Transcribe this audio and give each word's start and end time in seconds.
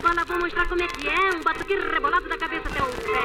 bola, 0.00 0.24
vou 0.24 0.38
mostrar 0.38 0.68
como 0.68 0.82
é 0.82 0.88
que 0.88 1.06
é. 1.08 1.36
Um 1.36 1.42
batuque 1.42 1.74
rebolado 1.74 2.28
da 2.28 2.36
cabeça 2.36 2.68
até 2.68 2.82
o 2.82 2.86
pé. 2.86 3.20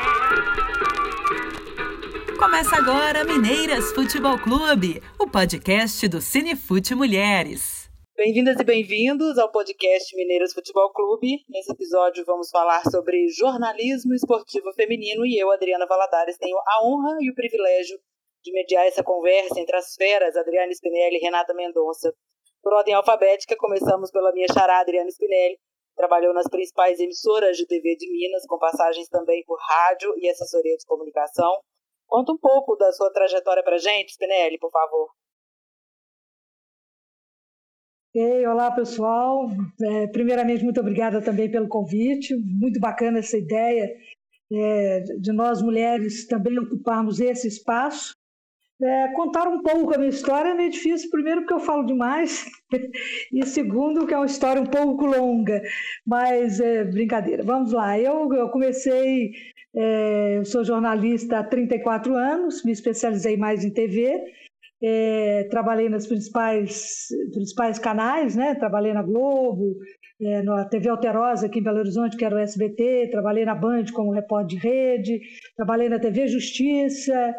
Começa 2.38 2.76
agora 2.76 3.24
Mineiras 3.24 3.92
Futebol 3.92 4.38
Clube, 4.38 5.02
o 5.20 5.28
podcast 5.28 6.08
do 6.08 6.22
Cinefute 6.22 6.94
Mulheres. 6.94 7.90
Bem-vindas 8.16 8.60
e 8.60 8.64
bem-vindos 8.64 9.38
ao 9.38 9.52
podcast 9.52 10.16
Mineiras 10.16 10.54
Futebol 10.54 10.92
Clube. 10.92 11.44
Nesse 11.50 11.72
episódio 11.72 12.24
vamos 12.26 12.50
falar 12.50 12.84
sobre 12.84 13.28
jornalismo 13.30 14.14
esportivo 14.14 14.72
feminino 14.74 15.26
e 15.26 15.40
eu, 15.40 15.52
Adriana 15.52 15.88
Valadares, 15.88 16.38
tenho 16.38 16.58
a 16.58 16.86
honra 16.86 17.18
e 17.22 17.32
o 17.32 17.36
privilégio 17.36 17.98
de 18.44 18.52
mediar 18.52 18.86
essa 18.86 19.04
conversa 19.04 19.60
entre 19.60 19.76
as 19.76 19.96
feras 19.96 20.36
Adriana 20.36 20.72
Spinelli 20.72 21.18
e 21.18 21.20
Renata 21.20 21.54
Mendonça. 21.54 22.14
Por 22.62 22.74
ordem 22.74 22.94
alfabética, 22.94 23.56
começamos 23.58 24.12
pela 24.12 24.32
minha 24.34 24.48
chará 24.54 24.82
Adriana 24.82 25.10
Spinelli. 25.10 25.58
Trabalhou 26.00 26.34
nas 26.34 26.48
principais 26.48 26.98
emissoras 26.98 27.58
de 27.58 27.68
TV 27.68 27.98
de 27.98 28.10
Minas, 28.10 28.46
com 28.48 28.58
passagens 28.58 29.10
também 29.10 29.44
por 29.44 29.60
rádio 29.60 30.14
e 30.18 30.30
assessoria 30.30 30.78
de 30.78 30.86
comunicação. 30.86 31.52
Conta 32.08 32.32
um 32.32 32.38
pouco 32.38 32.78
da 32.78 32.90
sua 32.94 33.12
trajetória 33.12 33.62
para 33.62 33.78
gente, 33.78 34.14
Spinelli, 34.14 34.58
por 34.58 34.72
favor. 34.72 35.10
Ei, 38.16 38.48
olá 38.48 38.72
pessoal. 38.72 39.50
É, 39.82 40.08
primeiramente, 40.08 40.64
muito 40.64 40.80
obrigada 40.80 41.22
também 41.22 41.52
pelo 41.52 41.68
convite. 41.68 42.34
Muito 42.34 42.80
bacana 42.80 43.20
essa 43.20 43.38
ideia 43.38 43.94
é, 44.54 45.02
de 45.20 45.34
nós 45.34 45.62
mulheres 45.62 46.26
também 46.28 46.58
ocuparmos 46.60 47.20
esse 47.20 47.50
espaço. 47.50 48.14
É, 48.82 49.10
contar 49.14 49.46
um 49.48 49.62
pouco 49.62 49.94
a 49.94 49.98
minha 49.98 50.10
história 50.10 50.52
é 50.52 50.54
meio 50.54 50.72
difícil, 50.72 51.10
primeiro 51.10 51.42
porque 51.42 51.54
eu 51.54 51.60
falo 51.60 51.86
demais, 51.86 52.46
e 53.34 53.46
segundo 53.46 54.08
que 54.08 54.14
é 54.14 54.18
uma 54.18 54.26
história 54.26 54.62
um 54.62 54.66
pouco 54.66 55.06
longa, 55.06 55.62
mas 56.08 56.62
é 56.62 56.86
brincadeira. 56.86 57.44
Vamos 57.44 57.74
lá, 57.74 58.00
eu, 58.00 58.34
eu 58.34 58.50
comecei, 58.50 59.32
é, 59.76 60.38
eu 60.38 60.46
sou 60.46 60.64
jornalista 60.64 61.40
há 61.40 61.44
34 61.44 62.16
anos, 62.16 62.64
me 62.64 62.72
especializei 62.72 63.36
mais 63.36 63.66
em 63.66 63.74
TV, 63.74 64.24
é, 64.82 65.48
trabalhei 65.52 65.90
nas 65.90 66.08
principais, 66.08 67.08
principais 67.34 67.78
canais, 67.80 68.36
né? 68.38 68.56
trabalhei 68.56 68.94
na 68.94 69.04
Globo, 69.04 69.76
é, 70.22 70.42
na 70.42 70.64
TV 70.66 70.88
Alterosa 70.90 71.48
aqui 71.48 71.60
em 71.60 71.64
Belo 71.64 71.80
Horizonte, 71.80 72.16
que 72.16 72.24
era 72.24 72.36
o 72.36 72.40
SBT, 72.40 73.10
trabalhei 73.12 73.44
na 73.44 73.56
Band 73.56 73.86
como 73.94 74.14
repórter 74.14 74.58
de 74.58 74.68
rede, 74.68 75.22
trabalhei 75.56 75.90
na 75.90 76.00
TV 76.00 76.28
Justiça, 76.28 77.36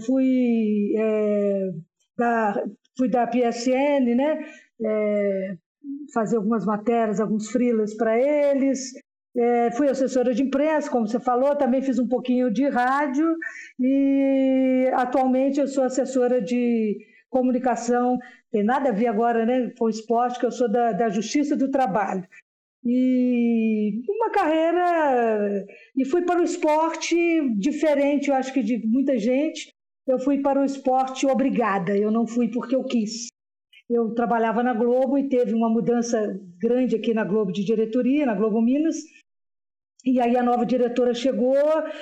fui, 0.00 0.92
é, 0.98 1.70
da, 2.16 2.64
fui 2.96 3.08
da 3.08 3.26
PSN, 3.26 4.14
né? 4.14 4.44
É, 4.84 5.56
fazer 6.12 6.36
algumas 6.36 6.64
matérias, 6.64 7.20
alguns 7.20 7.50
freelas 7.50 7.94
para 7.94 8.18
eles. 8.18 8.92
É, 9.36 9.70
fui 9.72 9.88
assessora 9.88 10.34
de 10.34 10.42
imprensa, 10.42 10.90
como 10.90 11.06
você 11.06 11.20
falou, 11.20 11.54
também 11.54 11.82
fiz 11.82 11.98
um 11.98 12.08
pouquinho 12.08 12.50
de 12.50 12.68
rádio 12.68 13.36
e 13.78 14.90
atualmente 14.94 15.60
eu 15.60 15.68
sou 15.68 15.84
assessora 15.84 16.40
de 16.42 16.98
comunicação, 17.30 18.18
tem 18.50 18.64
nada 18.64 18.88
a 18.88 18.92
ver 18.92 19.06
agora 19.06 19.44
né, 19.44 19.70
com 19.78 19.88
esporte, 19.88 20.40
que 20.40 20.46
eu 20.46 20.50
sou 20.50 20.70
da, 20.70 20.92
da 20.92 21.08
Justiça 21.08 21.56
do 21.56 21.70
Trabalho. 21.70 22.26
E 22.84 24.02
uma 24.08 24.30
carreira. 24.30 25.66
E 25.96 26.04
fui 26.06 26.22
para 26.22 26.40
o 26.40 26.44
esporte 26.44 27.14
diferente, 27.58 28.28
eu 28.28 28.34
acho 28.34 28.52
que 28.52 28.62
de 28.62 28.84
muita 28.86 29.18
gente, 29.18 29.74
eu 30.08 30.18
fui 30.18 30.40
para 30.40 30.60
o 30.60 30.64
esporte 30.64 31.26
obrigada, 31.26 31.94
eu 31.94 32.10
não 32.10 32.26
fui 32.26 32.48
porque 32.48 32.74
eu 32.74 32.82
quis. 32.82 33.28
Eu 33.88 34.14
trabalhava 34.14 34.62
na 34.62 34.72
Globo 34.72 35.18
e 35.18 35.28
teve 35.28 35.54
uma 35.54 35.68
mudança 35.68 36.40
grande 36.58 36.96
aqui 36.96 37.12
na 37.12 37.24
Globo 37.24 37.52
de 37.52 37.62
diretoria, 37.62 38.24
na 38.24 38.34
Globo 38.34 38.60
Minas, 38.60 38.96
e 40.04 40.20
aí 40.20 40.36
a 40.36 40.42
nova 40.42 40.64
diretora 40.64 41.12
chegou 41.12 41.54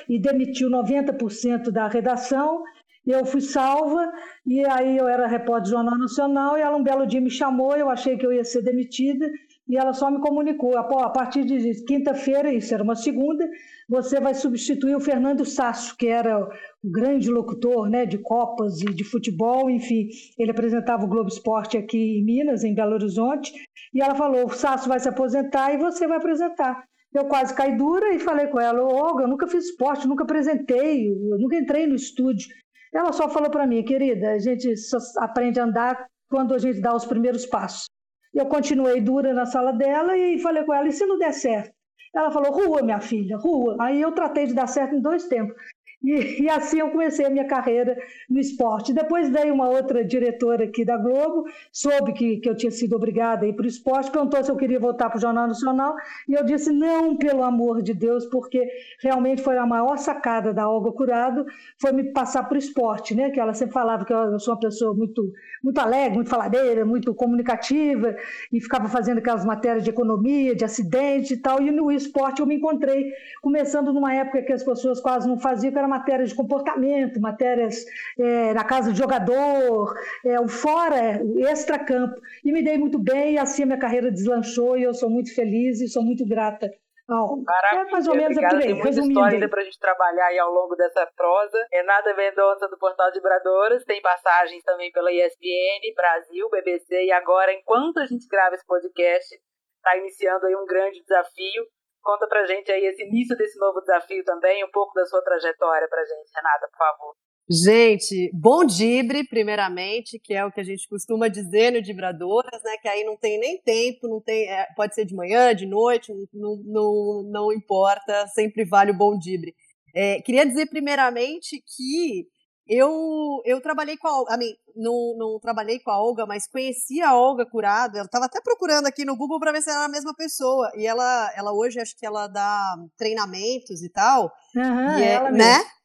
e 0.09 0.19
demitiu 0.19 0.71
90% 0.71 1.71
da 1.71 1.89
redação. 1.89 2.63
Eu 3.05 3.25
fui 3.25 3.41
salva 3.41 4.13
e 4.45 4.65
aí 4.65 4.97
eu 4.97 5.09
era 5.09 5.27
repórter 5.27 5.65
do 5.65 5.71
Jornal 5.71 5.99
Nacional 5.99 6.57
e 6.57 6.61
ela 6.61 6.77
um 6.77 6.83
belo 6.83 7.07
dia 7.07 7.21
me 7.21 7.31
chamou, 7.31 7.77
eu 7.77 7.89
achei 7.89 8.17
que 8.17 8.27
eu 8.27 8.33
ia 8.33 8.45
ser 8.45 8.63
demitida 8.63 9.31
e 9.69 9.77
ela 9.77 9.93
só 9.93 10.11
me 10.11 10.21
comunicou, 10.21 10.77
a 10.79 11.11
partir 11.11 11.45
de 11.45 11.85
quinta-feira, 11.85 12.53
isso 12.53 12.73
era 12.73 12.83
uma 12.83 12.95
segunda, 12.95 13.49
você 13.89 14.21
vai 14.21 14.35
substituir 14.35 14.97
o 14.97 15.01
Fernando 15.01 15.45
Sasso, 15.45 15.97
que 15.97 16.09
era 16.09 16.39
o 16.39 16.91
grande 16.91 17.31
locutor 17.31 17.89
né, 17.89 18.05
de 18.05 18.19
Copas 18.19 18.81
e 18.81 18.87
de 18.87 19.05
futebol, 19.05 19.71
enfim, 19.71 20.09
ele 20.39 20.51
apresentava 20.51 21.05
o 21.05 21.09
Globo 21.09 21.29
Esporte 21.29 21.77
aqui 21.77 22.19
em 22.19 22.25
Minas, 22.25 22.65
em 22.65 22.75
Belo 22.75 22.95
Horizonte, 22.95 23.53
e 23.95 24.03
ela 24.03 24.15
falou, 24.15 24.47
o 24.47 24.53
Sasso 24.53 24.89
vai 24.89 24.99
se 24.99 25.09
aposentar 25.09 25.73
e 25.73 25.79
você 25.79 26.07
vai 26.07 26.19
apresentar. 26.19 26.85
Eu 27.15 27.27
quase 27.27 27.55
caí 27.55 27.77
dura 27.77 28.13
e 28.13 28.19
falei 28.19 28.49
com 28.49 28.61
ela, 28.61 28.83
Olga, 28.83 29.25
eu 29.25 29.29
nunca 29.29 29.47
fiz 29.47 29.67
esporte, 29.67 30.09
nunca 30.09 30.25
apresentei, 30.25 31.09
eu 31.09 31.39
nunca 31.39 31.57
entrei 31.57 31.87
no 31.87 31.95
estúdio. 31.95 32.49
Ela 32.93 33.13
só 33.13 33.29
falou 33.29 33.51
para 33.51 33.67
mim, 33.67 33.85
querida, 33.85 34.33
a 34.33 34.39
gente 34.39 34.77
só 34.77 34.99
aprende 35.19 35.61
a 35.61 35.65
andar 35.65 36.07
quando 36.29 36.55
a 36.55 36.59
gente 36.59 36.81
dá 36.81 36.95
os 36.95 37.07
primeiros 37.07 37.47
passos. 37.47 37.87
Eu 38.35 38.47
continuei 38.47 39.01
dura 39.01 39.33
na 39.33 39.47
sala 39.47 39.73
dela 39.73 40.17
e 40.17 40.39
falei 40.41 40.65
com 40.65 40.75
ela: 40.75 40.89
e 40.89 40.93
se 40.93 41.07
não 41.07 41.17
der 41.17 41.33
certo? 41.33 41.76
Ela 42.15 42.31
falou: 42.31 42.53
rua, 42.53 42.83
minha 42.83 43.01
filha, 43.01 43.37
rua. 43.37 43.77
Aí 43.81 44.01
eu 44.01 44.13
tratei 44.13 44.47
de 44.47 44.55
dar 44.55 44.67
certo 44.67 44.95
em 44.95 45.01
dois 45.01 45.27
tempos. 45.29 45.55
E, 46.03 46.43
e, 46.45 46.51
assim 46.51 46.79
eu 46.79 46.91
comecei 46.91 47.25
a 47.25 47.31
minha 47.31 47.47
carreira 47.47 47.97
no 48.29 48.39
esporte. 48.39 48.93
Depois 48.93 49.29
veio 49.29 49.55
uma 49.55 49.69
outra 49.69 50.05
diretora 50.05 50.65
aqui 50.65 50.85
da 50.85 50.97
Globo, 50.97 51.45
soube 51.73 52.13
que, 52.13 52.37
que 52.37 52.49
eu 52.49 52.57
tinha 52.57 52.71
sido 52.71 52.95
obrigada 52.95 53.45
a 53.45 53.49
ir 53.49 53.55
para 53.55 53.65
o 53.65 53.69
esporte, 53.69 54.11
perguntou 54.11 54.43
se 54.45 54.51
eu 54.51 54.57
queria 54.57 54.79
voltar 54.79 55.09
para 55.09 55.19
o 55.19 55.21
Jornal 55.21 55.49
Nacional, 55.49 55.97
e 56.29 56.35
eu 56.35 56.45
disse 56.45 56.71
não, 56.71 57.17
pelo 57.17 57.43
amor 57.43 57.83
de 57.83 57.95
Deus, 57.95 58.27
porque 58.27 58.69
realmente 59.01 59.43
foi 59.43 59.57
a 59.57 59.67
maior 59.67 59.97
sacada 59.97 60.53
da 60.53 60.69
Olga 60.69 60.93
Curado, 60.93 61.47
foi 61.79 61.93
me 61.93 62.05
passar 62.13 62.45
para 62.45 62.55
o 62.55 62.59
esporte, 62.59 63.15
né? 63.15 63.31
que 63.31 63.41
ela 63.41 63.55
sempre 63.55 63.75
falava 63.75 64.05
que 64.05 64.13
eu 64.13 64.39
sou 64.39 64.55
uma 64.55 64.61
pessoa 64.61 64.95
muito, 64.95 65.33
muito 65.63 65.79
alegre, 65.79 66.15
muito 66.15 66.31
faladeira, 66.31 66.85
muito 66.85 67.15
comunicativa, 67.15 68.15
e 68.53 68.61
ficava 68.61 68.89
fazendo 68.89 69.19
aquelas 69.19 69.45
matérias 69.45 69.83
de 69.83 69.91
economia, 69.91 70.55
de 70.55 70.65
acidente 70.65 71.35
e 71.35 71.37
tal, 71.37 71.61
e 71.61 71.71
no 71.71 71.91
esporte 71.91 72.41
eu 72.41 72.47
me 72.47 72.57
encontrei, 72.57 73.13
começando 73.43 73.93
numa 73.93 74.15
época 74.15 74.43
que 74.43 74.53
as 74.53 74.63
pessoas 74.63 75.01
quase 75.01 75.27
não 75.27 75.39
faziam, 75.39 75.73
que 75.73 75.79
era 75.79 75.86
matérias 75.89 76.31
de 76.31 76.35
comportamento, 76.35 77.21
matérias 77.21 77.85
é, 78.19 78.55
na 78.55 78.65
casa 78.65 78.91
do 78.91 78.97
jogador, 78.97 79.95
é, 80.25 80.41
o 80.41 80.49
fora, 80.49 81.21
o 81.23 81.47
extra-campo. 81.47 82.21
E 82.45 82.53
me 82.53 82.63
dei 82.63 82.79
muito 82.79 82.99
bem, 82.99 83.35
e 83.35 83.39
assim 83.39 83.63
a 83.63 83.67
minha 83.67 83.79
carreira 83.79 84.11
deslanchou, 84.11 84.77
e 84.77 84.83
eu 84.83 84.95
sou 84.95 85.11
muito 85.11 85.35
feliz 85.35 85.81
e 85.81 85.89
sou 85.89 86.03
muito 86.03 86.27
grata 86.27 86.71
Oh, 87.09 87.37
Maravilha, 87.37 87.89
é 87.89 87.91
mais 87.93 88.09
ou 88.09 88.17
menos 88.17 88.37
obrigada. 88.37 88.59
Tem 88.59 88.73
muita 88.75 88.89
resumindo. 88.89 89.13
história 89.13 89.37
ainda 89.37 89.49
para 89.49 89.61
a 89.61 89.65
gente 89.65 89.79
trabalhar 89.79 90.27
aí 90.27 90.39
ao 90.41 90.51
longo 90.51 90.75
dessa 90.75 91.07
prosa. 91.17 91.57
Renata 91.73 92.13
Mendonça, 92.15 92.67
do 92.67 92.77
Portal 92.79 93.13
de 93.13 93.21
Bradoras, 93.21 93.85
tem 93.85 94.03
passagens 94.03 94.63
também 94.65 94.91
pela 94.91 95.13
ESPN, 95.13 95.95
Brasil, 95.95 96.51
BBC, 96.51 97.05
e 97.05 97.13
agora, 97.13 97.53
enquanto 97.53 97.99
a 97.99 98.07
gente 98.07 98.27
grava 98.27 98.57
esse 98.57 98.67
podcast, 98.67 99.37
está 99.77 99.97
iniciando 99.97 100.47
aí 100.47 100.57
um 100.57 100.67
grande 100.67 101.01
desafio 101.01 101.65
Conta 102.07 102.29
pra 102.29 102.47
gente 102.47 102.71
aí 102.71 102.87
esse 102.87 103.03
início 103.03 103.37
desse 103.37 103.59
novo 103.59 103.81
desafio 103.81 104.23
também, 104.23 104.65
um 104.65 104.71
pouco 104.71 104.95
da 104.95 105.05
sua 105.07 105.21
trajetória 105.23 105.89
pra 105.89 106.05
gente, 106.05 106.31
Renata, 106.37 106.69
por 106.71 106.79
favor. 106.79 107.17
Gente, 107.51 108.31
bom 108.33 108.65
dibre, 108.65 109.27
primeiramente, 109.27 110.17
que 110.21 110.33
é 110.33 110.45
o 110.45 110.53
que 110.53 110.61
a 110.61 110.65
gente 110.65 110.89
costuma 110.89 111.27
dizer 111.27 111.73
no 111.73 111.83
Dibradoras, 111.83 112.63
né? 112.63 112.77
Que 112.81 112.87
aí 112.87 113.03
não 113.03 113.17
tem 113.17 113.41
nem 113.41 113.61
tempo, 113.61 114.07
não 114.07 114.21
tem, 114.21 114.49
é, 114.49 114.69
pode 114.77 114.95
ser 114.95 115.05
de 115.05 115.17
manhã, 115.17 115.53
de 115.53 115.67
noite, 115.67 116.13
não, 116.33 116.57
não, 116.65 117.23
não 117.29 117.53
importa, 117.53 118.29
sempre 118.29 118.65
vale 118.65 118.93
o 118.93 118.97
bom 118.97 119.19
dibre. 119.19 119.53
É, 119.93 120.21
queria 120.23 120.47
dizer 120.47 120.67
primeiramente 120.67 121.61
que 121.61 122.29
eu, 122.69 123.41
eu 123.45 123.61
trabalhei 123.61 123.97
com 123.97 124.09
a 124.09 124.19
Olga, 124.19 124.39
não, 124.75 125.15
não 125.17 125.39
trabalhei 125.41 125.79
com 125.79 125.91
a 125.91 126.01
Olga, 126.01 126.27
mas 126.27 126.49
conheci 126.49 127.01
a 127.01 127.15
Olga 127.15 127.47
Curado. 127.47 127.97
Eu 127.97 128.05
estava 128.05 128.25
até 128.25 128.41
procurando 128.41 128.87
aqui 128.87 129.05
no 129.05 129.17
Google 129.17 129.39
para 129.39 129.53
ver 129.53 129.63
se 129.63 129.71
era 129.71 129.85
a 129.85 129.89
mesma 129.89 130.15
pessoa. 130.15 130.71
E 130.75 130.87
ela, 130.87 131.33
ela 131.37 131.53
hoje 131.53 131.81
acho 131.81 131.97
que 131.97 132.05
ela 132.05 132.27
dá 132.27 132.75
treinamentos 132.97 133.83
e 133.83 133.89
tal. 133.89 134.33
Uhum, 134.55 134.99
e 134.99 135.03
é, 135.03 135.13
ela 135.13 135.31
né? 135.31 135.59
Mesmo. 135.59 135.77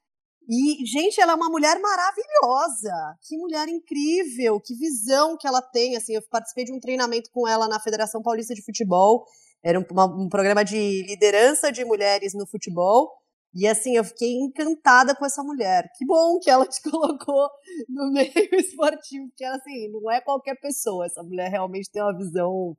E, 0.50 0.86
gente, 0.86 1.22
ela 1.22 1.34
é 1.34 1.36
uma 1.36 1.50
mulher 1.50 1.80
maravilhosa. 1.80 3.16
Que 3.28 3.38
mulher 3.38 3.70
incrível, 3.70 4.60
que 4.60 4.76
visão 4.76 5.38
que 5.38 5.48
ela 5.48 5.62
tem. 5.62 5.96
Assim, 5.96 6.16
eu 6.16 6.22
participei 6.32 6.66
de 6.66 6.74
um 6.74 6.80
treinamento 6.80 7.30
com 7.32 7.48
ela 7.48 7.68
na 7.68 7.80
Federação 7.80 8.24
Paulista 8.24 8.56
de 8.56 8.64
Futebol. 8.64 9.24
Era 9.64 9.80
um, 9.80 9.86
uma, 9.92 10.06
um 10.06 10.28
programa 10.28 10.66
de 10.66 11.06
liderança 11.08 11.72
de 11.72 11.86
mulheres 11.86 12.34
no 12.34 12.48
futebol. 12.48 13.21
E 13.54 13.68
assim, 13.68 13.96
eu 13.98 14.04
fiquei 14.04 14.34
encantada 14.34 15.16
com 15.16 15.26
essa 15.26 15.44
mulher. 15.44 15.90
Que 15.98 16.06
bom 16.06 16.40
que 16.40 16.50
ela 16.50 16.66
te 16.68 16.82
colocou 16.90 17.50
no 17.90 18.12
meio 18.12 18.32
esportivo, 18.54 19.28
porque 19.30 19.44
assim, 19.44 19.90
não 19.90 20.10
é 20.12 20.22
qualquer 20.22 20.56
pessoa. 20.60 21.06
Essa 21.06 21.24
mulher 21.24 21.50
realmente 21.50 21.92
tem 21.92 22.02
uma 22.02 22.18
visão 22.18 22.76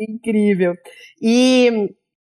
incrível. 0.00 0.74
E, 1.20 1.92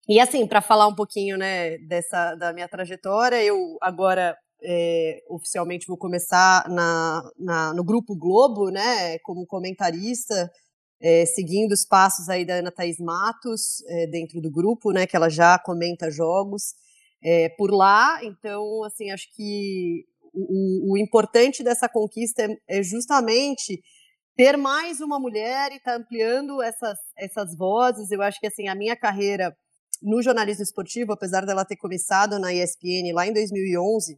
e 0.07 0.19
assim, 0.19 0.47
para 0.47 0.61
falar 0.61 0.87
um 0.87 0.95
pouquinho, 0.95 1.37
né, 1.37 1.77
dessa 1.79 2.35
da 2.35 2.53
minha 2.53 2.67
trajetória, 2.69 3.43
eu 3.43 3.77
agora 3.81 4.37
é, 4.63 5.21
oficialmente 5.29 5.87
vou 5.87 5.97
começar 5.97 6.69
na, 6.69 7.21
na, 7.37 7.73
no 7.73 7.83
Grupo 7.83 8.15
Globo, 8.15 8.69
né, 8.69 9.19
como 9.19 9.45
comentarista 9.45 10.49
é, 11.01 11.25
seguindo 11.25 11.71
os 11.71 11.85
passos 11.85 12.29
aí 12.29 12.45
da 12.45 12.55
Ana 12.55 12.71
Thaís 12.71 12.99
Matos 12.99 13.83
é, 13.87 14.07
dentro 14.07 14.39
do 14.39 14.51
grupo, 14.51 14.91
né, 14.91 15.07
que 15.07 15.15
ela 15.15 15.29
já 15.29 15.57
comenta 15.57 16.11
jogos 16.11 16.75
é, 17.23 17.49
por 17.49 17.71
lá. 17.71 18.19
Então, 18.23 18.83
assim, 18.83 19.11
acho 19.11 19.27
que 19.35 20.05
o, 20.33 20.93
o 20.93 20.97
importante 20.97 21.63
dessa 21.63 21.87
conquista 21.89 22.43
é, 22.43 22.79
é 22.79 22.83
justamente 22.83 23.81
ter 24.35 24.57
mais 24.57 25.01
uma 25.01 25.19
mulher 25.19 25.71
e 25.71 25.75
estar 25.75 25.91
tá 25.91 25.97
ampliando 25.97 26.61
essas, 26.61 26.97
essas 27.17 27.55
vozes. 27.55 28.11
Eu 28.11 28.21
acho 28.21 28.39
que 28.39 28.47
assim 28.47 28.67
a 28.67 28.75
minha 28.75 28.95
carreira 28.95 29.55
no 30.01 30.21
jornalismo 30.21 30.63
esportivo, 30.63 31.13
apesar 31.13 31.45
dela 31.45 31.65
ter 31.65 31.75
começado 31.75 32.39
na 32.39 32.53
ESPN 32.53 33.13
lá 33.13 33.27
em 33.27 33.33
2011, 33.33 34.17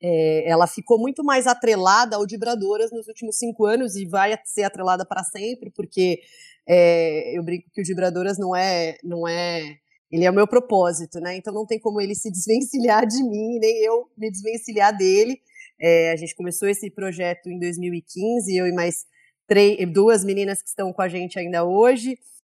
é, 0.00 0.48
ela 0.48 0.66
ficou 0.66 0.98
muito 0.98 1.22
mais 1.24 1.46
atrelada 1.46 2.16
ao 2.16 2.26
Vibradoras 2.26 2.90
nos 2.90 3.06
últimos 3.08 3.36
cinco 3.36 3.66
anos 3.66 3.96
e 3.96 4.06
vai 4.06 4.38
ser 4.44 4.64
atrelada 4.64 5.04
para 5.04 5.22
sempre, 5.22 5.70
porque 5.70 6.20
é, 6.66 7.36
eu 7.36 7.42
brinco 7.42 7.70
que 7.72 7.80
o 7.80 7.84
Vibradoras 7.84 8.38
não 8.38 8.54
é, 8.54 8.96
não 9.02 9.26
é, 9.28 9.78
ele 10.10 10.24
é 10.24 10.30
o 10.30 10.34
meu 10.34 10.46
propósito, 10.46 11.18
né? 11.20 11.36
Então 11.36 11.52
não 11.52 11.66
tem 11.66 11.78
como 11.80 12.00
ele 12.00 12.14
se 12.14 12.30
desvencilhar 12.30 13.06
de 13.06 13.22
mim, 13.22 13.58
nem 13.58 13.84
eu 13.84 14.08
me 14.16 14.30
desvencilhar 14.30 14.96
dele. 14.96 15.40
É, 15.80 16.12
a 16.12 16.16
gente 16.16 16.34
começou 16.34 16.68
esse 16.68 16.90
projeto 16.90 17.48
em 17.48 17.58
2015, 17.58 18.56
eu 18.56 18.66
e 18.66 18.72
mais 18.72 19.04
três, 19.46 19.78
duas 19.92 20.24
meninas 20.24 20.62
que 20.62 20.68
estão 20.68 20.92
com 20.92 21.02
a 21.02 21.08
gente 21.08 21.38
ainda 21.38 21.64
hoje 21.64 22.16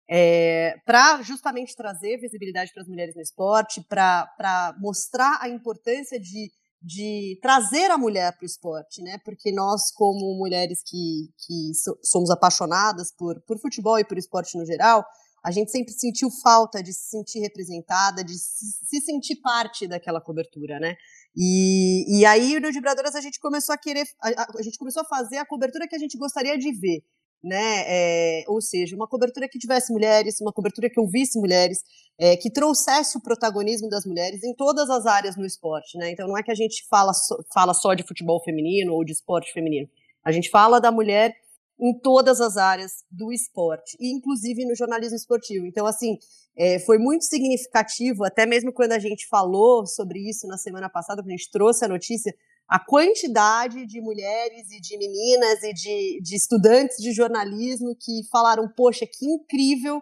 é, 0.10 0.76
para 0.86 1.22
justamente 1.22 1.76
trazer 1.76 2.18
visibilidade 2.18 2.74
para 2.74 2.82
as 2.82 2.90
mulheres 2.90 3.16
no 3.16 3.22
esporte, 3.22 3.86
para 3.88 4.76
mostrar 4.80 5.38
a 5.40 5.48
importância 5.48 6.20
de, 6.20 6.52
de 6.82 7.38
trazer 7.44 7.92
a 7.92 7.98
mulher 7.98 8.36
para 8.36 8.44
o 8.44 8.48
esporte, 8.48 9.04
né? 9.04 9.20
Porque 9.24 9.52
nós, 9.52 9.92
como 9.92 10.36
mulheres 10.36 10.82
que, 10.84 11.30
que 11.46 11.72
somos 12.04 12.32
apaixonadas 12.32 13.14
por, 13.16 13.40
por 13.42 13.60
futebol 13.60 14.00
e 14.00 14.04
por 14.04 14.18
esporte 14.18 14.58
no 14.58 14.66
geral, 14.66 15.06
a 15.44 15.52
gente 15.52 15.72
sempre 15.72 15.94
sentiu 15.94 16.30
falta 16.44 16.82
de 16.82 16.94
se 16.94 17.10
sentir 17.10 17.40
representada, 17.40 18.24
de 18.24 18.38
se, 18.38 18.66
se 18.86 19.02
sentir 19.02 19.38
parte 19.38 19.88
daquela 19.88 20.22
cobertura, 20.22 20.80
né? 20.80 20.96
E, 21.36 22.20
e 22.20 22.26
aí, 22.26 22.60
no 22.60 22.72
Vibradoras, 22.72 23.16
a 23.16 23.22
gente 23.22 23.40
começou 23.40 23.74
a 23.74 23.78
querer, 23.78 24.06
a, 24.22 24.58
a, 24.58 24.62
gente 24.62 24.78
começou 24.78 25.02
a 25.02 25.06
fazer 25.06 25.38
a 25.38 25.46
cobertura 25.46 25.88
que 25.88 25.96
a 25.96 26.00
gente 26.00 26.18
gostaria 26.18 26.58
de 26.58 26.72
ver 26.72 27.04
né? 27.44 27.84
É, 27.88 28.44
ou 28.48 28.62
seja, 28.62 28.96
uma 28.96 29.08
cobertura 29.08 29.48
que 29.48 29.58
tivesse 29.58 29.94
mulheres, 29.94 30.42
uma 30.42 30.52
cobertura 30.52 30.90
que 30.90 31.00
ouvisse 31.00 31.40
mulheres, 31.40 31.84
é, 32.20 32.36
que 32.36 32.52
trouxesse 32.52 33.18
o 33.18 33.22
protagonismo 33.22 33.90
das 33.90 34.06
mulheres 34.06 34.44
em 34.44 34.54
todas 34.54 34.90
as 34.90 35.06
áreas 35.06 35.38
no 35.38 35.46
esporte, 35.46 35.98
né? 35.98 36.12
Então 36.12 36.28
não 36.28 36.38
é 36.38 36.44
que 36.44 36.52
a 36.52 36.56
gente 36.56 36.86
fala, 36.90 37.12
fala 37.54 37.74
só 37.74 37.94
de 37.94 38.04
futebol 38.04 38.44
feminino 38.44 38.94
ou 38.94 39.06
de 39.06 39.14
esporte 39.14 39.54
feminino. 39.54 39.88
A 40.24 40.32
gente 40.32 40.50
fala 40.50 40.82
da 40.82 40.92
mulher 40.92 41.34
em 41.80 41.98
todas 41.98 42.42
as 42.42 42.58
áreas 42.58 43.04
do 43.10 43.32
esporte, 43.32 43.96
e 44.00 44.12
inclusive 44.12 44.66
no 44.66 44.76
jornalismo 44.76 45.16
esportivo. 45.16 45.66
Então, 45.66 45.86
assim, 45.86 46.18
é, 46.58 46.78
foi 46.80 46.98
muito 46.98 47.24
significativo, 47.24 48.26
até 48.26 48.46
mesmo 48.46 48.74
quando 48.74 48.92
a 48.92 49.00
gente 49.00 49.28
falou 49.28 49.86
sobre 49.86 50.20
isso 50.30 50.46
na 50.48 50.58
semana 50.58 50.90
passada, 50.90 51.22
quando 51.22 51.30
a 51.30 51.38
gente 51.38 51.52
trouxe 51.52 51.86
a 51.86 51.88
notícia, 51.88 52.36
a 52.68 52.80
quantidade 52.80 53.86
de 53.86 54.02
mulheres 54.02 54.70
e 54.72 54.80
de 54.80 54.98
meninas 54.98 55.64
e 55.64 55.74
de, 55.74 56.22
de 56.22 56.36
estudantes 56.36 56.98
de 56.98 57.14
jornalismo 57.14 57.96
que 57.96 58.22
falaram: 58.30 58.68
Poxa, 58.68 59.08
que 59.08 59.26
incrível 59.26 60.02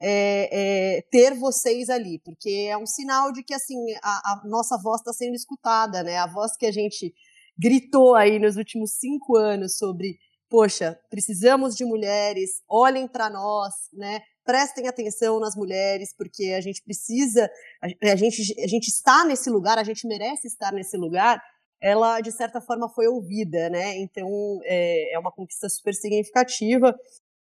é, 0.00 0.98
é, 0.98 1.02
ter 1.10 1.34
vocês 1.34 1.90
ali, 1.90 2.20
porque 2.24 2.68
é 2.70 2.76
um 2.78 2.86
sinal 2.86 3.32
de 3.32 3.42
que 3.42 3.52
assim 3.52 3.76
a, 4.02 4.32
a 4.32 4.42
nossa 4.44 4.78
voz 4.80 5.00
está 5.00 5.12
sendo 5.12 5.34
escutada, 5.34 6.02
né? 6.02 6.16
A 6.18 6.26
voz 6.26 6.56
que 6.56 6.66
a 6.66 6.72
gente 6.72 7.12
gritou 7.58 8.14
aí 8.14 8.38
nos 8.38 8.56
últimos 8.56 8.92
cinco 8.92 9.36
anos 9.36 9.76
sobre, 9.76 10.18
poxa, 10.48 10.98
precisamos 11.10 11.74
de 11.74 11.84
mulheres, 11.84 12.62
olhem 12.68 13.08
para 13.08 13.28
nós, 13.30 13.74
né? 13.92 14.20
Prestem 14.44 14.86
atenção 14.86 15.40
nas 15.40 15.56
mulheres, 15.56 16.14
porque 16.16 16.54
a 16.56 16.60
gente 16.60 16.82
precisa, 16.82 17.50
a, 17.82 18.12
a, 18.12 18.16
gente, 18.16 18.54
a 18.62 18.66
gente 18.66 18.88
está 18.88 19.24
nesse 19.24 19.50
lugar, 19.50 19.78
a 19.78 19.84
gente 19.84 20.06
merece 20.06 20.46
estar 20.46 20.72
nesse 20.72 20.96
lugar 20.96 21.42
ela 21.80 22.20
de 22.20 22.32
certa 22.32 22.60
forma 22.60 22.88
foi 22.88 23.06
ouvida, 23.06 23.68
né? 23.68 23.96
Então 23.98 24.28
é, 24.64 25.14
é 25.14 25.18
uma 25.18 25.32
conquista 25.32 25.68
super 25.68 25.94
significativa. 25.94 26.94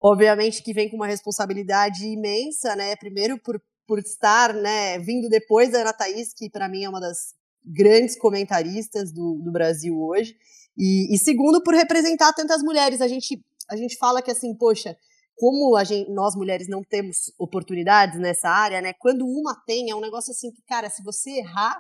Obviamente 0.01 0.63
que 0.63 0.73
vem 0.73 0.89
com 0.89 0.97
uma 0.97 1.07
responsabilidade 1.07 2.07
imensa, 2.07 2.77
né? 2.77 2.97
Primeiro 2.97 3.39
por, 3.39 3.61
por 3.87 3.99
estar, 3.99 4.55
né, 4.55 4.99
vindo 4.99 5.29
depois 5.29 5.71
da 5.71 5.81
Ana 5.81 5.93
Thaís, 5.93 6.33
que 6.33 6.49
para 6.49 6.69
mim 6.69 6.85
é 6.85 6.89
uma 6.89 7.01
das 7.01 7.35
grandes 7.65 8.17
comentaristas 8.17 9.13
do, 9.13 9.41
do 9.43 9.51
Brasil 9.51 10.01
hoje. 10.01 10.37
E, 10.81 11.15
e, 11.15 11.19
segundo, 11.19 11.63
por 11.63 11.75
representar 11.75 12.33
tantas 12.33 12.63
mulheres. 12.63 13.03
A 13.03 13.07
gente, 13.07 13.39
a 13.71 13.77
gente 13.77 13.99
fala 13.99 14.23
que 14.23 14.31
assim, 14.31 14.57
poxa, 14.57 14.97
como 15.37 15.79
gente, 15.85 16.11
nós 16.11 16.35
mulheres 16.35 16.69
não 16.69 16.83
temos 16.83 17.31
oportunidades 17.39 18.19
nessa 18.19 18.49
área, 18.49 18.81
né? 18.81 18.95
Quando 18.95 19.27
uma 19.27 19.55
tem, 19.67 19.91
é 19.91 19.95
um 19.95 20.01
negócio 20.01 20.31
assim 20.31 20.51
que, 20.51 20.63
cara, 20.63 20.89
se 20.89 21.03
você 21.05 21.31
errar, 21.33 21.79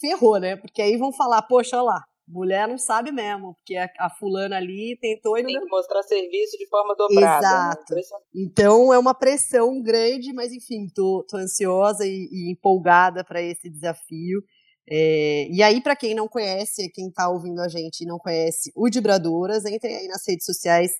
ferrou, 0.00 0.40
né? 0.40 0.56
Porque 0.56 0.80
aí 0.80 0.96
vão 0.96 1.12
falar, 1.12 1.42
poxa, 1.42 1.76
olha 1.76 1.84
lá, 1.84 2.04
mulher 2.26 2.66
não 2.66 2.78
sabe 2.78 3.12
mesmo, 3.12 3.54
porque 3.56 3.76
a, 3.76 3.86
a 3.98 4.08
fulana 4.08 4.56
ali 4.56 4.96
tentou 4.98 5.36
e 5.36 5.42
não 5.42 5.50
Tem 5.50 5.60
que 5.60 5.68
mostrar 5.68 6.02
serviço 6.02 6.56
de 6.56 6.66
forma 6.68 6.94
dobrada. 6.96 7.40
Né? 7.40 7.48
Exato. 7.48 7.94
Né? 7.94 8.02
Então 8.34 8.94
é 8.94 8.98
uma 8.98 9.14
pressão 9.14 9.82
grande, 9.82 10.32
mas 10.32 10.52
enfim, 10.52 10.86
tô, 10.94 11.22
tô 11.28 11.36
ansiosa 11.36 12.06
e, 12.06 12.28
e 12.32 12.50
empolgada 12.50 13.22
para 13.22 13.42
esse 13.42 13.68
desafio. 13.68 14.42
É, 14.88 15.48
e 15.50 15.62
aí, 15.62 15.80
para 15.80 15.96
quem 15.96 16.14
não 16.14 16.28
conhece, 16.28 16.90
quem 16.90 17.08
está 17.08 17.28
ouvindo 17.28 17.60
a 17.60 17.68
gente 17.68 18.02
e 18.02 18.06
não 18.06 18.18
conhece 18.18 18.72
o 18.74 18.88
Dibradoras, 18.88 19.64
entre 19.64 19.94
aí 19.94 20.08
nas 20.08 20.26
redes 20.26 20.44
sociais, 20.44 20.92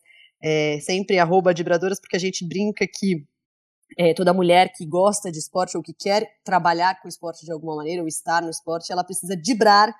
é, 0.42 0.78
sempre 0.80 1.18
arroba 1.18 1.54
Dibradoras, 1.54 2.00
porque 2.00 2.16
a 2.16 2.20
gente 2.20 2.46
brinca 2.46 2.86
que 2.86 3.26
é, 3.98 4.14
toda 4.14 4.32
mulher 4.32 4.72
que 4.72 4.86
gosta 4.86 5.30
de 5.30 5.38
esporte 5.38 5.76
ou 5.76 5.82
que 5.82 5.92
quer 5.92 6.26
trabalhar 6.44 7.00
com 7.00 7.08
esporte 7.08 7.44
de 7.44 7.52
alguma 7.52 7.76
maneira 7.76 8.02
ou 8.02 8.08
estar 8.08 8.42
no 8.42 8.50
esporte, 8.50 8.92
ela 8.92 9.04
precisa 9.04 9.36
dibrar 9.36 9.94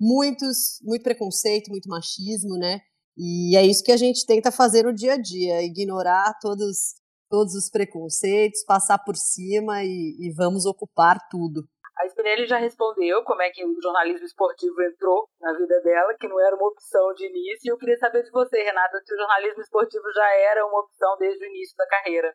muitos, 0.00 0.80
muito 0.82 1.02
preconceito, 1.02 1.70
muito 1.70 1.88
machismo, 1.88 2.56
né? 2.56 2.80
E 3.16 3.56
é 3.56 3.64
isso 3.64 3.84
que 3.84 3.92
a 3.92 3.96
gente 3.96 4.26
tenta 4.26 4.50
fazer 4.50 4.84
no 4.84 4.92
dia 4.92 5.14
a 5.14 5.16
dia, 5.16 5.62
ignorar 5.62 6.36
todos, 6.40 6.94
todos 7.30 7.54
os 7.54 7.70
preconceitos, 7.70 8.64
passar 8.64 8.98
por 8.98 9.16
cima 9.16 9.84
e, 9.84 10.16
e 10.18 10.32
vamos 10.32 10.66
ocupar 10.66 11.18
tudo. 11.30 11.68
A 11.96 12.06
Spinelli 12.06 12.46
já 12.46 12.58
respondeu 12.58 13.22
como 13.22 13.42
é 13.42 13.50
que 13.50 13.64
o 13.64 13.80
jornalismo 13.80 14.26
esportivo 14.26 14.82
entrou 14.82 15.28
na 15.40 15.56
vida 15.56 15.80
dela, 15.80 16.14
que 16.18 16.26
não 16.26 16.40
era 16.40 16.56
uma 16.56 16.68
opção 16.68 17.14
de 17.14 17.26
início. 17.26 17.68
E 17.68 17.72
eu 17.72 17.78
queria 17.78 17.96
saber 17.98 18.22
de 18.24 18.30
você, 18.30 18.62
Renata, 18.62 19.00
se 19.04 19.14
o 19.14 19.16
jornalismo 19.16 19.62
esportivo 19.62 20.04
já 20.12 20.34
era 20.50 20.66
uma 20.66 20.80
opção 20.80 21.16
desde 21.18 21.44
o 21.44 21.48
início 21.48 21.76
da 21.76 21.86
carreira. 21.86 22.34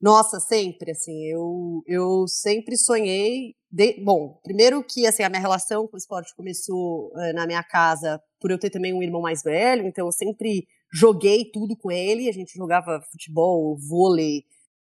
Nossa, 0.00 0.40
sempre, 0.40 0.90
assim, 0.90 1.26
eu, 1.26 1.80
eu 1.86 2.26
sempre 2.26 2.76
sonhei, 2.76 3.54
de, 3.70 4.02
bom, 4.04 4.40
primeiro 4.42 4.82
que, 4.82 5.06
assim, 5.06 5.22
a 5.22 5.28
minha 5.28 5.40
relação 5.40 5.86
com 5.86 5.94
o 5.94 5.98
esporte 5.98 6.34
começou 6.34 7.12
uh, 7.12 7.32
na 7.34 7.46
minha 7.46 7.62
casa 7.62 8.20
por 8.40 8.50
eu 8.50 8.58
ter 8.58 8.68
também 8.68 8.92
um 8.92 9.00
irmão 9.00 9.20
mais 9.20 9.44
velho, 9.44 9.86
então 9.86 10.06
eu 10.06 10.10
sempre 10.10 10.66
joguei 10.92 11.48
tudo 11.52 11.76
com 11.76 11.92
ele, 11.92 12.28
a 12.28 12.32
gente 12.32 12.52
jogava 12.52 13.00
futebol, 13.12 13.78
vôlei, 13.78 14.42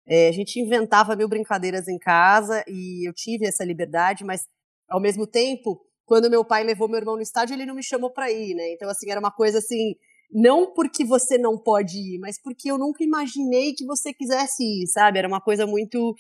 é, 0.07 0.27
a 0.27 0.31
gente 0.31 0.59
inventava 0.59 1.15
mil 1.15 1.29
brincadeiras 1.29 1.87
em 1.87 1.97
casa 1.97 2.63
e 2.67 3.07
eu 3.07 3.13
tive 3.13 3.47
essa 3.47 3.63
liberdade, 3.63 4.23
mas 4.23 4.47
ao 4.89 4.99
mesmo 4.99 5.25
tempo, 5.25 5.81
quando 6.05 6.29
meu 6.29 6.43
pai 6.43 6.63
levou 6.63 6.89
meu 6.89 6.99
irmão 6.99 7.15
no 7.15 7.21
estádio, 7.21 7.53
ele 7.53 7.65
não 7.65 7.75
me 7.75 7.83
chamou 7.83 8.11
para 8.11 8.31
ir, 8.31 8.53
né? 8.55 8.73
Então, 8.73 8.89
assim, 8.89 9.09
era 9.09 9.19
uma 9.19 9.31
coisa 9.31 9.59
assim, 9.59 9.95
não 10.31 10.73
porque 10.73 11.05
você 11.05 11.37
não 11.37 11.57
pode 11.57 11.97
ir, 11.97 12.19
mas 12.19 12.41
porque 12.41 12.71
eu 12.71 12.77
nunca 12.77 13.03
imaginei 13.03 13.73
que 13.73 13.85
você 13.85 14.13
quisesse 14.13 14.63
ir, 14.63 14.87
sabe? 14.87 15.19
Era 15.19 15.27
uma 15.27 15.41
coisa 15.41 15.65
muito. 15.67 16.15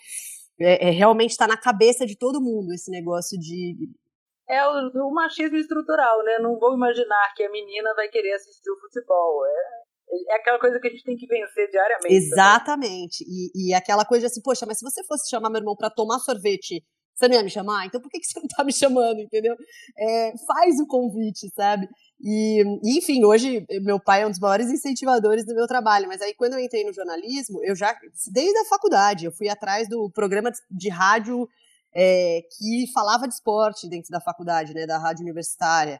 É, 0.59 0.89
é, 0.89 0.91
realmente 0.91 1.31
está 1.31 1.47
na 1.47 1.57
cabeça 1.57 2.05
de 2.05 2.17
todo 2.17 2.41
mundo 2.41 2.73
esse 2.73 2.91
negócio 2.91 3.37
de. 3.39 3.75
É 4.49 4.67
o, 4.67 5.07
o, 5.07 5.13
machismo 5.13 5.57
estrutural, 5.57 6.23
né? 6.23 6.39
Não 6.39 6.59
vou 6.59 6.73
imaginar 6.73 7.33
que 7.35 7.43
a 7.43 7.51
menina 7.51 7.93
vai 7.95 8.09
querer 8.09 8.33
assistir 8.33 8.69
o 8.69 8.79
futebol. 8.79 9.45
É, 9.45 9.80
é 10.29 10.35
aquela 10.35 10.59
coisa 10.59 10.79
que 10.79 10.87
a 10.87 10.91
gente 10.91 11.03
tem 11.03 11.15
que 11.15 11.27
vencer 11.27 11.69
diariamente. 11.69 12.13
Exatamente. 12.13 13.23
E, 13.27 13.69
e 13.69 13.73
aquela 13.73 14.05
coisa 14.05 14.27
assim, 14.27 14.41
poxa, 14.41 14.65
mas 14.65 14.79
se 14.79 14.83
você 14.83 15.03
fosse 15.05 15.29
chamar 15.29 15.49
meu 15.49 15.59
irmão 15.59 15.75
para 15.75 15.89
tomar 15.89 16.19
sorvete 16.19 16.83
você 17.21 17.27
não 17.27 17.35
ia 17.35 17.43
me 17.43 17.49
chamar? 17.49 17.85
Então 17.85 18.01
por 18.01 18.09
que, 18.09 18.19
que 18.19 18.25
você 18.25 18.39
não 18.39 18.47
tá 18.47 18.63
me 18.63 18.73
chamando, 18.73 19.19
entendeu? 19.19 19.55
É, 19.97 20.33
faz 20.47 20.79
o 20.79 20.87
convite, 20.87 21.49
sabe? 21.55 21.87
E, 22.19 22.63
enfim, 22.97 23.23
hoje 23.23 23.65
meu 23.81 23.99
pai 23.99 24.23
é 24.23 24.27
um 24.27 24.29
dos 24.29 24.39
maiores 24.39 24.69
incentivadores 24.69 25.45
do 25.45 25.53
meu 25.53 25.67
trabalho, 25.67 26.07
mas 26.07 26.21
aí 26.21 26.33
quando 26.33 26.53
eu 26.53 26.59
entrei 26.59 26.83
no 26.83 26.93
jornalismo, 26.93 27.63
eu 27.63 27.75
já, 27.75 27.95
desde 28.31 28.57
a 28.59 28.65
faculdade, 28.65 29.25
eu 29.25 29.31
fui 29.31 29.49
atrás 29.49 29.87
do 29.87 30.09
programa 30.11 30.51
de 30.69 30.89
rádio 30.89 31.47
é, 31.93 32.41
que 32.57 32.91
falava 32.93 33.27
de 33.27 33.33
esporte 33.33 33.87
dentro 33.87 34.09
da 34.09 34.21
faculdade, 34.21 34.73
né, 34.73 34.85
da 34.85 34.97
rádio 34.97 35.23
universitária. 35.23 35.99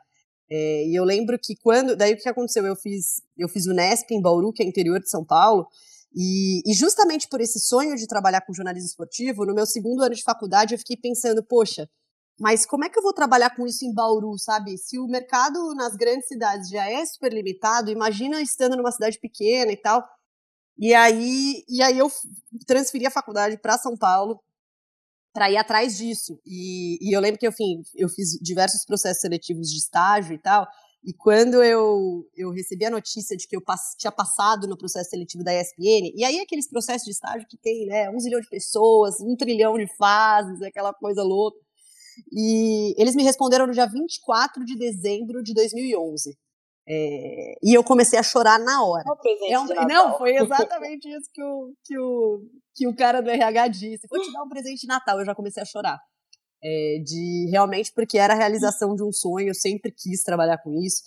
É, 0.54 0.86
e 0.86 0.94
eu 0.94 1.06
lembro 1.06 1.40
que 1.40 1.56
quando, 1.56 1.96
daí 1.96 2.14
o 2.14 2.18
que 2.18 2.28
aconteceu? 2.28 2.66
Eu 2.66 2.76
fiz, 2.76 3.22
eu 3.38 3.48
fiz 3.48 3.68
o 3.68 3.74
Nesp 3.74 4.12
em 4.12 4.22
Bauru, 4.22 4.52
que 4.52 4.62
é 4.62 4.66
interior 4.66 5.00
de 5.00 5.10
São 5.10 5.24
Paulo, 5.24 5.66
e, 6.14 6.62
e 6.70 6.74
justamente 6.74 7.30
por 7.30 7.40
esse 7.40 7.58
sonho 7.58 7.96
de 7.96 8.06
trabalhar 8.06 8.42
com 8.42 8.54
jornalismo 8.54 8.88
esportivo, 8.88 9.46
no 9.46 9.56
meu 9.56 9.66
segundo 9.66 10.04
ano 10.04 10.14
de 10.14 10.22
faculdade 10.22 10.74
eu 10.74 10.78
fiquei 10.78 10.98
pensando, 10.98 11.42
poxa, 11.42 11.90
mas 12.38 12.66
como 12.66 12.84
é 12.84 12.90
que 12.90 13.00
eu 13.00 13.04
vou 13.04 13.14
trabalhar 13.14 13.56
com 13.56 13.66
isso 13.66 13.86
em 13.86 13.94
Bauru, 13.94 14.38
sabe? 14.38 14.78
Se 14.78 15.00
o 15.00 15.08
mercado 15.08 15.74
nas 15.74 15.96
grandes 15.96 16.28
cidades 16.28 16.70
já 16.70 16.90
é 16.90 17.06
super 17.06 17.32
limitado, 17.32 17.90
imagina 17.90 18.42
estando 18.42 18.76
numa 18.76 18.92
cidade 18.92 19.18
pequena 19.22 19.72
e 19.72 19.78
tal. 19.78 20.04
E 20.78 20.94
aí, 20.94 21.64
e 21.70 21.82
aí 21.82 21.98
eu 21.98 22.12
transferi 22.68 23.06
a 23.06 23.12
faculdade 23.12 23.58
para 23.58 23.78
São 23.78 23.96
Paulo 23.96 24.38
para 25.34 25.50
ir 25.50 25.58
atrás 25.58 25.98
disso. 25.98 26.40
E, 26.46 26.98
e, 27.02 27.16
eu 27.16 27.22
lembro 27.22 27.40
que, 27.40 27.48
enfim, 27.48 27.82
eu 27.96 28.10
fiz 28.10 28.32
diversos 28.42 28.86
processos 28.86 29.22
seletivos 29.22 29.70
de 29.70 29.78
estágio 29.78 30.34
e 30.34 30.38
tal. 30.38 30.68
E 31.04 31.14
quando 31.14 31.64
eu, 31.64 32.24
eu 32.36 32.52
recebi 32.52 32.86
a 32.86 32.90
notícia 32.90 33.36
de 33.36 33.48
que 33.48 33.56
eu 33.56 33.62
pass, 33.62 33.96
tinha 33.98 34.12
passado 34.12 34.68
no 34.68 34.78
processo 34.78 35.10
seletivo 35.10 35.44
da 35.44 35.52
ESPN, 35.52 36.12
e 36.16 36.24
aí 36.24 36.40
aqueles 36.40 36.70
processos 36.70 37.06
de 37.06 37.12
estágio 37.12 37.48
que 37.50 37.58
tem, 37.58 37.88
né, 37.88 38.10
um 38.12 38.20
zilhão 38.20 38.40
de 38.40 38.48
pessoas, 38.50 39.16
um 39.20 39.36
trilhão 39.36 39.74
de 39.78 39.88
fases, 39.98 40.62
aquela 40.62 40.94
coisa 40.94 41.24
louca. 41.24 41.58
E 42.32 42.94
eles 43.02 43.16
me 43.16 43.24
responderam 43.24 43.66
no 43.66 43.74
dia 43.74 43.88
24 43.88 44.64
de 44.64 44.78
dezembro 44.78 45.42
de 45.42 45.54
2011. 45.56 46.38
É, 46.88 47.54
e 47.64 47.74
eu 47.74 47.84
comecei 47.84 48.20
a 48.20 48.24
chorar 48.24 48.60
na 48.60 48.84
hora. 48.84 49.04
É 49.50 49.60
um, 49.60 49.66
não, 49.88 50.18
foi 50.18 50.36
exatamente 50.38 51.08
isso 51.08 51.30
que 51.34 51.44
o, 51.44 51.74
que, 51.84 51.98
o, 51.98 52.42
que 52.76 52.88
o 52.88 52.96
cara 52.96 53.22
do 53.22 53.30
RH 53.30 53.68
disse. 53.70 54.08
Vou 54.10 54.22
te 54.22 54.32
dar 54.32 54.44
um 54.44 54.50
presente 54.50 54.82
de 54.82 54.88
Natal. 54.88 55.20
Eu 55.20 55.26
já 55.26 55.36
comecei 55.36 55.62
a 55.62 55.66
chorar. 55.66 56.00
É, 56.64 57.02
de 57.04 57.50
realmente 57.50 57.92
porque 57.92 58.20
era 58.20 58.34
a 58.34 58.38
realização 58.38 58.96
de 58.96 59.04
um 59.04 59.12
sonho, 59.12 59.48
eu 59.48 59.56
sempre 59.56 59.92
quis 59.92 60.22
trabalhar 60.22 60.60
com 60.60 60.72
isso. 60.76 61.02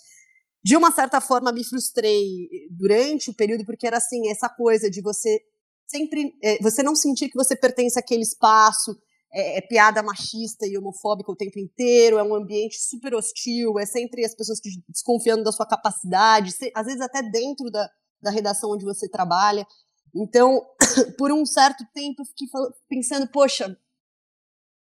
De 0.61 0.75
uma 0.75 0.91
certa 0.91 1.21
forma, 1.21 1.51
me 1.51 1.63
frustrei 1.63 2.49
durante 2.71 3.29
o 3.29 3.33
período, 3.33 3.63
porque 3.65 3.87
era 3.87 3.97
assim, 3.97 4.29
essa 4.29 4.49
coisa 4.49 4.89
de 4.89 5.01
você 5.01 5.39
sempre. 5.87 6.33
É, 6.43 6.57
você 6.61 6.83
não 6.83 6.95
sentir 6.95 7.29
que 7.29 7.37
você 7.37 7.55
pertence 7.55 7.97
àquele 7.97 8.23
espaço, 8.23 8.97
é, 9.31 9.57
é, 9.57 9.61
piada 9.61 10.01
machista 10.01 10.65
e 10.65 10.77
homofóbica 10.77 11.31
o 11.31 11.35
tempo 11.35 11.59
inteiro, 11.59 12.17
é 12.17 12.23
um 12.23 12.33
ambiente 12.33 12.77
super 12.79 13.13
hostil, 13.13 13.77
é 13.79 13.85
sempre 13.85 14.25
as 14.25 14.33
pessoas 14.33 14.59
desconfiando 14.89 15.43
da 15.43 15.51
sua 15.51 15.65
capacidade, 15.65 16.51
às 16.73 16.85
vezes 16.85 17.01
até 17.01 17.21
dentro 17.21 17.69
da, 17.69 17.89
da 18.21 18.31
redação 18.31 18.71
onde 18.71 18.85
você 18.85 19.09
trabalha. 19.09 19.65
Então, 20.15 20.65
por 21.17 21.31
um 21.31 21.45
certo 21.45 21.85
tempo, 21.93 22.21
eu 22.21 22.25
fiquei 22.25 22.47
pensando, 22.87 23.27
poxa, 23.27 23.77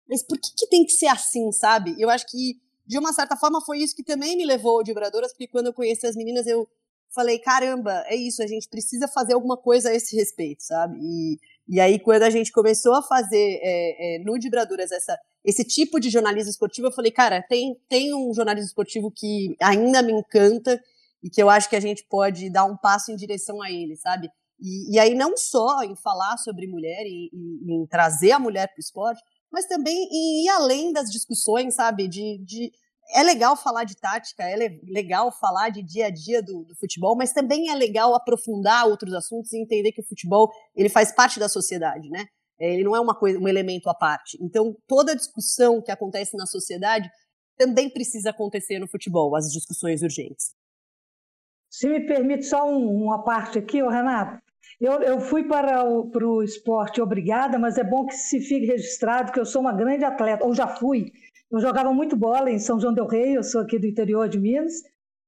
mas 0.09 0.23
por 0.23 0.39
que, 0.39 0.51
que 0.57 0.69
tem 0.69 0.85
que 0.85 0.93
ser 0.93 1.09
assim, 1.09 1.51
sabe? 1.53 1.95
Eu 1.99 2.09
acho 2.09 2.27
que, 2.29 2.61
de 2.87 2.99
uma 2.99 3.13
certa 3.13 3.37
forma, 3.37 3.61
foi 3.61 3.79
isso 3.79 3.97
que 3.97 4.05
também 4.05 4.37
me 4.37 4.47
levou 4.47 4.79
ao 4.79 4.85
Vibradoras, 4.85 5.33
porque 5.33 5.49
quando 5.49 5.67
eu 5.67 5.75
conheci 5.75 6.07
as 6.07 6.15
meninas, 6.15 6.47
eu 6.47 6.69
falei, 7.13 7.39
caramba, 7.39 8.05
é 8.07 8.15
isso, 8.15 8.43
a 8.43 8.47
gente 8.47 8.69
precisa 8.69 9.09
fazer 9.09 9.35
alguma 9.35 9.57
coisa 9.57 9.89
a 9.89 9.95
esse 9.95 10.15
respeito, 10.15 10.63
sabe? 10.63 10.97
E 11.01 11.39
e 11.69 11.81
aí, 11.81 11.99
quando 11.99 12.23
a 12.23 12.31
gente 12.31 12.53
começou 12.53 12.95
a 12.95 13.03
fazer 13.03 13.59
é, 13.61 14.17
é, 14.17 14.19
no 14.21 14.39
Dibraduras 14.39 14.93
essa, 14.93 15.19
esse 15.45 15.65
tipo 15.65 15.99
de 15.99 16.11
jornalismo 16.11 16.51
esportivo, 16.51 16.87
eu 16.87 16.93
falei, 16.93 17.11
cara, 17.11 17.43
tem, 17.43 17.77
tem 17.89 18.15
um 18.15 18.33
jornalismo 18.33 18.69
esportivo 18.69 19.11
que 19.11 19.57
ainda 19.61 20.01
me 20.01 20.13
encanta 20.13 20.81
e 21.23 21.29
que 21.29 21.43
eu 21.43 21.51
acho 21.51 21.69
que 21.69 21.75
a 21.75 21.81
gente 21.81 22.07
pode 22.09 22.51
dar 22.51 22.65
um 22.65 22.77
passo 22.77 23.11
em 23.11 23.17
direção 23.17 23.61
a 23.61 23.71
ele, 23.71 23.97
sabe? 23.97 24.29
E, 24.61 24.95
e 24.95 24.99
aí, 24.99 25.15
não 25.15 25.37
só 25.37 25.83
em 25.83 25.95
falar 25.97 26.37
sobre 26.39 26.67
mulher 26.67 27.05
e, 27.05 27.31
e 27.33 27.73
em 27.75 27.87
trazer 27.87 28.33
a 28.33 28.39
mulher 28.39 28.69
para 28.69 28.79
o 28.79 28.81
esporte, 28.81 29.23
mas 29.53 29.67
também 29.67 29.97
em 30.11 30.45
ir 30.45 30.49
além 30.49 30.93
das 30.93 31.11
discussões, 31.11 31.75
sabe? 31.75 32.09
De, 32.09 32.39
de, 32.45 32.73
é 33.15 33.23
legal 33.23 33.57
falar 33.57 33.85
de 33.85 33.97
tática, 33.97 34.43
é 34.43 34.57
legal 34.89 35.31
falar 35.31 35.71
de 35.71 35.83
dia 35.83 36.07
a 36.07 36.11
dia 36.11 36.43
do, 36.43 36.65
do, 36.65 36.75
futebol, 36.75 37.17
mas 37.17 37.33
também 37.33 37.71
é 37.71 37.75
legal 37.75 38.15
aprofundar 38.15 38.87
outros 38.87 39.13
assuntos 39.15 39.53
e 39.53 39.59
entender 39.59 39.93
que 39.93 40.01
o 40.01 40.07
futebol 40.07 40.51
ele 40.75 40.89
faz 40.89 41.13
parte 41.13 41.39
da 41.39 41.49
sociedade, 41.49 42.09
né? 42.09 42.27
É, 42.59 42.73
ele 42.73 42.85
não 42.85 42.97
é 42.97 43.01
uma 43.01 43.15
coisa, 43.15 43.39
um 43.39 43.47
elemento 43.47 43.89
à 43.89 43.95
parte. 43.95 44.39
Então, 44.41 44.75
toda 44.87 45.15
discussão 45.15 45.83
que 45.83 45.91
acontece 45.91 46.37
na 46.37 46.47
sociedade 46.47 47.09
também 47.57 47.91
precisa 47.91 48.31
acontecer 48.31 48.79
no 48.79 48.89
futebol, 48.89 49.37
as 49.37 49.53
discussões 49.53 50.03
urgentes. 50.03 50.55
Se 51.71 51.89
me 51.89 52.07
permite 52.07 52.45
só 52.45 52.69
um, 52.69 53.05
uma 53.05 53.23
parte 53.23 53.59
aqui, 53.59 53.83
Renato. 53.83 54.43
Eu, 54.81 55.01
eu 55.01 55.21
fui 55.21 55.45
para 55.45 55.85
o, 55.85 56.11
para 56.11 56.27
o 56.27 56.43
esporte 56.43 57.01
obrigada, 57.01 57.59
mas 57.59 57.79
é 57.79 57.85
bom 57.85 58.07
que 58.07 58.15
se 58.15 58.41
fique 58.41 58.67
registrado 58.67 59.33
que 59.33 59.41
eu 59.41 59.47
sou 59.47 59.63
uma 59.63 59.73
grande 59.73 60.05
atleta, 60.05 60.45
ou 60.45 60.55
já 60.55 60.67
fui, 60.67 61.13
eu 61.51 61.61
jogava 61.61 61.93
muito 61.95 62.17
bola 62.17 62.51
em 62.51 62.59
São 62.59 62.79
João 62.79 62.93
del 62.93 63.07
Rei, 63.07 63.37
eu 63.37 63.43
sou 63.43 63.63
aqui 63.63 63.79
do 63.79 63.87
interior 63.87 64.29
de 64.29 64.39
Minas, 64.39 64.75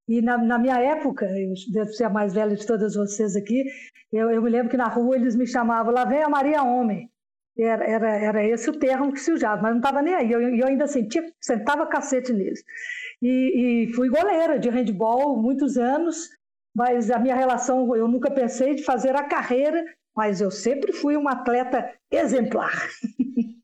e 0.07 0.21
na, 0.21 0.37
na 0.37 0.59
minha 0.59 0.79
época, 0.79 1.27
eu 1.27 1.55
devo 1.73 1.93
ser 1.93 2.05
a 2.05 2.11
mais 2.11 2.35
velha 2.35 2.57
de 2.57 2.67
todas 2.67 2.95
vocês 2.95 3.37
aqui, 3.37 3.65
eu, 4.13 4.31
eu 4.31 4.43
me 4.43 4.51
lembro 4.51 4.71
que 4.71 4.77
na 4.77 4.89
rua 4.89 5.17
eles 5.17 5.37
me 5.37 5.47
chamavam, 5.47 5.93
lá 5.93 6.05
vem 6.05 6.23
a 6.23 6.29
Maria 6.29 6.63
Homem. 6.63 7.11
Era, 7.59 7.85
era, 7.85 8.17
era 8.17 8.45
esse 8.45 8.71
o 8.71 8.79
termo 8.79 9.13
que 9.13 9.19
se 9.19 9.33
usava, 9.33 9.61
mas 9.61 9.73
não 9.73 9.79
estava 9.79 10.01
nem 10.01 10.15
aí. 10.15 10.31
Eu, 10.31 10.41
eu 10.41 10.67
ainda 10.67 10.87
sentia, 10.87 11.25
sentava 11.41 11.87
cacete 11.89 12.33
neles. 12.33 12.63
E, 13.21 13.87
e 13.89 13.93
fui 13.95 14.09
goleira 14.09 14.61
de 14.61 14.71
handball 14.71 15.37
muitos 15.43 15.77
anos, 15.77 16.31
mas 16.75 17.11
a 17.11 17.19
minha 17.19 17.35
relação, 17.35 17.95
eu 17.97 18.09
nunca 18.09 18.31
pensei 18.31 18.75
de 18.75 18.85
fazer 18.85 19.17
a 19.17 19.29
carreira, 19.29 19.85
mas 20.17 20.41
eu 20.41 20.51
sempre 20.51 20.93
fui 20.93 21.17
uma 21.17 21.33
atleta 21.33 21.93
exemplar. 22.11 22.73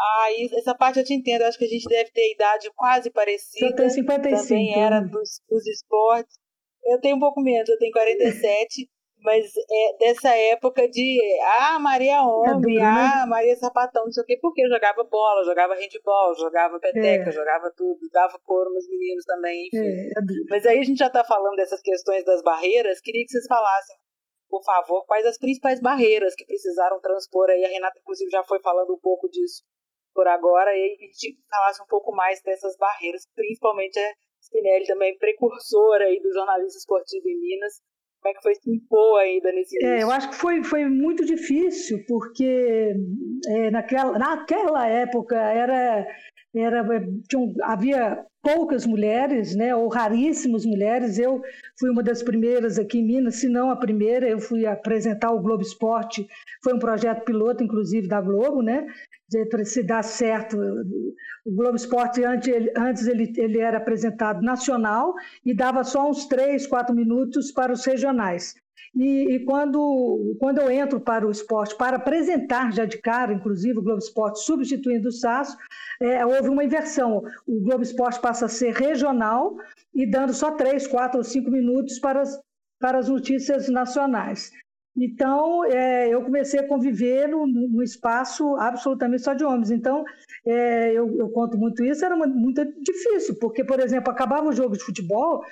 Ah, 0.00 0.28
essa 0.56 0.76
parte 0.76 1.00
eu 1.00 1.04
te 1.04 1.12
entendo. 1.12 1.42
Acho 1.42 1.58
que 1.58 1.64
a 1.64 1.68
gente 1.68 1.88
deve 1.88 2.10
ter 2.12 2.32
idade 2.32 2.70
quase 2.76 3.10
parecida. 3.10 3.66
Eu 3.66 3.74
tenho 3.74 3.90
55. 3.90 4.48
Também 4.48 4.80
era 4.80 5.00
dos, 5.00 5.40
dos 5.48 5.66
esportes. 5.66 6.38
Eu 6.84 7.00
tenho 7.00 7.16
um 7.16 7.20
pouco 7.20 7.40
menos, 7.40 7.68
eu 7.68 7.76
tenho 7.78 7.92
47. 7.92 8.88
Mas 9.22 9.52
é 9.56 9.96
dessa 9.98 10.34
época 10.34 10.88
de 10.88 11.18
ah, 11.60 11.78
Maria 11.78 12.22
Homem, 12.22 12.78
é 12.78 12.82
ah, 12.82 13.26
Maria 13.26 13.56
Sapatão, 13.56 14.04
não 14.04 14.12
sei 14.12 14.22
o 14.22 14.26
quê, 14.26 14.38
porque 14.40 14.62
eu 14.62 14.68
jogava 14.68 15.02
bola, 15.04 15.44
jogava 15.44 15.74
handball, 15.74 16.34
jogava 16.34 16.78
peteca, 16.78 17.28
é. 17.28 17.32
jogava 17.32 17.72
tudo, 17.76 17.98
dava 18.12 18.38
couro 18.44 18.72
nos 18.72 18.88
meninos 18.88 19.24
também, 19.24 19.66
enfim. 19.66 19.78
É, 19.78 20.08
é 20.08 20.22
mas 20.48 20.66
aí 20.66 20.78
a 20.78 20.82
gente 20.82 20.98
já 20.98 21.08
está 21.08 21.24
falando 21.24 21.56
dessas 21.56 21.80
questões 21.82 22.24
das 22.24 22.42
barreiras, 22.42 23.00
queria 23.00 23.24
que 23.24 23.32
vocês 23.32 23.46
falassem, 23.46 23.96
por 24.48 24.62
favor, 24.64 25.04
quais 25.06 25.26
as 25.26 25.38
principais 25.38 25.80
barreiras 25.80 26.34
que 26.34 26.46
precisaram 26.46 27.00
transpor 27.00 27.50
aí, 27.50 27.64
a 27.64 27.68
Renata 27.68 27.98
inclusive 27.98 28.30
já 28.30 28.44
foi 28.44 28.60
falando 28.60 28.94
um 28.94 29.00
pouco 29.00 29.28
disso 29.28 29.62
por 30.14 30.26
agora, 30.26 30.70
e 30.76 30.84
a 30.84 30.88
gente 30.88 31.38
falasse 31.50 31.82
um 31.82 31.86
pouco 31.86 32.12
mais 32.12 32.40
dessas 32.42 32.76
barreiras, 32.76 33.26
principalmente 33.34 33.98
a 33.98 34.14
Spinelli 34.42 34.86
também 34.86 35.16
precursora 35.18 36.04
aí 36.04 36.20
do 36.20 36.32
jornalismo 36.32 36.78
esportivo 36.78 37.28
em 37.28 37.38
Minas. 37.40 37.74
Como 38.20 38.32
é 38.32 38.36
que 38.36 38.42
foi 38.42 38.54
se 38.54 38.70
impor 38.70 39.20
ainda 39.20 39.52
nesse? 39.52 39.84
É, 39.84 40.02
eu 40.02 40.10
acho 40.10 40.30
que 40.30 40.36
foi, 40.36 40.62
foi 40.64 40.84
muito 40.86 41.24
difícil, 41.24 42.04
porque 42.06 42.94
é, 43.48 43.70
naquela, 43.70 44.18
naquela 44.18 44.86
época 44.86 45.36
era, 45.36 46.06
era 46.54 46.84
tinha, 47.28 47.54
havia 47.62 48.24
poucas 48.42 48.86
mulheres, 48.86 49.54
né, 49.54 49.74
ou 49.74 49.88
raríssimas 49.88 50.64
mulheres. 50.64 51.18
Eu 51.18 51.40
fui 51.78 51.90
uma 51.90 52.02
das 52.02 52.22
primeiras 52.22 52.78
aqui 52.78 52.98
em 52.98 53.06
Minas, 53.06 53.36
se 53.36 53.48
não 53.48 53.70
a 53.70 53.76
primeira. 53.76 54.28
Eu 54.28 54.40
fui 54.40 54.66
apresentar 54.66 55.30
o 55.30 55.40
Globo 55.40 55.62
Esporte, 55.62 56.26
foi 56.62 56.74
um 56.74 56.78
projeto 56.78 57.24
piloto, 57.24 57.62
inclusive, 57.62 58.08
da 58.08 58.20
Globo, 58.20 58.62
né? 58.62 58.86
Para 59.50 59.64
se 59.64 59.82
dar 59.82 60.02
certo. 60.02 60.56
O 61.44 61.50
Globo 61.50 61.76
Esporte, 61.76 62.24
antes, 62.24 62.48
ele, 62.48 62.72
antes 62.76 63.06
ele, 63.06 63.32
ele 63.36 63.58
era 63.58 63.78
apresentado 63.78 64.42
nacional 64.42 65.14
e 65.44 65.54
dava 65.54 65.84
só 65.84 66.08
uns 66.08 66.26
três, 66.26 66.66
quatro 66.66 66.94
minutos 66.94 67.52
para 67.52 67.72
os 67.72 67.84
regionais. 67.84 68.54
E, 68.94 69.34
e, 69.34 69.44
quando, 69.44 70.36
quando 70.38 70.58
eu 70.58 70.70
entro 70.70 71.00
para 71.00 71.26
o 71.26 71.30
esporte, 71.30 71.76
para 71.76 71.96
apresentar 71.96 72.72
já 72.72 72.84
de 72.84 72.98
cara, 72.98 73.32
inclusive 73.32 73.78
o 73.78 73.82
Globo 73.82 73.98
Esporte 73.98 74.40
substituindo 74.40 75.08
o 75.08 75.12
SAS, 75.12 75.56
é, 76.00 76.24
houve 76.24 76.48
uma 76.48 76.64
inversão. 76.64 77.22
O 77.46 77.60
Globo 77.60 77.82
Esporte 77.82 78.20
passa 78.20 78.46
a 78.46 78.48
ser 78.48 78.72
regional 78.72 79.56
e 79.94 80.06
dando 80.06 80.32
só 80.32 80.52
três, 80.52 80.86
quatro 80.86 81.18
ou 81.18 81.24
cinco 81.24 81.50
minutos 81.50 81.98
para 81.98 82.22
as, 82.22 82.40
para 82.80 82.98
as 82.98 83.08
notícias 83.08 83.68
nacionais. 83.68 84.50
Então, 84.96 85.64
é, 85.64 86.08
eu 86.12 86.22
comecei 86.22 86.58
a 86.58 86.66
conviver 86.66 87.28
no, 87.28 87.46
no, 87.46 87.82
espaço 87.82 88.56
absolutamente 88.56 89.22
só 89.22 89.32
de 89.32 89.44
homens. 89.44 89.70
Então, 89.70 90.04
é, 90.44 90.92
eu, 90.92 91.16
eu, 91.18 91.30
conto 91.30 91.56
muito 91.56 91.84
isso, 91.84 92.04
era 92.04 92.16
muito 92.16 92.64
difícil, 92.82 93.36
porque, 93.38 93.64
por 93.64 93.78
exemplo, 93.80 94.10
acabava 94.10 94.48
o 94.48 94.52
jogo 94.52 94.76
de 94.76 94.84
futebol, 94.84 95.44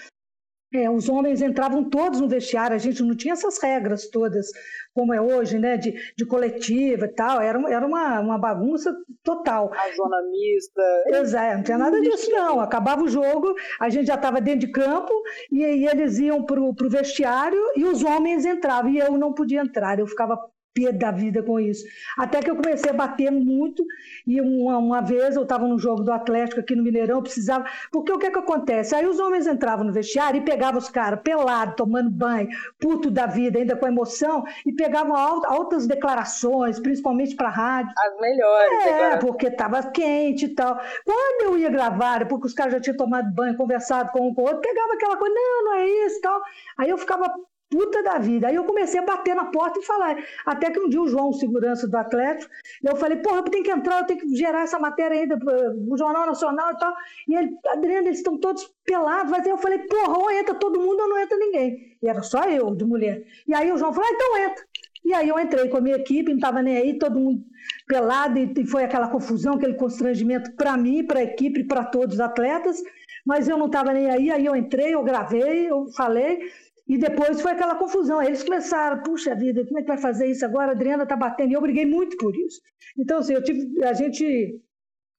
é, 0.75 0.90
os 0.90 1.08
homens 1.08 1.40
entravam 1.42 1.85
todos 1.88 2.20
no 2.20 2.28
vestiário, 2.28 2.75
a 2.75 2.78
gente 2.78 3.02
não 3.02 3.16
tinha 3.16 3.35
essas 3.35 3.62
regras 3.62 4.08
todas, 4.08 4.46
como 4.92 5.14
é 5.14 5.20
hoje, 5.20 5.58
né, 5.58 5.76
de, 5.76 5.94
de 6.16 6.26
coletiva 6.26 7.06
e 7.06 7.14
tal, 7.14 7.40
era, 7.40 7.58
era 7.70 7.87
uma, 7.87 8.20
uma 8.20 8.38
bagunça 8.38 8.94
total. 9.23 9.70
A 9.73 9.94
zona 9.94 10.23
mista. 10.30 11.18
Exato, 11.20 11.56
não 11.56 11.62
tinha 11.62 11.78
nada 11.78 12.00
disso 12.00 12.30
não, 12.30 12.61
acabava 12.61 13.02
o 13.02 13.08
jogo, 13.08 13.54
a 13.80 13.88
gente 13.88 14.06
já 14.06 14.14
estava 14.14 14.40
dentro 14.40 14.61
de 14.61 14.73
campo, 14.73 15.12
e 15.52 15.64
aí 15.64 15.87
eles 15.87 16.18
iam 16.18 16.44
para 16.44 16.61
o 16.61 16.75
vestiário 16.88 17.61
e 17.76 17.85
os 17.85 18.02
homens 18.02 18.44
entravam, 18.44 18.90
e 18.90 18.99
eu 18.99 19.16
não 19.16 19.32
podia 19.32 19.61
entrar, 19.61 19.99
eu 19.99 20.06
ficava 20.06 20.38
da 20.92 21.11
vida 21.11 21.42
com 21.42 21.59
isso. 21.59 21.85
Até 22.18 22.40
que 22.40 22.50
eu 22.50 22.56
comecei 22.56 22.90
a 22.90 22.95
bater 22.95 23.30
muito, 23.30 23.85
e 24.26 24.40
uma, 24.40 24.78
uma 24.78 25.00
vez 25.00 25.37
eu 25.37 25.42
estava 25.42 25.66
no 25.66 25.78
jogo 25.78 26.02
do 26.02 26.12
Atlético 26.12 26.61
aqui 26.61 26.75
no 26.75 26.83
Mineirão, 26.83 27.23
precisava. 27.23 27.64
Porque 27.90 28.12
o 28.12 28.18
que, 28.18 28.30
que 28.30 28.38
acontece? 28.38 28.95
Aí 28.95 29.06
os 29.06 29.18
homens 29.18 29.47
entravam 29.47 29.85
no 29.85 29.92
vestiário 29.92 30.38
e 30.38 30.45
pegavam 30.45 30.78
os 30.78 30.88
caras 30.88 31.21
pelados, 31.23 31.75
tomando 31.76 32.11
banho, 32.11 32.49
puto 32.78 33.11
da 33.11 33.26
vida, 33.26 33.59
ainda 33.59 33.76
com 33.76 33.87
emoção, 33.87 34.45
e 34.64 34.73
pegavam 34.73 35.16
altas 35.16 35.87
declarações, 35.87 36.78
principalmente 36.78 37.35
para 37.35 37.49
a 37.49 37.52
rádio. 37.52 37.92
As 38.06 38.21
melhores. 38.21 38.87
É, 38.87 39.16
porque 39.16 39.47
estava 39.47 39.83
quente 39.90 40.47
e 40.47 40.54
tal. 40.54 40.78
Quando 41.04 41.42
eu 41.45 41.59
ia 41.59 41.71
gravar, 41.71 42.26
porque 42.28 42.47
os 42.47 42.54
caras 42.54 42.75
já 42.75 42.80
tinham 42.80 42.97
tomado 42.97 43.33
banho, 43.35 43.56
conversado 43.56 44.11
com 44.12 44.28
um 44.28 44.35
com 44.35 44.42
o 44.42 44.45
outro, 44.45 44.61
pegava 44.61 44.95
aquela 44.95 45.16
coisa, 45.16 45.35
não, 45.35 45.64
não 45.64 45.75
é 45.75 45.88
isso 46.06 46.18
e 46.18 46.21
tal. 46.21 46.40
Aí 46.78 46.90
eu 46.90 46.99
ficava 46.99 47.33
puta 47.70 48.02
da 48.02 48.18
vida. 48.18 48.49
Aí 48.49 48.54
eu 48.54 48.64
comecei 48.64 49.00
a 49.00 49.04
bater 49.04 49.35
na 49.35 49.46
porta 49.46 49.78
e 49.78 49.85
falar. 49.85 50.16
Até 50.44 50.70
que 50.70 50.80
um 50.80 50.88
dia 50.88 51.00
o 51.00 51.08
João, 51.08 51.32
segurança 51.32 51.88
do 51.88 51.96
Atlético, 51.96 52.50
eu 52.82 52.96
falei, 52.96 53.18
porra, 53.18 53.38
eu 53.38 53.42
tenho 53.44 53.64
que 53.64 53.70
entrar, 53.70 54.00
eu 54.00 54.06
tenho 54.06 54.20
que 54.20 54.37
gerar 54.37 54.62
essa 54.62 54.78
matéria 54.78 55.20
ainda 55.20 55.37
no 55.37 55.96
Jornal 55.96 56.26
Nacional 56.26 56.73
e 56.73 56.78
tal. 56.78 56.94
E 57.28 57.35
ele, 57.35 57.50
Adriana, 57.68 58.08
eles 58.08 58.18
estão 58.18 58.38
todos 58.38 58.64
pelados. 58.85 59.30
Mas 59.30 59.44
aí 59.44 59.50
eu 59.50 59.58
falei, 59.58 59.78
porra, 59.80 60.18
ou 60.18 60.30
entra 60.30 60.54
todo 60.54 60.80
mundo 60.80 61.00
ou 61.00 61.08
não 61.08 61.18
entra 61.18 61.37
ninguém. 61.38 61.96
E 62.02 62.08
era 62.08 62.23
só 62.23 62.44
eu, 62.44 62.75
de 62.75 62.85
mulher. 62.85 63.25
E 63.46 63.54
aí 63.54 63.70
o 63.70 63.76
João 63.76 63.92
falou, 63.92 64.08
ah, 64.08 64.14
então 64.14 64.38
entra. 64.38 64.64
E 65.04 65.14
aí 65.14 65.28
eu 65.28 65.38
entrei 65.38 65.68
com 65.68 65.76
a 65.76 65.80
minha 65.80 65.94
equipe, 65.94 66.30
não 66.30 66.37
estava 66.37 66.61
nem 66.61 66.76
aí, 66.76 66.99
todo 66.99 67.20
mundo 67.20 67.44
pelado, 67.87 68.38
e 68.38 68.66
foi 68.66 68.82
aquela 68.82 69.08
confusão, 69.08 69.54
aquele 69.54 69.75
constrangimento 69.75 70.52
para 70.56 70.76
mim, 70.76 71.06
para 71.06 71.20
a 71.20 71.23
equipe, 71.23 71.62
para 71.62 71.85
todos 71.85 72.16
os 72.16 72.20
atletas, 72.20 72.82
mas 73.25 73.49
eu 73.49 73.56
não 73.56 73.66
estava 73.66 73.92
nem 73.92 74.11
aí, 74.11 74.30
aí 74.32 74.44
eu 74.44 74.56
entrei, 74.56 74.94
eu 74.94 75.04
gravei, 75.04 75.70
eu 75.70 75.87
falei, 75.96 76.40
e 76.88 76.97
depois 76.97 77.40
foi 77.40 77.52
aquela 77.52 77.75
confusão. 77.75 78.19
Aí 78.19 78.28
eles 78.28 78.45
começaram, 78.45 79.02
puxa 79.02 79.35
vida, 79.35 79.64
como 79.66 79.78
é 79.78 79.83
que 79.83 79.88
vai 79.88 79.99
fazer 79.99 80.26
isso 80.26 80.45
agora? 80.45 80.69
A 80.69 80.75
Adriana 80.75 81.02
está 81.02 81.16
batendo. 81.16 81.50
E 81.50 81.55
eu 81.55 81.61
briguei 81.61 81.85
muito 81.85 82.16
por 82.16 82.35
isso. 82.37 82.61
Então, 82.97 83.19
assim, 83.19 83.35
eu 83.35 83.43
tive, 83.43 83.85
a 83.85 83.93
gente, 83.93 84.61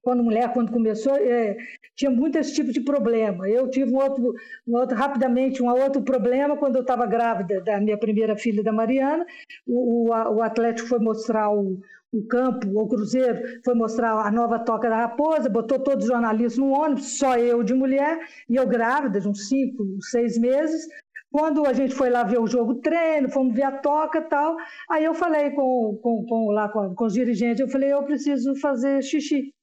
quando 0.02 0.24
mulher, 0.24 0.54
quando 0.54 0.72
começou, 0.72 1.16
é, 1.16 1.58
tinha 1.96 2.10
muito 2.10 2.38
esse 2.38 2.54
tipo 2.54 2.72
de 2.72 2.82
problema. 2.82 3.50
Eu 3.50 3.70
tive 3.70 3.92
um 3.92 3.98
outro, 3.98 4.34
um 4.66 4.78
outro, 4.78 4.96
rapidamente, 4.96 5.62
um 5.62 5.68
outro 5.68 6.02
problema 6.02 6.56
quando 6.56 6.78
eu 6.78 6.82
estava 6.82 7.06
grávida 7.06 7.60
da 7.62 7.82
minha 7.82 7.98
primeira 7.98 8.38
filha, 8.38 8.64
da 8.64 8.72
Mariana. 8.72 9.26
O, 9.66 10.10
o, 10.10 10.36
o 10.38 10.42
Atlético 10.42 10.88
foi 10.88 11.00
mostrar 11.00 11.50
o, 11.50 11.82
o 12.14 12.26
campo, 12.26 12.68
o 12.74 12.88
Cruzeiro, 12.88 13.42
foi 13.64 13.76
mostrar 13.76 14.14
a 14.14 14.32
nova 14.32 14.60
Toca 14.60 14.90
da 14.90 15.02
Raposa, 15.02 15.50
botou 15.50 15.80
todos 15.80 16.06
os 16.06 16.12
jornalistas 16.12 16.58
no 16.58 16.72
ônibus, 16.72 17.18
só 17.18 17.38
eu 17.38 17.62
de 17.64 17.74
mulher, 17.74 18.20
e 18.50 18.56
eu 18.56 18.66
grávida, 18.66 19.20
de 19.20 19.28
uns 19.28 19.50
cinco, 19.50 19.84
seis 20.02 20.38
meses, 20.38 20.88
quando 21.32 21.66
a 21.66 21.74
gente 21.74 21.94
foi 21.94 22.10
lá 22.10 22.24
ver 22.24 22.40
o 22.40 22.48
jogo 22.48 22.76
treino, 22.76 23.30
fomos 23.30 23.54
ver 23.54 23.64
a 23.64 23.72
toca 23.80 24.22
tal, 24.22 24.56
aí 24.90 25.04
eu 25.04 25.14
falei 25.14 25.52
com, 25.52 26.00
com, 26.02 26.26
com 26.26 26.52
lá 26.52 26.70
com, 26.70 26.96
com, 26.96 27.06
os 27.06 27.14
dirigentes, 27.14 27.60
eu 27.60 27.68
falei, 27.68 27.92
eu 27.92 28.04
preciso 28.04 28.56
fazer 28.56 29.02
xixi. 29.04 29.54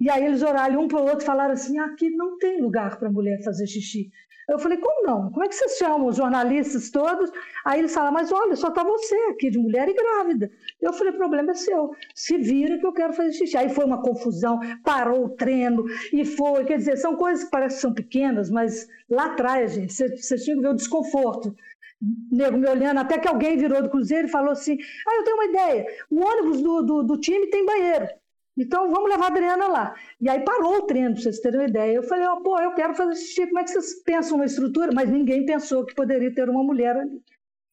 E 0.00 0.08
aí 0.08 0.24
eles 0.24 0.42
oraram 0.42 0.82
um 0.82 0.88
para 0.88 1.00
o 1.00 1.06
outro 1.08 1.24
falaram 1.26 1.54
assim, 1.54 1.78
aqui 1.78 2.10
não 2.10 2.38
tem 2.38 2.60
lugar 2.60 2.98
para 2.98 3.10
mulher 3.10 3.42
fazer 3.42 3.66
xixi. 3.66 4.10
Eu 4.48 4.58
falei, 4.58 4.78
como 4.78 5.06
não? 5.06 5.30
Como 5.30 5.44
é 5.44 5.48
que 5.48 5.54
vocês 5.54 5.76
chamam 5.76 6.08
os 6.08 6.16
jornalistas 6.16 6.90
todos? 6.90 7.30
Aí 7.66 7.80
eles 7.80 7.92
falaram, 7.92 8.14
mas 8.14 8.32
olha, 8.32 8.56
só 8.56 8.68
está 8.68 8.82
você 8.82 9.14
aqui 9.30 9.50
de 9.50 9.58
mulher 9.58 9.88
e 9.88 9.94
grávida. 9.94 10.50
Eu 10.80 10.92
falei, 10.94 11.12
o 11.12 11.16
problema 11.16 11.50
é 11.50 11.54
seu. 11.54 11.90
Se 12.14 12.38
vira 12.38 12.78
que 12.78 12.86
eu 12.86 12.92
quero 12.92 13.12
fazer 13.12 13.32
xixi. 13.32 13.58
Aí 13.58 13.68
foi 13.68 13.84
uma 13.84 14.00
confusão, 14.00 14.58
parou 14.82 15.26
o 15.26 15.28
treino 15.28 15.84
e 16.12 16.24
foi. 16.24 16.64
Quer 16.64 16.78
dizer, 16.78 16.96
são 16.96 17.14
coisas 17.14 17.44
que 17.44 17.50
parecem 17.50 17.76
que 17.76 17.82
são 17.82 17.92
pequenas, 17.92 18.50
mas 18.50 18.88
lá 19.10 19.26
atrás, 19.26 19.74
gente, 19.74 19.92
vocês 19.92 20.42
tinham 20.42 20.56
que 20.56 20.62
ver 20.62 20.70
o 20.70 20.76
desconforto 20.76 21.54
nego 22.30 22.56
me 22.56 22.68
olhando, 22.68 23.00
até 23.00 23.18
que 23.18 23.26
alguém 23.26 23.56
virou 23.56 23.82
do 23.82 23.90
Cruzeiro 23.90 24.28
e 24.28 24.30
falou 24.30 24.52
assim: 24.52 24.78
Ah, 25.06 25.16
eu 25.16 25.24
tenho 25.24 25.36
uma 25.36 25.46
ideia, 25.46 25.86
o 26.10 26.20
ônibus 26.24 26.62
do, 26.62 26.82
do, 26.82 27.02
do 27.02 27.18
time 27.18 27.48
tem 27.48 27.66
banheiro. 27.66 28.08
Então 28.58 28.90
vamos 28.90 29.08
levar 29.08 29.26
a 29.26 29.28
Adriana 29.28 29.68
lá. 29.68 29.94
E 30.20 30.28
aí 30.28 30.40
parou 30.40 30.78
o 30.78 30.82
treino, 30.82 31.12
para 31.12 31.22
vocês 31.22 31.38
terem 31.38 31.60
uma 31.60 31.68
ideia. 31.68 31.94
Eu 31.94 32.02
falei, 32.02 32.26
oh, 32.26 32.42
pô, 32.42 32.58
eu 32.58 32.72
quero 32.72 32.94
fazer 32.94 33.14
xixi, 33.14 33.46
como 33.46 33.60
é 33.60 33.64
que 33.64 33.70
vocês 33.70 34.02
pensam 34.02 34.36
uma 34.36 34.46
estrutura? 34.46 34.90
Mas 34.92 35.08
ninguém 35.08 35.46
pensou 35.46 35.84
que 35.84 35.94
poderia 35.94 36.34
ter 36.34 36.48
uma 36.48 36.64
mulher 36.64 36.96
ali. 36.96 37.22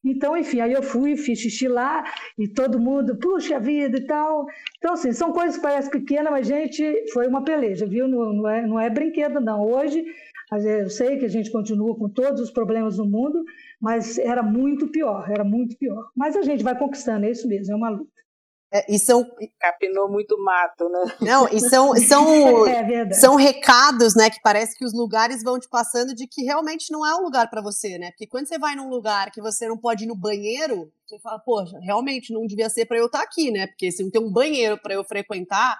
Então, 0.04 0.36
enfim, 0.36 0.60
aí 0.60 0.72
eu 0.72 0.84
fui, 0.84 1.16
fiz 1.16 1.40
xixi 1.40 1.66
lá, 1.66 2.04
e 2.38 2.46
todo 2.46 2.78
mundo, 2.78 3.18
puxa 3.18 3.58
vida 3.58 3.98
e 3.98 4.06
tal. 4.06 4.46
Então, 4.78 4.92
assim, 4.92 5.12
são 5.12 5.32
coisas 5.32 5.56
que 5.56 5.62
parecem 5.62 5.90
pequenas, 5.90 6.30
mas, 6.30 6.46
gente, 6.46 7.10
foi 7.12 7.26
uma 7.26 7.42
peleja, 7.42 7.84
viu? 7.86 8.06
Não, 8.06 8.32
não, 8.32 8.48
é, 8.48 8.66
não 8.66 8.78
é 8.78 8.88
brinquedo, 8.88 9.40
não. 9.40 9.66
Hoje, 9.66 10.04
eu 10.52 10.88
sei 10.88 11.18
que 11.18 11.24
a 11.24 11.28
gente 11.28 11.50
continua 11.50 11.96
com 11.96 12.08
todos 12.08 12.40
os 12.40 12.52
problemas 12.52 12.98
no 12.98 13.04
mundo, 13.04 13.42
mas 13.80 14.16
era 14.18 14.44
muito 14.44 14.86
pior, 14.86 15.28
era 15.28 15.42
muito 15.42 15.76
pior. 15.76 16.08
Mas 16.14 16.36
a 16.36 16.42
gente 16.42 16.62
vai 16.62 16.78
conquistando, 16.78 17.26
é 17.26 17.32
isso 17.32 17.48
mesmo, 17.48 17.72
é 17.72 17.76
uma 17.76 17.88
luta. 17.88 18.16
É, 18.72 18.92
e 18.92 18.98
são. 18.98 19.24
Capinou 19.60 20.10
muito 20.10 20.36
mato, 20.42 20.88
né? 20.88 21.16
Não, 21.20 21.48
e 21.48 21.60
são, 21.60 21.94
são, 22.06 22.66
é 22.66 23.12
são 23.12 23.36
recados, 23.36 24.14
né? 24.16 24.28
Que 24.28 24.40
parece 24.42 24.76
que 24.76 24.84
os 24.84 24.92
lugares 24.92 25.42
vão 25.42 25.58
te 25.58 25.68
passando 25.68 26.14
de 26.14 26.26
que 26.26 26.42
realmente 26.42 26.90
não 26.90 27.06
é 27.06 27.14
um 27.14 27.22
lugar 27.22 27.48
para 27.48 27.62
você, 27.62 27.96
né? 27.98 28.10
Porque 28.10 28.26
quando 28.26 28.46
você 28.46 28.58
vai 28.58 28.74
num 28.74 28.88
lugar 28.88 29.30
que 29.30 29.40
você 29.40 29.68
não 29.68 29.78
pode 29.78 30.04
ir 30.04 30.08
no 30.08 30.16
banheiro, 30.16 30.90
você 31.06 31.18
fala, 31.20 31.38
poxa, 31.38 31.78
realmente 31.80 32.32
não 32.32 32.46
devia 32.46 32.68
ser 32.68 32.86
para 32.86 32.98
eu 32.98 33.06
estar 33.06 33.18
tá 33.18 33.24
aqui, 33.24 33.50
né? 33.50 33.68
Porque 33.68 33.92
se 33.92 34.02
não 34.02 34.10
tem 34.10 34.20
um 34.20 34.32
banheiro 34.32 34.78
para 34.78 34.94
eu 34.94 35.04
frequentar. 35.04 35.78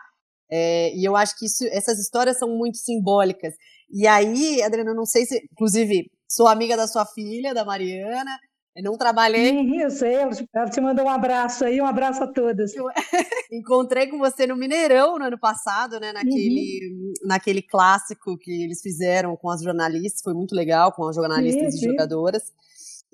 É, 0.49 0.95
e 0.95 1.05
eu 1.05 1.17
acho 1.17 1.37
que 1.37 1.47
isso, 1.47 1.67
essas 1.73 1.99
histórias 1.99 2.39
são 2.39 2.49
muito 2.49 2.79
simbólicas. 2.79 3.55
E 3.91 4.07
aí, 4.07 4.63
Adriana, 4.63 4.95
não 4.95 5.05
sei 5.05 5.27
se. 5.27 5.45
Inclusive, 5.53 6.09
sou 6.29 6.47
amiga 6.47 6.77
da 6.77 6.87
sua 6.87 7.05
filha, 7.05 7.53
da 7.53 7.65
Mariana. 7.65 8.31
Eu 8.77 8.83
não 8.83 8.99
trabalhei. 8.99 9.83
Eu 9.83 9.91
sei. 9.91 10.17
Ela 10.55 10.69
te 10.69 10.81
mandou 10.83 11.07
um 11.07 11.09
abraço 11.09 11.65
aí, 11.65 11.81
um 11.81 11.87
abraço 11.87 12.23
a 12.23 12.27
todas. 12.27 12.75
Eu 12.75 12.85
encontrei 13.51 14.07
com 14.07 14.19
você 14.19 14.47
no 14.47 14.55
Mineirão 14.55 15.19
no 15.19 15.25
ano 15.25 15.39
passado, 15.39 15.99
né? 15.99 16.13
Naquele, 16.13 16.87
uhum. 16.93 17.13
naquele 17.25 17.63
clássico 17.63 18.37
que 18.37 18.65
eles 18.65 18.83
fizeram 18.83 19.35
com 19.35 19.49
as 19.49 19.63
jornalistas. 19.63 20.21
Foi 20.23 20.35
muito 20.35 20.55
legal, 20.55 20.93
com 20.93 21.09
as 21.09 21.17
jornalistas 21.17 21.75
e 21.75 21.85
jogadoras. 21.87 22.53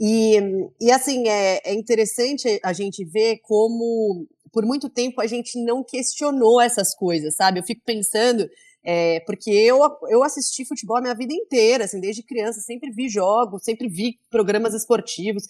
E, 0.00 0.36
e 0.80 0.90
assim, 0.90 1.28
é, 1.28 1.60
é 1.64 1.74
interessante 1.74 2.58
a 2.64 2.72
gente 2.72 3.04
ver 3.04 3.38
como, 3.44 4.26
por 4.52 4.66
muito 4.66 4.88
tempo, 4.88 5.20
a 5.20 5.28
gente 5.28 5.62
não 5.64 5.84
questionou 5.84 6.60
essas 6.60 6.92
coisas, 6.92 7.36
sabe? 7.36 7.60
Eu 7.60 7.64
fico 7.64 7.82
pensando. 7.84 8.48
É, 8.84 9.20
porque 9.20 9.50
eu, 9.50 9.78
eu 10.08 10.24
assisti 10.24 10.64
futebol 10.64 10.96
a 10.96 11.00
minha 11.00 11.14
vida 11.14 11.32
inteira, 11.32 11.84
assim, 11.84 12.00
desde 12.00 12.22
criança, 12.22 12.60
sempre 12.60 12.90
vi 12.90 13.08
jogos, 13.08 13.62
sempre 13.62 13.88
vi 13.88 14.18
programas 14.30 14.74
esportivos. 14.74 15.44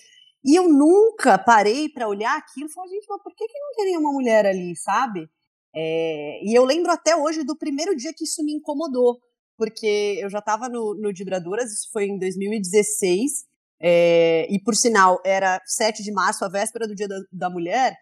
E 0.45 0.55
eu 0.55 0.69
nunca 0.69 1.39
parei 1.39 1.89
para 1.89 2.09
olhar 2.09 2.37
aquilo 2.37 2.67
e 2.67 2.73
falar, 2.73 2.89
gente, 2.89 3.07
mas 3.09 3.23
por 3.23 3.35
que, 3.35 3.47
que 3.47 3.59
não 3.59 3.73
tem 3.75 3.87
nenhuma 3.87 4.13
mulher 4.13 4.45
ali, 4.45 4.77
sabe? 4.77 5.29
É, 5.75 6.41
e 6.45 6.55
eu 6.55 6.65
lembro 6.65 6.93
até 6.93 7.17
hoje 7.17 7.45
do 7.45 7.57
primeiro 7.57 7.97
dia 7.97 8.13
que 8.15 8.25
isso 8.25 8.45
me 8.45 8.53
incomodou, 8.53 9.19
porque 9.57 10.19
eu 10.21 10.29
já 10.29 10.41
estava 10.41 10.69
no, 10.69 10.95
no 10.95 11.13
Dibradoras, 11.13 11.73
isso 11.73 11.89
foi 11.93 12.07
em 12.07 12.19
2016, 12.19 13.47
é, 13.81 14.47
e 14.51 14.61
por 14.61 14.77
sinal, 14.77 15.21
era 15.25 15.61
7 15.65 16.03
de 16.03 16.13
março, 16.13 16.45
a 16.45 16.49
véspera 16.49 16.87
do 16.87 16.95
Dia 16.95 17.09
da, 17.09 17.17
da 17.33 17.51
Mulher, 17.51 17.97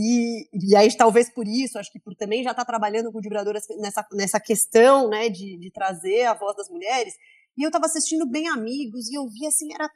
e, 0.00 0.48
e 0.52 0.76
aí, 0.76 0.96
talvez 0.96 1.28
por 1.28 1.44
isso, 1.48 1.76
acho 1.76 1.90
que 1.90 1.98
por 1.98 2.14
também 2.14 2.44
já 2.44 2.52
estar 2.52 2.64
tá 2.64 2.70
trabalhando 2.70 3.10
com 3.10 3.20
vibradoras 3.20 3.64
nessa, 3.80 4.06
nessa 4.12 4.38
questão, 4.38 5.08
né, 5.08 5.28
de, 5.28 5.58
de 5.58 5.72
trazer 5.72 6.22
a 6.22 6.34
voz 6.34 6.56
das 6.56 6.70
mulheres. 6.70 7.14
E 7.56 7.64
eu 7.64 7.68
estava 7.68 7.86
assistindo 7.86 8.30
Bem 8.30 8.48
Amigos 8.48 9.08
e 9.08 9.14
eu 9.14 9.26
vi 9.28 9.44
assim, 9.44 9.74
era 9.74 9.90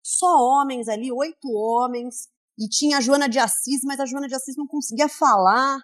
só 0.00 0.28
homens 0.36 0.86
ali, 0.86 1.10
oito 1.10 1.50
homens. 1.50 2.28
E 2.56 2.68
tinha 2.68 2.98
a 2.98 3.00
Joana 3.00 3.28
de 3.28 3.40
Assis, 3.40 3.80
mas 3.82 3.98
a 3.98 4.06
Joana 4.06 4.28
de 4.28 4.36
Assis 4.36 4.54
não 4.56 4.68
conseguia 4.68 5.08
falar. 5.08 5.80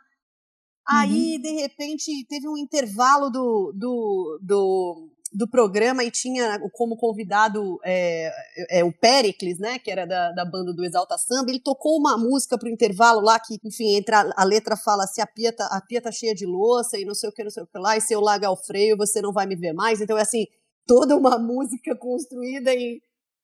Aí, 0.89 1.35
uhum. 1.35 1.43
de 1.43 1.51
repente, 1.51 2.27
teve 2.29 2.49
um 2.49 2.57
intervalo 2.57 3.31
do, 3.31 3.73
do, 3.75 4.39
do, 4.41 5.11
do 5.37 5.47
programa 5.47 6.03
e 6.03 6.11
tinha 6.11 6.59
como 6.73 6.97
convidado 6.97 7.79
é, 7.85 8.33
é, 8.71 8.83
o 8.83 8.91
Pericles, 8.91 9.59
né, 9.59 9.79
que 9.79 9.91
era 9.91 10.07
da, 10.07 10.33
da 10.33 10.47
banda 10.47 10.73
do 10.73 10.83
Exalta 10.83 11.19
Samba, 11.19 11.51
ele 11.51 11.61
tocou 11.61 11.99
uma 11.99 12.17
música 12.17 12.57
pro 12.57 12.71
intervalo 12.71 13.21
lá 13.21 13.39
que, 13.39 13.59
enfim, 13.63 13.97
entra, 13.97 14.33
a 14.35 14.45
letra 14.45 14.79
fala 14.79 15.07
se 15.07 15.21
a 15.21 15.27
pia, 15.27 15.53
tá, 15.53 15.67
a 15.67 15.81
pia 15.83 16.01
tá 16.01 16.11
cheia 16.11 16.35
de 16.35 16.47
louça 16.47 16.99
e 16.99 17.05
não 17.05 17.15
sei 17.15 17.29
o 17.29 17.33
que, 17.33 17.45
não 17.45 17.51
sei 17.51 17.63
o 17.63 17.67
que 17.67 17.79
lá, 17.79 17.99
e 17.99 18.01
se 18.01 18.15
eu 18.15 18.21
largar 18.21 18.51
o 18.51 18.57
freio 18.57 18.97
você 18.97 19.21
não 19.21 19.31
vai 19.31 19.45
me 19.45 19.55
ver 19.55 19.75
mais. 19.75 20.01
Então 20.01 20.17
é 20.17 20.23
assim, 20.23 20.47
toda 20.87 21.15
uma 21.15 21.37
música 21.39 21.95
construída 21.95 22.75
em, 22.75 22.99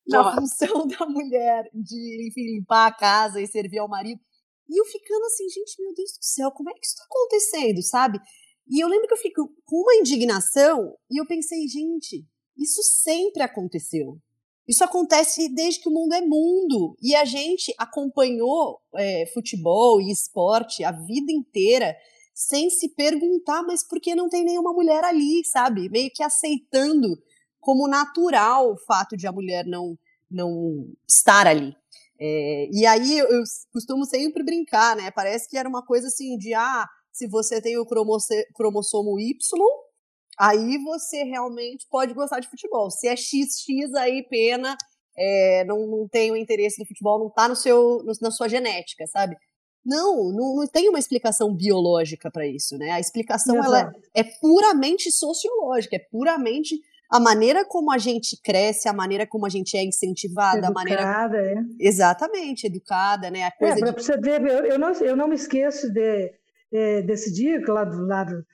na 0.08 0.34
função 0.34 0.86
da 0.88 1.04
mulher 1.04 1.68
de, 1.74 2.26
enfim, 2.26 2.56
limpar 2.56 2.86
a 2.86 2.94
casa 2.94 3.38
e 3.38 3.46
servir 3.46 3.80
ao 3.80 3.88
marido. 3.88 4.20
E 4.66 4.80
eu 4.80 4.86
ficando 4.86 5.26
assim, 5.26 5.46
gente, 5.50 5.82
meu 5.82 5.92
Deus 5.92 6.12
do 6.12 6.24
céu, 6.24 6.50
como 6.52 6.70
é 6.70 6.72
que 6.72 6.86
isso 6.86 6.96
tá 6.96 7.04
acontecendo, 7.04 7.82
sabe? 7.82 8.18
E 8.68 8.82
eu 8.82 8.88
lembro 8.88 9.06
que 9.06 9.14
eu 9.14 9.18
fico 9.18 9.54
com 9.64 9.76
uma 9.76 9.96
indignação 9.96 10.94
e 11.10 11.20
eu 11.20 11.26
pensei, 11.26 11.66
gente, 11.68 12.24
isso 12.56 12.82
sempre 12.82 13.42
aconteceu. 13.42 14.18
Isso 14.66 14.84
acontece 14.84 15.48
desde 15.52 15.80
que 15.80 15.88
o 15.88 15.92
mundo 15.92 16.14
é 16.14 16.20
mundo. 16.20 16.96
E 17.02 17.14
a 17.14 17.24
gente 17.24 17.74
acompanhou 17.76 18.80
é, 18.94 19.26
futebol 19.34 20.00
e 20.00 20.10
esporte 20.10 20.84
a 20.84 20.92
vida 20.92 21.32
inteira 21.32 21.96
sem 22.34 22.70
se 22.70 22.88
perguntar, 22.88 23.62
mas 23.62 23.86
por 23.86 24.00
que 24.00 24.14
não 24.14 24.28
tem 24.28 24.44
nenhuma 24.44 24.72
mulher 24.72 25.04
ali, 25.04 25.44
sabe? 25.44 25.88
Meio 25.90 26.10
que 26.14 26.22
aceitando 26.22 27.08
como 27.60 27.86
natural 27.86 28.72
o 28.72 28.78
fato 28.78 29.16
de 29.16 29.26
a 29.26 29.32
mulher 29.32 29.66
não, 29.66 29.98
não 30.30 30.86
estar 31.08 31.46
ali. 31.46 31.74
É, 32.18 32.68
e 32.72 32.86
aí 32.86 33.18
eu, 33.18 33.26
eu 33.28 33.42
costumo 33.72 34.04
sempre 34.04 34.42
brincar, 34.42 34.96
né? 34.96 35.10
Parece 35.10 35.48
que 35.48 35.58
era 35.58 35.68
uma 35.68 35.84
coisa 35.84 36.06
assim 36.06 36.38
de, 36.38 36.54
ah, 36.54 36.88
se 37.12 37.28
você 37.28 37.60
tem 37.60 37.78
o 37.78 37.86
cromossomo 37.86 39.20
Y, 39.20 39.36
aí 40.38 40.78
você 40.78 41.22
realmente 41.24 41.86
pode 41.90 42.14
gostar 42.14 42.40
de 42.40 42.48
futebol. 42.48 42.90
Se 42.90 43.06
é 43.06 43.16
XX, 43.16 43.94
aí 43.98 44.26
pena, 44.28 44.76
é, 45.16 45.64
não, 45.64 45.86
não 45.86 46.08
tem 46.08 46.32
o 46.32 46.36
interesse 46.36 46.82
do 46.82 46.88
futebol, 46.88 47.18
não 47.18 47.28
está 47.28 47.48
no 47.48 47.56
seu, 47.56 48.02
no, 48.04 48.12
na 48.20 48.30
sua 48.30 48.48
genética, 48.48 49.06
sabe? 49.06 49.36
Não, 49.84 50.32
não, 50.32 50.56
não 50.56 50.66
tem 50.66 50.88
uma 50.88 50.98
explicação 50.98 51.54
biológica 51.54 52.30
para 52.30 52.46
isso, 52.46 52.78
né? 52.78 52.90
A 52.92 53.00
explicação 53.00 53.56
ela 53.56 53.92
é, 54.14 54.20
é 54.20 54.24
puramente 54.40 55.10
sociológica, 55.10 55.96
é 55.96 55.98
puramente 55.98 56.76
a 57.10 57.20
maneira 57.20 57.64
como 57.64 57.92
a 57.92 57.98
gente 57.98 58.40
cresce, 58.42 58.88
a 58.88 58.92
maneira 58.92 59.26
como 59.26 59.44
a 59.44 59.48
gente 59.50 59.76
é 59.76 59.84
incentivada, 59.84 60.58
educada, 60.58 60.68
a 60.68 60.72
maneira. 60.72 61.36
É. 61.36 61.54
Exatamente, 61.78 62.66
educada, 62.66 63.30
né? 63.30 63.42
A 63.44 63.50
coisa 63.50 63.74
é, 63.74 63.78
para 63.80 63.92
de... 63.92 64.02
você 64.02 64.16
ver, 64.16 64.40
eu, 64.40 64.64
eu, 64.64 64.78
não, 64.78 64.92
eu 64.92 65.16
não 65.16 65.28
me 65.28 65.34
esqueço 65.34 65.92
de, 65.92 66.32
é, 66.72 67.02
dia 67.02 67.62
lá 67.68 67.84
do 67.84 68.06
lado. 68.06 68.44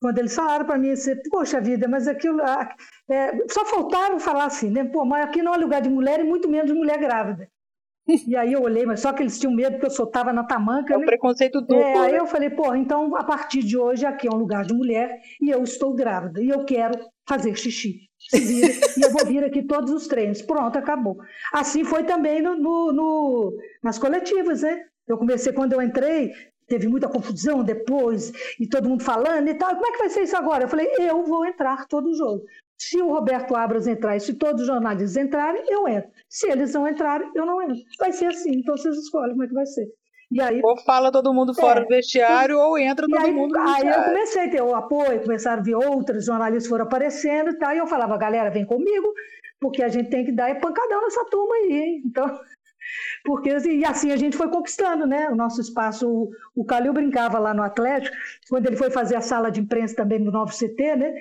Quando 0.00 0.18
eles 0.18 0.34
falaram 0.34 0.64
para 0.64 0.78
mim 0.78 0.90
assim, 0.90 1.14
poxa 1.30 1.60
vida, 1.60 1.86
mas 1.86 2.08
aquilo. 2.08 2.40
É, 3.08 3.46
só 3.50 3.64
faltaram 3.66 4.18
falar 4.18 4.46
assim, 4.46 4.70
né? 4.70 4.84
Pô, 4.84 5.04
mas 5.04 5.24
aqui 5.24 5.42
não 5.42 5.54
é 5.54 5.58
lugar 5.58 5.82
de 5.82 5.90
mulher 5.90 6.20
e 6.20 6.24
muito 6.24 6.48
menos 6.48 6.70
de 6.70 6.76
mulher 6.76 6.98
grávida. 6.98 7.48
E 8.26 8.34
aí 8.34 8.52
eu 8.52 8.62
olhei, 8.62 8.84
mas 8.84 9.00
só 9.00 9.12
que 9.12 9.22
eles 9.22 9.38
tinham 9.38 9.54
medo 9.54 9.78
que 9.78 9.86
eu 9.86 9.90
soltava 9.90 10.32
na 10.32 10.44
tamanca. 10.44 10.94
É 10.94 10.96
um 10.96 11.00
né? 11.00 11.06
preconceito 11.06 11.60
duplo. 11.60 11.76
É, 11.76 11.98
aí 11.98 12.12
né? 12.12 12.18
eu 12.18 12.26
falei, 12.26 12.50
pô, 12.50 12.74
então 12.74 13.14
a 13.14 13.24
partir 13.24 13.62
de 13.62 13.76
hoje 13.76 14.04
aqui 14.04 14.26
é 14.26 14.30
um 14.30 14.38
lugar 14.38 14.64
de 14.64 14.74
mulher 14.74 15.20
e 15.40 15.50
eu 15.50 15.62
estou 15.62 15.94
grávida 15.94 16.42
e 16.42 16.48
eu 16.48 16.64
quero 16.64 16.98
fazer 17.28 17.54
xixi. 17.54 18.08
Vira, 18.32 18.72
e 18.96 19.02
eu 19.02 19.10
vou 19.12 19.24
vir 19.24 19.44
aqui 19.44 19.62
todos 19.62 19.92
os 19.92 20.06
treinos. 20.06 20.42
Pronto, 20.42 20.78
acabou. 20.78 21.18
Assim 21.52 21.84
foi 21.84 22.04
também 22.04 22.42
no, 22.42 22.56
no, 22.56 22.92
no, 22.92 23.58
nas 23.82 23.98
coletivas, 23.98 24.62
né? 24.62 24.84
Eu 25.06 25.18
comecei, 25.18 25.52
quando 25.52 25.72
eu 25.72 25.82
entrei, 25.82 26.32
teve 26.70 26.86
muita 26.88 27.08
confusão 27.08 27.62
depois, 27.64 28.32
e 28.58 28.66
todo 28.66 28.88
mundo 28.88 29.02
falando 29.02 29.48
e 29.48 29.54
tal. 29.54 29.74
Como 29.74 29.86
é 29.86 29.92
que 29.92 29.98
vai 29.98 30.08
ser 30.08 30.22
isso 30.22 30.36
agora? 30.36 30.64
Eu 30.64 30.68
falei, 30.68 30.88
eu 30.98 31.24
vou 31.24 31.44
entrar 31.44 31.86
todo 31.88 32.14
jogo. 32.14 32.44
Se 32.78 33.02
o 33.02 33.08
Roberto 33.12 33.54
Abras 33.56 33.86
entrar 33.86 34.16
e 34.16 34.20
se 34.20 34.34
todos 34.34 34.62
os 34.62 34.66
jornalistas 34.68 35.16
entrarem, 35.22 35.62
eu 35.68 35.86
entro. 35.86 36.08
Se 36.28 36.48
eles 36.48 36.72
não 36.72 36.88
entrarem, 36.88 37.28
eu 37.34 37.44
não 37.44 37.60
entro. 37.60 37.76
Vai 37.98 38.12
ser 38.12 38.26
assim, 38.26 38.52
então 38.54 38.76
vocês 38.76 38.96
escolhem 38.96 39.32
como 39.32 39.44
é 39.44 39.48
que 39.48 39.52
vai 39.54 39.66
ser. 39.66 39.86
E 40.32 40.40
aí, 40.40 40.60
ou 40.62 40.78
fala 40.84 41.10
todo 41.10 41.34
mundo 41.34 41.52
fora 41.52 41.80
É. 41.80 41.82
do 41.82 41.88
vestiário, 41.88 42.56
ou 42.56 42.78
entra 42.78 43.04
todo 43.08 43.20
aí, 43.26 43.32
mundo 43.32 43.52
no 43.52 43.68
aí 43.68 43.88
eu 43.88 44.02
comecei 44.04 44.44
a 44.44 44.48
ter 44.50 44.62
o 44.62 44.74
apoio, 44.76 45.20
começaram 45.20 45.60
a 45.60 45.64
vir 45.64 45.74
outros 45.74 46.24
jornalistas 46.24 46.68
foram 46.68 46.84
aparecendo 46.84 47.50
e 47.50 47.58
tal, 47.58 47.74
e 47.74 47.78
eu 47.78 47.86
falava, 47.88 48.16
galera, 48.16 48.48
vem 48.48 48.64
comigo, 48.64 49.12
porque 49.60 49.82
a 49.82 49.88
gente 49.88 50.08
tem 50.08 50.24
que 50.24 50.30
dar 50.30 50.48
é 50.48 50.54
pancadão 50.54 51.02
nessa 51.02 51.24
turma 51.24 51.52
aí, 51.56 51.72
hein? 51.72 52.02
Então, 52.06 52.40
porque 53.24 53.50
assim, 53.50 53.78
e 53.78 53.84
assim 53.84 54.12
a 54.12 54.16
gente 54.16 54.36
foi 54.36 54.48
conquistando, 54.48 55.06
né? 55.06 55.28
O 55.28 55.36
nosso 55.36 55.60
espaço, 55.60 56.08
o, 56.08 56.30
o 56.54 56.64
Calil 56.64 56.92
brincava 56.92 57.38
lá 57.38 57.52
no 57.52 57.62
Atlético, 57.62 58.16
quando 58.48 58.66
ele 58.66 58.76
foi 58.76 58.90
fazer 58.90 59.16
a 59.16 59.20
sala 59.20 59.50
de 59.50 59.60
imprensa 59.60 59.96
também 59.96 60.18
no 60.18 60.30
novo 60.30 60.52
CT, 60.52 60.96
né? 60.96 61.14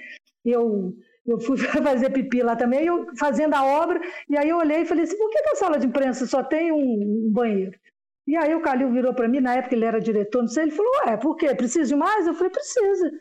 Eu 0.45 0.95
eu 1.29 1.39
fui 1.39 1.57
fazer 1.83 2.09
pipi 2.09 2.41
lá 2.41 2.55
também, 2.55 2.85
eu 2.85 3.07
fazendo 3.15 3.53
a 3.53 3.63
obra, 3.63 4.01
e 4.27 4.37
aí 4.37 4.49
eu 4.49 4.57
olhei 4.57 4.81
e 4.81 4.85
falei 4.85 5.03
assim, 5.03 5.17
por 5.17 5.29
que, 5.29 5.41
que 5.41 5.49
a 5.49 5.55
sala 5.55 5.79
de 5.79 5.87
imprensa 5.87 6.25
só 6.25 6.43
tem 6.43 6.71
um, 6.71 7.31
banheiro? 7.31 7.77
E 8.27 8.35
aí 8.35 8.53
o 8.53 8.61
Calil 8.61 8.91
virou 8.91 9.13
para 9.13 9.27
mim, 9.27 9.39
na 9.39 9.55
época 9.55 9.75
ele 9.75 9.85
era 9.85 9.99
diretor, 9.99 10.41
não 10.41 10.47
sei, 10.47 10.63
ele 10.63 10.71
falou, 10.71 10.91
ué, 11.05 11.17
por 11.17 11.35
quê? 11.35 11.53
Precisa 11.55 11.87
de 11.87 11.95
mais? 11.95 12.27
Eu 12.27 12.33
falei, 12.33 12.51
precisa. 12.51 13.11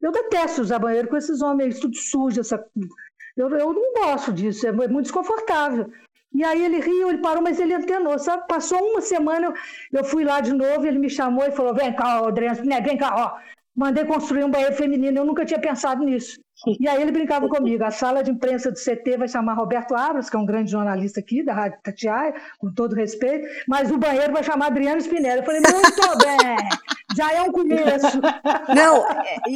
Eu 0.00 0.12
detesto 0.12 0.60
usar 0.60 0.78
banheiro 0.78 1.08
com 1.08 1.16
esses 1.16 1.40
homens 1.40 1.80
tudo 1.80 1.96
sujo, 1.96 2.40
essa... 2.40 2.64
eu, 3.36 3.48
eu 3.48 3.72
não 3.72 3.92
gosto 3.94 4.32
disso, 4.32 4.66
é 4.66 4.72
muito 4.72 5.02
desconfortável. 5.02 5.90
E 6.32 6.44
aí 6.44 6.64
ele 6.64 6.80
riu, 6.80 7.08
ele 7.08 7.18
parou, 7.18 7.42
mas 7.42 7.58
ele 7.58 7.74
antenou? 7.74 8.16
Passou 8.48 8.78
uma 8.78 9.00
semana, 9.00 9.52
eu, 9.92 10.04
fui 10.04 10.24
lá 10.24 10.40
de 10.40 10.52
novo, 10.52 10.86
ele 10.86 10.98
me 10.98 11.08
chamou 11.08 11.44
e 11.44 11.52
falou, 11.52 11.74
vem 11.74 11.94
cá, 11.94 12.18
Adriano, 12.18 12.64
né, 12.64 12.80
vem 12.80 12.96
cá, 12.96 13.14
ó, 13.16 13.40
mandei 13.74 14.04
construir 14.04 14.44
um 14.44 14.50
banheiro 14.50 14.74
feminino, 14.74 15.18
eu 15.18 15.24
nunca 15.24 15.44
tinha 15.44 15.60
pensado 15.60 16.04
nisso. 16.04 16.38
E 16.80 16.88
aí 16.88 17.00
ele 17.02 17.12
brincava 17.12 17.48
comigo, 17.48 17.84
a 17.84 17.90
sala 17.90 18.22
de 18.22 18.30
imprensa 18.30 18.70
do 18.70 18.78
CT 18.78 19.18
vai 19.18 19.28
chamar 19.28 19.54
Roberto 19.54 19.94
Abras, 19.94 20.30
que 20.30 20.36
é 20.36 20.38
um 20.38 20.46
grande 20.46 20.70
jornalista 20.70 21.20
aqui 21.20 21.42
da 21.42 21.54
Rádio 21.54 21.80
Tatiaia, 21.82 22.34
com 22.58 22.72
todo 22.72 22.94
respeito, 22.94 23.46
mas 23.68 23.90
o 23.90 23.98
banheiro 23.98 24.32
vai 24.32 24.42
chamar 24.42 24.66
Adriano 24.66 25.00
Spinelli. 25.00 25.40
Eu 25.40 25.44
falei, 25.44 25.60
muito 25.60 26.18
bem, 26.24 26.56
já 27.16 27.32
é 27.32 27.42
um 27.42 27.52
começo. 27.52 28.20
Não, 28.74 29.04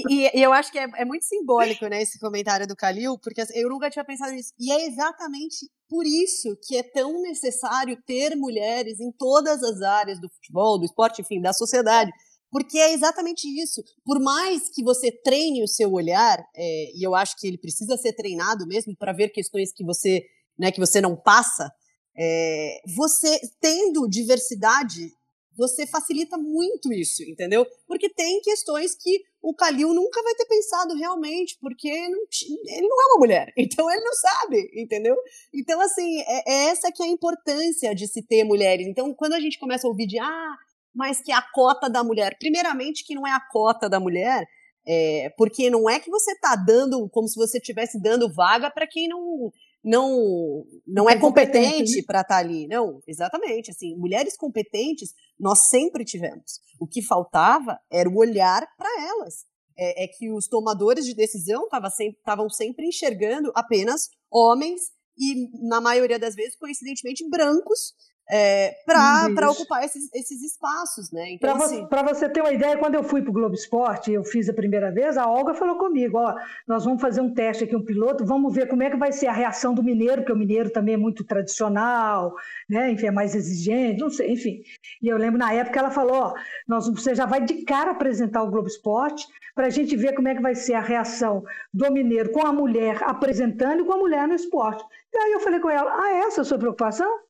e, 0.08 0.38
e 0.38 0.42
eu 0.42 0.52
acho 0.52 0.70
que 0.70 0.78
é, 0.78 0.88
é 0.96 1.04
muito 1.04 1.24
simbólico, 1.24 1.86
né, 1.86 2.02
esse 2.02 2.18
comentário 2.18 2.66
do 2.66 2.76
Calil, 2.76 3.18
porque 3.18 3.40
assim, 3.40 3.58
eu 3.58 3.68
nunca 3.68 3.90
tinha 3.90 4.04
pensado 4.04 4.32
nisso. 4.32 4.52
E 4.58 4.70
é 4.72 4.86
exatamente 4.86 5.70
por 5.88 6.06
isso 6.06 6.56
que 6.62 6.76
é 6.76 6.82
tão 6.82 7.20
necessário 7.20 8.00
ter 8.06 8.36
mulheres 8.36 9.00
em 9.00 9.10
todas 9.10 9.62
as 9.62 9.82
áreas 9.82 10.20
do 10.20 10.28
futebol, 10.28 10.78
do 10.78 10.84
esporte, 10.84 11.20
enfim, 11.20 11.40
da 11.40 11.52
sociedade. 11.52 12.12
Porque 12.50 12.78
é 12.78 12.92
exatamente 12.92 13.46
isso. 13.62 13.82
Por 14.04 14.20
mais 14.20 14.68
que 14.68 14.82
você 14.82 15.12
treine 15.12 15.62
o 15.62 15.68
seu 15.68 15.92
olhar, 15.92 16.38
é, 16.54 16.96
e 16.96 17.06
eu 17.06 17.14
acho 17.14 17.36
que 17.38 17.46
ele 17.46 17.58
precisa 17.58 17.96
ser 17.96 18.12
treinado 18.12 18.66
mesmo 18.66 18.96
para 18.96 19.12
ver 19.12 19.30
questões 19.30 19.72
que 19.72 19.84
você, 19.84 20.24
né, 20.58 20.72
que 20.72 20.80
você 20.80 21.00
não 21.00 21.16
passa, 21.16 21.70
é, 22.18 22.80
você 22.96 23.40
tendo 23.60 24.08
diversidade, 24.08 25.12
você 25.56 25.86
facilita 25.86 26.38
muito 26.38 26.92
isso, 26.92 27.22
entendeu? 27.22 27.66
Porque 27.86 28.08
tem 28.08 28.40
questões 28.40 28.94
que 28.94 29.22
o 29.42 29.54
Calil 29.54 29.92
nunca 29.92 30.22
vai 30.22 30.34
ter 30.34 30.46
pensado 30.46 30.94
realmente, 30.94 31.56
porque 31.60 31.90
não, 32.08 32.20
ele 32.66 32.88
não 32.88 33.02
é 33.02 33.06
uma 33.06 33.18
mulher, 33.18 33.52
então 33.56 33.90
ele 33.90 34.02
não 34.02 34.12
sabe, 34.14 34.70
entendeu? 34.74 35.16
Então, 35.54 35.80
assim, 35.80 36.20
é, 36.20 36.50
é 36.50 36.64
essa 36.70 36.90
que 36.90 37.02
é 37.02 37.06
a 37.06 37.10
importância 37.10 37.94
de 37.94 38.06
se 38.06 38.22
ter 38.22 38.42
mulheres. 38.44 38.86
Então, 38.86 39.12
quando 39.14 39.34
a 39.34 39.40
gente 39.40 39.58
começa 39.58 39.86
a 39.86 39.90
ouvir 39.90 40.06
de, 40.06 40.18
ah, 40.18 40.56
mas 40.94 41.20
que 41.20 41.32
a 41.32 41.42
cota 41.42 41.88
da 41.88 42.02
mulher. 42.02 42.36
Primeiramente, 42.38 43.04
que 43.04 43.14
não 43.14 43.26
é 43.26 43.32
a 43.32 43.40
cota 43.40 43.88
da 43.88 44.00
mulher, 44.00 44.44
é, 44.86 45.32
porque 45.36 45.70
não 45.70 45.88
é 45.88 46.00
que 46.00 46.10
você 46.10 46.32
está 46.32 46.56
dando 46.56 47.08
como 47.10 47.28
se 47.28 47.36
você 47.36 47.58
estivesse 47.58 48.00
dando 48.00 48.32
vaga 48.32 48.70
para 48.70 48.86
quem 48.86 49.08
não 49.08 49.52
não 49.82 50.64
não 50.86 51.08
é 51.08 51.18
competente 51.18 51.96
né? 51.96 52.02
para 52.06 52.20
estar 52.20 52.34
tá 52.34 52.40
ali. 52.40 52.66
Não, 52.66 53.00
exatamente. 53.06 53.70
Assim, 53.70 53.96
mulheres 53.96 54.36
competentes 54.36 55.14
nós 55.38 55.68
sempre 55.68 56.04
tivemos. 56.04 56.60
O 56.78 56.86
que 56.86 57.02
faltava 57.02 57.78
era 57.90 58.08
o 58.08 58.18
olhar 58.18 58.66
para 58.76 58.90
elas. 59.06 59.48
É, 59.82 60.04
é, 60.04 60.08
que 60.08 60.30
os 60.30 60.46
tomadores 60.46 61.06
de 61.06 61.14
decisão 61.14 61.64
estavam 61.64 62.50
sempre, 62.50 62.54
sempre 62.54 62.86
enxergando 62.86 63.50
apenas 63.54 64.10
homens 64.30 64.90
e, 65.16 65.48
na 65.66 65.80
maioria 65.80 66.18
das 66.18 66.34
vezes, 66.34 66.54
coincidentemente, 66.56 67.26
brancos 67.30 67.94
é, 68.30 68.76
para 68.86 69.50
ocupar 69.50 69.84
esses, 69.84 70.12
esses, 70.14 70.42
espaços, 70.42 71.10
né? 71.10 71.32
Então, 71.32 71.56
para 71.56 71.64
assim... 71.64 71.86
você, 71.88 72.14
você 72.14 72.28
ter 72.28 72.40
uma 72.40 72.52
ideia, 72.52 72.78
quando 72.78 72.94
eu 72.94 73.02
fui 73.02 73.22
para 73.22 73.30
o 73.30 73.34
Globo 73.34 73.54
Esporte, 73.54 74.12
eu 74.12 74.22
fiz 74.24 74.48
a 74.48 74.52
primeira 74.52 74.92
vez, 74.92 75.16
a 75.16 75.26
Olga 75.26 75.54
falou 75.54 75.76
comigo, 75.76 76.18
ó, 76.18 76.34
nós 76.66 76.84
vamos 76.84 77.00
fazer 77.00 77.20
um 77.20 77.34
teste 77.34 77.64
aqui, 77.64 77.74
um 77.74 77.84
piloto, 77.84 78.24
vamos 78.24 78.54
ver 78.54 78.68
como 78.68 78.82
é 78.82 78.90
que 78.90 78.96
vai 78.96 79.12
ser 79.12 79.26
a 79.26 79.32
reação 79.32 79.74
do 79.74 79.82
mineiro, 79.82 80.18
porque 80.18 80.32
o 80.32 80.36
mineiro 80.36 80.70
também 80.70 80.94
é 80.94 80.98
muito 80.98 81.24
tradicional, 81.24 82.34
né? 82.68 82.90
Enfim, 82.92 83.06
é 83.06 83.10
mais 83.10 83.34
exigente, 83.34 84.00
não 84.00 84.10
sei, 84.10 84.32
enfim. 84.32 84.62
E 85.02 85.08
eu 85.08 85.16
lembro 85.16 85.38
na 85.38 85.52
época 85.52 85.78
ela 85.78 85.90
falou, 85.90 86.16
ó, 86.16 86.34
nós, 86.68 86.88
você 86.88 87.14
já 87.14 87.26
vai 87.26 87.44
de 87.44 87.64
cara 87.64 87.90
apresentar 87.90 88.42
o 88.42 88.50
Globo 88.50 88.68
Esporte 88.68 89.26
para 89.54 89.66
a 89.66 89.70
gente 89.70 89.96
ver 89.96 90.14
como 90.14 90.28
é 90.28 90.34
que 90.34 90.42
vai 90.42 90.54
ser 90.54 90.74
a 90.74 90.80
reação 90.80 91.44
do 91.72 91.92
mineiro 91.92 92.30
com 92.32 92.46
a 92.46 92.52
mulher 92.52 93.02
apresentando 93.02 93.82
e 93.82 93.84
com 93.84 93.92
a 93.92 93.98
mulher 93.98 94.28
no 94.28 94.34
esporte. 94.34 94.84
E 95.12 95.18
aí 95.18 95.32
eu 95.32 95.40
falei 95.40 95.60
com 95.60 95.68
ela, 95.68 95.90
ah, 95.92 96.12
essa 96.26 96.40
é 96.40 96.42
a 96.42 96.44
sua 96.44 96.58
preocupação? 96.58 97.29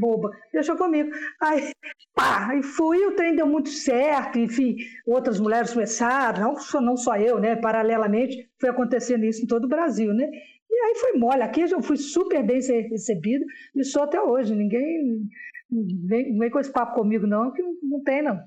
Boba, 0.00 0.30
deixou 0.52 0.76
comigo. 0.76 1.10
Aí, 1.40 1.72
pá, 2.14 2.56
e 2.56 2.62
fui, 2.62 3.04
o 3.06 3.14
trem 3.14 3.36
deu 3.36 3.46
muito 3.46 3.68
certo, 3.68 4.38
enfim, 4.38 4.76
outras 5.06 5.38
mulheres 5.38 5.72
começaram, 5.72 6.40
não 6.40 6.56
só, 6.56 6.80
não 6.80 6.96
só 6.96 7.16
eu, 7.16 7.38
né, 7.38 7.56
paralelamente, 7.56 8.50
foi 8.58 8.70
acontecendo 8.70 9.24
isso 9.24 9.44
em 9.44 9.46
todo 9.46 9.64
o 9.64 9.68
Brasil, 9.68 10.12
né, 10.14 10.28
e 10.70 10.82
aí 10.82 10.94
foi 10.96 11.12
mole, 11.12 11.42
aqui 11.42 11.60
eu 11.60 11.82
fui 11.82 11.96
super 11.96 12.44
bem 12.44 12.60
recebido 12.60 13.44
e 13.76 13.84
sou 13.84 14.02
até 14.02 14.20
hoje, 14.20 14.54
ninguém 14.54 15.28
vem, 16.08 16.38
vem 16.38 16.50
com 16.50 16.58
esse 16.58 16.72
papo 16.72 16.94
comigo 16.94 17.26
não, 17.26 17.52
que 17.52 17.62
não 17.82 18.02
tem 18.02 18.22
não. 18.22 18.38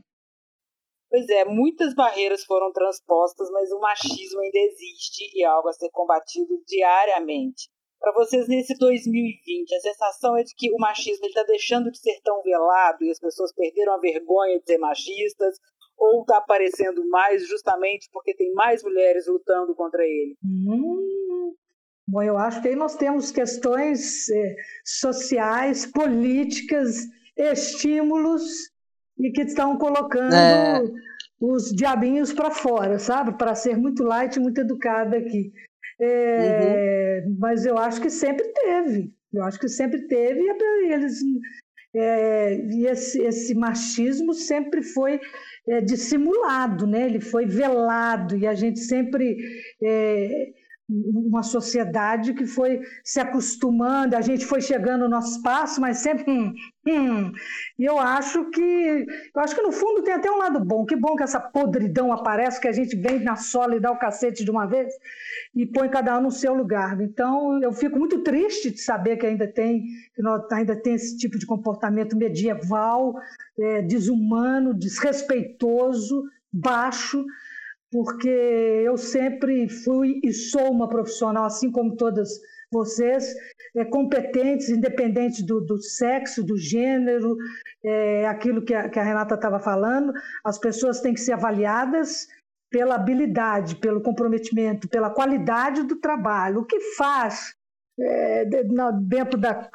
Pois 1.09 1.29
é, 1.29 1.45
muitas 1.45 1.93
barreiras 1.93 2.43
foram 2.43 2.71
transpostas, 2.71 3.47
mas 3.51 3.71
o 3.71 3.79
machismo 3.79 4.41
ainda 4.41 4.57
existe 4.57 5.29
e 5.35 5.43
é 5.43 5.45
algo 5.45 5.69
a 5.69 5.73
ser 5.73 5.89
combatido 5.91 6.59
diariamente 6.67 7.69
para 8.03 8.11
vocês 8.11 8.49
nesse 8.49 8.77
2020? 8.77 9.73
A 9.73 9.79
sensação 9.79 10.35
é 10.35 10.43
de 10.43 10.53
que 10.53 10.69
o 10.73 10.77
machismo 10.77 11.25
está 11.25 11.41
deixando 11.43 11.89
de 11.89 11.97
ser 11.97 12.19
tão 12.21 12.43
velado 12.43 13.01
e 13.01 13.09
as 13.09 13.17
pessoas 13.17 13.53
perderam 13.53 13.93
a 13.93 13.97
vergonha 13.97 14.59
de 14.59 14.65
ser 14.65 14.77
machistas? 14.77 15.55
Ou 15.97 16.21
está 16.21 16.37
aparecendo 16.37 17.07
mais 17.07 17.47
justamente 17.47 18.09
porque 18.11 18.35
tem 18.35 18.51
mais 18.53 18.83
mulheres 18.83 19.25
lutando 19.27 19.73
contra 19.73 20.03
ele? 20.03 20.35
Hum, 20.43 21.55
bom, 22.05 22.21
eu 22.21 22.37
acho 22.37 22.61
que 22.61 22.67
aí 22.67 22.75
nós 22.75 22.95
temos 22.97 23.31
questões 23.31 24.27
eh, 24.29 24.55
sociais, 24.83 25.85
políticas, 25.85 26.97
estímulos 27.37 28.43
e 29.17 29.31
que 29.31 29.43
estão 29.43 29.77
colocando 29.77 30.33
é. 30.33 30.81
os 31.39 31.71
diabinhos 31.71 32.33
para 32.33 32.51
fora, 32.51 32.99
sabe? 32.99 33.37
Para 33.37 33.55
ser 33.55 33.77
muito 33.77 34.03
light, 34.03 34.37
muito 34.39 34.59
educada 34.59 35.15
aqui. 35.15 35.53
É, 35.99 37.23
uhum. 37.25 37.37
Mas 37.39 37.65
eu 37.65 37.77
acho 37.77 38.01
que 38.01 38.09
sempre 38.09 38.47
teve. 38.53 39.11
Eu 39.33 39.43
acho 39.43 39.59
que 39.59 39.67
sempre 39.67 40.07
teve 40.07 40.41
e 40.41 40.91
eles 40.91 41.19
é, 41.95 42.55
e 42.55 42.87
esse, 42.87 43.21
esse, 43.21 43.53
machismo 43.53 44.33
sempre 44.33 44.81
foi 44.81 45.19
é, 45.67 45.79
dissimulado, 45.79 46.87
né? 46.87 47.05
Ele 47.05 47.19
foi 47.19 47.45
velado 47.45 48.35
e 48.35 48.47
a 48.47 48.55
gente 48.55 48.79
sempre 48.79 49.37
é, 49.81 50.47
uma 50.89 51.43
sociedade 51.43 52.33
que 52.33 52.45
foi 52.45 52.81
se 53.03 53.19
acostumando, 53.19 54.17
a 54.17 54.21
gente 54.21 54.45
foi 54.45 54.61
chegando 54.61 55.01
no 55.01 55.09
nosso 55.09 55.37
espaço, 55.37 55.79
mas 55.79 55.99
sempre 55.99 56.29
hum, 56.29 56.53
hum. 56.85 57.31
E 57.79 57.85
eu 57.85 57.97
acho 57.97 58.49
que 58.49 59.05
eu 59.33 59.41
acho 59.41 59.55
que 59.55 59.61
no 59.61 59.71
fundo 59.71 60.03
tem 60.03 60.13
até 60.13 60.29
um 60.29 60.37
lado 60.37 60.59
bom. 60.63 60.85
Que 60.85 60.95
bom 60.95 61.15
que 61.15 61.23
essa 61.23 61.39
podridão 61.39 62.11
aparece, 62.11 62.59
que 62.59 62.67
a 62.67 62.73
gente 62.73 62.97
vem 62.97 63.19
na 63.19 63.37
sola 63.37 63.75
e 63.75 63.79
dá 63.79 63.91
o 63.91 63.97
cacete 63.97 64.43
de 64.43 64.51
uma 64.51 64.65
vez 64.65 64.93
e 65.55 65.65
põe 65.65 65.87
cada 65.89 66.17
um 66.19 66.23
no 66.23 66.31
seu 66.31 66.53
lugar. 66.53 66.99
Então 67.01 67.61
eu 67.63 67.71
fico 67.71 67.97
muito 67.97 68.19
triste 68.21 68.69
de 68.69 68.81
saber 68.81 69.17
que 69.17 69.25
ainda 69.25 69.47
tem 69.47 69.83
que 70.13 70.21
nós, 70.21 70.43
ainda 70.51 70.75
tem 70.75 70.95
esse 70.95 71.17
tipo 71.17 71.39
de 71.39 71.45
comportamento 71.45 72.17
medieval, 72.17 73.15
é, 73.57 73.81
desumano, 73.81 74.73
desrespeitoso, 74.73 76.23
baixo 76.51 77.25
porque 77.93 78.27
eu 78.27 78.97
sempre 78.97 79.69
fui 79.69 80.19
e 80.23 80.33
sou 80.33 80.71
uma 80.71 80.89
profissional, 80.89 81.45
assim 81.45 81.71
como 81.71 81.95
todas 81.95 82.41
vocês, 82.71 83.35
é, 83.75 83.85
competentes, 83.85 84.67
independente 84.69 85.45
do, 85.45 85.61
do, 85.61 85.77
sexo, 85.77 86.43
do 86.43 86.57
gênero, 86.57 87.37
é, 87.83 88.25
aquilo 88.25 88.65
que 88.65 88.73
a, 88.73 88.89
que 88.89 88.97
a 88.97 89.03
Renata 89.03 89.35
estava 89.35 89.59
falando, 89.59 90.11
as 90.43 90.57
pessoas 90.57 91.01
têm 91.01 91.13
que 91.13 91.21
ser 91.21 91.33
avaliadas 91.33 92.27
pela 92.71 92.95
habilidade, 92.95 93.75
pelo 93.75 94.01
comprometimento, 94.01 94.89
pela 94.89 95.11
qualidade 95.11 95.83
do 95.83 95.97
trabalho. 95.97 96.61
O 96.61 96.65
que 96.65 96.79
faz 96.97 97.53
é, 97.99 98.43
dentro 98.45 99.37
da, 99.37 99.69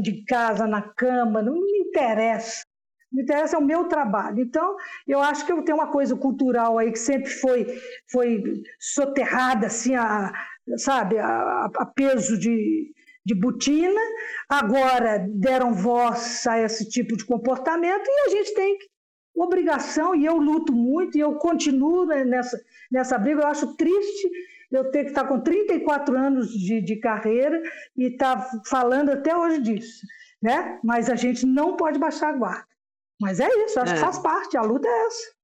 de 0.00 0.24
casa, 0.24 0.66
na 0.66 0.80
cama, 0.80 1.42
não 1.42 1.52
me 1.52 1.80
interessa 1.80 2.62
me 3.10 3.22
interessa 3.22 3.56
é 3.56 3.58
o 3.58 3.64
meu 3.64 3.84
trabalho. 3.84 4.40
Então, 4.40 4.76
eu 5.06 5.20
acho 5.20 5.44
que 5.44 5.52
eu 5.52 5.62
tenho 5.62 5.78
uma 5.78 5.90
coisa 5.90 6.14
cultural 6.16 6.78
aí 6.78 6.92
que 6.92 6.98
sempre 6.98 7.30
foi, 7.30 7.66
foi 8.10 8.42
soterrada, 8.78 9.66
assim, 9.66 9.94
a, 9.94 10.32
sabe, 10.76 11.18
a, 11.18 11.70
a 11.74 11.86
peso 11.86 12.38
de, 12.38 12.92
de 13.24 13.34
botina. 13.34 14.00
Agora 14.48 15.18
deram 15.28 15.72
voz 15.72 16.46
a 16.46 16.60
esse 16.60 16.88
tipo 16.88 17.16
de 17.16 17.24
comportamento 17.24 18.06
e 18.06 18.28
a 18.28 18.30
gente 18.30 18.54
tem 18.54 18.78
obrigação, 19.34 20.14
e 20.14 20.26
eu 20.26 20.36
luto 20.36 20.72
muito, 20.72 21.16
e 21.16 21.20
eu 21.20 21.36
continuo 21.36 22.04
nessa, 22.06 22.60
nessa 22.90 23.16
briga. 23.16 23.42
Eu 23.42 23.46
acho 23.46 23.76
triste 23.76 24.28
eu 24.70 24.90
ter 24.90 25.04
que 25.04 25.10
estar 25.10 25.26
com 25.26 25.40
34 25.40 26.16
anos 26.16 26.50
de, 26.50 26.80
de 26.82 26.96
carreira 26.96 27.62
e 27.96 28.08
estar 28.08 28.50
falando 28.66 29.10
até 29.10 29.34
hoje 29.36 29.62
disso. 29.62 30.06
Né? 30.42 30.78
Mas 30.84 31.08
a 31.08 31.14
gente 31.14 31.46
não 31.46 31.76
pode 31.76 31.98
baixar 31.98 32.30
a 32.30 32.36
guarda. 32.36 32.68
Mas 33.20 33.40
é 33.40 33.48
isso, 33.64 33.80
acho 33.80 33.92
é. 33.92 33.94
que 33.96 34.00
faz 34.00 34.18
parte, 34.18 34.56
a 34.56 34.62
luta 34.62 34.86
é 34.86 35.06
essa. 35.06 35.38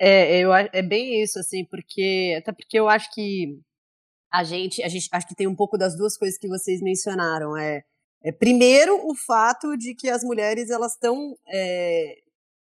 É, 0.00 0.38
eu, 0.38 0.52
é 0.54 0.82
bem 0.82 1.20
isso, 1.22 1.38
assim, 1.38 1.64
porque. 1.64 2.36
Até 2.38 2.52
porque 2.52 2.78
eu 2.78 2.88
acho 2.88 3.12
que 3.12 3.60
a 4.32 4.44
gente, 4.44 4.82
a 4.82 4.88
gente 4.88 5.08
acho 5.10 5.26
que 5.26 5.34
tem 5.34 5.46
um 5.46 5.56
pouco 5.56 5.76
das 5.76 5.96
duas 5.96 6.16
coisas 6.16 6.38
que 6.38 6.46
vocês 6.46 6.80
mencionaram. 6.80 7.56
É, 7.56 7.82
é 8.22 8.30
primeiro 8.30 8.94
o 9.08 9.14
fato 9.14 9.76
de 9.76 9.94
que 9.94 10.08
as 10.08 10.22
mulheres 10.22 10.70
elas 10.70 10.92
estão 10.92 11.36
é, 11.48 12.16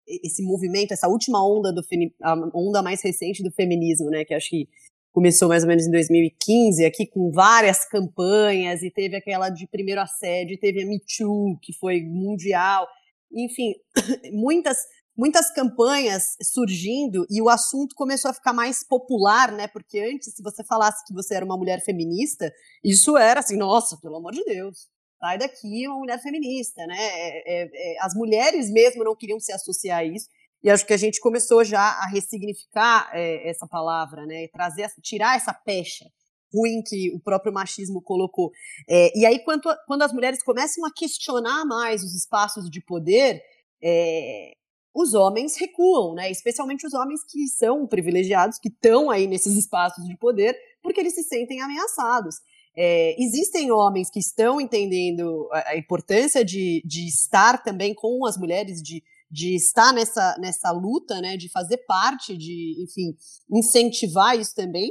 esse 0.07 0.43
movimento, 0.43 0.93
essa 0.93 1.09
última 1.09 1.45
onda 1.45 1.73
do 1.73 1.83
a 2.23 2.35
onda 2.55 2.83
mais 2.83 3.03
recente 3.03 3.43
do 3.43 3.51
feminismo, 3.51 4.09
né? 4.09 4.25
Que 4.25 4.35
acho 4.35 4.49
que 4.49 4.69
começou 5.13 5.49
mais 5.49 5.65
ou 5.65 5.69
menos 5.69 5.87
em 5.87 5.91
2015, 5.91 6.85
aqui 6.85 7.07
com 7.07 7.31
várias 7.33 7.85
campanhas, 7.85 8.83
e 8.83 8.91
teve 8.91 9.17
aquela 9.17 9.51
de 9.51 9.67
primeiro 9.67 10.01
assédio, 10.01 10.59
teve 10.61 10.83
a 10.83 10.87
Me 10.87 11.01
Too, 11.01 11.59
que 11.61 11.73
foi 11.73 12.03
mundial 12.03 12.87
enfim, 13.33 13.75
muitas 14.33 14.79
muitas 15.19 15.51
campanhas 15.51 16.37
surgindo 16.41 17.27
e 17.29 17.43
o 17.43 17.49
assunto 17.49 17.97
começou 17.97 18.31
a 18.31 18.35
ficar 18.35 18.53
mais 18.53 18.87
popular, 18.87 19.51
né? 19.51 19.67
Porque 19.67 19.99
antes, 19.99 20.33
se 20.33 20.41
você 20.41 20.63
falasse 20.63 21.05
que 21.05 21.13
você 21.13 21.35
era 21.35 21.45
uma 21.45 21.57
mulher 21.57 21.83
feminista, 21.85 22.53
isso 22.85 23.17
era 23.17 23.41
assim, 23.41 23.57
nossa, 23.57 23.99
pelo 24.01 24.17
amor 24.17 24.31
de 24.33 24.45
Deus, 24.45 24.87
sai 25.19 25.37
daqui 25.37 25.89
uma 25.89 25.99
mulher 25.99 26.23
feminista, 26.23 26.87
né? 26.87 26.97
É, 26.97 27.63
é, 27.63 27.69
é, 27.73 27.97
as 28.01 28.15
mulheres 28.15 28.71
mesmo 28.71 29.03
não 29.03 29.17
queriam 29.17 29.41
se 29.41 29.53
associar 29.53 29.99
a 29.99 30.05
isso. 30.05 30.29
E 30.63 30.71
acho 30.71 30.87
que 30.87 30.93
a 30.93 30.97
gente 30.97 31.21
começou 31.21 31.65
já 31.65 31.81
a 31.81 32.09
ressignificar 32.13 33.11
é, 33.13 33.49
essa 33.51 33.67
palavra, 33.67 34.25
né? 34.25 34.47
Trazer, 34.53 34.89
tirar 35.03 35.37
essa 35.37 35.53
pecha 35.53 36.05
ruim 36.53 36.83
que 36.83 37.11
o 37.15 37.21
próprio 37.21 37.53
machismo 37.53 38.03
colocou. 38.03 38.51
É, 38.89 39.17
e 39.19 39.27
aí, 39.27 39.39
quando, 39.41 39.63
quando 39.87 40.03
as 40.03 40.13
mulheres 40.13 40.43
começam 40.43 40.85
a 40.85 40.93
questionar 40.93 41.65
mais 41.65 42.03
os 42.03 42.15
espaços 42.15 42.71
de 42.71 42.81
poder, 42.81 43.43
é, 43.83 44.53
os 44.95 45.15
homens 45.15 45.57
recuam, 45.57 46.15
né? 46.15 46.31
Especialmente 46.31 46.87
os 46.87 46.95
homens 46.95 47.21
que 47.25 47.47
são 47.47 47.87
privilegiados, 47.87 48.59
que 48.59 48.69
estão 48.69 49.11
aí 49.11 49.27
nesses 49.27 49.57
espaços 49.57 50.05
de 50.07 50.17
poder, 50.17 50.57
porque 50.83 51.01
eles 51.01 51.15
se 51.15 51.23
sentem 51.23 51.61
ameaçados. 51.61 52.37
É, 52.77 53.15
existem 53.21 53.71
homens 53.71 54.11
que 54.11 54.21
estão 54.21 54.61
entendendo 54.61 55.49
a, 55.53 55.71
a 55.71 55.77
importância 55.77 56.45
de, 56.45 56.83
de 56.85 57.07
estar 57.07 57.63
também 57.63 57.95
com 57.95 58.25
as 58.27 58.37
mulheres, 58.37 58.83
de, 58.83 59.03
de 59.31 59.55
estar 59.55 59.93
nessa, 59.93 60.37
nessa 60.39 60.71
luta, 60.73 61.21
né? 61.21 61.37
De 61.37 61.49
fazer 61.49 61.79
parte, 61.87 62.37
de, 62.37 62.83
enfim, 62.83 63.17
incentivar 63.51 64.39
isso 64.39 64.55
também 64.55 64.91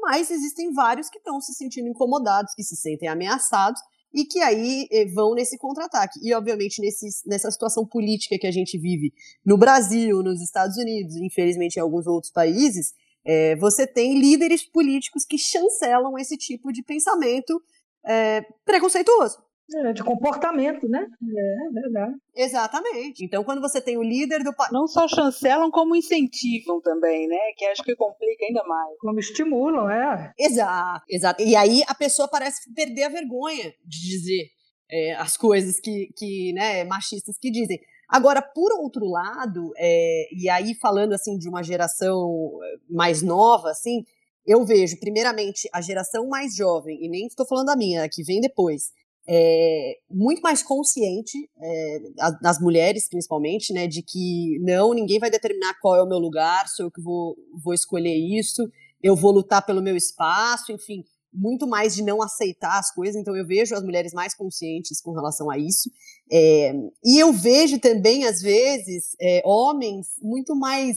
mas 0.00 0.30
existem 0.30 0.72
vários 0.72 1.08
que 1.08 1.18
estão 1.18 1.40
se 1.40 1.52
sentindo 1.54 1.88
incomodados, 1.88 2.54
que 2.54 2.62
se 2.62 2.76
sentem 2.76 3.08
ameaçados 3.08 3.80
e 4.12 4.24
que 4.24 4.40
aí 4.40 4.88
eh, 4.90 5.06
vão 5.06 5.34
nesse 5.34 5.58
contra-ataque. 5.58 6.18
E, 6.22 6.32
obviamente, 6.34 6.80
nessa 7.26 7.50
situação 7.50 7.86
política 7.86 8.38
que 8.38 8.46
a 8.46 8.50
gente 8.50 8.78
vive 8.78 9.12
no 9.44 9.58
Brasil, 9.58 10.22
nos 10.22 10.40
Estados 10.40 10.76
Unidos, 10.76 11.16
infelizmente 11.16 11.76
em 11.76 11.80
alguns 11.80 12.06
outros 12.06 12.32
países, 12.32 12.94
é, 13.24 13.56
você 13.56 13.86
tem 13.86 14.18
líderes 14.18 14.64
políticos 14.64 15.24
que 15.26 15.36
chancelam 15.36 16.18
esse 16.18 16.36
tipo 16.36 16.72
de 16.72 16.82
pensamento 16.82 17.60
é, 18.06 18.42
preconceituoso. 18.64 19.47
É, 19.74 19.92
de 19.92 20.02
comportamento, 20.02 20.88
né? 20.88 21.06
É, 21.22 21.66
é 21.66 21.70
verdade. 21.70 22.14
Exatamente. 22.34 23.24
Então, 23.24 23.44
quando 23.44 23.60
você 23.60 23.80
tem 23.80 23.98
o 23.98 24.02
líder 24.02 24.42
do 24.42 24.54
país. 24.54 24.72
Não 24.72 24.86
só 24.86 25.06
chancelam, 25.06 25.70
como 25.70 25.94
incentivam 25.94 26.80
também, 26.80 27.28
né? 27.28 27.36
Que 27.56 27.66
acho 27.66 27.82
que 27.82 27.94
complica 27.94 28.46
ainda 28.46 28.64
mais. 28.64 28.98
Como 28.98 29.18
estimulam, 29.18 29.90
é. 29.90 30.32
Exato, 30.38 31.04
exato. 31.08 31.42
E 31.42 31.54
aí 31.54 31.82
a 31.86 31.94
pessoa 31.94 32.26
parece 32.26 32.72
perder 32.72 33.04
a 33.04 33.08
vergonha 33.10 33.74
de 33.84 34.00
dizer 34.00 34.48
é, 34.90 35.14
as 35.14 35.36
coisas 35.36 35.78
que, 35.78 36.08
que, 36.16 36.52
né, 36.54 36.84
machistas 36.84 37.36
que 37.38 37.50
dizem. 37.50 37.78
Agora, 38.08 38.40
por 38.40 38.72
outro 38.72 39.04
lado, 39.04 39.70
é, 39.76 40.28
e 40.34 40.48
aí 40.48 40.74
falando 40.74 41.12
assim 41.12 41.36
de 41.36 41.46
uma 41.48 41.62
geração 41.62 42.58
é, 42.64 42.76
mais 42.88 43.22
nova, 43.22 43.70
assim, 43.70 44.02
eu 44.46 44.64
vejo, 44.64 44.98
primeiramente, 44.98 45.68
a 45.74 45.82
geração 45.82 46.26
mais 46.26 46.56
jovem, 46.56 47.04
e 47.04 47.08
nem 47.08 47.26
estou 47.26 47.46
falando 47.46 47.66
da 47.66 47.76
minha, 47.76 48.08
que 48.08 48.22
vem 48.22 48.40
depois, 48.40 48.92
é, 49.30 49.98
muito 50.10 50.40
mais 50.40 50.62
consciente, 50.62 51.50
é, 51.60 52.00
das 52.40 52.58
mulheres 52.58 53.08
principalmente, 53.10 53.74
né, 53.74 53.86
de 53.86 54.02
que 54.02 54.58
não, 54.60 54.94
ninguém 54.94 55.18
vai 55.18 55.30
determinar 55.30 55.74
qual 55.82 55.94
é 55.94 56.02
o 56.02 56.08
meu 56.08 56.18
lugar, 56.18 56.66
sou 56.66 56.86
eu 56.86 56.90
que 56.90 57.02
vou, 57.02 57.36
vou 57.62 57.74
escolher 57.74 58.16
isso, 58.16 58.66
eu 59.02 59.14
vou 59.14 59.30
lutar 59.30 59.64
pelo 59.66 59.82
meu 59.82 59.94
espaço, 59.94 60.72
enfim, 60.72 61.04
muito 61.30 61.66
mais 61.66 61.94
de 61.94 62.02
não 62.02 62.22
aceitar 62.22 62.78
as 62.78 62.90
coisas, 62.92 63.16
então 63.16 63.36
eu 63.36 63.46
vejo 63.46 63.74
as 63.74 63.84
mulheres 63.84 64.14
mais 64.14 64.34
conscientes 64.34 64.98
com 65.02 65.12
relação 65.12 65.50
a 65.50 65.58
isso, 65.58 65.90
é, 66.32 66.72
e 67.04 67.18
eu 67.22 67.30
vejo 67.30 67.78
também, 67.78 68.24
às 68.24 68.40
vezes, 68.40 69.14
é, 69.20 69.42
homens 69.44 70.06
muito 70.22 70.56
mais, 70.56 70.96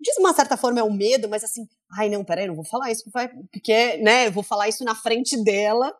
de 0.00 0.10
uma 0.18 0.34
certa 0.34 0.56
forma 0.56 0.80
é 0.80 0.84
um 0.84 0.92
medo, 0.92 1.28
mas 1.28 1.44
assim, 1.44 1.68
ai 1.96 2.08
não, 2.08 2.24
peraí, 2.24 2.48
não 2.48 2.56
vou 2.56 2.64
falar 2.64 2.90
isso, 2.90 3.04
porque, 3.52 3.96
né, 3.98 4.28
vou 4.28 4.42
falar 4.42 4.68
isso 4.68 4.82
na 4.82 4.96
frente 4.96 5.40
dela, 5.44 5.94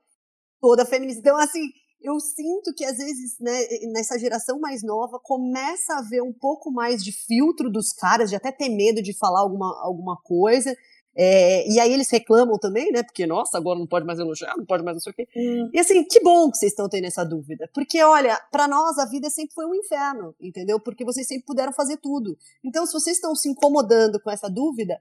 toda 0.61 0.85
feminista. 0.85 1.21
Então, 1.21 1.37
assim, 1.37 1.69
eu 2.01 2.19
sinto 2.21 2.73
que 2.75 2.85
às 2.85 2.97
vezes, 2.97 3.39
né, 3.41 3.59
nessa 3.93 4.19
geração 4.19 4.61
mais 4.61 4.83
nova, 4.83 5.19
começa 5.23 5.95
a 5.95 5.99
haver 5.99 6.23
um 6.23 6.33
pouco 6.33 6.71
mais 6.71 7.03
de 7.03 7.13
filtro 7.13 7.71
dos 7.71 7.93
caras, 7.93 8.31
de 8.31 8.37
até 8.37 8.53
ter 8.53 8.69
medo 8.69 9.03
de 9.03 9.17
falar 9.17 9.41
alguma, 9.41 9.67
alguma 9.83 10.17
coisa. 10.23 10.75
É, 11.21 11.69
e 11.69 11.81
aí 11.81 11.93
eles 11.93 12.09
reclamam 12.09 12.57
também, 12.59 12.93
né? 12.93 13.03
Porque, 13.03 13.27
nossa, 13.27 13.59
agora 13.59 13.77
não 13.77 13.89
pode 13.89 14.07
mais 14.07 14.21
elogiar, 14.21 14.57
não 14.57 14.65
pode 14.65 14.85
mais 14.85 14.95
não 14.95 15.01
sei 15.01 15.11
o 15.11 15.15
quê. 15.17 15.29
Hum. 15.37 15.69
E 15.75 15.81
assim, 15.81 16.05
que 16.05 16.21
bom 16.21 16.49
que 16.49 16.59
vocês 16.59 16.71
estão 16.71 16.89
tendo 16.89 17.07
essa 17.07 17.25
dúvida. 17.25 17.69
Porque, 17.75 18.01
olha, 18.01 18.41
para 18.53 18.69
nós 18.69 18.97
a 18.99 19.07
vida 19.07 19.29
sempre 19.29 19.53
foi 19.53 19.67
um 19.67 19.75
inferno, 19.75 20.33
entendeu? 20.41 20.79
Porque 20.79 21.05
vocês 21.05 21.27
sempre 21.27 21.45
puderam 21.45 21.73
fazer 21.73 21.97
tudo. 21.97 22.39
Então, 22.65 22.87
se 22.87 22.93
vocês 22.93 23.17
estão 23.17 23.35
se 23.35 23.49
incomodando 23.49 24.21
com 24.21 24.31
essa 24.31 24.49
dúvida, 24.49 25.01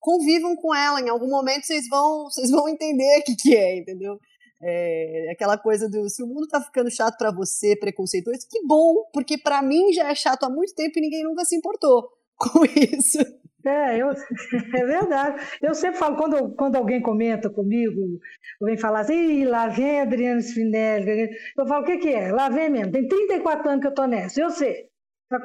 convivam 0.00 0.56
com 0.56 0.74
ela. 0.74 1.00
Em 1.00 1.08
algum 1.08 1.28
momento 1.28 1.66
vocês 1.66 1.86
vão, 1.88 2.24
vocês 2.24 2.50
vão 2.50 2.68
entender 2.68 3.20
o 3.20 3.24
que, 3.24 3.36
que 3.36 3.56
é, 3.56 3.78
entendeu? 3.78 4.18
É, 4.62 5.30
aquela 5.32 5.58
coisa 5.58 5.88
do 5.88 6.08
se 6.08 6.22
o 6.22 6.26
mundo 6.26 6.46
tá 6.46 6.60
ficando 6.60 6.90
chato 6.90 7.18
para 7.18 7.32
você, 7.32 7.76
preconceituoso, 7.76 8.46
que 8.48 8.64
bom, 8.64 9.08
porque 9.12 9.36
para 9.36 9.60
mim 9.60 9.92
já 9.92 10.08
é 10.08 10.14
chato 10.14 10.44
há 10.44 10.50
muito 10.50 10.74
tempo 10.74 10.98
e 10.98 11.00
ninguém 11.00 11.24
nunca 11.24 11.44
se 11.44 11.56
importou 11.56 12.08
com 12.38 12.64
isso. 12.64 13.18
É, 13.64 13.96
eu, 13.96 14.10
é 14.74 14.84
verdade. 14.86 15.42
Eu 15.60 15.74
sempre 15.74 15.98
falo, 15.98 16.16
quando, 16.16 16.54
quando 16.54 16.76
alguém 16.76 17.00
comenta 17.00 17.48
comigo, 17.50 18.18
vem 18.60 18.76
falar 18.76 19.00
assim, 19.00 19.44
lá 19.44 19.68
vem 19.68 20.00
Adriana 20.00 20.40
Spinelli, 20.40 21.30
eu 21.56 21.66
falo, 21.66 21.82
o 21.82 21.86
que, 21.86 21.98
que 21.98 22.08
é? 22.08 22.32
Lá 22.32 22.48
vem 22.48 22.70
mesmo, 22.70 22.92
tem 22.92 23.06
34 23.06 23.68
anos 23.68 23.82
que 23.82 23.88
eu 23.88 23.94
tô 23.94 24.06
nessa, 24.06 24.40
eu 24.40 24.50
sei. 24.50 24.90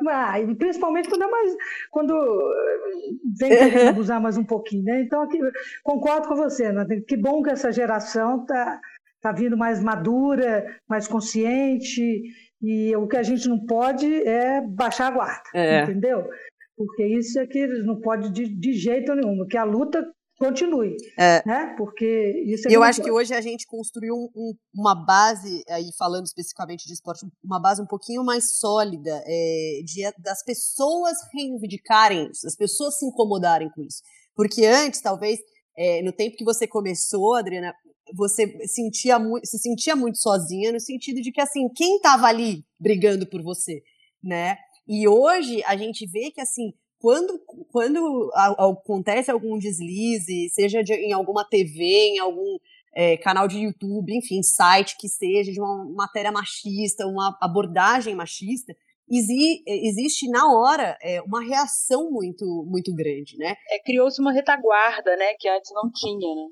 Ah, 0.09 0.33
principalmente 0.57 1.07
quando 1.07 1.23
é 1.23 1.27
mais 1.27 1.55
quando 1.91 2.13
eh, 2.13 3.09
vem 3.39 3.49
querendo 3.49 3.87
abusar 3.95 4.19
mais 4.19 4.37
um 4.37 4.43
pouquinho, 4.43 4.83
né? 4.83 5.01
Então 5.01 5.21
aqui, 5.21 5.39
concordo 5.81 6.27
com 6.27 6.35
você, 6.35 6.71
né? 6.73 6.85
que 7.07 7.15
bom 7.15 7.41
que 7.41 7.51
essa 7.51 7.71
geração 7.71 8.45
tá 8.45 8.81
tá 9.27 9.33
vindo 9.33 9.57
mais 9.57 9.81
madura, 9.81 10.65
mais 10.87 11.07
consciente 11.07 12.21
e 12.61 12.95
o 12.95 13.07
que 13.07 13.17
a 13.17 13.23
gente 13.23 13.47
não 13.47 13.65
pode 13.65 14.07
é 14.27 14.61
baixar 14.61 15.07
a 15.07 15.11
guarda, 15.11 15.43
é. 15.53 15.83
entendeu? 15.83 16.27
Porque 16.75 17.05
isso 17.05 17.39
é 17.39 17.47
que 17.47 17.57
eles 17.57 17.85
não 17.85 17.99
pode 17.99 18.31
de, 18.31 18.47
de 18.47 18.73
jeito 18.73 19.13
nenhum, 19.13 19.45
que 19.47 19.57
a 19.57 19.63
luta 19.63 20.03
continue, 20.37 20.95
é. 21.17 21.41
né? 21.45 21.73
Porque 21.77 22.43
isso 22.45 22.67
é 22.67 22.75
Eu 22.75 22.83
acho 22.83 23.01
que 23.01 23.11
hoje 23.11 23.33
a 23.33 23.41
gente 23.41 23.65
construiu 23.65 24.13
um, 24.13 24.29
um, 24.35 24.53
uma 24.75 24.93
base, 24.93 25.63
aí 25.69 25.89
falando 25.97 26.25
especificamente 26.25 26.85
de 26.85 26.93
esporte, 26.93 27.25
uma 27.43 27.59
base 27.59 27.81
um 27.81 27.87
pouquinho 27.87 28.23
mais 28.23 28.57
sólida 28.57 29.23
é, 29.25 29.81
de, 29.83 30.03
das 30.19 30.43
pessoas 30.43 31.17
reivindicarem 31.33 32.29
isso, 32.31 32.43
das 32.43 32.55
pessoas 32.55 32.97
se 32.97 33.05
incomodarem 33.05 33.69
com 33.71 33.81
isso. 33.81 34.01
Porque 34.35 34.65
antes, 34.65 35.01
talvez, 35.01 35.39
é, 35.75 36.03
no 36.03 36.11
tempo 36.11 36.37
que 36.37 36.45
você 36.45 36.67
começou, 36.67 37.35
Adriana, 37.35 37.73
você 38.15 38.67
sentia 38.67 39.17
se 39.43 39.57
sentia 39.59 39.95
muito 39.95 40.17
sozinha 40.17 40.71
no 40.71 40.79
sentido 40.79 41.21
de 41.21 41.31
que 41.31 41.41
assim 41.41 41.69
quem 41.75 41.97
estava 41.97 42.27
ali 42.27 42.65
brigando 42.79 43.27
por 43.27 43.41
você, 43.41 43.81
né? 44.23 44.57
E 44.87 45.07
hoje 45.07 45.63
a 45.65 45.75
gente 45.75 46.05
vê 46.07 46.31
que 46.31 46.41
assim 46.41 46.73
quando, 46.99 47.39
quando 47.71 48.31
acontece 48.33 49.29
algum 49.29 49.57
deslize, 49.57 50.49
seja 50.49 50.83
de, 50.83 50.93
em 50.93 51.13
alguma 51.13 51.47
TV, 51.47 51.83
em 51.83 52.19
algum 52.19 52.57
é, 52.95 53.17
canal 53.17 53.47
de 53.47 53.59
YouTube, 53.59 54.15
enfim, 54.15 54.41
site 54.41 54.97
que 54.97 55.07
seja, 55.07 55.51
de 55.51 55.59
uma 55.59 55.85
matéria 55.93 56.31
machista, 56.31 57.05
uma 57.05 57.37
abordagem 57.39 58.15
machista, 58.15 58.75
exi 59.09 59.63
existe 59.67 60.27
na 60.27 60.51
hora 60.51 60.97
é, 61.01 61.21
uma 61.21 61.41
reação 61.43 62.09
muito, 62.11 62.65
muito 62.67 62.93
grande, 62.93 63.37
né? 63.37 63.55
É, 63.69 63.79
Criou-se 63.83 64.19
uma 64.19 64.33
retaguarda, 64.33 65.15
né, 65.15 65.33
que 65.39 65.47
antes 65.47 65.71
não 65.73 65.91
tinha, 65.91 66.35
né? 66.35 66.47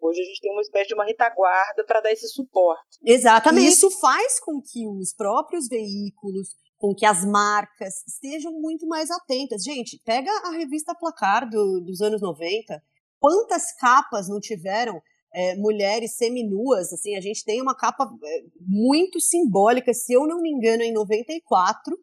Hoje 0.00 0.20
a 0.20 0.24
gente 0.24 0.40
tem 0.40 0.52
uma 0.52 0.60
espécie 0.60 0.88
de 0.88 0.94
uma 0.94 1.04
retaguarda 1.04 1.84
para 1.84 2.00
dar 2.00 2.12
esse 2.12 2.28
suporte. 2.28 2.98
Exatamente. 3.04 3.68
Isso 3.68 3.90
faz 3.90 4.38
com 4.40 4.60
que 4.60 4.86
os 4.86 5.14
próprios 5.14 5.66
veículos, 5.68 6.54
com 6.76 6.94
que 6.94 7.06
as 7.06 7.24
marcas 7.24 8.04
estejam 8.06 8.52
muito 8.52 8.86
mais 8.86 9.10
atentas. 9.10 9.62
Gente, 9.62 10.00
pega 10.04 10.30
a 10.44 10.50
revista 10.50 10.94
Placar 10.94 11.48
do, 11.48 11.80
dos 11.80 12.00
anos 12.00 12.20
90. 12.20 12.82
Quantas 13.18 13.72
capas 13.76 14.28
não 14.28 14.38
tiveram 14.38 15.00
é, 15.32 15.56
mulheres 15.56 16.16
seminuas? 16.16 16.92
Assim, 16.92 17.16
a 17.16 17.20
gente 17.20 17.42
tem 17.42 17.62
uma 17.62 17.74
capa 17.74 18.04
é, 18.22 18.42
muito 18.60 19.18
simbólica, 19.20 19.94
se 19.94 20.12
eu 20.12 20.26
não 20.26 20.42
me 20.42 20.50
engano, 20.50 20.82
em 20.82 20.92
94, 20.92 21.96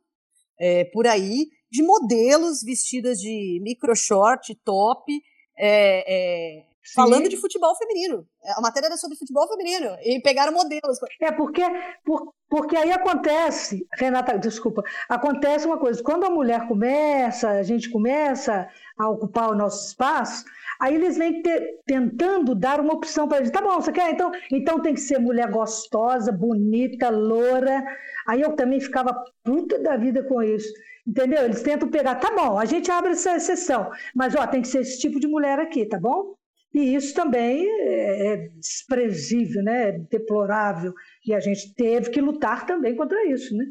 é, 0.59 0.85
por 0.85 1.05
aí, 1.05 1.47
de 1.71 1.83
modelos 1.83 2.63
vestidas 2.63 3.19
de 3.19 3.59
micro 3.63 3.95
short, 3.95 4.53
top, 4.63 5.11
é, 5.57 6.59
é 6.59 6.70
Sim. 6.83 6.93
falando 6.95 7.29
de 7.29 7.37
futebol 7.37 7.75
feminino. 7.75 8.25
A 8.57 8.61
matéria 8.61 8.87
era 8.87 8.97
sobre 8.97 9.17
futebol 9.17 9.47
feminino. 9.47 9.95
E 10.03 10.19
pegaram 10.21 10.51
modelos. 10.51 10.97
É 11.21 11.31
porque, 11.31 11.61
por, 12.03 12.33
porque 12.49 12.75
aí 12.75 12.91
acontece, 12.91 13.87
Renata, 13.93 14.37
desculpa, 14.37 14.83
acontece 15.07 15.67
uma 15.67 15.77
coisa. 15.77 16.01
Quando 16.01 16.25
a 16.25 16.29
mulher 16.29 16.67
começa, 16.67 17.49
a 17.49 17.63
gente 17.63 17.89
começa 17.89 18.67
a 18.97 19.09
ocupar 19.09 19.51
o 19.51 19.55
nosso 19.55 19.87
espaço, 19.87 20.43
aí 20.79 20.95
eles 20.95 21.17
vêm 21.17 21.41
ter, 21.43 21.79
tentando 21.85 22.55
dar 22.55 22.79
uma 22.79 22.93
opção 22.93 23.27
para 23.27 23.37
a 23.37 23.43
gente. 23.43 23.53
Tá 23.53 23.61
bom, 23.61 23.75
você 23.79 23.91
quer? 23.91 24.11
Então, 24.11 24.31
então 24.51 24.81
tem 24.81 24.95
que 24.95 25.01
ser 25.01 25.19
mulher 25.19 25.49
gostosa, 25.51 26.31
bonita, 26.31 27.09
loura. 27.09 27.83
Aí 28.27 28.41
eu 28.41 28.55
também 28.55 28.79
ficava 28.79 29.23
puta 29.43 29.77
da 29.79 29.97
vida 29.97 30.23
com 30.23 30.41
isso. 30.41 30.71
Entendeu? 31.05 31.43
Eles 31.43 31.63
tentam 31.63 31.89
pegar, 31.89 32.15
tá 32.15 32.31
bom, 32.31 32.59
a 32.59 32.65
gente 32.65 32.91
abre 32.91 33.11
essa 33.11 33.35
exceção, 33.35 33.89
mas 34.13 34.35
ó, 34.35 34.45
tem 34.45 34.61
que 34.61 34.67
ser 34.67 34.81
esse 34.81 34.99
tipo 34.99 35.19
de 35.19 35.27
mulher 35.27 35.57
aqui, 35.59 35.83
tá 35.83 35.99
bom? 35.99 36.35
E 36.73 36.95
isso 36.95 37.13
também 37.13 37.67
é, 37.67 38.33
é 38.33 38.37
desprezível, 38.57 39.61
né? 39.63 39.89
é 39.89 39.91
deplorável. 40.09 40.93
E 41.25 41.33
a 41.33 41.39
gente 41.39 41.73
teve 41.73 42.09
que 42.09 42.21
lutar 42.21 42.65
também 42.65 42.95
contra 42.95 43.27
isso, 43.27 43.55
né? 43.55 43.65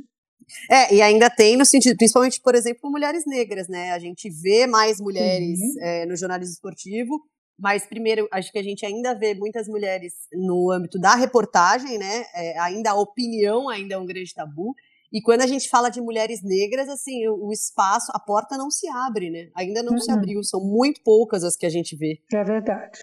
É, 0.68 0.94
e 0.94 1.00
ainda 1.00 1.30
tem 1.30 1.56
no 1.56 1.64
sentido, 1.64 1.96
principalmente, 1.96 2.40
por 2.42 2.54
exemplo, 2.54 2.90
mulheres 2.90 3.24
negras, 3.26 3.68
né? 3.68 3.92
A 3.92 3.98
gente 3.98 4.28
vê 4.28 4.66
mais 4.66 5.00
mulheres 5.00 5.58
é, 5.80 6.04
no 6.06 6.16
jornalismo 6.16 6.52
esportivo, 6.52 7.20
mas 7.58 7.86
primeiro, 7.86 8.28
acho 8.32 8.50
que 8.50 8.58
a 8.58 8.62
gente 8.62 8.84
ainda 8.84 9.14
vê 9.14 9.34
muitas 9.34 9.68
mulheres 9.68 10.14
no 10.32 10.70
âmbito 10.70 10.98
da 10.98 11.14
reportagem, 11.14 11.98
né? 11.98 12.24
É, 12.34 12.58
ainda 12.58 12.90
a 12.90 13.00
opinião 13.00 13.68
ainda 13.68 13.94
é 13.94 13.98
um 13.98 14.06
grande 14.06 14.34
tabu. 14.34 14.74
E 15.12 15.20
quando 15.20 15.42
a 15.42 15.46
gente 15.46 15.68
fala 15.68 15.90
de 15.90 16.00
mulheres 16.00 16.40
negras, 16.42 16.88
assim, 16.88 17.26
o, 17.26 17.48
o 17.48 17.52
espaço, 17.52 18.12
a 18.14 18.20
porta 18.20 18.56
não 18.56 18.70
se 18.70 18.88
abre, 18.88 19.28
né? 19.28 19.50
Ainda 19.56 19.82
não 19.82 19.94
uhum. 19.94 19.98
se 19.98 20.10
abriu, 20.10 20.42
são 20.42 20.60
muito 20.60 21.02
poucas 21.02 21.42
as 21.42 21.56
que 21.56 21.66
a 21.66 21.70
gente 21.70 21.96
vê. 21.96 22.22
É 22.32 22.44
verdade. 22.44 23.00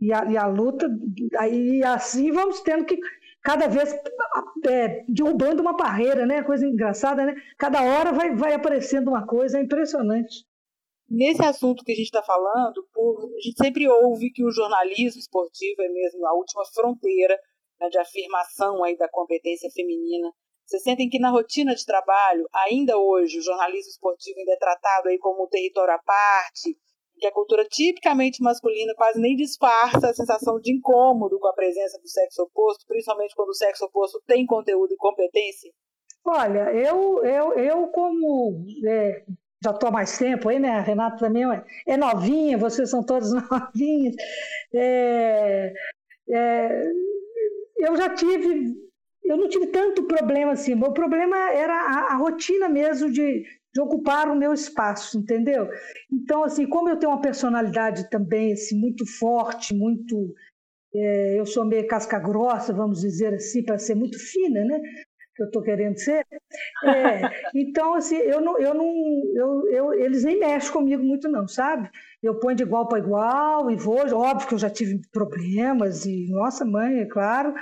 E 0.00 0.12
a, 0.12 0.24
e 0.24 0.36
a 0.38 0.46
luta, 0.46 0.88
aí 1.38 1.84
assim 1.84 2.32
vamos 2.32 2.62
tendo 2.62 2.86
que 2.86 2.98
cada 3.42 3.68
vez 3.68 3.94
é, 4.66 5.04
derrubando 5.06 5.60
uma 5.60 5.76
barreira, 5.76 6.24
né? 6.24 6.42
Coisa 6.42 6.66
engraçada, 6.66 7.26
né? 7.26 7.34
Cada 7.58 7.82
hora 7.82 8.12
vai, 8.12 8.34
vai 8.34 8.54
aparecendo 8.54 9.08
uma 9.08 9.26
coisa, 9.26 9.58
é 9.58 9.62
impressionante. 9.62 10.46
Nesse 11.08 11.44
assunto 11.44 11.84
que 11.84 11.92
a 11.92 11.94
gente 11.94 12.06
está 12.06 12.22
falando, 12.22 12.86
por, 12.94 13.28
a 13.36 13.40
gente 13.42 13.58
sempre 13.58 13.88
ouve 13.88 14.30
que 14.30 14.44
o 14.44 14.50
jornalismo 14.50 15.18
esportivo 15.18 15.82
é 15.82 15.88
mesmo 15.88 16.26
a 16.26 16.32
última 16.32 16.64
fronteira 16.72 17.36
né, 17.78 17.88
de 17.90 17.98
afirmação 17.98 18.82
aí 18.84 18.96
da 18.96 19.08
competência 19.08 19.68
feminina 19.74 20.32
vocês 20.70 20.84
sentem 20.84 21.08
que 21.08 21.18
na 21.18 21.30
rotina 21.30 21.74
de 21.74 21.84
trabalho, 21.84 22.48
ainda 22.54 22.96
hoje, 22.96 23.40
o 23.40 23.42
jornalismo 23.42 23.90
esportivo 23.90 24.38
ainda 24.38 24.52
é 24.52 24.56
tratado 24.56 25.08
aí 25.08 25.18
como 25.18 25.42
um 25.42 25.48
território 25.48 25.92
à 25.92 25.98
parte, 25.98 26.78
que 27.18 27.26
a 27.26 27.32
cultura 27.32 27.64
tipicamente 27.64 28.40
masculina 28.40 28.94
quase 28.94 29.20
nem 29.20 29.34
disfarça 29.34 30.08
a 30.08 30.14
sensação 30.14 30.60
de 30.60 30.72
incômodo 30.72 31.40
com 31.40 31.48
a 31.48 31.52
presença 31.52 31.98
do 32.00 32.08
sexo 32.08 32.44
oposto, 32.44 32.86
principalmente 32.86 33.34
quando 33.34 33.48
o 33.48 33.54
sexo 33.54 33.84
oposto 33.84 34.22
tem 34.28 34.46
conteúdo 34.46 34.92
e 34.92 34.96
competência? 34.96 35.72
Olha, 36.24 36.70
eu, 36.72 37.24
eu, 37.24 37.52
eu 37.54 37.88
como 37.88 38.64
é, 38.86 39.24
já 39.64 39.72
estou 39.72 39.88
há 39.88 39.92
mais 39.92 40.16
tempo 40.16 40.50
aí, 40.50 40.60
né? 40.60 40.70
A 40.70 40.82
Renata 40.82 41.18
também 41.18 41.50
é, 41.52 41.64
é 41.88 41.96
novinha, 41.96 42.56
vocês 42.56 42.88
são 42.88 43.04
todos 43.04 43.32
novinhos. 43.50 44.14
É, 44.72 45.72
é, 46.30 46.84
eu 47.78 47.96
já 47.96 48.14
tive 48.14 48.89
eu 49.24 49.36
não 49.36 49.48
tive 49.48 49.68
tanto 49.68 50.04
problema 50.04 50.52
assim. 50.52 50.74
O 50.74 50.92
problema 50.92 51.36
era 51.52 51.74
a, 51.74 52.14
a 52.14 52.16
rotina 52.16 52.68
mesmo 52.68 53.10
de, 53.10 53.44
de, 53.72 53.80
ocupar 53.80 54.28
o 54.28 54.36
meu 54.36 54.52
espaço, 54.52 55.18
entendeu? 55.18 55.68
Então, 56.12 56.44
assim, 56.44 56.66
como 56.66 56.88
eu 56.88 56.96
tenho 56.96 57.12
uma 57.12 57.20
personalidade 57.20 58.10
também 58.10 58.52
assim, 58.52 58.78
muito 58.78 59.06
forte, 59.06 59.74
muito. 59.74 60.34
É, 60.92 61.38
eu 61.38 61.46
sou 61.46 61.64
meio 61.64 61.86
casca 61.86 62.18
grossa, 62.18 62.72
vamos 62.72 63.00
dizer 63.00 63.34
assim, 63.34 63.62
para 63.62 63.78
ser 63.78 63.94
muito 63.94 64.18
fina, 64.18 64.64
né? 64.64 64.80
Que 65.36 65.44
eu 65.44 65.46
estou 65.46 65.62
querendo 65.62 65.96
ser. 65.96 66.26
É, 66.84 67.20
então, 67.54 67.94
assim, 67.94 68.16
eu 68.16 68.40
não, 68.40 68.58
eu 68.58 68.74
não, 68.74 68.92
eu, 69.36 69.68
eu, 69.70 69.94
eles 69.94 70.24
nem 70.24 70.40
mexem 70.40 70.72
comigo 70.72 71.04
muito, 71.04 71.28
não, 71.28 71.46
sabe? 71.46 71.88
Eu 72.20 72.40
ponho 72.40 72.56
de 72.56 72.64
igual 72.64 72.88
para 72.88 72.98
igual 72.98 73.70
e 73.70 73.76
vou. 73.76 74.00
Óbvio 74.12 74.48
que 74.48 74.54
eu 74.54 74.58
já 74.58 74.68
tive 74.68 75.00
problemas 75.12 76.04
e, 76.04 76.26
nossa 76.30 76.64
mãe, 76.64 76.98
é 76.98 77.06
claro, 77.06 77.54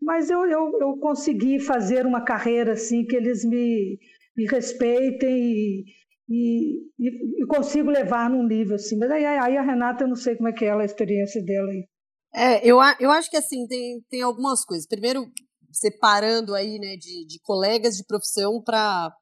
mas 0.00 0.30
eu, 0.30 0.40
eu, 0.46 0.78
eu 0.80 0.96
consegui 0.98 1.58
fazer 1.58 2.06
uma 2.06 2.24
carreira 2.24 2.72
assim 2.72 3.04
que 3.04 3.16
eles 3.16 3.44
me, 3.44 3.98
me 4.36 4.46
respeitem 4.46 5.84
e, 6.28 6.84
e, 6.98 7.42
e, 7.42 7.46
consigo 7.46 7.90
levar 7.90 8.28
num 8.30 8.46
nível 8.46 8.76
assim. 8.76 8.98
Mas 8.98 9.10
aí, 9.10 9.24
aí, 9.24 9.56
a 9.56 9.62
Renata, 9.62 10.04
eu 10.04 10.08
não 10.08 10.16
sei 10.16 10.36
como 10.36 10.48
é 10.48 10.52
que 10.52 10.64
é 10.64 10.72
a 10.72 10.84
experiência 10.84 11.42
dela 11.42 11.68
aí. 11.70 11.88
É, 12.34 12.66
eu, 12.66 12.78
eu 13.00 13.10
acho 13.10 13.30
que 13.30 13.36
assim, 13.36 13.66
tem, 13.66 14.00
tem 14.10 14.22
algumas 14.22 14.64
coisas. 14.64 14.86
Primeiro, 14.86 15.26
separando 15.72 16.54
aí, 16.54 16.78
né, 16.78 16.96
de, 16.96 17.26
de 17.26 17.38
colegas 17.42 17.96
de 17.96 18.04
profissão 18.04 18.62
para 18.62 19.12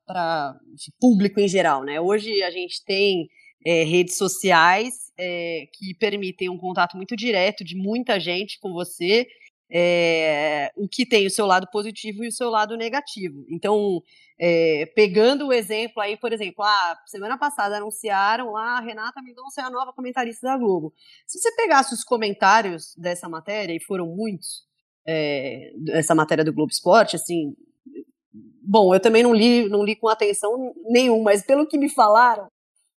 público 1.00 1.40
em 1.40 1.48
geral, 1.48 1.84
né? 1.84 2.00
Hoje 2.00 2.42
a 2.42 2.50
gente 2.50 2.84
tem 2.84 3.28
é, 3.66 3.84
redes 3.84 4.16
sociais 4.16 4.94
é, 5.18 5.64
que 5.72 5.94
permitem 5.98 6.48
um 6.48 6.58
contato 6.58 6.96
muito 6.96 7.16
direto 7.16 7.64
de 7.64 7.76
muita 7.76 8.18
gente 8.20 8.58
com 8.60 8.72
você 8.72 9.26
é, 9.70 10.70
o 10.76 10.88
que 10.88 11.06
tem 11.06 11.26
o 11.26 11.30
seu 11.30 11.46
lado 11.46 11.68
positivo 11.70 12.24
e 12.24 12.28
o 12.28 12.32
seu 12.32 12.50
lado 12.50 12.76
negativo. 12.76 13.44
Então, 13.48 14.02
é, 14.38 14.86
pegando 14.94 15.46
o 15.46 15.52
exemplo 15.52 16.02
aí, 16.02 16.16
por 16.16 16.32
exemplo, 16.32 16.64
ah, 16.64 16.98
semana 17.06 17.38
passada 17.38 17.76
anunciaram 17.76 18.52
lá 18.52 18.78
a 18.78 18.80
Renata 18.80 19.22
Mendonça 19.22 19.60
é 19.60 19.64
a 19.64 19.70
nova 19.70 19.92
comentarista 19.92 20.46
da 20.46 20.56
Globo. 20.56 20.92
Se 21.26 21.38
você 21.38 21.54
pegasse 21.54 21.94
os 21.94 22.04
comentários 22.04 22.94
dessa 22.96 23.28
matéria, 23.28 23.74
e 23.74 23.80
foram 23.80 24.06
muitos, 24.06 24.64
é, 25.06 25.72
essa 25.90 26.14
matéria 26.14 26.44
do 26.44 26.52
Globo 26.52 26.72
Esporte, 26.72 27.16
assim, 27.16 27.54
bom, 28.62 28.94
eu 28.94 29.00
também 29.00 29.22
não 29.22 29.34
li, 29.34 29.68
não 29.68 29.84
li 29.84 29.94
com 29.94 30.08
atenção 30.08 30.74
nenhuma, 30.86 31.24
mas 31.24 31.44
pelo 31.44 31.66
que 31.66 31.78
me 31.78 31.88
falaram, 31.88 32.48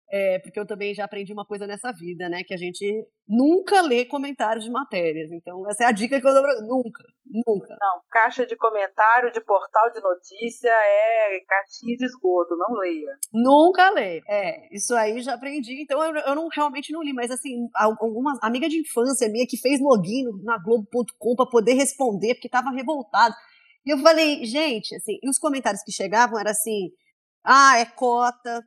é, 0.09 0.39
porque 0.39 0.59
eu 0.59 0.65
também 0.65 0.93
já 0.93 1.03
aprendi 1.03 1.33
uma 1.33 1.45
coisa 1.45 1.67
nessa 1.67 1.91
vida, 1.91 2.29
né? 2.29 2.41
Que 2.43 2.53
a 2.53 2.57
gente 2.57 2.85
nunca 3.27 3.81
lê 3.81 4.05
comentários 4.05 4.63
de 4.63 4.71
matérias. 4.71 5.29
Então, 5.31 5.69
essa 5.69 5.83
é 5.83 5.87
a 5.87 5.91
dica 5.91 6.19
que 6.19 6.25
eu 6.25 6.33
dou 6.33 6.41
pra... 6.41 6.53
Nunca, 6.61 7.03
nunca. 7.45 7.75
Não, 7.79 8.01
caixa 8.09 8.45
de 8.45 8.55
comentário 8.55 9.31
de 9.31 9.41
portal 9.41 9.91
de 9.91 10.01
notícia 10.01 10.69
é 10.69 11.39
caixinha 11.45 11.97
de 11.97 12.05
esgoto, 12.05 12.55
não 12.55 12.75
leia. 12.75 13.17
Nunca 13.33 13.89
lê. 13.89 14.21
É, 14.29 14.73
isso 14.73 14.95
aí 14.95 15.21
já 15.21 15.33
aprendi. 15.33 15.81
Então, 15.81 16.01
eu, 16.01 16.15
eu 16.15 16.35
não 16.35 16.47
realmente 16.47 16.93
não 16.93 17.03
li, 17.03 17.11
mas 17.11 17.29
assim, 17.29 17.67
alguma 17.75 18.37
amiga 18.41 18.69
de 18.69 18.79
infância 18.79 19.29
minha 19.29 19.45
que 19.45 19.57
fez 19.57 19.81
login 19.81 20.23
na 20.43 20.57
Globo.com 20.57 21.35
para 21.35 21.49
poder 21.49 21.73
responder, 21.73 22.35
porque 22.35 22.47
tava 22.47 22.71
revoltada. 22.71 23.35
E 23.85 23.93
eu 23.93 23.97
falei, 23.99 24.45
gente, 24.45 24.95
assim, 24.95 25.17
e 25.21 25.29
os 25.29 25.37
comentários 25.37 25.83
que 25.83 25.91
chegavam 25.91 26.39
era 26.39 26.51
assim: 26.51 26.91
ah, 27.43 27.77
é 27.77 27.85
cota, 27.85 28.61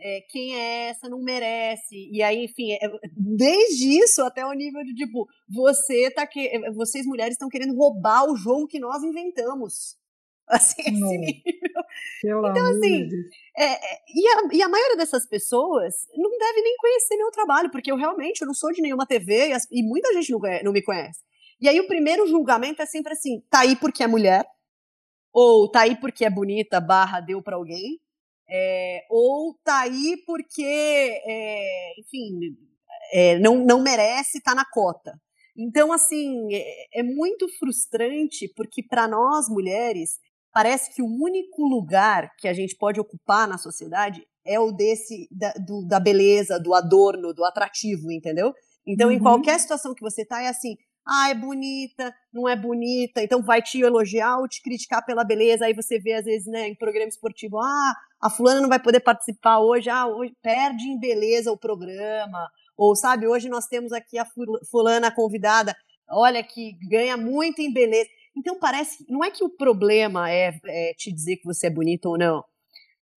é, 0.00 0.20
quem 0.28 0.54
é 0.54 0.88
essa, 0.88 1.08
não 1.08 1.20
merece. 1.20 2.08
E 2.12 2.22
aí, 2.22 2.44
enfim, 2.44 2.72
é, 2.72 2.78
desde 3.16 3.98
isso 3.98 4.22
até 4.22 4.44
o 4.44 4.52
nível 4.52 4.82
de 4.84 4.94
tipo, 4.94 5.26
você 5.48 6.10
tá 6.10 6.26
que, 6.26 6.46
é, 6.48 6.70
vocês 6.72 7.06
mulheres 7.06 7.32
estão 7.32 7.48
querendo 7.48 7.76
roubar 7.76 8.24
o 8.24 8.36
jogo 8.36 8.66
que 8.66 8.78
nós 8.78 9.02
inventamos. 9.02 9.96
Assim, 10.48 10.82
esse 10.82 10.92
nível. 10.94 11.82
então, 12.22 12.70
assim, 12.70 13.08
é, 13.56 13.64
é, 13.64 13.98
e, 14.14 14.28
a, 14.28 14.54
e 14.54 14.62
a 14.62 14.68
maioria 14.68 14.96
dessas 14.96 15.26
pessoas 15.26 16.06
não 16.14 16.38
deve 16.38 16.62
nem 16.62 16.76
conhecer 16.76 17.16
meu 17.16 17.32
trabalho, 17.32 17.68
porque 17.68 17.90
eu 17.90 17.96
realmente 17.96 18.42
eu 18.42 18.46
não 18.46 18.54
sou 18.54 18.70
de 18.70 18.80
nenhuma 18.80 19.04
TV 19.04 19.48
e, 19.48 19.52
as, 19.52 19.66
e 19.72 19.82
muita 19.82 20.12
gente 20.12 20.30
não, 20.30 20.38
não 20.62 20.72
me 20.72 20.82
conhece. 20.82 21.18
E 21.60 21.68
aí 21.68 21.80
o 21.80 21.88
primeiro 21.88 22.28
julgamento 22.28 22.80
é 22.80 22.86
sempre 22.86 23.14
assim, 23.14 23.42
tá 23.50 23.62
aí 23.62 23.74
porque 23.74 24.04
é 24.04 24.06
mulher, 24.06 24.46
ou 25.32 25.68
tá 25.68 25.80
aí 25.80 25.96
porque 25.96 26.24
é 26.24 26.30
bonita, 26.30 26.80
barra, 26.80 27.18
deu 27.18 27.42
para 27.42 27.56
alguém, 27.56 27.98
é, 28.48 29.04
ou 29.10 29.54
tá 29.64 29.80
aí 29.80 30.16
porque, 30.26 30.62
é, 30.62 32.00
enfim, 32.00 32.56
é, 33.12 33.38
não, 33.38 33.56
não 33.64 33.82
merece, 33.82 34.42
tá 34.42 34.54
na 34.54 34.64
cota. 34.64 35.12
Então, 35.56 35.92
assim, 35.92 36.54
é, 36.54 37.00
é 37.00 37.02
muito 37.02 37.48
frustrante 37.58 38.52
porque 38.54 38.82
para 38.82 39.08
nós 39.08 39.48
mulheres 39.48 40.18
parece 40.52 40.94
que 40.94 41.02
o 41.02 41.06
único 41.06 41.62
lugar 41.66 42.34
que 42.38 42.48
a 42.48 42.52
gente 42.52 42.76
pode 42.76 43.00
ocupar 43.00 43.48
na 43.48 43.58
sociedade 43.58 44.26
é 44.44 44.60
o 44.60 44.70
desse 44.70 45.28
da, 45.30 45.52
do, 45.52 45.86
da 45.86 45.98
beleza, 45.98 46.58
do 46.60 46.72
adorno, 46.72 47.34
do 47.34 47.44
atrativo, 47.44 48.12
entendeu? 48.12 48.54
Então, 48.86 49.08
uhum. 49.08 49.14
em 49.14 49.18
qualquer 49.18 49.58
situação 49.58 49.94
que 49.94 50.00
você 50.00 50.24
tá, 50.24 50.40
é 50.42 50.48
assim, 50.48 50.76
ah, 51.06 51.30
é 51.30 51.34
bonita, 51.34 52.14
não 52.32 52.48
é 52.48 52.56
bonita, 52.56 53.22
então 53.22 53.40
vai 53.40 53.62
te 53.62 53.80
elogiar 53.80 54.38
ou 54.38 54.48
te 54.48 54.60
criticar 54.60 55.04
pela 55.04 55.24
beleza. 55.24 55.66
Aí 55.66 55.72
você 55.72 55.98
vê, 55.98 56.14
às 56.14 56.24
vezes, 56.24 56.46
né, 56.46 56.68
em 56.68 56.74
programa 56.74 57.08
esportivo, 57.08 57.58
ah, 57.58 57.94
a 58.20 58.28
fulana 58.28 58.60
não 58.60 58.68
vai 58.68 58.80
poder 58.80 59.00
participar 59.00 59.60
hoje, 59.60 59.88
ah, 59.88 60.06
hoje 60.06 60.34
perde 60.42 60.88
em 60.88 60.98
beleza 60.98 61.52
o 61.52 61.58
programa. 61.58 62.50
Ou, 62.76 62.96
sabe, 62.96 63.26
hoje 63.26 63.48
nós 63.48 63.66
temos 63.66 63.92
aqui 63.92 64.18
a 64.18 64.26
fulana 64.70 65.10
convidada, 65.10 65.74
olha, 66.10 66.42
que 66.42 66.76
ganha 66.88 67.16
muito 67.16 67.60
em 67.60 67.72
beleza. 67.72 68.10
Então 68.36 68.58
parece, 68.58 69.04
não 69.08 69.24
é 69.24 69.30
que 69.30 69.44
o 69.44 69.48
problema 69.48 70.30
é, 70.30 70.58
é 70.66 70.92
te 70.94 71.12
dizer 71.12 71.36
que 71.36 71.46
você 71.46 71.68
é 71.68 71.70
bonita 71.70 72.08
ou 72.08 72.18
não. 72.18 72.44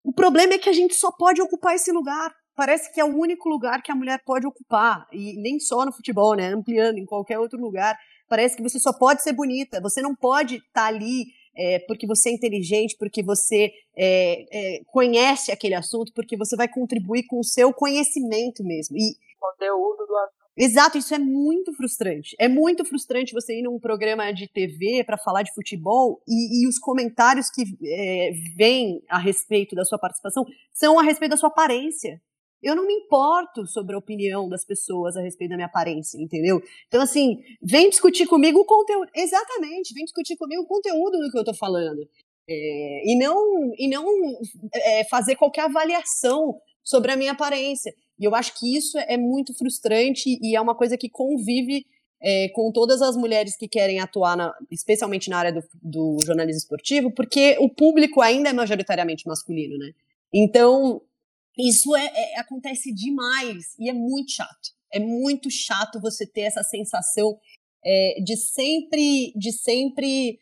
O 0.04 0.14
problema 0.14 0.54
é 0.54 0.58
que 0.58 0.70
a 0.70 0.74
gente 0.74 0.96
só 0.96 1.12
pode 1.12 1.42
ocupar 1.42 1.76
esse 1.76 1.92
lugar 1.92 2.34
parece 2.60 2.92
que 2.94 3.00
é 3.00 3.06
o 3.06 3.18
único 3.18 3.48
lugar 3.48 3.82
que 3.82 3.90
a 3.90 3.96
mulher 3.96 4.22
pode 4.26 4.46
ocupar, 4.46 5.08
e 5.14 5.42
nem 5.42 5.62
só 5.62 5.86
no 5.86 5.94
futebol, 5.94 6.36
né? 6.36 6.54
Ampliando 6.54 6.98
em 6.98 7.06
qualquer 7.06 7.40
outro 7.40 7.58
lugar. 7.58 7.98
Parece 8.28 8.58
que 8.58 8.62
você 8.62 8.78
só 8.78 8.92
pode 8.92 9.24
ser 9.24 9.32
bonita, 9.32 9.80
você 9.80 10.02
não 10.02 10.14
pode 10.14 10.56
estar 10.56 10.74
tá 10.74 10.88
ali 10.88 11.28
é, 11.56 11.80
porque 11.88 12.06
você 12.06 12.28
é 12.28 12.34
inteligente, 12.34 12.98
porque 13.00 13.24
você 13.24 13.72
é, 13.96 14.46
é, 14.52 14.82
conhece 14.88 15.54
aquele 15.54 15.74
assunto, 15.74 16.12
porque 16.14 16.36
você 16.36 16.58
vai 16.58 16.68
contribuir 16.68 17.24
com 17.28 17.40
o 17.40 17.46
seu 17.46 17.72
conhecimento 17.74 18.62
mesmo. 18.62 18.98
E 18.98 19.16
conteúdo 19.40 20.06
do 20.06 20.18
assunto. 20.18 20.40
Exato, 20.58 20.98
isso 20.98 21.16
é 21.16 21.18
muito 21.18 21.74
frustrante. 21.74 22.36
É 22.38 22.50
muito 22.50 22.84
frustrante 22.84 23.34
você 23.34 23.58
ir 23.58 23.62
num 23.62 23.80
programa 23.80 24.34
de 24.34 24.50
TV 24.50 25.02
para 25.06 25.18
falar 25.18 25.44
de 25.44 25.54
futebol 25.54 26.22
e, 26.28 26.66
e 26.66 26.68
os 26.68 26.78
comentários 26.78 27.50
que 27.50 27.64
é, 27.86 28.32
vêm 28.58 29.02
a 29.08 29.18
respeito 29.18 29.78
da 29.78 29.86
sua 29.86 29.98
participação 29.98 30.46
são 30.74 31.00
a 31.00 31.04
respeito 31.04 31.32
da 31.32 31.38
sua 31.38 31.48
aparência. 31.48 32.22
Eu 32.62 32.76
não 32.76 32.86
me 32.86 32.94
importo 32.94 33.66
sobre 33.66 33.96
a 33.96 34.00
opinião 34.00 34.50
das 34.50 34.66
pessoas 34.66 35.16
a 35.16 35.22
respeito 35.22 35.52
da 35.52 35.56
minha 35.56 35.68
aparência, 35.68 36.18
entendeu? 36.22 36.62
Então, 36.88 37.02
assim, 37.02 37.42
vem 37.62 37.90
discutir 37.90 38.28
comigo 38.28 38.60
o 38.60 38.66
conteúdo. 38.66 39.10
Exatamente, 39.16 39.94
vem 39.94 40.04
discutir 40.04 40.36
comigo 40.36 40.64
o 40.64 40.68
conteúdo 40.68 41.18
do 41.20 41.32
que 41.32 41.38
eu 41.38 41.46
tô 41.46 41.54
falando. 41.54 42.08
É, 42.50 43.02
e 43.06 43.18
não, 43.18 43.72
e 43.78 43.88
não 43.88 44.06
é, 44.74 45.04
fazer 45.06 45.36
qualquer 45.36 45.66
avaliação 45.66 46.60
sobre 46.84 47.12
a 47.12 47.16
minha 47.16 47.32
aparência. 47.32 47.94
E 48.20 48.26
eu 48.26 48.36
acho 48.36 48.58
que 48.60 48.76
isso 48.76 48.98
é 48.98 49.18
muito 49.18 49.54
frustrante 49.58 50.38
e 50.42 50.56
é 50.56 50.62
uma 50.62 50.76
coisa 50.76 50.98
que 50.98 51.10
convive 51.10 51.86
é, 52.22 52.50
com 52.50 52.72
todas 52.72 53.02
as 53.02 53.16
mulheres 53.16 53.56
que 53.56 53.68
querem 53.68 54.00
atuar, 54.00 54.36
na, 54.36 54.54
especialmente 54.70 55.30
na 55.30 55.38
área 55.38 55.54
do, 55.54 55.62
do 55.82 56.18
jornalismo 56.26 56.60
esportivo, 56.60 57.12
porque 57.12 57.56
o 57.60 57.70
público 57.70 58.20
ainda 58.22 58.50
é 58.50 58.54
majoritariamente 58.54 59.28
masculino, 59.28 59.78
né? 59.78 59.92
Então, 60.34 61.02
isso 61.58 61.96
é, 61.96 62.06
é, 62.06 62.40
acontece 62.40 62.94
demais 62.94 63.76
e 63.80 63.90
é 63.90 63.94
muito 63.94 64.32
chato. 64.32 64.70
É 64.92 65.00
muito 65.00 65.50
chato 65.52 66.00
você 66.02 66.26
ter 66.26 66.42
essa 66.42 66.64
sensação 66.64 67.38
é, 67.86 68.22
de 68.24 68.36
sempre, 68.36 69.32
de 69.36 69.52
sempre, 69.52 70.40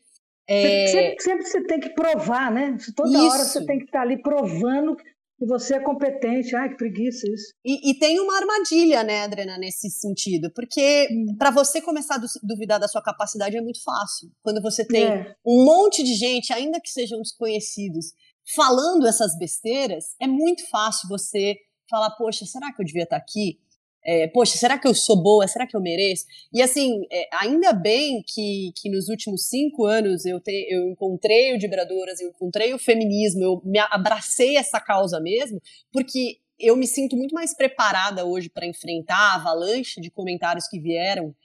é... 0.48 0.88
sempre, 0.88 1.22
sempre. 1.22 1.46
você 1.46 1.64
tem 1.64 1.80
que 1.80 1.90
provar, 1.90 2.52
né? 2.52 2.78
Toda 2.96 3.10
isso. 3.10 3.28
hora 3.28 3.44
você 3.44 3.66
tem 3.66 3.80
que 3.80 3.86
estar 3.86 4.02
ali 4.02 4.22
provando 4.22 4.96
que 4.96 5.46
você 5.46 5.76
é 5.76 5.80
competente. 5.80 6.56
Ai, 6.56 6.70
que 6.70 6.78
preguiça 6.78 7.28
isso. 7.30 7.54
E, 7.64 7.92
e 7.92 8.00
tem 8.00 8.20
uma 8.20 8.38
armadilha, 8.38 9.04
né, 9.04 9.24
Adriana, 9.24 9.58
nesse 9.58 9.90
sentido. 9.90 10.52
Porque 10.54 11.08
hum. 11.12 11.36
para 11.38 11.52
você 11.52 11.82
começar 11.82 12.16
a 12.16 12.22
duvidar 12.44 12.80
da 12.80 12.88
sua 12.88 13.02
capacidade 13.02 13.56
é 13.56 13.62
muito 13.62 13.84
fácil. 13.84 14.30
Quando 14.42 14.62
você 14.62 14.86
tem 14.86 15.06
é. 15.06 15.36
um 15.46 15.64
monte 15.64 16.04
de 16.04 16.16
gente, 16.16 16.52
ainda 16.52 16.80
que 16.82 16.90
sejam 16.90 17.22
desconhecidos, 17.22 18.14
falando 18.56 19.06
essas 19.08 19.38
besteiras, 19.38 20.16
é 20.20 20.28
muito 20.28 20.68
fácil 20.70 21.10
você 21.10 21.58
falar, 21.90 22.12
poxa, 22.12 22.46
será 22.46 22.74
que 22.74 22.82
eu 22.82 22.86
devia 22.86 23.04
estar 23.04 23.18
aqui? 23.18 23.60
É, 24.04 24.28
poxa, 24.28 24.58
será 24.58 24.78
que 24.78 24.88
eu 24.88 24.94
sou 24.94 25.22
boa? 25.22 25.46
Será 25.48 25.68
que 25.68 25.76
eu 25.76 25.82
mereço? 25.82 26.26
E 26.54 26.62
assim, 26.62 27.06
é, 27.12 27.28
ainda 27.34 27.74
bem 27.74 28.24
que, 28.26 28.72
que 28.76 28.90
nos 28.90 29.10
últimos 29.10 29.48
cinco 29.48 29.86
anos 29.86 30.26
eu, 30.26 30.40
te, 30.40 30.66
eu 30.70 30.88
encontrei 30.88 31.54
o 31.54 31.60
Vibradoras, 31.60 32.22
eu 32.22 32.30
encontrei 32.30 32.74
o 32.74 32.80
feminismo, 32.80 33.44
eu 33.44 33.62
me 33.66 33.80
abracei 33.80 34.56
essa 34.56 34.80
causa 34.80 35.20
mesmo, 35.20 35.62
porque 35.92 36.38
eu 36.58 36.78
me 36.78 36.88
sinto 36.88 37.18
muito 37.18 37.36
mais 37.36 37.54
preparada 37.54 38.26
hoje 38.26 38.50
para 38.50 38.66
enfrentar 38.66 39.18
a 39.18 39.36
avalanche 39.36 40.00
de 40.00 40.10
comentários 40.10 40.68
que 40.70 40.80
vieram 40.80 41.36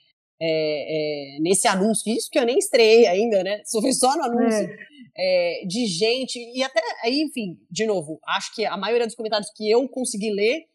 é, 0.45 1.35
é, 1.35 1.39
nesse 1.39 1.67
anúncio, 1.69 2.11
isso 2.11 2.29
que 2.29 2.37
eu 2.37 2.45
nem 2.45 2.57
estreiei 2.57 3.07
ainda, 3.07 3.41
né? 3.43 3.61
Só 3.63 3.79
foi 3.79 3.93
só 3.93 4.13
no 4.17 4.23
anúncio. 4.23 4.69
É. 5.17 5.61
é. 5.61 5.65
de 5.65 5.85
gente, 5.85 6.37
e 6.37 6.61
até 6.61 6.81
aí, 7.03 7.21
enfim, 7.21 7.57
de 7.71 7.85
novo, 7.85 8.19
acho 8.27 8.53
que 8.53 8.65
a 8.65 8.75
maioria 8.75 9.07
dos 9.07 9.15
comentários 9.15 9.49
que 9.55 9.69
eu 9.69 9.87
consegui 9.87 10.31
ler 10.31 10.65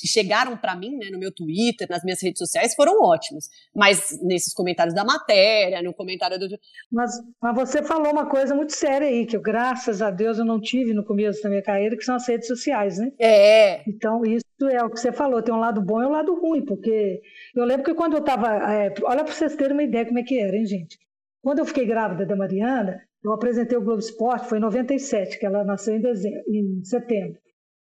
que 0.00 0.08
chegaram 0.08 0.56
para 0.56 0.74
mim, 0.74 0.96
né, 0.96 1.10
no 1.10 1.18
meu 1.18 1.30
Twitter, 1.32 1.86
nas 1.88 2.02
minhas 2.02 2.22
redes 2.22 2.38
sociais, 2.38 2.74
foram 2.74 3.02
ótimos. 3.02 3.48
Mas 3.74 4.18
nesses 4.22 4.54
comentários 4.54 4.94
da 4.94 5.04
matéria, 5.04 5.82
no 5.82 5.92
comentário 5.92 6.38
do. 6.38 6.48
Mas, 6.90 7.10
mas 7.40 7.54
você 7.54 7.82
falou 7.82 8.10
uma 8.12 8.28
coisa 8.28 8.54
muito 8.54 8.72
séria 8.72 9.06
aí, 9.06 9.26
que 9.26 9.36
eu, 9.36 9.42
graças 9.42 10.00
a 10.00 10.10
Deus 10.10 10.38
eu 10.38 10.44
não 10.44 10.60
tive 10.60 10.94
no 10.94 11.04
começo 11.04 11.42
da 11.42 11.48
minha 11.48 11.62
carreira, 11.62 11.96
que 11.96 12.04
são 12.04 12.14
as 12.14 12.26
redes 12.26 12.48
sociais, 12.48 12.98
né? 12.98 13.12
É. 13.18 13.82
Então, 13.88 14.24
isso 14.24 14.44
é 14.70 14.82
o 14.82 14.90
que 14.90 14.98
você 14.98 15.12
falou, 15.12 15.42
tem 15.42 15.54
um 15.54 15.60
lado 15.60 15.80
bom 15.82 16.02
e 16.02 16.06
um 16.06 16.10
lado 16.10 16.34
ruim, 16.40 16.64
porque 16.64 17.20
eu 17.54 17.64
lembro 17.64 17.84
que 17.84 17.94
quando 17.94 18.14
eu 18.14 18.20
estava. 18.20 18.48
É, 18.72 18.94
olha 19.02 19.24
para 19.24 19.32
vocês 19.32 19.54
terem 19.56 19.74
uma 19.74 19.82
ideia 19.82 20.06
como 20.06 20.18
é 20.18 20.22
que 20.22 20.38
era, 20.38 20.56
hein, 20.56 20.64
gente? 20.64 20.98
Quando 21.42 21.60
eu 21.60 21.66
fiquei 21.66 21.86
grávida 21.86 22.26
da 22.26 22.36
Mariana, 22.36 23.00
eu 23.24 23.32
apresentei 23.32 23.76
o 23.76 23.82
Globo 23.82 24.00
Esporte, 24.00 24.48
foi 24.48 24.58
em 24.58 24.62
97, 24.62 25.38
que 25.38 25.46
ela 25.46 25.64
nasceu 25.64 25.94
em, 25.94 26.00
dezembro, 26.00 26.40
em 26.48 26.84
setembro. 26.84 27.38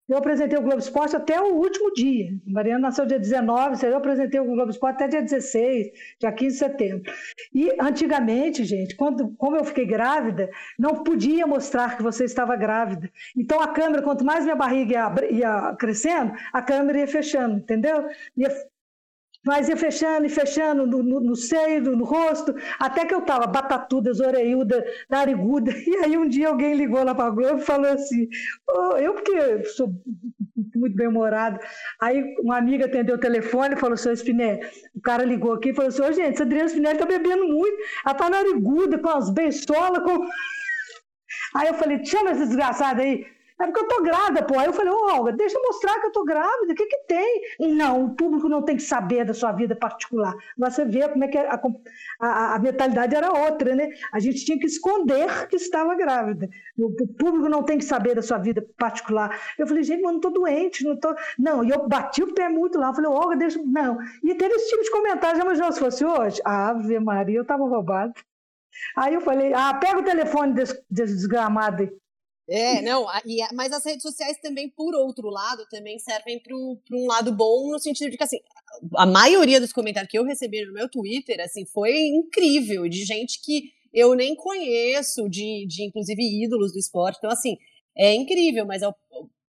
Eu 0.07 0.19
apresentei 0.19 0.59
o 0.59 0.63
Globo 0.63 0.79
Esporte 0.79 1.17
até 1.17 1.41
o 1.41 1.55
último 1.55 1.93
dia. 1.95 2.31
Mariana 2.47 2.89
nasceu 2.89 3.07
dia 3.07 3.19
19, 3.19 3.87
eu 3.87 3.97
apresentei 3.97 4.39
o 4.39 4.45
Globo 4.45 4.71
Esporte 4.71 4.97
até 4.97 5.09
dia 5.09 5.23
16, 5.23 5.89
dia 6.21 6.31
15 6.31 6.53
de 6.53 6.59
setembro. 6.59 7.13
E 7.55 7.71
antigamente, 7.81 8.65
gente, 8.65 8.97
quando, 8.97 9.35
como 9.37 9.57
eu 9.57 9.65
fiquei 9.65 9.87
grávida, 9.87 10.51
não 10.79 11.03
podia 11.03 11.47
mostrar 11.47 11.97
que 11.97 12.03
você 12.03 12.25
estava 12.25 12.55
grávida. 12.55 13.11
Então 13.35 13.61
a 13.61 13.69
câmera, 13.69 14.03
quanto 14.03 14.25
mais 14.25 14.45
minha 14.45 14.57
barriga 14.57 14.95
ia, 14.95 15.33
ia 15.33 15.77
crescendo, 15.77 16.35
a 16.53 16.61
câmera 16.61 16.99
ia 16.99 17.09
fechando, 17.09 17.57
entendeu? 17.57 18.07
Ia 18.37 18.51
mas 19.45 19.69
ia 19.69 19.77
fechando 19.77 20.27
e 20.27 20.29
fechando 20.29 20.87
no, 20.87 21.03
no, 21.03 21.21
no 21.21 21.37
seio, 21.37 21.83
no, 21.83 21.97
no, 21.97 22.05
rosto, 22.05 22.55
até 22.79 23.05
que 23.05 23.15
eu 23.15 23.23
tava 23.23 23.47
batatuda, 23.47 24.13
zoreiuda, 24.13 24.85
nariguda. 25.09 25.73
E 25.87 25.97
aí 26.05 26.17
um 26.17 26.29
dia 26.29 26.49
alguém 26.49 26.75
ligou 26.75 27.05
lá 27.05 27.15
para 27.15 27.27
a 27.27 27.31
Globo 27.31 27.61
e 27.61 27.65
falou 27.65 27.91
assim: 27.91 28.29
oh, 28.69 28.97
eu, 28.97 29.15
porque 29.15 29.65
sou 29.65 29.93
muito 30.75 30.97
bem-humorado. 30.97 31.61
Aí 32.01 32.35
uma 32.41 32.57
amiga 32.59 32.87
atendeu 32.87 33.17
o 33.17 33.21
telefone 33.21 33.75
e 33.75 33.79
falou: 33.79 33.97
seu 33.97 34.13
Spinelli, 34.13 34.61
o 34.95 35.01
cara 35.01 35.25
ligou 35.25 35.53
aqui 35.53 35.71
e 35.71 35.75
falou 35.75 35.89
assim: 35.89 36.03
ô 36.03 36.07
oh, 36.07 36.13
gente, 36.13 36.35
essa 36.35 36.43
Adriana 36.43 36.69
Spinelli 36.69 36.99
tá 36.99 37.07
bebendo 37.07 37.47
muito, 37.47 37.77
ela 38.05 38.15
tá 38.15 38.31
nariguda, 38.31 38.99
com 38.99 39.09
as 39.11 39.31
bençolas, 39.31 40.03
com. 40.03 40.27
Aí 41.57 41.69
eu 41.69 41.75
falei: 41.75 42.05
chama 42.05 42.31
esse 42.33 42.47
desgraçado 42.47 43.01
aí. 43.01 43.34
É 43.61 43.67
porque 43.67 43.81
eu 43.81 43.89
tô 43.89 44.03
grávida, 44.03 44.43
pô. 44.43 44.59
Aí 44.59 44.67
eu 44.67 44.73
falei, 44.73 44.93
ô, 44.93 45.15
Olga, 45.15 45.31
deixa 45.33 45.57
eu 45.57 45.63
mostrar 45.63 46.01
que 46.01 46.09
eu 46.09 46.13
tô 46.13 46.25
grávida, 46.25 46.73
o 46.73 46.75
que 46.75 46.87
que 46.87 47.05
tem? 47.07 47.43
Não, 47.61 48.07
o 48.07 48.15
público 48.17 48.49
não 48.49 48.63
tem 48.63 48.77
que 48.77 48.83
saber 48.83 49.25
da 49.25 49.33
sua 49.33 49.53
vida 49.53 49.77
particular. 49.77 50.35
Você 50.59 50.85
vê 50.85 51.09
como 51.09 51.23
é 51.23 51.29
que 51.29 51.39
a, 51.39 51.61
a, 52.21 52.55
a 52.57 52.59
mentalidade 52.59 53.15
era 53.15 53.33
outra, 53.33 53.77
né? 53.77 53.91
A 54.13 54.19
gente 54.19 54.45
tinha 54.45 54.59
que 54.59 54.67
esconder 54.67 55.47
que 55.49 55.55
estava 55.55 55.95
grávida. 55.95 56.49
O, 56.77 56.87
o, 56.87 57.07
público 57.07 57.49
não 57.49 57.63
tem 57.63 57.79
que 57.79 57.85
saber 57.85 58.17
da 58.17 58.23
sua 58.23 58.39
vida 58.39 58.67
particular. 58.77 59.39
Eu 59.57 59.69
falei, 59.69 59.85
gente, 59.85 60.03
mas 60.03 60.15
não 60.15 60.21
tô 60.21 60.31
doente, 60.31 60.85
não 60.85 60.99
tô... 60.99 61.15
Não, 61.39 61.63
e 61.63 61.71
eu 61.71 61.87
bati 61.87 62.25
o 62.25 62.35
pé 62.35 62.49
muito 62.49 62.77
lá, 62.79 62.89
eu 62.89 62.95
falei, 62.95 63.11
Olga, 63.11 63.37
deixa... 63.37 63.61
Não. 63.65 63.99
E 64.25 64.35
teve 64.35 64.55
esse 64.57 64.71
tipo 64.71 64.83
de 64.83 64.91
comentário, 64.91 65.39
já 65.39 65.45
imaginou 65.45 65.71
se 65.71 65.79
fosse 65.79 66.05
hoje? 66.05 66.41
Ave 66.45 66.99
Maria, 66.99 67.39
eu 67.39 67.45
tava 67.45 67.63
roubado. 67.69 68.15
Aí 68.97 69.15
eu 69.15 69.21
falei, 69.21 69.53
ah, 69.55 69.75
pega 69.75 70.01
o 70.01 70.05
telefone 70.05 70.53
desse, 70.55 70.85
desse 70.91 71.15
desgramado 71.15 71.85
aí. 71.85 72.04
É, 72.47 72.83
não, 72.83 73.07
e, 73.25 73.39
mas 73.55 73.73
as 73.73 73.85
redes 73.85 74.03
sociais 74.03 74.39
também, 74.39 74.69
por 74.69 74.95
outro 74.95 75.31
lado, 75.31 75.67
também 75.71 75.99
servem 75.99 76.39
para 76.39 76.55
um 76.55 77.07
lado 77.07 77.33
bom, 77.33 77.71
no 77.71 77.79
sentido 77.79 78.11
de 78.11 78.19
que, 78.19 78.25
assim, 78.25 78.39
a 78.97 79.07
maioria 79.07 79.59
dos 79.59 79.73
comentários 79.73 80.11
que 80.11 80.19
eu 80.19 80.25
recebi 80.25 80.65
no 80.65 80.73
meu 80.73 80.89
Twitter, 80.89 81.41
assim, 81.41 81.65
foi 81.65 82.09
incrível, 82.09 82.87
de 82.87 83.05
gente 83.05 83.41
que 83.41 83.73
eu 83.95 84.15
nem 84.15 84.35
conheço, 84.35 85.29
de, 85.29 85.67
de 85.67 85.85
inclusive 85.85 86.23
ídolos 86.45 86.73
do 86.73 86.79
esporte. 86.79 87.17
Então, 87.17 87.31
assim, 87.31 87.57
é 87.97 88.15
incrível, 88.15 88.67
mas 88.67 88.83
ao, 88.83 88.95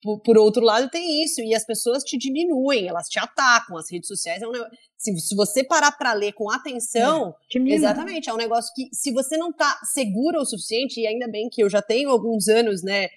por, 0.03 0.21
por, 0.21 0.37
outro 0.37 0.63
lado 0.63 0.91
tem 0.91 1.23
isso, 1.23 1.41
e 1.41 1.55
as 1.55 1.65
pessoas 1.65 2.03
te 2.03 2.19
diminuem, 2.19 2.89
elas 2.89 3.09
te 3.09 3.19
atacam, 3.19 3.77
as 3.77 3.91
redes 3.91 4.09
sociais 4.09 4.43
é 4.43 4.49
um 4.49 4.51
negócio, 4.51 4.77
se, 4.99 5.17
se 5.21 5.35
você 5.35 5.63
parar 5.63 5.93
para 5.93 6.13
ler 6.13 6.33
com 6.33 6.51
atenção, 6.51 7.35
é, 7.55 7.59
exatamente, 7.71 8.29
é 8.29 8.35
um 8.35 8.37
negócio 8.37 8.73
que 8.75 8.89
se 8.93 9.13
você 9.13 9.37
não 9.37 9.53
tá 9.53 9.79
segura 9.85 10.41
o 10.41 10.45
suficiente, 10.45 11.01
e 11.01 11.07
ainda 11.07 11.29
bem 11.29 11.49
que 11.49 11.63
eu 11.63 11.71
já 11.71 11.81
tenho 11.81 12.11
alguns 12.11 12.49
anos, 12.49 12.83
né, 12.83 13.09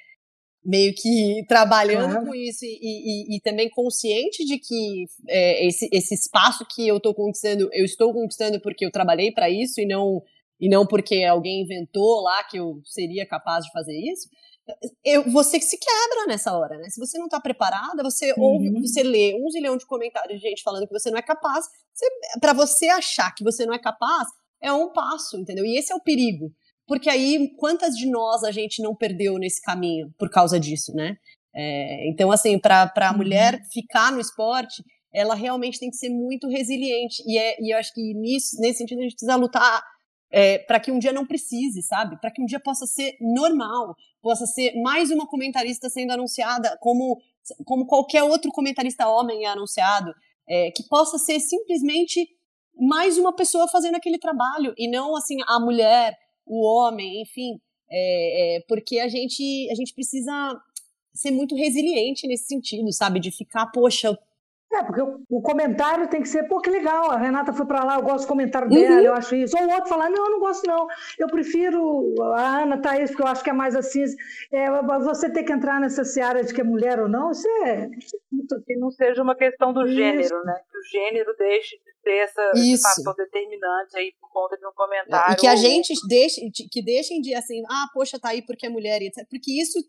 meio 0.64 0.94
que 0.96 1.44
trabalhando 1.48 2.26
com 2.26 2.34
isso 2.34 2.66
e, 2.66 2.80
e, 2.82 3.36
e, 3.36 3.40
também 3.42 3.70
consciente 3.70 4.44
de 4.44 4.58
que 4.58 5.06
é, 5.28 5.68
esse, 5.68 5.88
esse 5.92 6.16
espaço 6.16 6.66
que 6.74 6.88
eu 6.88 6.98
estou 6.98 7.14
conquistando, 7.14 7.70
eu 7.72 7.86
estou 7.86 8.12
conquistando 8.12 8.60
porque 8.60 8.84
eu 8.84 8.92
trabalhei 8.92 9.32
para 9.32 9.48
isso 9.48 9.80
e 9.80 9.86
não 9.86 10.24
e 10.60 10.70
não 10.70 10.88
porque 10.88 11.24
alguém 11.24 11.62
inventou 11.62 12.22
lá 12.22 12.44
que 12.46 12.58
eu 12.58 12.82
seria 12.86 13.28
capaz 13.28 13.66
de 13.66 13.72
fazer 13.72 13.96
isso 13.96 14.28
eu, 15.04 15.30
você 15.32 15.60
que 15.60 15.66
se 15.66 15.78
quebra 15.78 16.26
nessa 16.28 16.58
hora, 16.58 16.78
né? 16.78 16.90
Se 16.90 17.00
você 17.00 17.18
não 17.18 17.28
tá 17.28 17.40
preparada, 17.40 18.04
você 18.04 18.34
uhum. 18.34 18.44
ouve, 18.44 18.72
você 18.82 19.04
lê 19.04 19.36
um 19.40 19.50
zilhão 19.50 19.78
de 19.78 19.86
comentários 19.86 20.40
de 20.40 20.50
gente 20.50 20.64
falando 20.64 20.88
que 20.88 20.94
você 20.94 21.12
não 21.12 21.18
é 21.18 21.22
capaz. 21.22 21.66
para 22.42 22.54
você 22.54 22.88
achar 22.88 23.34
que 23.34 23.44
você 23.44 23.66
não 23.66 23.74
é 23.74 23.80
capaz, 23.80 24.28
é 24.62 24.72
um 24.72 24.92
passo, 24.92 25.38
entendeu? 25.38 25.66
E 25.66 25.78
esse 25.78 25.94
é 25.94 25.96
o 25.96 26.02
perigo. 26.02 26.52
Porque 26.88 27.10
aí, 27.10 27.50
quantas 27.58 27.96
de 27.96 28.10
nós 28.10 28.44
a 28.44 28.52
gente 28.52 28.82
não 28.82 28.96
perdeu 28.96 29.38
nesse 29.38 29.62
caminho 29.62 30.14
por 30.18 30.30
causa 30.30 30.60
disso, 30.60 30.94
né? 30.94 31.16
É, 31.56 32.10
então, 32.10 32.32
assim, 32.32 32.60
para 32.60 32.92
a 32.96 33.12
uhum. 33.12 33.18
mulher 33.18 33.62
ficar 33.72 34.12
no 34.12 34.20
esporte, 34.20 34.84
ela 35.14 35.34
realmente 35.34 35.80
tem 35.80 35.90
que 35.90 35.96
ser 35.96 36.10
muito 36.10 36.48
resiliente. 36.48 37.24
E, 37.26 37.38
é, 37.38 37.56
e 37.62 37.74
eu 37.74 37.78
acho 37.78 37.94
que 37.94 38.14
nisso, 38.14 38.58
nesse 38.60 38.80
sentido 38.80 39.00
a 39.00 39.04
gente 39.04 39.14
precisa 39.14 39.36
lutar 39.36 39.82
é, 40.36 40.60
para 40.60 40.82
que 40.82 40.92
um 40.92 41.00
dia 41.00 41.14
não 41.14 41.26
precise, 41.26 41.82
sabe? 41.82 42.20
Para 42.20 42.30
que 42.30 42.42
um 42.42 42.46
dia 42.46 42.60
possa 42.60 42.86
ser 42.86 43.16
normal, 43.22 43.96
possa 44.22 44.46
ser 44.46 44.74
mais 44.82 45.10
uma 45.10 45.26
comentarista 45.26 45.90
sendo 45.90 46.12
anunciada 46.12 46.78
como, 46.82 47.22
como 47.64 47.86
qualquer 47.86 48.22
outro 48.22 48.52
comentarista 48.52 49.08
homem 49.08 49.46
é 49.46 49.48
anunciado, 49.48 50.14
é, 50.46 50.72
que 50.72 50.84
possa 50.90 51.18
ser 51.18 51.40
simplesmente 51.40 52.28
mais 52.78 53.18
uma 53.18 53.34
pessoa 53.34 53.66
fazendo 53.70 53.96
aquele 53.96 54.20
trabalho 54.20 54.74
e 54.78 54.90
não 54.90 55.16
assim 55.16 55.38
a 55.48 55.58
mulher, 55.58 56.18
o 56.46 56.66
homem, 56.66 57.22
enfim, 57.22 57.58
é, 57.90 58.58
é 58.58 58.60
porque 58.68 59.00
a 59.00 59.08
gente 59.08 59.70
a 59.72 59.76
gente 59.76 59.94
precisa 59.94 60.34
ser 61.14 61.32
muito 61.32 61.56
resiliente 61.56 62.28
nesse 62.28 62.48
sentido, 62.48 62.92
sabe? 62.92 63.22
De 63.22 63.32
ficar, 63.32 63.68
poxa, 63.68 64.14
é, 64.74 64.84
porque 64.84 65.02
o, 65.02 65.42
comentário 65.42 66.08
tem 66.08 66.22
que 66.22 66.28
ser, 66.28 66.44
pô, 66.48 66.60
que 66.60 66.70
legal, 66.70 67.10
a 67.10 67.18
Renata 67.18 67.54
foi 67.54 67.66
para 67.66 67.84
lá, 67.84 67.96
eu 67.96 68.02
gosto 68.02 68.26
do 68.26 68.28
comentário 68.28 68.68
dela, 68.68 68.96
uhum. 68.96 69.02
eu 69.02 69.14
acho 69.14 69.36
isso. 69.36 69.58
Ou 69.58 69.64
o 69.64 69.72
outro 69.72 69.88
falar, 69.88 70.10
não, 70.10 70.26
eu 70.26 70.32
não 70.32 70.40
gosto 70.40 70.68
não, 70.68 70.88
eu 71.18 71.28
prefiro 71.28 72.14
a 72.34 72.64
Ana 72.64 72.82
Thaís, 72.82 73.12
porque 73.12 73.24
eu 73.24 73.28
acho 73.28 73.44
que 73.44 73.50
é 73.50 73.54
mais 73.54 73.76
assim. 73.76 74.04
É, 74.52 74.70
você 75.00 75.30
ter 75.30 75.44
que 75.44 75.54
entrar 75.54 75.80
nessa 75.80 76.04
seara 76.04 76.44
de 76.44 76.54
que 76.54 76.62
é 76.62 76.64
mulher 76.64 77.00
ou 77.00 77.08
não, 77.08 77.32
isso 77.32 77.48
é... 77.48 77.90
Que 78.66 78.76
não 78.76 78.92
seja 78.92 79.24
uma 79.24 79.36
questão 79.36 79.72
do 79.72 79.86
isso. 79.86 79.96
gênero, 79.96 80.44
né? 80.44 80.60
Que 80.70 80.78
o 80.78 80.84
gênero 80.84 81.34
deixe 81.38 81.78
de 81.78 81.85
ter 82.06 82.18
essa, 82.18 82.52
esse 82.56 82.84
fator 82.84 83.16
determinante 83.16 83.98
aí 83.98 84.14
por 84.22 84.32
conta 84.32 84.56
de 84.56 84.66
um 84.66 84.72
comentário. 84.74 85.34
E 85.34 85.36
que 85.36 85.48
a 85.48 85.56
gente 85.56 85.92
deixe, 86.08 86.40
que 86.72 86.84
deixem 86.84 87.20
de 87.20 87.34
assim, 87.34 87.64
ah, 87.68 87.88
poxa, 87.92 88.20
tá 88.20 88.30
aí 88.30 88.44
porque 88.44 88.68
é 88.68 88.70
mulher, 88.70 89.02
etc. 89.02 89.28
Porque 89.28 89.60
isso 89.60 89.80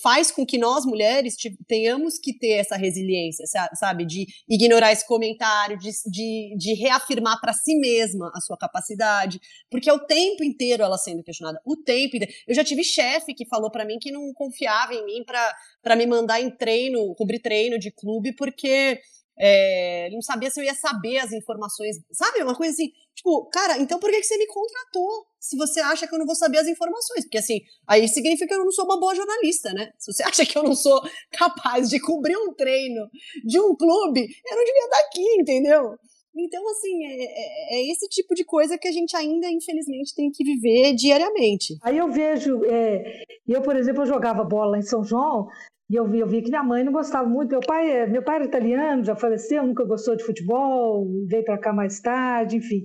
faz 0.00 0.30
com 0.30 0.46
que 0.46 0.56
nós 0.56 0.86
mulheres 0.86 1.34
tenhamos 1.66 2.16
que 2.16 2.32
ter 2.38 2.52
essa 2.52 2.76
resiliência, 2.76 3.44
sabe? 3.74 4.06
De 4.06 4.24
ignorar 4.48 4.92
esse 4.92 5.04
comentário, 5.04 5.76
de, 5.76 5.90
de, 6.06 6.56
de 6.56 6.74
reafirmar 6.74 7.40
para 7.40 7.52
si 7.52 7.76
mesma 7.76 8.30
a 8.32 8.40
sua 8.40 8.56
capacidade, 8.56 9.40
porque 9.68 9.90
é 9.90 9.92
o 9.92 10.06
tempo 10.06 10.44
inteiro 10.44 10.84
ela 10.84 10.96
sendo 10.96 11.24
questionada, 11.24 11.60
o 11.66 11.76
tempo 11.76 12.16
inteiro. 12.16 12.32
Eu 12.46 12.54
já 12.54 12.62
tive 12.62 12.84
chefe 12.84 13.34
que 13.34 13.48
falou 13.48 13.70
para 13.70 13.84
mim 13.84 13.98
que 13.98 14.12
não 14.12 14.32
confiava 14.32 14.94
em 14.94 15.04
mim 15.04 15.24
para 15.24 15.96
me 15.96 16.06
mandar 16.06 16.40
em 16.40 16.50
treino, 16.50 17.12
cobrir 17.16 17.40
treino 17.40 17.76
de 17.76 17.90
clube, 17.90 18.32
porque 18.36 19.00
é, 19.38 20.08
não 20.12 20.22
sabia 20.22 20.50
se 20.50 20.60
eu 20.60 20.64
ia 20.64 20.74
saber 20.74 21.18
as 21.18 21.32
informações, 21.32 21.96
sabe? 22.12 22.42
Uma 22.42 22.54
coisa 22.54 22.72
assim, 22.72 22.90
tipo, 23.14 23.48
cara, 23.50 23.78
então 23.78 23.98
por 23.98 24.10
que, 24.10 24.20
que 24.20 24.26
você 24.26 24.36
me 24.38 24.46
contratou 24.46 25.26
se 25.40 25.56
você 25.56 25.80
acha 25.80 26.06
que 26.06 26.14
eu 26.14 26.18
não 26.18 26.26
vou 26.26 26.36
saber 26.36 26.58
as 26.58 26.68
informações? 26.68 27.24
Porque 27.24 27.38
assim, 27.38 27.60
aí 27.86 28.06
significa 28.08 28.46
que 28.46 28.54
eu 28.54 28.64
não 28.64 28.72
sou 28.72 28.84
uma 28.84 28.98
boa 28.98 29.14
jornalista, 29.14 29.72
né? 29.72 29.90
Se 29.98 30.12
você 30.12 30.22
acha 30.28 30.46
que 30.46 30.56
eu 30.56 30.62
não 30.62 30.74
sou 30.74 31.00
capaz 31.32 31.88
de 31.88 32.00
cobrir 32.00 32.36
um 32.36 32.54
treino 32.54 33.08
de 33.44 33.58
um 33.60 33.74
clube, 33.76 34.20
eu 34.20 34.56
não 34.56 34.64
devia 34.64 34.84
estar 34.84 35.00
aqui, 35.06 35.34
entendeu? 35.40 35.96
Então, 36.36 36.68
assim, 36.68 37.04
é, 37.06 37.24
é, 37.24 37.76
é 37.76 37.92
esse 37.92 38.08
tipo 38.08 38.34
de 38.34 38.44
coisa 38.44 38.76
que 38.76 38.88
a 38.88 38.92
gente 38.92 39.16
ainda, 39.16 39.46
infelizmente, 39.48 40.14
tem 40.16 40.30
que 40.32 40.42
viver 40.42 40.92
diariamente. 40.94 41.76
Aí 41.80 41.96
eu 41.96 42.10
vejo, 42.10 42.64
é, 42.64 43.22
eu, 43.46 43.62
por 43.62 43.76
exemplo, 43.76 44.02
eu 44.02 44.06
jogava 44.06 44.42
bola 44.42 44.76
em 44.76 44.82
São 44.82 45.04
João, 45.04 45.46
e 45.90 45.96
eu 45.96 46.06
vi, 46.08 46.20
eu 46.20 46.26
vi 46.26 46.42
que 46.42 46.48
minha 46.48 46.62
mãe 46.62 46.82
não 46.82 46.92
gostava 46.92 47.28
muito. 47.28 47.50
Meu 47.50 47.60
pai, 47.60 47.90
é, 47.90 48.06
meu 48.06 48.22
pai 48.22 48.36
era 48.36 48.44
italiano, 48.44 49.04
já 49.04 49.14
faleceu, 49.14 49.66
nunca 49.66 49.84
gostou 49.84 50.16
de 50.16 50.24
futebol, 50.24 51.06
veio 51.26 51.44
para 51.44 51.58
cá 51.58 51.72
mais 51.72 52.00
tarde, 52.00 52.56
enfim. 52.56 52.84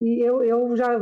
E 0.00 0.20
eu, 0.26 0.42
eu 0.42 0.74
já 0.76 0.94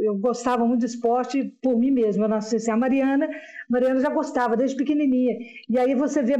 eu 0.00 0.14
gostava 0.18 0.66
muito 0.66 0.80
de 0.80 0.86
esporte 0.86 1.44
por 1.62 1.78
mim 1.78 1.90
mesma. 1.90 2.26
Eu 2.26 2.28
nasci 2.28 2.56
assim, 2.56 2.70
a 2.70 2.76
Mariana, 2.76 3.28
Mariana 3.72 4.00
já 4.00 4.10
gostava 4.10 4.54
desde 4.54 4.76
pequenininha. 4.76 5.34
E 5.68 5.78
aí 5.78 5.94
você 5.94 6.22
vê 6.22 6.36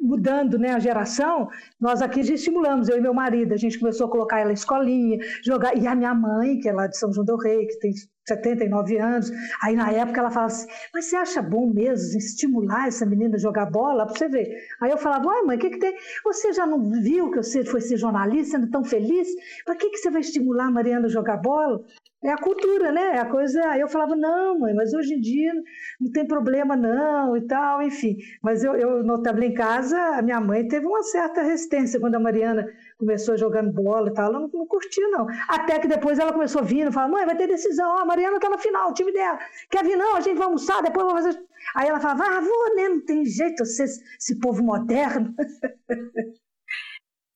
mudando 0.00 0.56
né, 0.56 0.70
a 0.70 0.78
geração, 0.78 1.48
nós 1.80 2.00
aqui 2.00 2.22
já 2.22 2.34
estimulamos, 2.34 2.88
eu 2.88 2.96
e 2.96 3.00
meu 3.00 3.12
marido, 3.12 3.52
a 3.52 3.56
gente 3.56 3.78
começou 3.78 4.06
a 4.06 4.10
colocar 4.10 4.38
ela 4.40 4.50
em 4.50 4.54
escolinha, 4.54 5.18
jogar. 5.44 5.76
E 5.76 5.86
a 5.86 5.94
minha 5.96 6.14
mãe, 6.14 6.60
que 6.60 6.68
é 6.68 6.72
lá 6.72 6.86
de 6.86 6.96
São 6.96 7.12
João 7.12 7.24
del 7.24 7.38
Rei, 7.38 7.66
que 7.66 7.78
tem 7.80 7.92
79 8.26 8.98
anos. 8.98 9.30
Aí 9.62 9.74
na 9.74 9.90
época 9.90 10.20
ela 10.20 10.30
falava 10.30 10.52
assim: 10.52 10.68
Mas 10.94 11.06
você 11.06 11.16
acha 11.16 11.42
bom 11.42 11.72
mesmo 11.72 12.18
estimular 12.18 12.86
essa 12.86 13.04
menina 13.04 13.36
a 13.36 13.38
jogar 13.38 13.66
bola? 13.66 14.06
Para 14.06 14.14
você 14.14 14.28
ver. 14.28 14.48
Aí 14.80 14.90
eu 14.90 14.98
falava: 14.98 15.28
Ai, 15.28 15.42
mãe, 15.42 15.56
o 15.56 15.60
que, 15.60 15.70
que 15.70 15.78
tem? 15.78 15.96
Você 16.24 16.52
já 16.52 16.66
não 16.66 16.90
viu 17.02 17.30
que 17.30 17.38
você 17.38 17.64
foi 17.64 17.80
ser 17.80 17.96
jornalista, 17.96 18.58
sendo 18.58 18.70
tão 18.70 18.84
feliz? 18.84 19.28
Para 19.64 19.74
que, 19.74 19.90
que 19.90 19.98
você 19.98 20.10
vai 20.10 20.20
estimular 20.20 20.66
a 20.66 20.70
Mariana 20.70 21.06
a 21.06 21.10
jogar 21.10 21.38
bola? 21.38 21.82
É 22.22 22.30
a 22.30 22.36
cultura, 22.36 22.92
né? 22.92 23.16
É 23.16 23.18
a 23.18 23.30
coisa. 23.30 23.60
Eu 23.78 23.88
falava: 23.88 24.14
Não, 24.14 24.58
mãe, 24.58 24.74
mas 24.74 24.92
hoje 24.92 25.14
em 25.14 25.20
dia 25.20 25.54
não 25.98 26.12
tem 26.12 26.26
problema, 26.26 26.76
não, 26.76 27.34
e 27.34 27.46
tal, 27.46 27.80
enfim. 27.80 28.18
Mas 28.42 28.62
eu, 28.62 28.76
eu 28.76 29.02
notava 29.02 29.42
em 29.42 29.54
casa, 29.54 29.98
a 29.98 30.20
minha 30.20 30.38
mãe 30.38 30.68
teve 30.68 30.84
uma 30.84 31.02
certa 31.02 31.40
resistência 31.40 31.98
quando 31.98 32.16
a 32.16 32.20
Mariana 32.20 32.66
começou 32.98 33.38
jogando 33.38 33.72
bola 33.72 34.10
e 34.10 34.12
tal, 34.12 34.26
ela 34.26 34.40
não, 34.40 34.48
não 34.52 34.66
curtia, 34.66 35.08
não. 35.08 35.26
Até 35.48 35.78
que 35.78 35.88
depois 35.88 36.18
ela 36.18 36.32
começou 36.32 36.62
vindo, 36.62 36.92
falava, 36.92 37.12
mãe, 37.12 37.24
vai 37.24 37.36
ter 37.36 37.46
decisão, 37.46 37.90
ó, 37.90 38.00
a 38.00 38.04
Mariana 38.04 38.38
tá 38.38 38.50
na 38.50 38.58
final, 38.58 38.90
o 38.90 38.94
time 38.94 39.12
dela. 39.12 39.38
Quer 39.70 39.82
vir, 39.82 39.96
não? 39.96 40.16
A 40.16 40.20
gente 40.20 40.36
vai 40.36 40.46
almoçar, 40.46 40.82
depois 40.82 41.06
vou 41.06 41.14
fazer. 41.14 41.42
Aí 41.74 41.88
ela 41.88 42.00
falava, 42.00 42.24
ah, 42.24 42.40
vou, 42.40 42.76
né? 42.76 42.88
Não 42.90 43.04
tem 43.04 43.24
jeito, 43.24 43.64
você, 43.64 43.84
esse 43.84 44.38
povo 44.40 44.62
moderno. 44.62 45.34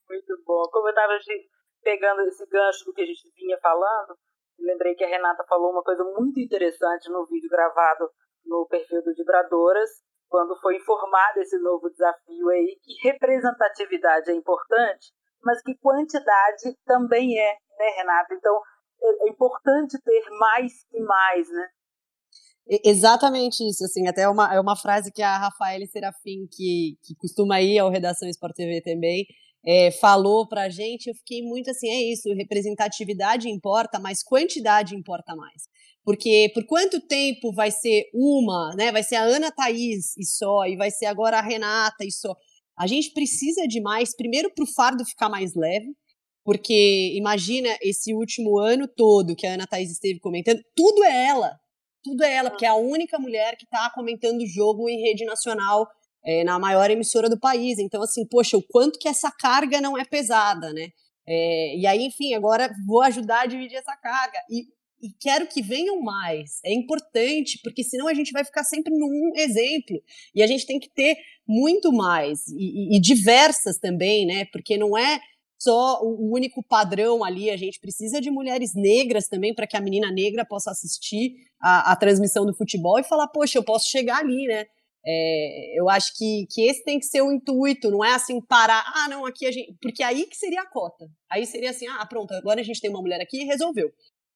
Muito 0.08 0.42
bom. 0.46 0.62
Como 0.70 0.88
eu 0.88 0.90
estava 0.90 1.18
pegando 1.82 2.20
esse 2.22 2.46
gancho 2.46 2.84
do 2.84 2.92
que 2.92 3.02
a 3.02 3.06
gente 3.06 3.32
vinha 3.36 3.58
falando, 3.62 4.16
lembrei 4.58 4.94
que 4.94 5.04
a 5.04 5.08
Renata 5.08 5.44
falou 5.48 5.70
uma 5.70 5.82
coisa 5.82 6.04
muito 6.04 6.40
interessante 6.40 7.10
no 7.10 7.26
vídeo 7.26 7.48
gravado 7.48 8.08
no 8.44 8.66
perfil 8.68 9.02
do 9.02 9.14
Vibradoras, 9.14 9.90
quando 10.28 10.58
foi 10.60 10.76
informado 10.76 11.40
esse 11.40 11.58
novo 11.58 11.88
desafio 11.90 12.48
aí, 12.50 12.78
que 12.82 13.08
representatividade 13.08 14.30
é 14.30 14.34
importante, 14.34 15.12
mas 15.42 15.62
que 15.62 15.76
quantidade 15.76 16.76
também 16.84 17.38
é, 17.38 17.52
né, 17.78 17.90
Renata? 17.96 18.34
Então, 18.34 18.60
é, 19.02 19.26
é 19.26 19.30
importante 19.30 20.00
ter 20.02 20.24
mais 20.38 20.72
e 20.92 21.00
mais, 21.02 21.48
né? 21.48 21.68
Exatamente 22.82 23.62
isso, 23.68 23.84
assim, 23.84 24.08
até 24.08 24.22
é 24.22 24.28
uma, 24.28 24.54
é 24.54 24.58
uma 24.58 24.74
frase 24.74 25.12
que 25.12 25.20
a 25.20 25.36
Rafaela 25.36 25.84
Serafim, 25.86 26.46
que, 26.50 26.96
que 27.02 27.14
costuma 27.18 27.60
ir 27.60 27.78
ao 27.78 27.90
Redação 27.90 28.26
Sport 28.28 28.54
TV 28.56 28.80
também, 28.80 29.26
é, 29.66 29.90
falou 29.90 30.46
pra 30.46 30.68
gente, 30.68 31.06
eu 31.08 31.14
fiquei 31.14 31.42
muito 31.42 31.70
assim, 31.70 31.88
é 31.88 32.12
isso, 32.12 32.32
representatividade 32.34 33.48
importa, 33.48 33.98
mas 33.98 34.22
quantidade 34.22 34.94
importa 34.94 35.34
mais. 35.34 35.62
Porque 36.04 36.50
por 36.52 36.66
quanto 36.66 37.00
tempo 37.00 37.50
vai 37.52 37.70
ser 37.70 38.04
uma, 38.12 38.74
né? 38.76 38.92
Vai 38.92 39.02
ser 39.02 39.16
a 39.16 39.22
Ana 39.22 39.50
Thaís 39.50 40.16
e 40.18 40.26
só, 40.26 40.66
e 40.66 40.76
vai 40.76 40.90
ser 40.90 41.06
agora 41.06 41.38
a 41.38 41.42
Renata 41.42 42.04
e 42.04 42.12
só. 42.12 42.34
A 42.78 42.86
gente 42.86 43.12
precisa 43.12 43.66
de 43.66 43.80
mais, 43.80 44.14
primeiro 44.14 44.52
para 44.54 44.64
o 44.64 44.72
fardo 44.74 45.04
ficar 45.04 45.30
mais 45.30 45.54
leve, 45.54 45.94
porque 46.44 47.14
imagina 47.16 47.74
esse 47.80 48.12
último 48.12 48.58
ano 48.58 48.86
todo 48.86 49.34
que 49.34 49.46
a 49.46 49.54
Ana 49.54 49.66
Thaís 49.66 49.90
esteve 49.90 50.20
comentando, 50.20 50.60
tudo 50.76 51.02
é 51.04 51.26
ela. 51.28 51.58
Tudo 52.02 52.22
é 52.22 52.34
ela, 52.34 52.50
porque 52.50 52.66
é 52.66 52.68
a 52.68 52.74
única 52.74 53.18
mulher 53.18 53.56
que 53.56 53.64
está 53.64 53.88
comentando 53.88 54.42
o 54.42 54.46
jogo 54.46 54.90
em 54.90 55.00
rede 55.00 55.24
nacional, 55.24 55.88
é, 56.24 56.44
na 56.44 56.58
maior 56.58 56.90
emissora 56.90 57.28
do 57.28 57.38
país. 57.38 57.78
Então, 57.78 58.02
assim, 58.02 58.26
poxa, 58.26 58.56
o 58.56 58.62
quanto 58.62 58.98
que 58.98 59.08
essa 59.08 59.30
carga 59.30 59.80
não 59.80 59.98
é 59.98 60.04
pesada, 60.04 60.72
né? 60.72 60.88
É, 61.26 61.76
e 61.76 61.86
aí, 61.86 62.04
enfim, 62.04 62.34
agora 62.34 62.72
vou 62.86 63.02
ajudar 63.02 63.42
a 63.42 63.46
dividir 63.46 63.76
essa 63.76 63.96
carga. 63.96 64.38
E, 64.50 64.64
e 65.02 65.10
quero 65.20 65.46
que 65.46 65.62
venham 65.62 66.00
mais. 66.00 66.60
É 66.64 66.72
importante, 66.72 67.60
porque 67.62 67.82
senão 67.82 68.08
a 68.08 68.14
gente 68.14 68.32
vai 68.32 68.44
ficar 68.44 68.64
sempre 68.64 68.92
num 68.96 69.32
exemplo. 69.36 70.00
E 70.34 70.42
a 70.42 70.46
gente 70.46 70.66
tem 70.66 70.78
que 70.78 70.88
ter 70.88 71.16
muito 71.46 71.92
mais. 71.92 72.48
E, 72.48 72.94
e, 72.94 72.96
e 72.96 73.00
diversas 73.00 73.78
também, 73.78 74.26
né? 74.26 74.46
Porque 74.46 74.76
não 74.76 74.96
é 74.96 75.20
só 75.58 76.02
o 76.02 76.30
único 76.32 76.62
padrão 76.62 77.24
ali, 77.24 77.50
a 77.50 77.56
gente 77.56 77.80
precisa 77.80 78.20
de 78.20 78.30
mulheres 78.30 78.74
negras 78.74 79.28
também 79.28 79.54
para 79.54 79.66
que 79.66 79.76
a 79.76 79.80
menina 79.80 80.10
negra 80.10 80.44
possa 80.44 80.70
assistir 80.70 81.36
a, 81.58 81.92
a, 81.92 81.96
transmissão 81.96 82.44
do 82.44 82.54
futebol 82.54 82.98
e 82.98 83.04
falar, 83.04 83.28
poxa, 83.28 83.58
eu 83.58 83.64
posso 83.64 83.88
chegar 83.88 84.18
ali, 84.18 84.46
né? 84.46 84.66
É, 85.06 85.78
eu 85.78 85.88
acho 85.90 86.16
que, 86.16 86.46
que 86.50 86.62
esse 86.62 86.82
tem 86.82 86.98
que 86.98 87.04
ser 87.04 87.20
o 87.20 87.30
intuito, 87.30 87.90
não 87.90 88.04
é 88.04 88.14
assim 88.14 88.40
parar, 88.40 88.82
ah, 88.86 89.08
não, 89.08 89.26
aqui 89.26 89.46
a 89.46 89.52
gente. 89.52 89.76
Porque 89.80 90.02
aí 90.02 90.26
que 90.26 90.36
seria 90.36 90.62
a 90.62 90.66
cota. 90.66 91.06
Aí 91.30 91.44
seria 91.44 91.70
assim, 91.70 91.86
ah, 91.86 92.06
pronto, 92.06 92.32
agora 92.32 92.60
a 92.60 92.64
gente 92.64 92.80
tem 92.80 92.90
uma 92.90 93.02
mulher 93.02 93.20
aqui 93.20 93.42
e 93.42 93.44
resolveu. 93.44 93.92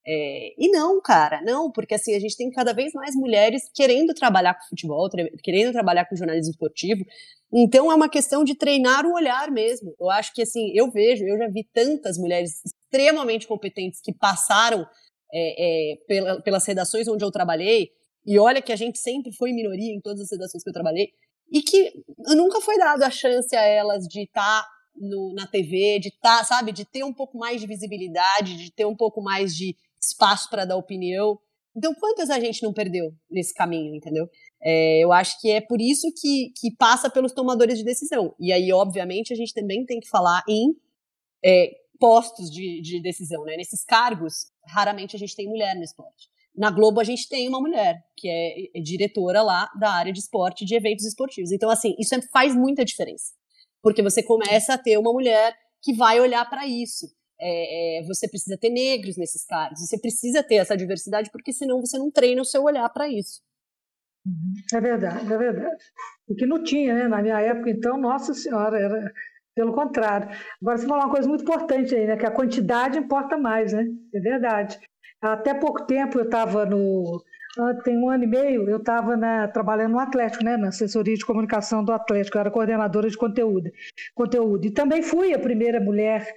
É, 0.07 0.55
e 0.57 0.71
não, 0.71 1.01
cara, 1.03 1.43
não, 1.43 1.71
porque 1.71 1.95
assim, 1.95 2.14
a 2.14 2.21
gente 2.21 2.37
tem 2.37 2.51
cada 2.51 2.73
vez 2.73 2.93
mais 2.95 3.14
mulheres 3.14 3.71
querendo 3.75 4.14
trabalhar 4.14 4.55
com 4.55 4.69
futebol, 4.69 5.09
querendo 5.43 5.73
trabalhar 5.73 6.07
com 6.07 6.16
jornalismo 6.16 6.51
esportivo. 6.51 7.05
Então 7.53 7.91
é 7.91 7.95
uma 7.95 8.09
questão 8.09 8.45
de 8.45 8.55
treinar 8.55 9.07
o 9.07 9.14
olhar 9.14 9.51
mesmo. 9.51 9.95
Eu 9.99 10.11
acho 10.11 10.33
que 10.35 10.43
assim, 10.43 10.71
eu 10.75 10.91
vejo, 10.91 11.25
eu 11.25 11.37
já 11.39 11.49
vi 11.49 11.64
tantas 11.75 12.19
mulheres 12.19 12.61
extremamente 12.64 13.47
competentes 13.47 14.01
que 14.03 14.12
passaram 14.12 14.87
é, 15.33 15.93
é, 15.93 15.97
pela, 16.07 16.43
pelas 16.43 16.66
redações 16.66 17.07
onde 17.07 17.25
eu 17.25 17.31
trabalhei, 17.31 17.91
e 18.29 18.39
olha 18.39 18.61
que 18.61 18.70
a 18.70 18.76
gente 18.76 18.99
sempre 18.99 19.33
foi 19.33 19.53
minoria 19.53 19.91
em 19.91 20.03
todas 20.03 20.20
as 20.20 20.31
redações 20.31 20.62
que 20.62 20.68
eu 20.68 20.74
trabalhei, 20.74 21.09
e 21.51 21.62
que 21.62 21.95
nunca 22.37 22.61
foi 22.61 22.76
dado 22.76 23.03
a 23.03 23.11
chance 23.11 23.57
a 23.57 23.62
elas 23.62 24.05
de 24.05 24.24
estar 24.24 24.62
tá 24.62 24.68
na 25.35 25.47
TV, 25.47 25.99
de 25.99 26.09
estar, 26.09 26.41
tá, 26.41 26.45
sabe, 26.45 26.70
de 26.70 26.85
ter 26.85 27.03
um 27.05 27.14
pouco 27.14 27.39
mais 27.39 27.59
de 27.59 27.66
visibilidade, 27.66 28.59
de 28.59 28.70
ter 28.70 28.85
um 28.85 28.95
pouco 28.95 29.22
mais 29.22 29.57
de 29.57 29.74
espaço 29.99 30.51
para 30.51 30.66
dar 30.66 30.76
opinião. 30.76 31.39
Então, 31.74 31.95
quantas 31.95 32.29
a 32.29 32.39
gente 32.39 32.62
não 32.62 32.74
perdeu 32.74 33.14
nesse 33.31 33.55
caminho, 33.55 33.95
entendeu? 33.95 34.29
É, 34.61 35.03
eu 35.03 35.11
acho 35.11 35.41
que 35.41 35.51
é 35.51 35.62
por 35.62 35.81
isso 35.81 36.12
que, 36.20 36.53
que 36.61 36.70
passa 36.76 37.09
pelos 37.09 37.33
tomadores 37.33 37.79
de 37.79 37.85
decisão. 37.85 38.35
E 38.39 38.53
aí, 38.53 38.70
obviamente, 38.74 39.33
a 39.33 39.37
gente 39.37 39.55
também 39.55 39.87
tem 39.87 40.01
que 40.01 40.09
falar 40.09 40.43
em 40.47 40.76
é, 41.43 41.70
postos 41.99 42.51
de, 42.51 42.83
de 42.83 43.01
decisão, 43.01 43.43
né? 43.45 43.57
Nesses 43.57 43.85
cargos, 43.85 44.51
raramente 44.66 45.16
a 45.16 45.18
gente 45.18 45.35
tem 45.35 45.49
mulher 45.49 45.74
no 45.74 45.83
esporte. 45.83 46.29
Na 46.59 46.70
Globo 46.70 47.00
a 47.00 47.04
gente 47.04 47.28
tem 47.28 47.48
uma 47.48 47.61
mulher, 47.61 48.02
que 48.16 48.28
é, 48.28 48.78
é 48.78 48.82
diretora 48.82 49.42
lá 49.42 49.70
da 49.78 49.90
área 49.92 50.12
de 50.12 50.18
esporte, 50.18 50.64
de 50.64 50.74
eventos 50.74 51.06
esportivos. 51.06 51.52
Então, 51.52 51.70
assim, 51.70 51.94
isso 51.98 52.14
é, 52.14 52.20
faz 52.32 52.54
muita 52.54 52.84
diferença. 52.84 53.32
Porque 53.80 54.02
você 54.02 54.22
começa 54.22 54.74
a 54.74 54.78
ter 54.78 54.98
uma 54.98 55.12
mulher 55.12 55.56
que 55.80 55.94
vai 55.94 56.20
olhar 56.20 56.44
para 56.50 56.66
isso. 56.66 57.06
É, 57.40 58.00
é, 58.00 58.02
você 58.02 58.28
precisa 58.28 58.59
ter 58.59 58.70
negros 58.70 59.16
nesses 59.16 59.46
cargos, 59.46 59.78
você 59.80 59.96
precisa 59.96 60.42
ter 60.42 60.56
essa 60.56 60.76
diversidade, 60.76 61.30
porque 61.30 61.52
senão 61.52 61.80
você 61.80 61.96
não 61.96 62.11
treina 62.11 62.42
o 62.42 62.44
seu 62.44 62.64
olhar 62.64 62.88
para 62.88 63.09
isso. 63.09 63.40
Uhum. 64.26 64.54
É 64.74 64.80
verdade, 64.80 65.32
é 65.32 65.38
verdade. 65.38 65.84
O 66.28 66.34
que 66.34 66.44
não 66.44 66.64
tinha, 66.64 66.92
né? 66.92 67.09
Na 67.09 67.22
minha 67.22 67.40
época, 67.40 67.70
então, 67.70 67.96
nossa 67.96 68.34
senhora, 68.34 68.76
era 68.76 69.12
pelo 69.54 69.72
contrário. 69.72 70.28
Agora, 70.61 70.78
você 70.78 70.86
falou 70.86 71.04
uma 71.04 71.11
coisa 71.11 71.28
muito 71.28 71.42
importante 71.42 71.94
aí, 71.94 72.06
né? 72.06 72.16
Que 72.16 72.26
a 72.26 72.30
quantidade 72.30 72.98
importa 72.98 73.38
mais, 73.38 73.72
né? 73.72 73.84
É 74.12 74.20
verdade. 74.20 74.78
Até 75.21 75.55
pouco 75.55 75.85
tempo 75.85 76.19
eu 76.19 76.25
estava 76.25 76.64
no. 76.64 77.23
Tem 77.83 77.97
um 77.99 78.09
ano 78.09 78.23
e 78.23 78.27
meio, 78.27 78.69
eu 78.71 78.77
estava 78.77 79.16
trabalhando 79.53 79.93
no 79.93 79.99
Atlético, 79.99 80.45
né, 80.45 80.57
na 80.57 80.69
assessoria 80.69 81.16
de 81.16 81.27
comunicação 81.27 81.85
do 81.85 81.93
Atlético, 81.93 82.37
eu 82.37 82.41
era 82.41 82.51
coordenadora 82.53 83.11
de 83.11 83.16
conteúdo. 83.16 83.69
conteúdo. 84.14 84.64
E 84.66 84.71
também 84.71 85.03
fui 85.03 85.35
a 85.35 85.39
primeira 85.41 85.81
mulher 85.81 86.33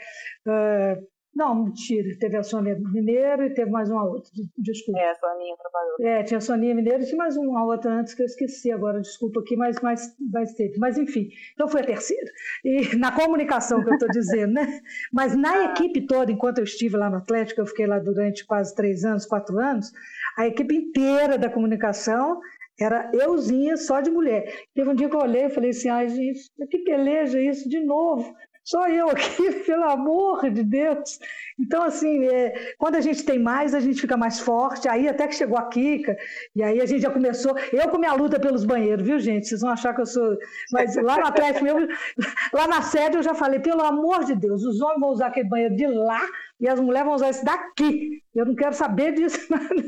uh, 0.47 1.07
não, 1.33 1.63
mentira. 1.63 2.09
Teve 2.19 2.37
a 2.37 2.43
Sônia 2.43 2.77
Mineiro 2.77 3.43
e 3.45 3.53
teve 3.53 3.71
mais 3.71 3.89
uma 3.89 4.03
outra. 4.03 4.29
Desculpa. 4.57 4.99
É, 4.99 5.11
a 5.11 5.15
Soninha 5.15 5.55
trabalhou. 5.57 5.95
É, 6.01 6.23
tinha 6.23 6.37
a 6.37 6.41
Soninha 6.41 6.75
Mineiro 6.75 7.03
e 7.03 7.05
tinha 7.05 7.17
mais 7.17 7.37
uma 7.37 7.65
outra 7.65 7.91
antes 7.91 8.13
que 8.13 8.21
eu 8.21 8.25
esqueci 8.25 8.71
agora, 8.71 8.99
desculpa 8.99 9.39
aqui, 9.39 9.55
mas, 9.55 9.79
mas, 9.81 10.15
mas 10.31 10.53
teve. 10.53 10.77
Mas 10.77 10.97
enfim, 10.97 11.29
então 11.53 11.69
foi 11.69 11.81
a 11.81 11.85
terceira. 11.85 12.29
E 12.65 12.95
na 12.97 13.11
comunicação 13.11 13.81
que 13.81 13.89
eu 13.89 13.93
estou 13.93 14.09
dizendo, 14.09 14.53
né? 14.53 14.81
Mas 15.11 15.35
na 15.35 15.65
equipe 15.65 16.05
toda, 16.05 16.31
enquanto 16.31 16.59
eu 16.59 16.63
estive 16.63 16.97
lá 16.97 17.09
no 17.09 17.17
Atlético, 17.17 17.61
eu 17.61 17.65
fiquei 17.65 17.85
lá 17.85 17.99
durante 17.99 18.45
quase 18.45 18.73
três 18.75 19.03
anos, 19.03 19.25
quatro 19.25 19.57
anos, 19.59 19.91
a 20.37 20.47
equipe 20.47 20.75
inteira 20.75 21.37
da 21.37 21.49
comunicação 21.49 22.39
era 22.79 23.11
euzinha 23.13 23.77
só 23.77 24.01
de 24.01 24.09
mulher. 24.09 24.65
Teve 24.73 24.89
um 24.89 24.95
dia 24.95 25.09
que 25.09 25.15
eu 25.15 25.19
olhei 25.21 25.45
e 25.45 25.49
falei 25.49 25.69
assim, 25.69 25.89
ai 25.89 26.09
gente, 26.09 26.39
que 26.69 26.79
peleja 26.79 27.39
isso 27.39 27.69
de 27.69 27.79
novo. 27.79 28.33
Só 28.63 28.87
eu 28.87 29.09
aqui, 29.09 29.51
pelo 29.65 29.83
amor 29.83 30.49
de 30.49 30.63
Deus. 30.63 31.19
Então, 31.59 31.83
assim, 31.83 32.25
é, 32.25 32.73
quando 32.77 32.95
a 32.95 33.01
gente 33.01 33.23
tem 33.23 33.39
mais, 33.39 33.73
a 33.73 33.79
gente 33.79 33.99
fica 33.99 34.15
mais 34.15 34.39
forte. 34.39 34.87
Aí 34.87 35.07
até 35.07 35.27
que 35.27 35.35
chegou 35.35 35.57
a 35.57 35.67
Kika, 35.67 36.15
e 36.55 36.63
aí 36.63 36.79
a 36.79 36.85
gente 36.85 37.01
já 37.01 37.09
começou. 37.09 37.57
Eu 37.71 37.89
com 37.89 37.97
minha 37.97 38.13
luta 38.13 38.39
pelos 38.39 38.63
banheiros, 38.63 39.05
viu, 39.05 39.19
gente? 39.19 39.47
Vocês 39.47 39.61
vão 39.61 39.71
achar 39.71 39.93
que 39.93 40.01
eu 40.01 40.05
sou. 40.05 40.37
Mas 40.71 40.95
lá 40.95 41.17
no 41.17 41.25
Atlético 41.25 41.63
mesmo, 41.63 41.87
lá 42.53 42.67
na 42.67 42.81
sede 42.81 43.17
eu 43.17 43.23
já 43.23 43.33
falei, 43.33 43.59
pelo 43.59 43.83
amor 43.83 44.23
de 44.23 44.35
Deus, 44.35 44.63
os 44.63 44.79
homens 44.81 44.99
vão 44.99 45.09
usar 45.09 45.27
aquele 45.27 45.49
banheiro 45.49 45.75
de 45.75 45.87
lá 45.87 46.21
e 46.59 46.67
as 46.67 46.79
mulheres 46.79 47.05
vão 47.05 47.15
usar 47.15 47.29
esse 47.29 47.43
daqui. 47.43 48.21
Eu 48.33 48.45
não 48.45 48.55
quero 48.55 48.73
saber 48.73 49.13
disso, 49.15 49.39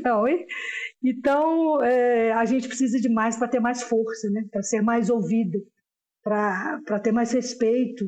não, 0.04 0.26
hein? 0.26 0.44
Então, 1.02 1.82
é, 1.82 2.32
a 2.32 2.44
gente 2.44 2.66
precisa 2.66 3.00
de 3.00 3.08
mais 3.08 3.36
para 3.36 3.48
ter 3.48 3.60
mais 3.60 3.82
força, 3.82 4.28
né? 4.30 4.44
Para 4.50 4.62
ser 4.62 4.82
mais 4.82 5.08
ouvido, 5.10 5.58
para 6.22 7.00
ter 7.02 7.12
mais 7.12 7.32
respeito. 7.32 8.04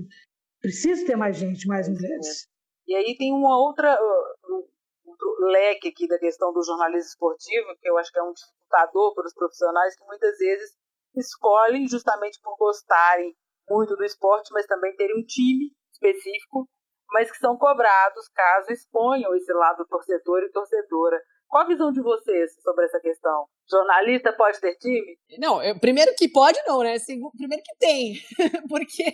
Precisa 0.66 1.06
ter 1.06 1.14
mais 1.14 1.36
gente, 1.36 1.68
mais 1.68 1.88
mulheres. 1.88 2.48
E 2.88 2.96
aí 2.96 3.16
tem 3.16 3.32
uma 3.32 3.56
outra 3.56 3.96
um, 4.02 4.66
um 5.06 5.46
leque 5.46 5.86
aqui 5.90 6.08
da 6.08 6.18
questão 6.18 6.52
do 6.52 6.60
jornalismo 6.60 7.06
esportivo, 7.06 7.68
que 7.80 7.88
eu 7.88 7.96
acho 7.96 8.10
que 8.10 8.18
é 8.18 8.22
um 8.24 8.32
dificultador 8.32 9.14
para 9.14 9.26
os 9.26 9.34
profissionais 9.34 9.94
que 9.94 10.04
muitas 10.04 10.36
vezes 10.36 10.74
escolhem 11.14 11.86
justamente 11.86 12.40
por 12.42 12.56
gostarem 12.56 13.32
muito 13.70 13.94
do 13.94 14.02
esporte, 14.02 14.52
mas 14.52 14.66
também 14.66 14.96
terem 14.96 15.16
um 15.16 15.24
time 15.24 15.70
específico, 15.92 16.68
mas 17.12 17.30
que 17.30 17.38
são 17.38 17.56
cobrados 17.56 18.28
caso 18.34 18.72
exponham 18.72 19.36
esse 19.36 19.52
lado 19.52 19.86
torcedor 19.86 20.42
e 20.42 20.50
torcedora. 20.50 21.22
Qual 21.48 21.62
a 21.62 21.66
visão 21.66 21.92
de 21.92 22.00
vocês 22.02 22.52
sobre 22.62 22.84
essa 22.84 23.00
questão? 23.00 23.46
Jornalista 23.68 24.32
pode 24.32 24.60
ter 24.60 24.76
time? 24.76 25.18
Não, 25.38 25.62
eu, 25.62 25.78
primeiro 25.78 26.14
que 26.14 26.28
pode 26.28 26.58
não, 26.66 26.82
né? 26.82 26.98
Segundo, 26.98 27.32
primeiro 27.32 27.62
que 27.64 27.76
tem. 27.78 28.14
Porque 28.68 29.04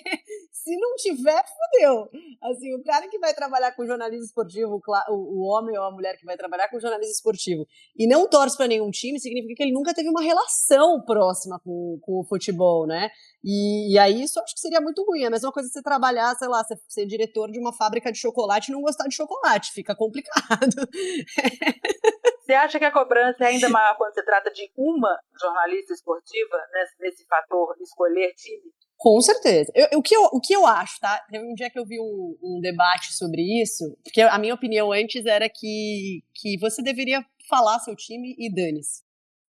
se 0.50 0.76
não 0.78 0.94
tiver, 0.96 1.42
fodeu. 1.44 2.08
Assim, 2.42 2.74
o 2.74 2.82
cara 2.82 3.08
que 3.08 3.18
vai 3.18 3.34
trabalhar 3.34 3.74
com 3.74 3.86
jornalismo 3.86 4.24
esportivo, 4.24 4.80
o, 5.08 5.14
o 5.14 5.46
homem 5.46 5.76
ou 5.78 5.84
a 5.84 5.90
mulher 5.90 6.16
que 6.18 6.26
vai 6.26 6.36
trabalhar 6.36 6.68
com 6.68 6.80
jornalismo 6.80 7.12
esportivo 7.12 7.66
e 7.96 8.06
não 8.06 8.28
torce 8.28 8.56
para 8.56 8.68
nenhum 8.68 8.90
time, 8.90 9.18
significa 9.18 9.54
que 9.56 9.62
ele 9.62 9.72
nunca 9.72 9.94
teve 9.94 10.08
uma 10.08 10.22
relação 10.22 11.02
próxima 11.04 11.58
com, 11.64 11.98
com 12.02 12.20
o 12.20 12.24
futebol, 12.24 12.86
né? 12.86 13.10
E, 13.44 13.94
e, 13.94 13.98
aí 13.98 14.22
isso 14.22 14.40
acho 14.40 14.54
que 14.54 14.60
seria 14.60 14.80
muito 14.80 15.04
ruim. 15.04 15.22
É 15.22 15.26
a 15.26 15.30
mesma 15.30 15.50
coisa 15.50 15.68
você 15.68 15.82
trabalhar, 15.82 16.34
sei 16.36 16.48
lá, 16.48 16.62
você 16.62 16.76
ser 16.88 17.06
diretor 17.06 17.50
de 17.50 17.58
uma 17.58 17.72
fábrica 17.72 18.12
de 18.12 18.18
chocolate 18.18 18.70
e 18.70 18.74
não 18.74 18.82
gostar 18.82 19.08
de 19.08 19.14
chocolate. 19.14 19.72
Fica 19.72 19.94
complicado. 19.94 20.76
Você 22.42 22.54
acha 22.54 22.78
que 22.78 22.84
a 22.84 22.90
cobrança 22.90 23.44
é 23.44 23.46
ainda 23.48 23.68
maior 23.68 23.96
quando 23.96 24.14
se 24.14 24.24
trata 24.24 24.50
de 24.50 24.68
uma 24.76 25.16
jornalista 25.40 25.94
esportiva, 25.94 26.58
nesse, 26.72 27.00
nesse 27.00 27.26
fator 27.26 27.74
escolher 27.80 28.34
time? 28.34 28.72
Com 28.96 29.20
certeza. 29.20 29.72
Eu, 29.74 29.98
o, 29.98 30.02
que 30.02 30.14
eu, 30.14 30.22
o 30.24 30.40
que 30.40 30.52
eu 30.52 30.66
acho, 30.66 30.98
tá? 31.00 31.24
Teve 31.30 31.44
um 31.44 31.54
dia 31.54 31.70
que 31.70 31.78
eu 31.78 31.86
vi 31.86 32.00
um, 32.00 32.36
um, 32.42 32.60
debate 32.60 33.14
sobre 33.14 33.42
isso, 33.62 33.84
porque 34.02 34.20
a 34.20 34.38
minha 34.38 34.54
opinião 34.54 34.92
antes 34.92 35.24
era 35.24 35.48
que, 35.48 36.22
que 36.34 36.58
você 36.58 36.82
deveria 36.82 37.24
falar 37.48 37.78
seu 37.80 37.96
time 37.96 38.34
e 38.38 38.52
dane-se. 38.52 39.02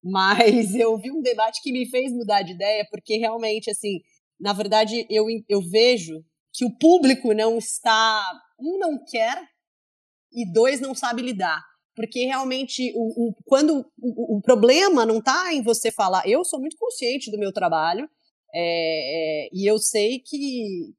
Mas 0.03 0.73
eu 0.75 0.97
vi 0.97 1.11
um 1.11 1.21
debate 1.21 1.61
que 1.61 1.71
me 1.71 1.89
fez 1.89 2.11
mudar 2.11 2.41
de 2.41 2.53
ideia, 2.53 2.85
porque 2.89 3.17
realmente, 3.17 3.69
assim, 3.69 4.01
na 4.39 4.53
verdade, 4.53 5.05
eu, 5.09 5.25
eu 5.47 5.61
vejo 5.61 6.23
que 6.51 6.65
o 6.65 6.77
público 6.77 7.33
não 7.33 7.57
está. 7.57 8.23
Um, 8.59 8.77
não 8.77 9.03
quer, 9.03 9.41
e 10.31 10.51
dois, 10.51 10.79
não 10.79 10.93
sabe 10.93 11.21
lidar 11.21 11.61
porque 11.95 12.25
realmente 12.25 12.91
o, 12.95 13.29
o 13.29 13.35
quando 13.45 13.85
o, 13.99 14.37
o, 14.37 14.41
problema 14.41 15.05
não 15.05 15.19
está 15.19 15.53
em 15.53 15.61
você 15.61 15.91
falar, 15.91 16.27
eu 16.27 16.43
sou 16.43 16.59
muito 16.59 16.75
consciente 16.77 17.31
do 17.31 17.37
meu 17.37 17.51
trabalho 17.51 18.09
é, 18.53 19.45
é, 19.45 19.49
e 19.53 19.69
eu 19.69 19.77
sei 19.79 20.19
que 20.19 20.93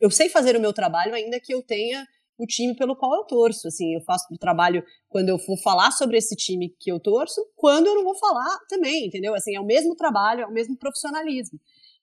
eu 0.00 0.10
sei 0.10 0.28
fazer 0.28 0.56
o 0.56 0.60
meu 0.60 0.72
trabalho 0.72 1.14
ainda 1.14 1.40
que 1.40 1.52
eu 1.52 1.62
tenha 1.62 2.06
o 2.42 2.46
time 2.46 2.74
pelo 2.74 2.96
qual 2.96 3.14
eu 3.14 3.24
torço. 3.24 3.68
Assim, 3.68 3.94
eu 3.94 4.00
faço 4.00 4.26
o 4.32 4.38
trabalho 4.38 4.82
quando 5.08 5.28
eu 5.28 5.38
for 5.38 5.56
falar 5.58 5.90
sobre 5.92 6.16
esse 6.16 6.34
time 6.34 6.74
que 6.78 6.90
eu 6.90 6.98
torço, 6.98 7.40
quando 7.54 7.86
eu 7.86 7.94
não 7.94 8.04
vou 8.04 8.14
falar 8.16 8.58
também, 8.68 9.06
entendeu? 9.06 9.34
Assim, 9.34 9.54
é 9.54 9.60
o 9.60 9.64
mesmo 9.64 9.94
trabalho, 9.94 10.42
é 10.42 10.46
o 10.46 10.52
mesmo 10.52 10.76
profissionalismo. 10.76 11.60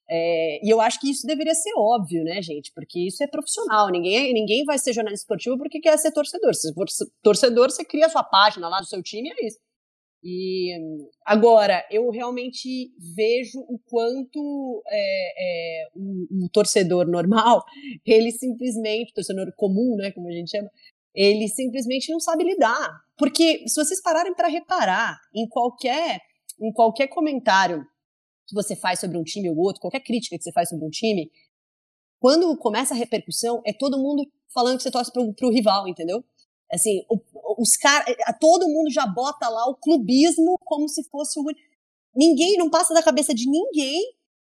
É, 0.09 0.65
e 0.65 0.69
eu 0.69 0.79
acho 0.79 0.99
que 1.01 1.09
isso 1.09 1.27
deveria 1.27 1.53
ser 1.53 1.73
óbvio, 1.75 2.23
né, 2.23 2.41
gente? 2.41 2.71
Porque 2.73 3.07
isso 3.07 3.21
é 3.23 3.27
profissional. 3.27 3.89
Ninguém, 3.89 4.33
ninguém 4.33 4.63
vai 4.63 4.77
ser 4.77 4.93
jornalista 4.93 5.23
esportivo 5.23 5.57
porque 5.57 5.79
quer 5.79 5.97
ser 5.97 6.11
torcedor. 6.11 6.53
Se 6.53 6.73
for 6.73 6.85
torcedor, 7.21 7.69
você 7.69 7.83
cria 7.83 8.05
a 8.05 8.09
sua 8.09 8.23
página 8.23 8.69
lá 8.69 8.79
do 8.79 8.85
seu 8.85 9.03
time, 9.03 9.29
é 9.29 9.45
isso. 9.45 9.57
E 10.23 10.71
agora, 11.25 11.85
eu 11.91 12.09
realmente 12.09 12.91
vejo 13.15 13.59
o 13.59 13.79
quanto 13.85 14.83
é, 14.87 15.83
é, 15.83 15.87
um, 15.95 16.27
um, 16.31 16.47
torcedor 16.51 17.07
normal, 17.07 17.63
ele 18.05 18.31
simplesmente, 18.31 19.13
torcedor 19.13 19.53
comum, 19.55 19.95
né, 19.95 20.11
como 20.11 20.27
a 20.27 20.31
gente 20.31 20.49
chama, 20.51 20.69
ele 21.13 21.47
simplesmente 21.47 22.11
não 22.11 22.19
sabe 22.19 22.43
lidar. 22.43 23.01
Porque 23.17 23.67
se 23.67 23.75
vocês 23.75 24.01
pararem 24.01 24.33
para 24.35 24.47
reparar 24.47 25.19
em 25.33 25.47
qualquer, 25.47 26.19
em 26.59 26.71
qualquer 26.71 27.07
comentário 27.07 27.85
que 28.47 28.55
você 28.55 28.75
faz 28.75 28.99
sobre 28.99 29.17
um 29.17 29.23
time 29.23 29.49
ou 29.49 29.57
outro, 29.57 29.81
qualquer 29.81 29.99
crítica 29.99 30.37
que 30.37 30.43
você 30.43 30.51
faz 30.51 30.69
sobre 30.69 30.85
um 30.85 30.89
time, 30.89 31.29
quando 32.19 32.55
começa 32.57 32.93
a 32.93 32.97
repercussão, 32.97 33.61
é 33.65 33.73
todo 33.73 33.99
mundo 33.99 34.23
falando 34.53 34.77
que 34.77 34.83
você 34.83 34.91
torce 34.91 35.11
pro, 35.11 35.33
pro 35.33 35.51
rival, 35.51 35.87
entendeu? 35.87 36.23
Assim, 36.71 37.05
o, 37.09 37.19
os 37.57 37.75
caras, 37.75 38.15
todo 38.39 38.67
mundo 38.67 38.91
já 38.91 39.05
bota 39.05 39.49
lá 39.49 39.67
o 39.67 39.75
clubismo 39.75 40.57
como 40.63 40.87
se 40.87 41.03
fosse 41.09 41.39
o. 41.39 41.43
Ninguém, 42.15 42.57
não 42.57 42.69
passa 42.69 42.93
da 42.93 43.03
cabeça 43.03 43.33
de 43.33 43.49
ninguém 43.49 44.01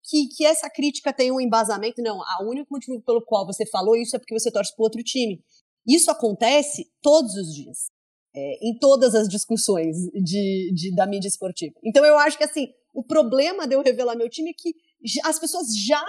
que, 0.03 0.27
que 0.27 0.45
essa 0.45 0.69
crítica 0.69 1.13
tem 1.13 1.31
um 1.31 1.39
embasamento. 1.39 2.01
Não, 2.01 2.19
o 2.41 2.49
único 2.49 2.73
motivo 2.73 3.01
pelo 3.01 3.21
qual 3.23 3.45
você 3.45 3.65
falou 3.65 3.95
isso 3.95 4.15
é 4.15 4.19
porque 4.19 4.37
você 4.37 4.51
torce 4.51 4.75
para 4.75 4.83
outro 4.83 5.03
time. 5.03 5.43
Isso 5.87 6.09
acontece 6.09 6.91
todos 7.01 7.35
os 7.35 7.53
dias, 7.53 7.91
é, 8.35 8.67
em 8.67 8.77
todas 8.79 9.13
as 9.13 9.27
discussões 9.27 9.95
de, 10.13 10.71
de, 10.73 10.95
da 10.95 11.05
mídia 11.05 11.27
esportiva. 11.27 11.75
Então 11.83 12.03
eu 12.03 12.17
acho 12.17 12.37
que 12.37 12.43
assim, 12.43 12.67
o 12.93 13.03
problema 13.03 13.67
de 13.67 13.75
eu 13.75 13.83
revelar 13.83 14.15
meu 14.15 14.29
time 14.29 14.49
é 14.49 14.53
que 14.53 14.73
as 15.23 15.37
pessoas 15.37 15.67
já 15.77 16.03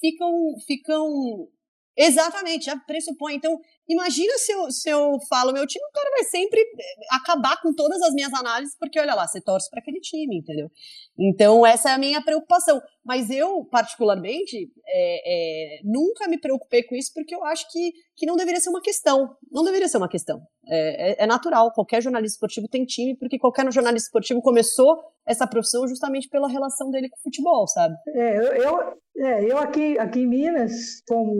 ficam, 0.00 0.32
ficam 0.66 1.48
Exatamente, 1.96 2.66
já 2.66 2.76
pressupõe. 2.76 3.34
Então, 3.34 3.60
imagina 3.88 4.36
se 4.38 4.52
eu, 4.52 4.70
se 4.70 4.88
eu 4.88 5.18
falo 5.28 5.52
meu 5.52 5.66
time, 5.66 5.84
o 5.84 5.92
cara 5.92 6.10
vai 6.10 6.24
sempre 6.24 6.60
eh, 6.60 7.16
acabar 7.16 7.60
com 7.60 7.74
todas 7.74 8.00
as 8.02 8.12
minhas 8.14 8.32
análises, 8.32 8.76
porque 8.78 8.98
olha 8.98 9.14
lá, 9.14 9.26
você 9.26 9.40
torce 9.40 9.68
para 9.70 9.80
aquele 9.80 10.00
time, 10.00 10.38
entendeu? 10.38 10.70
Então, 11.18 11.66
essa 11.66 11.90
é 11.90 11.92
a 11.92 11.98
minha 11.98 12.22
preocupação. 12.22 12.80
Mas 13.04 13.30
eu, 13.30 13.64
particularmente, 13.64 14.70
é, 14.86 15.78
é, 15.78 15.80
nunca 15.84 16.28
me 16.28 16.38
preocupei 16.38 16.82
com 16.84 16.94
isso, 16.94 17.10
porque 17.14 17.34
eu 17.34 17.44
acho 17.44 17.70
que, 17.70 17.92
que 18.16 18.26
não 18.26 18.36
deveria 18.36 18.60
ser 18.60 18.70
uma 18.70 18.80
questão. 18.80 19.36
Não 19.50 19.64
deveria 19.64 19.88
ser 19.88 19.98
uma 19.98 20.08
questão. 20.08 20.40
É, 20.68 21.10
é, 21.10 21.24
é 21.24 21.26
natural, 21.26 21.72
qualquer 21.72 22.00
jornalista 22.00 22.36
esportivo 22.36 22.68
tem 22.68 22.84
time, 22.84 23.16
porque 23.18 23.38
qualquer 23.38 23.70
jornalista 23.72 24.06
esportivo 24.06 24.40
começou 24.40 25.02
essa 25.26 25.46
profissão 25.46 25.86
justamente 25.88 26.28
pela 26.28 26.48
relação 26.48 26.90
dele 26.90 27.08
com 27.08 27.16
o 27.16 27.22
futebol, 27.22 27.66
sabe? 27.66 27.94
É, 28.14 28.64
eu, 28.64 28.78
é, 29.18 29.44
eu 29.52 29.58
aqui, 29.58 29.98
aqui 29.98 30.20
em 30.20 30.28
Minas, 30.28 31.02
como 31.06 31.32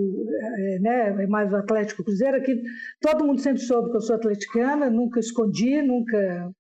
né, 0.81 1.27
mais 1.29 1.53
o 1.53 1.57
Atlético 1.57 2.05
Cruzeiro, 2.05 2.37
aqui 2.37 2.61
todo 3.01 3.25
mundo 3.25 3.41
sempre 3.41 3.62
soube 3.62 3.91
que 3.91 3.97
eu 3.97 4.01
sou 4.01 4.16
atleticana, 4.16 4.91
nunca 4.91 5.20
escondi, 5.20 5.81
nunca 5.83 6.51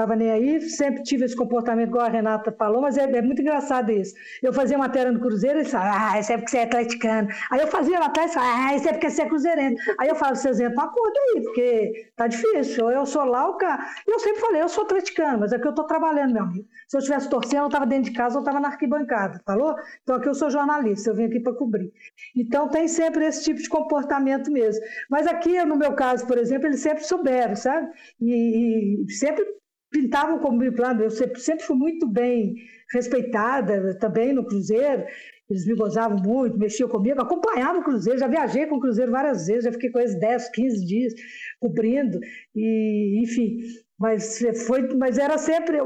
estava 0.00 0.16
nem 0.16 0.30
aí, 0.30 0.60
sempre 0.62 1.02
tive 1.02 1.26
esse 1.26 1.36
comportamento 1.36 1.88
igual 1.90 2.06
a 2.06 2.08
Renata 2.08 2.50
falou, 2.52 2.80
mas 2.80 2.96
é, 2.96 3.02
é 3.02 3.22
muito 3.22 3.42
engraçado 3.42 3.90
isso. 3.92 4.14
Eu 4.42 4.52
fazia 4.52 4.78
matéria 4.78 5.12
no 5.12 5.20
Cruzeiro 5.20 5.58
eles 5.58 5.70
falavam, 5.70 6.08
ah, 6.12 6.18
isso 6.18 6.32
é 6.32 6.36
porque 6.38 6.50
você 6.50 6.58
é 6.58 6.62
atleticano. 6.62 7.28
Aí 7.50 7.60
eu 7.60 7.66
fazia 7.66 7.98
lá 7.98 8.06
atrás 8.06 8.30
e 8.30 8.34
falava, 8.34 8.66
ah, 8.66 8.76
isso 8.76 8.88
é 8.88 8.92
porque 8.92 9.10
você 9.10 9.22
é 9.22 9.26
cruzeirense. 9.26 9.94
Aí 9.98 10.08
eu 10.08 10.14
falo, 10.14 10.36
vocês 10.36 10.58
entram 10.58 10.84
acordo 10.84 11.14
aí, 11.18 11.42
porque 11.42 12.12
tá 12.16 12.26
difícil. 12.26 12.90
Eu 12.90 13.04
sou 13.04 13.24
lá 13.24 13.48
o 13.48 13.54
cara. 13.56 13.84
E 14.06 14.10
eu 14.10 14.18
sempre 14.18 14.40
falei, 14.40 14.62
eu 14.62 14.68
sou 14.68 14.84
atleticano, 14.84 15.40
mas 15.40 15.52
é 15.52 15.58
que 15.58 15.68
eu 15.68 15.74
tô 15.74 15.84
trabalhando, 15.84 16.32
meu 16.32 16.42
amigo. 16.44 16.66
Se 16.88 16.96
eu 16.96 17.00
estivesse 17.00 17.28
torcendo, 17.28 17.62
eu 17.62 17.66
estava 17.66 17.86
dentro 17.86 18.10
de 18.10 18.16
casa, 18.16 18.36
eu 18.36 18.40
estava 18.40 18.58
na 18.58 18.68
arquibancada, 18.68 19.40
falou? 19.44 19.74
Então 20.02 20.16
aqui 20.16 20.28
eu 20.28 20.34
sou 20.34 20.50
jornalista, 20.50 21.10
eu 21.10 21.14
vim 21.14 21.24
aqui 21.24 21.40
para 21.40 21.52
cobrir. 21.52 21.92
Então 22.34 22.68
tem 22.68 22.88
sempre 22.88 23.26
esse 23.26 23.44
tipo 23.44 23.60
de 23.60 23.68
comportamento 23.68 24.50
mesmo. 24.50 24.82
Mas 25.10 25.26
aqui, 25.26 25.62
no 25.64 25.76
meu 25.76 25.92
caso, 25.92 26.26
por 26.26 26.38
exemplo, 26.38 26.66
eles 26.66 26.80
sempre 26.80 27.04
souberam, 27.04 27.54
sabe? 27.54 27.90
E, 28.20 29.04
e 29.04 29.12
sempre 29.12 29.59
pintavam 29.90 30.38
como 30.38 30.72
plano. 30.72 31.02
Eu 31.02 31.10
sempre, 31.10 31.40
sempre 31.40 31.64
fui 31.64 31.76
muito 31.76 32.08
bem 32.08 32.54
respeitada 32.92 33.96
também 33.98 34.32
no 34.32 34.44
Cruzeiro. 34.44 35.04
Eles 35.48 35.66
me 35.66 35.74
gozavam 35.74 36.16
muito, 36.22 36.56
mexiam 36.56 36.88
comigo, 36.88 37.20
acompanhavam 37.20 37.80
o 37.80 37.84
Cruzeiro, 37.84 38.20
já 38.20 38.28
viajei 38.28 38.66
com 38.66 38.76
o 38.76 38.80
Cruzeiro 38.80 39.10
várias 39.10 39.48
vezes, 39.48 39.64
já 39.64 39.72
fiquei 39.72 39.90
com 39.90 39.98
eles 39.98 40.14
10, 40.18 40.48
15 40.50 40.86
dias 40.86 41.12
cobrindo, 41.58 42.20
e 42.54 43.20
enfim. 43.20 43.58
Mas, 44.00 44.38
foi, 44.66 44.88
mas 44.96 45.18
era 45.18 45.36
sempre, 45.36 45.76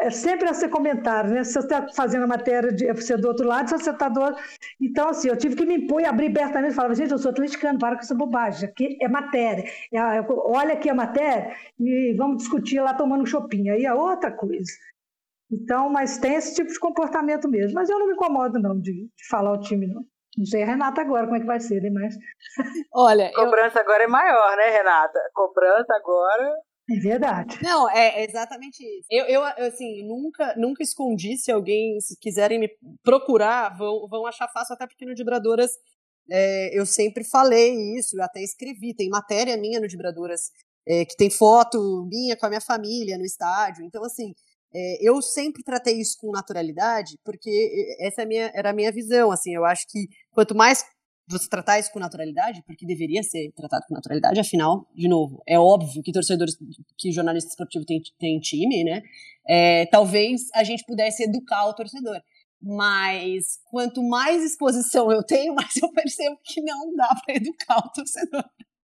é 0.00 0.10
sempre 0.10 0.50
esse 0.50 0.68
comentário, 0.68 1.30
né? 1.30 1.42
Se 1.42 1.54
você 1.54 1.60
está 1.60 1.88
fazendo 1.96 2.24
a 2.24 2.26
matéria 2.26 2.70
de 2.70 2.92
você 2.92 3.14
é 3.14 3.16
do 3.16 3.26
outro 3.26 3.46
lado, 3.46 3.70
se 3.70 3.78
você 3.78 3.90
está 3.90 4.10
do 4.10 4.20
outro. 4.20 4.44
Então, 4.78 5.08
assim, 5.08 5.28
eu 5.28 5.38
tive 5.38 5.56
que 5.56 5.64
me 5.64 5.76
impor 5.76 6.02
e 6.02 6.04
abrir 6.04 6.26
abertamente 6.26 6.72
e 6.72 6.74
falar, 6.74 6.92
gente, 6.92 7.12
eu 7.12 7.18
sou 7.18 7.30
atleticano, 7.30 7.78
para 7.78 7.94
com 7.94 8.02
essa 8.02 8.14
bobagem. 8.14 8.68
Aqui 8.68 8.98
é 9.00 9.08
matéria. 9.08 9.64
É, 9.90 10.00
olha 10.28 10.74
aqui 10.74 10.90
a 10.90 10.94
matéria 10.94 11.56
e 11.80 12.14
vamos 12.14 12.42
discutir 12.42 12.78
lá 12.78 12.92
tomando 12.92 13.22
um 13.22 13.26
shopping. 13.26 13.70
Aí 13.70 13.86
é 13.86 13.94
outra 13.94 14.30
coisa. 14.30 14.70
Então, 15.50 15.88
mas 15.88 16.18
tem 16.18 16.34
esse 16.34 16.54
tipo 16.54 16.70
de 16.70 16.78
comportamento 16.78 17.48
mesmo. 17.48 17.72
Mas 17.72 17.88
eu 17.88 17.98
não 17.98 18.06
me 18.06 18.12
incomodo, 18.12 18.58
não, 18.58 18.78
de, 18.78 18.92
de 18.92 19.28
falar 19.30 19.50
o 19.50 19.60
time, 19.60 19.86
não. 19.86 20.04
Não 20.36 20.44
sei 20.44 20.62
a 20.62 20.66
Renata 20.66 21.00
agora 21.00 21.24
como 21.24 21.36
é 21.36 21.40
que 21.40 21.46
vai 21.46 21.60
ser, 21.60 21.80
né? 21.80 21.88
Mas. 21.88 22.14
Olha. 22.92 23.28
A 23.28 23.34
cobrança 23.34 23.78
eu... 23.78 23.82
agora 23.82 24.04
é 24.04 24.08
maior, 24.08 24.56
né, 24.58 24.70
Renata? 24.70 25.18
A 25.18 25.30
cobrança 25.32 25.94
agora. 25.94 26.54
É 26.96 27.00
verdade. 27.00 27.58
Não, 27.62 27.88
é 27.90 28.24
exatamente 28.24 28.82
isso. 28.82 29.06
Eu, 29.10 29.24
eu, 29.26 29.44
assim, 29.66 30.06
nunca, 30.06 30.54
nunca 30.56 30.82
escondi. 30.82 31.36
Se 31.36 31.50
alguém, 31.50 32.00
se 32.00 32.18
quiserem 32.18 32.58
me 32.58 32.70
procurar, 33.02 33.76
vão, 33.76 34.06
vão 34.08 34.26
achar 34.26 34.48
fácil, 34.48 34.74
até 34.74 34.86
porque 34.86 35.04
no 35.04 35.14
Dibradoras 35.14 35.70
é, 36.30 36.78
eu 36.78 36.86
sempre 36.86 37.24
falei 37.24 37.74
isso, 37.98 38.16
eu 38.16 38.22
até 38.22 38.42
escrevi. 38.42 38.94
Tem 38.94 39.08
matéria 39.08 39.56
minha 39.56 39.80
no 39.80 39.88
Dibradoras 39.88 40.50
é, 40.86 41.04
que 41.04 41.16
tem 41.16 41.30
foto 41.30 42.06
minha 42.10 42.36
com 42.36 42.46
a 42.46 42.48
minha 42.48 42.60
família 42.60 43.18
no 43.18 43.24
estádio. 43.24 43.84
Então, 43.84 44.04
assim, 44.04 44.34
é, 44.74 44.98
eu 45.00 45.20
sempre 45.20 45.62
tratei 45.62 46.00
isso 46.00 46.16
com 46.18 46.30
naturalidade, 46.30 47.18
porque 47.24 47.96
essa 48.00 48.22
é 48.22 48.26
minha, 48.26 48.50
era 48.54 48.70
a 48.70 48.72
minha 48.72 48.92
visão. 48.92 49.30
Assim, 49.30 49.54
eu 49.54 49.64
acho 49.64 49.86
que 49.88 50.08
quanto 50.32 50.54
mais 50.54 50.84
você 51.28 51.48
tratar 51.48 51.78
isso 51.78 51.90
com 51.92 51.98
naturalidade, 51.98 52.62
porque 52.66 52.84
deveria 52.84 53.22
ser 53.22 53.52
tratado 53.52 53.84
com 53.86 53.94
naturalidade, 53.94 54.40
afinal, 54.40 54.88
de 54.94 55.08
novo, 55.08 55.42
é 55.46 55.58
óbvio 55.58 56.02
que 56.02 56.12
torcedores, 56.12 56.56
que 56.98 57.12
jornalista 57.12 57.50
esportivo 57.50 57.84
tem, 57.84 58.00
tem 58.18 58.38
time, 58.40 58.84
né? 58.84 59.02
É, 59.48 59.86
talvez 59.86 60.48
a 60.54 60.64
gente 60.64 60.84
pudesse 60.84 61.24
educar 61.24 61.66
o 61.66 61.74
torcedor. 61.74 62.20
Mas 62.60 63.58
quanto 63.70 64.02
mais 64.02 64.42
exposição 64.44 65.10
eu 65.10 65.22
tenho, 65.22 65.54
mais 65.54 65.76
eu 65.76 65.90
percebo 65.92 66.38
que 66.44 66.60
não 66.60 66.94
dá 66.94 67.08
para 67.24 67.36
educar 67.36 67.78
o 67.78 67.92
torcedor. 67.92 68.44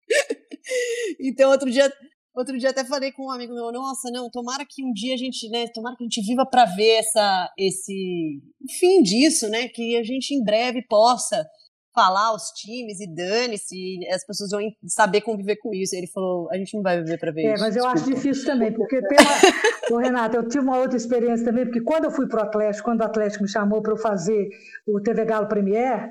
então, 1.20 1.50
outro 1.50 1.70
dia, 1.70 1.92
outro 2.34 2.58
dia 2.58 2.70
até 2.70 2.84
falei 2.84 3.12
com 3.12 3.26
um 3.26 3.30
amigo 3.30 3.54
meu, 3.54 3.70
nossa, 3.70 4.10
não, 4.10 4.28
tomara 4.28 4.66
que 4.68 4.84
um 4.84 4.92
dia 4.92 5.14
a 5.14 5.16
gente, 5.16 5.48
né, 5.50 5.68
tomara 5.68 5.96
que 5.96 6.02
a 6.02 6.06
gente 6.06 6.20
viva 6.26 6.44
para 6.44 6.64
ver 6.64 6.98
essa, 6.98 7.52
esse 7.56 8.40
fim 8.78 9.02
disso, 9.02 9.48
né, 9.48 9.68
que 9.68 9.96
a 9.96 10.02
gente 10.02 10.34
em 10.34 10.42
breve 10.42 10.82
possa 10.88 11.46
falar 11.94 12.28
aos 12.28 12.50
times 12.50 13.00
e 13.00 13.06
dane-se, 13.06 13.98
as 14.12 14.24
pessoas 14.24 14.50
vão 14.50 14.60
saber 14.86 15.20
conviver 15.20 15.56
com 15.56 15.74
isso. 15.74 15.94
Ele 15.94 16.06
falou, 16.06 16.48
a 16.50 16.56
gente 16.56 16.74
não 16.74 16.82
vai 16.82 16.98
viver 17.02 17.18
para 17.18 17.32
ver 17.32 17.42
é, 17.42 17.54
isso. 17.54 17.62
Mas 17.62 17.76
eu 17.76 17.82
desculpa. 17.82 18.00
acho 18.00 18.14
difícil 18.14 18.46
também, 18.46 18.72
porque 18.72 18.98
uma... 18.98 19.96
Ô, 19.96 19.98
Renato, 19.98 20.36
eu 20.36 20.48
tive 20.48 20.64
uma 20.64 20.78
outra 20.78 20.96
experiência 20.96 21.44
também, 21.44 21.64
porque 21.64 21.80
quando 21.80 22.04
eu 22.04 22.10
fui 22.10 22.28
para 22.28 22.40
o 22.40 22.42
Atlético, 22.44 22.84
quando 22.84 23.00
o 23.00 23.04
Atlético 23.04 23.42
me 23.42 23.50
chamou 23.50 23.82
para 23.82 23.92
eu 23.92 23.96
fazer 23.96 24.48
o 24.86 25.00
TV 25.00 25.24
Galo 25.24 25.48
Premier, 25.48 26.10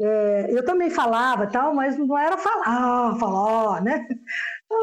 é, 0.00 0.46
eu 0.50 0.64
também 0.64 0.90
falava 0.90 1.46
tal, 1.46 1.74
mas 1.74 1.96
não 1.98 2.18
era 2.18 2.36
falar, 2.36 3.16
falar, 3.18 3.82
né? 3.82 4.06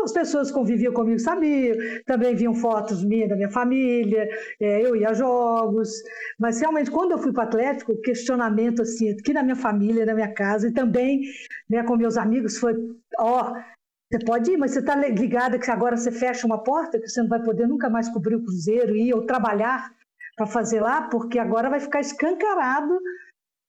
As 0.03 0.11
pessoas 0.11 0.49
que 0.49 0.53
conviviam 0.53 0.93
comigo 0.93 1.19
sabiam, 1.19 1.75
também 2.05 2.35
viam 2.35 2.53
fotos 2.53 3.03
minhas 3.03 3.29
da 3.29 3.35
minha 3.35 3.49
família, 3.49 4.27
é, 4.59 4.85
eu 4.85 4.95
ia 4.95 5.09
a 5.09 5.13
jogos, 5.13 5.89
mas 6.37 6.59
realmente 6.59 6.91
quando 6.91 7.11
eu 7.11 7.17
fui 7.17 7.31
para 7.31 7.45
o 7.45 7.47
Atlético, 7.47 7.93
o 7.93 8.01
questionamento 8.01 8.81
assim, 8.81 9.11
aqui 9.11 9.33
na 9.33 9.43
minha 9.43 9.55
família, 9.55 10.05
na 10.05 10.13
minha 10.13 10.33
casa, 10.33 10.67
e 10.67 10.73
também 10.73 11.21
né, 11.69 11.83
com 11.83 11.95
meus 11.95 12.17
amigos, 12.17 12.57
foi: 12.57 12.73
ó, 13.17 13.51
oh, 13.51 13.77
você 14.11 14.23
pode 14.25 14.51
ir, 14.51 14.57
mas 14.57 14.71
você 14.71 14.79
está 14.79 14.95
ligada 14.95 15.59
que 15.59 15.71
agora 15.71 15.97
você 15.97 16.11
fecha 16.11 16.45
uma 16.45 16.63
porta, 16.63 16.99
que 16.99 17.07
você 17.07 17.21
não 17.21 17.29
vai 17.29 17.41
poder 17.43 17.67
nunca 17.67 17.89
mais 17.89 18.09
cobrir 18.09 18.35
o 18.35 18.43
Cruzeiro, 18.43 18.95
ir 18.95 19.13
ou 19.13 19.25
trabalhar 19.25 19.89
para 20.35 20.45
fazer 20.47 20.81
lá, 20.81 21.03
porque 21.09 21.39
agora 21.39 21.69
vai 21.69 21.79
ficar 21.79 21.99
escancarado 21.99 22.97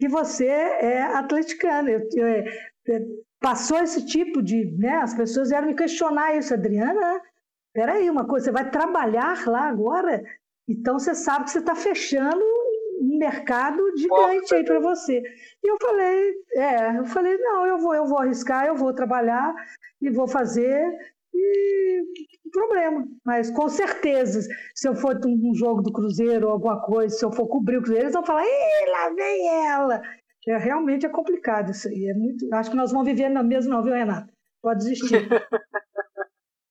que 0.01 0.09
você 0.09 0.47
é 0.47 1.03
atleticano. 1.03 1.89
Eu, 1.89 2.01
eu, 2.14 2.27
eu, 2.27 2.45
é, 2.95 3.01
passou 3.41 3.78
esse 3.78 4.05
tipo 4.07 4.43
de. 4.43 4.64
Né, 4.76 4.97
as 4.97 5.14
pessoas 5.14 5.51
vieram 5.51 5.66
me 5.66 5.74
questionar 5.74 6.36
isso, 6.36 6.55
Adriana. 6.55 7.20
Peraí, 7.72 8.11
uma 8.11 8.26
coisa, 8.26 8.47
você 8.47 8.53
vai 8.53 8.70
trabalhar 8.70 9.47
lá 9.47 9.68
agora, 9.68 10.22
então 10.66 10.99
você 10.99 11.14
sabe 11.14 11.45
que 11.45 11.51
você 11.51 11.59
está 11.59 11.74
fechando 11.74 12.43
um 13.01 13.18
mercado 13.18 13.80
gigante 13.97 14.55
aí 14.55 14.64
para 14.64 14.80
você. 14.80 15.22
E 15.62 15.70
eu 15.70 15.76
falei, 15.80 16.34
é, 16.55 16.99
eu 16.99 17.05
falei, 17.05 17.36
não, 17.39 17.66
eu 17.66 17.78
vou, 17.78 17.95
eu 17.95 18.07
vou 18.07 18.18
arriscar, 18.18 18.66
eu 18.66 18.74
vou 18.74 18.93
trabalhar 18.93 19.55
e 20.01 20.11
vou 20.11 20.26
fazer 20.26 20.84
e 21.32 22.05
problema. 22.51 23.07
Mas 23.24 23.51
com 23.51 23.68
certeza, 23.68 24.41
se 24.74 24.89
eu 24.89 24.95
for 24.95 25.18
um 25.24 25.55
jogo 25.55 25.82
do 25.82 25.93
Cruzeiro 25.93 26.47
ou 26.47 26.53
alguma 26.53 26.80
coisa, 26.80 27.14
se 27.14 27.24
eu 27.24 27.30
for 27.30 27.47
cobrir 27.47 27.76
o 27.76 27.82
Cruzeiro, 27.82 28.05
eles 28.05 28.14
vão 28.14 28.24
falar, 28.24 28.45
Ih, 28.45 28.91
lá 28.91 29.11
vem 29.11 29.66
ela. 29.66 30.03
É, 30.49 30.57
realmente 30.57 31.05
é 31.05 31.09
complicado 31.09 31.70
isso 31.70 31.88
aí. 31.88 32.09
É 32.11 32.14
muito, 32.14 32.53
acho 32.55 32.70
que 32.70 32.76
nós 32.76 32.90
vamos 32.90 33.07
viver 33.07 33.28
na 33.28 33.42
mesma, 33.42 33.76
não, 33.76 33.82
viu, 33.82 33.92
Renato? 33.92 34.32
Pode 34.62 34.80
desistir. 34.80 35.28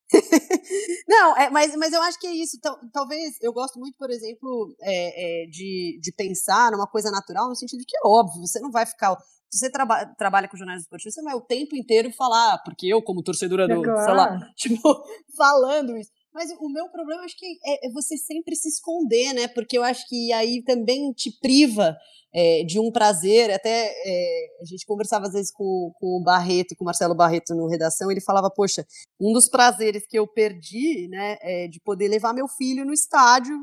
Não, 1.07 1.38
é, 1.38 1.49
mas, 1.49 1.75
mas 1.75 1.93
eu 1.93 2.01
acho 2.01 2.19
que 2.19 2.28
é 2.28 2.34
isso. 2.34 2.57
Talvez 2.93 3.36
eu 3.41 3.51
gosto 3.51 3.80
muito, 3.80 3.95
por 3.97 4.09
exemplo, 4.09 4.75
é, 4.82 5.43
é, 5.43 5.47
de, 5.47 5.99
de 6.01 6.11
pensar 6.13 6.71
numa 6.71 6.88
coisa 6.88 7.11
natural, 7.11 7.49
no 7.49 7.55
sentido 7.55 7.80
de 7.80 7.86
que 7.86 7.97
é 7.97 8.07
óbvio, 8.07 8.41
você 8.41 8.59
não 8.59 8.71
vai 8.71 8.86
ficar. 8.86 9.15
Se 9.49 9.59
você 9.59 9.71
traba, 9.71 10.05
trabalha 10.17 10.47
com 10.47 10.57
jornalismo 10.57 10.84
esportivo, 10.84 11.11
você 11.11 11.21
vai 11.21 11.34
o 11.36 11.41
tempo 11.41 11.75
inteiro 11.75 12.11
falar, 12.11 12.61
porque 12.63 12.88
eu, 12.88 13.01
como 13.01 13.23
torcedora 13.23 13.67
do, 13.67 13.89
é 13.89 14.03
sei 14.03 14.13
lá, 14.13 14.39
tipo, 14.55 15.03
falando 15.36 15.97
isso. 15.97 16.11
Mas 16.38 16.52
o 16.60 16.70
meu 16.70 16.88
problema 16.90 17.24
acho 17.24 17.36
que 17.36 17.58
é, 17.66 17.88
é 17.88 17.92
você 17.92 18.16
sempre 18.16 18.56
se 18.56 18.70
esconder, 18.70 19.34
né? 19.34 19.48
Porque 19.48 19.76
eu 19.76 19.82
acho 19.84 20.08
que 20.08 20.32
aí 20.32 20.62
também 20.62 21.12
te 21.12 21.32
priva 21.32 21.98
é, 22.32 22.64
de 22.64 22.80
um 22.80 22.92
prazer. 22.92 23.50
Até 23.50 23.92
é, 24.06 24.48
a 24.62 24.66
gente 24.66 24.86
conversava 24.86 25.26
às 25.26 25.34
vezes 25.34 25.52
com, 25.52 25.92
com 25.96 26.20
o 26.20 26.24
Barreto, 26.24 26.76
com 26.76 26.84
o 26.84 26.86
Marcelo 26.86 27.16
Barreto 27.16 27.56
no 27.56 27.68
redação, 27.68 28.12
ele 28.12 28.22
falava: 28.22 28.52
Poxa, 28.52 28.86
um 29.20 29.34
dos 29.34 29.50
prazeres 29.50 30.06
que 30.06 30.20
eu 30.20 30.28
perdi, 30.28 31.08
né, 31.08 31.40
é 31.42 31.68
de 31.68 31.82
poder 31.82 32.08
levar 32.08 32.36
meu 32.36 32.48
filho 32.48 32.86
no 32.86 32.94
estádio, 32.94 33.58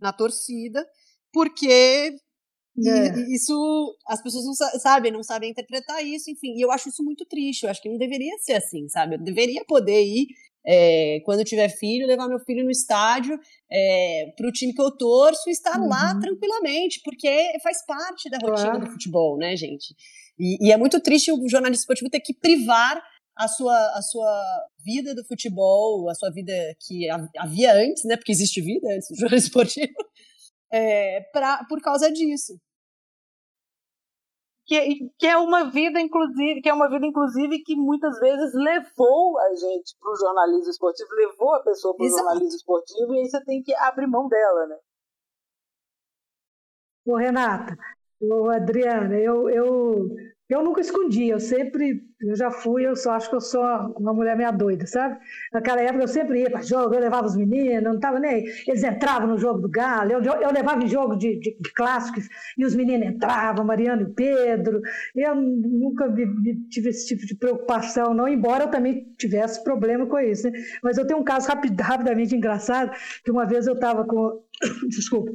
na 0.00 0.10
torcida, 0.10 0.82
porque 1.30 2.16
é. 2.78 3.34
isso 3.34 3.94
as 4.06 4.22
pessoas 4.22 4.46
não 4.46 4.54
sabem, 4.54 5.12
não 5.12 5.22
sabem 5.22 5.50
interpretar 5.50 6.02
isso, 6.02 6.30
enfim. 6.30 6.54
E 6.56 6.62
eu 6.62 6.70
acho 6.70 6.88
isso 6.88 7.04
muito 7.04 7.26
triste. 7.26 7.64
Eu 7.64 7.70
acho 7.70 7.82
que 7.82 7.90
não 7.90 7.98
deveria 7.98 8.38
ser 8.38 8.54
assim, 8.54 8.88
sabe? 8.88 9.16
Eu 9.16 9.22
deveria 9.22 9.62
poder 9.66 10.02
ir 10.02 10.28
é, 10.66 11.20
quando 11.24 11.40
eu 11.40 11.44
tiver 11.44 11.68
filho, 11.68 12.06
levar 12.06 12.28
meu 12.28 12.38
filho 12.40 12.64
no 12.64 12.70
estádio 12.70 13.38
é, 13.70 14.32
para 14.36 14.48
o 14.48 14.52
time 14.52 14.74
que 14.74 14.80
eu 14.80 14.90
torço 14.90 15.48
e 15.48 15.52
estar 15.52 15.78
uhum. 15.80 15.88
lá 15.88 16.18
tranquilamente, 16.20 17.00
porque 17.04 17.28
faz 17.62 17.84
parte 17.86 18.28
da 18.28 18.38
rotina 18.38 18.70
claro. 18.70 18.84
do 18.84 18.90
futebol, 18.90 19.38
né, 19.38 19.56
gente? 19.56 19.94
E, 20.38 20.68
e, 20.68 20.72
é 20.72 20.76
muito 20.76 21.00
triste 21.00 21.32
o 21.32 21.48
jornalista 21.48 21.82
esportivo 21.82 22.10
ter 22.10 22.20
que 22.20 22.34
privar 22.34 23.02
a 23.36 23.48
sua, 23.48 23.76
a 23.94 24.02
sua 24.02 24.66
vida 24.84 25.14
do 25.14 25.24
futebol, 25.24 26.08
a 26.10 26.14
sua 26.14 26.30
vida 26.30 26.52
que 26.86 27.08
havia 27.38 27.74
antes, 27.74 28.04
né? 28.04 28.16
Porque 28.16 28.32
existe 28.32 28.60
vida 28.60 28.86
antes 28.92 29.08
do 29.08 29.16
jornalismo 29.20 29.48
esportivo, 29.48 29.94
é, 30.72 31.20
pra, 31.32 31.64
por 31.68 31.80
causa 31.80 32.10
disso 32.10 32.58
que, 34.70 35.10
que 35.18 35.26
é 35.26 35.36
uma 35.36 35.64
vida 35.64 36.00
inclusive 36.00 36.62
que 36.62 36.68
é 36.68 36.72
uma 36.72 36.88
vida 36.88 37.04
inclusive 37.04 37.58
que 37.64 37.74
muitas 37.74 38.20
vezes 38.20 38.54
levou 38.54 39.36
a 39.40 39.54
gente 39.56 39.96
para 40.00 40.12
o 40.12 40.16
jornalismo 40.16 40.70
esportivo 40.70 41.08
levou 41.12 41.52
a 41.56 41.62
pessoa 41.64 41.96
para 41.96 42.06
o 42.06 42.08
jornalismo 42.08 42.56
esportivo 42.56 43.12
e 43.12 43.18
aí 43.18 43.28
você 43.28 43.44
tem 43.44 43.60
que 43.64 43.74
abrir 43.74 44.06
mão 44.06 44.28
dela 44.28 44.68
né? 44.68 44.76
Ô, 47.04 47.16
Renata, 47.16 47.76
ô, 48.20 48.48
Adriana, 48.48 49.16
eu, 49.18 49.50
eu 49.50 50.08
eu 50.50 50.64
nunca 50.64 50.80
escondi, 50.80 51.28
eu 51.28 51.38
sempre, 51.38 52.02
eu 52.20 52.34
já 52.34 52.50
fui, 52.50 52.84
eu 52.84 52.96
só 52.96 53.12
acho 53.12 53.30
que 53.30 53.36
eu 53.36 53.40
sou 53.40 53.62
uma 53.96 54.12
mulher 54.12 54.36
meia 54.36 54.50
doida, 54.50 54.84
sabe? 54.84 55.16
Naquela 55.52 55.80
época 55.80 56.02
eu 56.02 56.08
sempre 56.08 56.40
ia 56.40 56.50
para 56.50 56.60
jogo, 56.60 56.92
eu 56.92 57.00
levava 57.00 57.24
os 57.24 57.36
meninos, 57.36 57.84
não 57.84 57.94
estava 57.94 58.18
nem. 58.18 58.44
Eles 58.66 58.82
entravam 58.82 59.28
no 59.28 59.38
jogo 59.38 59.60
do 59.60 59.68
Galo, 59.68 60.10
eu, 60.10 60.20
eu 60.20 60.52
levava 60.52 60.82
em 60.82 60.88
jogo 60.88 61.14
de, 61.14 61.38
de, 61.38 61.56
de, 61.58 61.72
clássicos 61.72 62.28
e 62.58 62.64
os 62.64 62.74
meninos 62.74 63.06
entravam, 63.06 63.64
Mariano 63.64 64.02
e 64.02 64.12
Pedro. 64.12 64.80
Eu 65.14 65.36
nunca 65.36 66.12
tive 66.68 66.88
esse 66.88 67.06
tipo 67.06 67.24
de 67.24 67.36
preocupação, 67.36 68.12
não, 68.12 68.26
embora 68.26 68.64
eu 68.64 68.70
também 68.70 69.06
tivesse 69.18 69.62
problema 69.62 70.04
com 70.04 70.18
isso, 70.18 70.50
né? 70.50 70.60
Mas 70.82 70.98
eu 70.98 71.06
tenho 71.06 71.20
um 71.20 71.24
caso 71.24 71.46
rapid, 71.46 71.78
rapidamente 71.80 72.34
engraçado, 72.34 72.90
que 73.24 73.30
uma 73.30 73.46
vez 73.46 73.68
eu 73.68 73.74
estava 73.74 74.04
com. 74.04 74.42
Desculpa, 74.90 75.30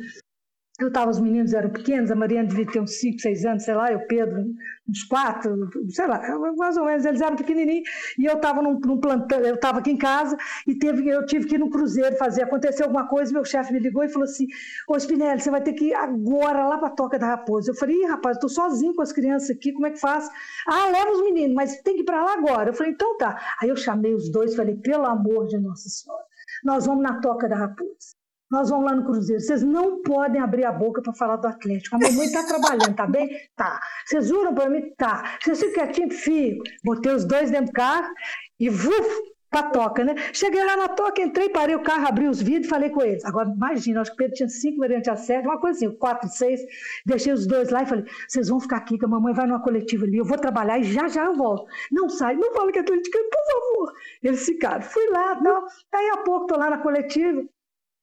eu 0.80 0.90
estava, 0.90 1.10
os 1.10 1.20
meninos 1.22 1.54
eram 1.54 1.70
pequenos, 1.70 2.12
a 2.12 2.16
Mariana 2.16 2.50
devia 2.50 2.66
ter 2.66 2.82
uns 2.82 3.00
5, 3.00 3.20
6 3.20 3.46
anos, 3.46 3.64
sei 3.64 3.74
lá, 3.76 3.92
e 3.92 3.96
o 3.96 4.08
Pedro 4.08 4.46
uns 4.88 5.04
4, 5.04 5.70
sei 5.90 6.06
lá, 6.06 6.22
mais 6.56 6.78
ou 6.78 6.86
menos, 6.86 7.06
eles 7.06 7.22
eram 7.22 7.36
pequenininhos, 7.36 7.88
e 8.20 8.26
eu 8.26 8.36
estava 8.36 8.62
num, 8.62 8.78
num, 8.80 9.00
plantão, 9.00 9.40
eu 9.40 9.56
estava 9.56 9.80
aqui 9.80 9.92
em 9.92 9.98
casa, 9.98 10.38
e 10.68 10.76
teve, 10.76 11.08
eu 11.08 11.26
tive 11.26 11.48
que 11.48 11.56
ir 11.56 11.60
no 11.60 11.70
cruzeiro 11.70 12.16
fazer, 12.18 12.44
aconteceu 12.44 12.86
alguma 12.86 13.08
coisa, 13.08 13.32
meu 13.32 13.46
chefe 13.46 13.72
me 13.72 13.80
ligou 13.80 14.04
e 14.04 14.10
falou 14.10 14.26
assim, 14.26 14.48
ô 14.88 14.98
Spinelli, 14.98 15.40
você 15.40 15.50
vai 15.50 15.62
ter 15.62 15.74
que 15.74 15.86
ir 15.86 15.94
agora 15.94 16.68
lá 16.68 16.78
para 16.78 16.90
a 16.90 16.92
Toca 16.92 17.18
da 17.18 17.28
Raposa. 17.28 17.72
Eu 17.72 17.76
falei, 17.76 17.96
Ih, 17.96 18.06
rapaz, 18.06 18.36
estou 18.36 18.50
sozinho 18.50 18.94
com 18.94 19.02
as 19.02 19.12
crianças 19.12 19.50
aqui, 19.50 19.72
como 19.72 19.88
é 19.88 19.92
que 19.92 20.00
faz? 20.00 20.30
Ah, 20.68 20.90
leva 20.90 21.12
os 21.12 21.22
meninos, 21.22 21.56
mas 21.56 21.82
tem 21.82 21.96
que 21.96 22.02
ir 22.02 22.06
para 22.06 22.24
lá 22.24 22.34
agora. 22.34 22.70
Eu 22.70 22.74
falei, 22.74 22.92
então 22.92 23.18
tá. 23.18 23.40
Aí 23.62 23.70
eu 23.70 23.76
chamei 23.76 24.14
os 24.14 24.30
dois, 24.30 24.56
falei, 24.56 24.76
pelo 24.76 25.06
amor 25.06 25.48
de 25.48 25.58
Nossa 25.58 25.88
Senhora, 25.90 26.24
nós 26.64 26.86
vamos 26.86 27.04
na 27.04 27.20
Toca 27.22 27.48
da 27.48 27.56
Raposa. 27.56 28.25
Nós 28.50 28.70
vamos 28.70 28.86
lá 28.86 28.96
no 28.96 29.04
Cruzeiro. 29.04 29.42
Vocês 29.42 29.64
não 29.64 30.02
podem 30.02 30.42
abrir 30.42 30.66
a 30.66 30.72
boca 30.72 31.02
para 31.02 31.14
falar 31.14 31.38
do 31.38 31.48
Atlético. 31.48 31.96
A 31.96 32.00
mamãe 32.00 32.28
está 32.28 32.44
trabalhando, 32.44 32.96
tá 32.96 33.08
bem? 33.08 33.30
Tá. 33.56 33.80
Vocês 34.06 34.28
juram 34.28 34.54
para 34.54 34.70
mim? 34.70 34.94
Tá. 34.98 35.38
Vocês 35.44 35.60
ficam 35.60 35.86
quietinhos? 35.86 36.16
Fico. 36.16 36.64
Botei 36.84 37.12
os 37.12 37.26
dois 37.26 37.50
dentro 37.50 37.68
do 37.68 37.74
carro 37.74 38.14
e 38.60 38.70
vuf, 38.70 39.36
pra 39.56 39.64
toca, 39.64 40.04
né? 40.04 40.16
Cheguei 40.34 40.64
lá 40.66 40.76
na 40.76 40.90
toca, 40.90 41.22
entrei, 41.22 41.50
parei 41.50 41.76
o 41.76 41.82
carro, 41.82 42.08
abri 42.08 42.28
os 42.28 42.42
vidros 42.42 42.66
e 42.68 42.70
falei 42.70 42.90
com 42.90 43.02
eles. 43.02 43.24
Agora, 43.24 43.50
imagina, 43.50 44.02
acho 44.02 44.12
que 44.12 44.16
o 44.16 44.18
Pedro 44.18 44.36
tinha 44.36 44.50
cinco, 44.50 44.80
Mariana 44.80 45.02
tinha 45.02 45.16
sete, 45.16 45.48
uma 45.48 45.60
coisa 45.60 45.78
assim, 45.78 45.98
quatro, 45.98 46.28
seis. 46.30 46.60
Deixei 47.06 47.32
os 47.32 47.48
dois 47.48 47.70
lá 47.70 47.84
e 47.84 47.86
falei, 47.86 48.06
vocês 48.28 48.50
vão 48.50 48.60
ficar 48.60 48.78
aqui, 48.78 48.98
que 48.98 49.06
a 49.06 49.08
mamãe 49.08 49.34
vai 49.34 49.48
numa 49.48 49.62
coletiva 49.62 50.06
ali, 50.06 50.18
eu 50.18 50.26
vou 50.26 50.38
trabalhar 50.38 50.78
e 50.80 50.84
já 50.84 51.08
já 51.08 51.26
eu 51.26 51.36
volto. 51.36 51.66
Não 51.92 52.10
sai, 52.10 52.36
não 52.36 52.54
fala 52.54 52.72
que 52.72 52.80
é 52.80 52.82
atleticano, 52.82 53.26
por 53.30 53.54
favor. 53.54 53.94
Eles 54.22 54.46
ficaram. 54.46 54.82
Fui 54.82 55.08
lá, 55.10 55.36
tal. 55.42 55.64
Aí 55.94 56.10
a 56.10 56.18
pouco 56.18 56.48
tô 56.48 56.58
lá 56.58 56.70
na 56.70 56.80
coletiva, 56.80 57.44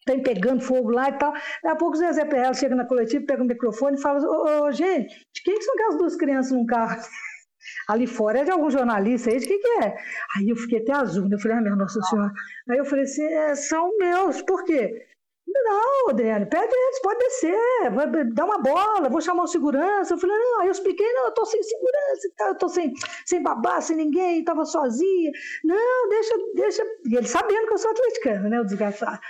tem 0.05 0.23
pegando 0.23 0.63
fogo 0.63 0.91
lá 0.91 1.09
e 1.09 1.13
tal. 1.19 1.33
Daqui 1.33 1.67
a 1.67 1.77
pouco 1.77 1.97
o 1.97 1.99
Zezé 1.99 2.25
Perrella 2.25 2.55
chega 2.55 2.75
na 2.75 2.85
coletiva, 2.85 3.25
pega 3.27 3.43
o 3.43 3.47
microfone 3.47 3.97
e 3.97 4.01
fala: 4.01 4.21
Ô, 4.21 4.65
ô 4.65 4.73
gente, 4.73 5.27
de 5.33 5.43
quem 5.43 5.59
que 5.59 5.65
são 5.65 5.75
aquelas 5.75 5.99
duas 5.99 6.17
crianças 6.17 6.53
num 6.53 6.67
carro? 6.67 7.01
Ali 7.89 8.07
fora 8.07 8.41
é 8.41 8.45
de 8.45 8.51
algum 8.51 8.71
jornalista 8.71 9.31
aí, 9.31 9.39
de 9.39 9.47
quem 9.47 9.61
que 9.61 9.69
é? 9.85 9.97
Aí 10.37 10.49
eu 10.49 10.57
fiquei 10.57 10.81
até 10.81 10.93
azul, 10.93 11.29
né? 11.29 11.37
Eu 11.37 11.41
falei, 11.41 11.59
ah, 11.59 11.61
minha 11.61 11.77
Nossa 11.77 12.01
Senhora. 12.03 12.33
Aí 12.69 12.79
eu 12.79 12.85
falei 12.85 13.05
assim: 13.05 13.25
é, 13.25 13.55
são 13.55 13.97
meus, 13.99 14.43
por 14.43 14.65
quê? 14.65 15.07
Não, 15.47 16.11
Adriane, 16.11 16.47
pede 16.47 16.75
eles, 16.75 17.03
pode 17.03 17.19
descer, 17.19 17.91
vai 17.93 18.25
dar 18.25 18.45
uma 18.45 18.59
bola, 18.59 19.09
vou 19.09 19.21
chamar 19.21 19.43
o 19.43 19.47
segurança. 19.47 20.15
Eu 20.15 20.19
falei, 20.19 20.37
não, 20.37 20.61
aí 20.61 20.69
eu 20.69 20.73
expliquei, 20.73 21.13
não, 21.13 21.27
eu 21.27 21.35
tô 21.35 21.45
sem 21.45 21.63
segurança, 21.63 22.29
eu 22.41 22.55
tô 22.57 22.69
sem, 22.69 22.93
sem 23.27 23.43
babá, 23.43 23.81
sem 23.81 23.97
ninguém, 23.97 24.45
tava 24.45 24.65
sozinha. 24.65 25.31
Não, 25.65 26.09
deixa, 26.09 26.35
deixa. 26.55 26.83
E 27.07 27.17
ele 27.17 27.27
sabendo 27.27 27.67
que 27.67 27.75
eu 27.75 27.79
sou 27.79 27.91
atleticano, 27.91 28.49
né, 28.49 28.61
o 28.61 28.65
desgraçado. 28.65 29.21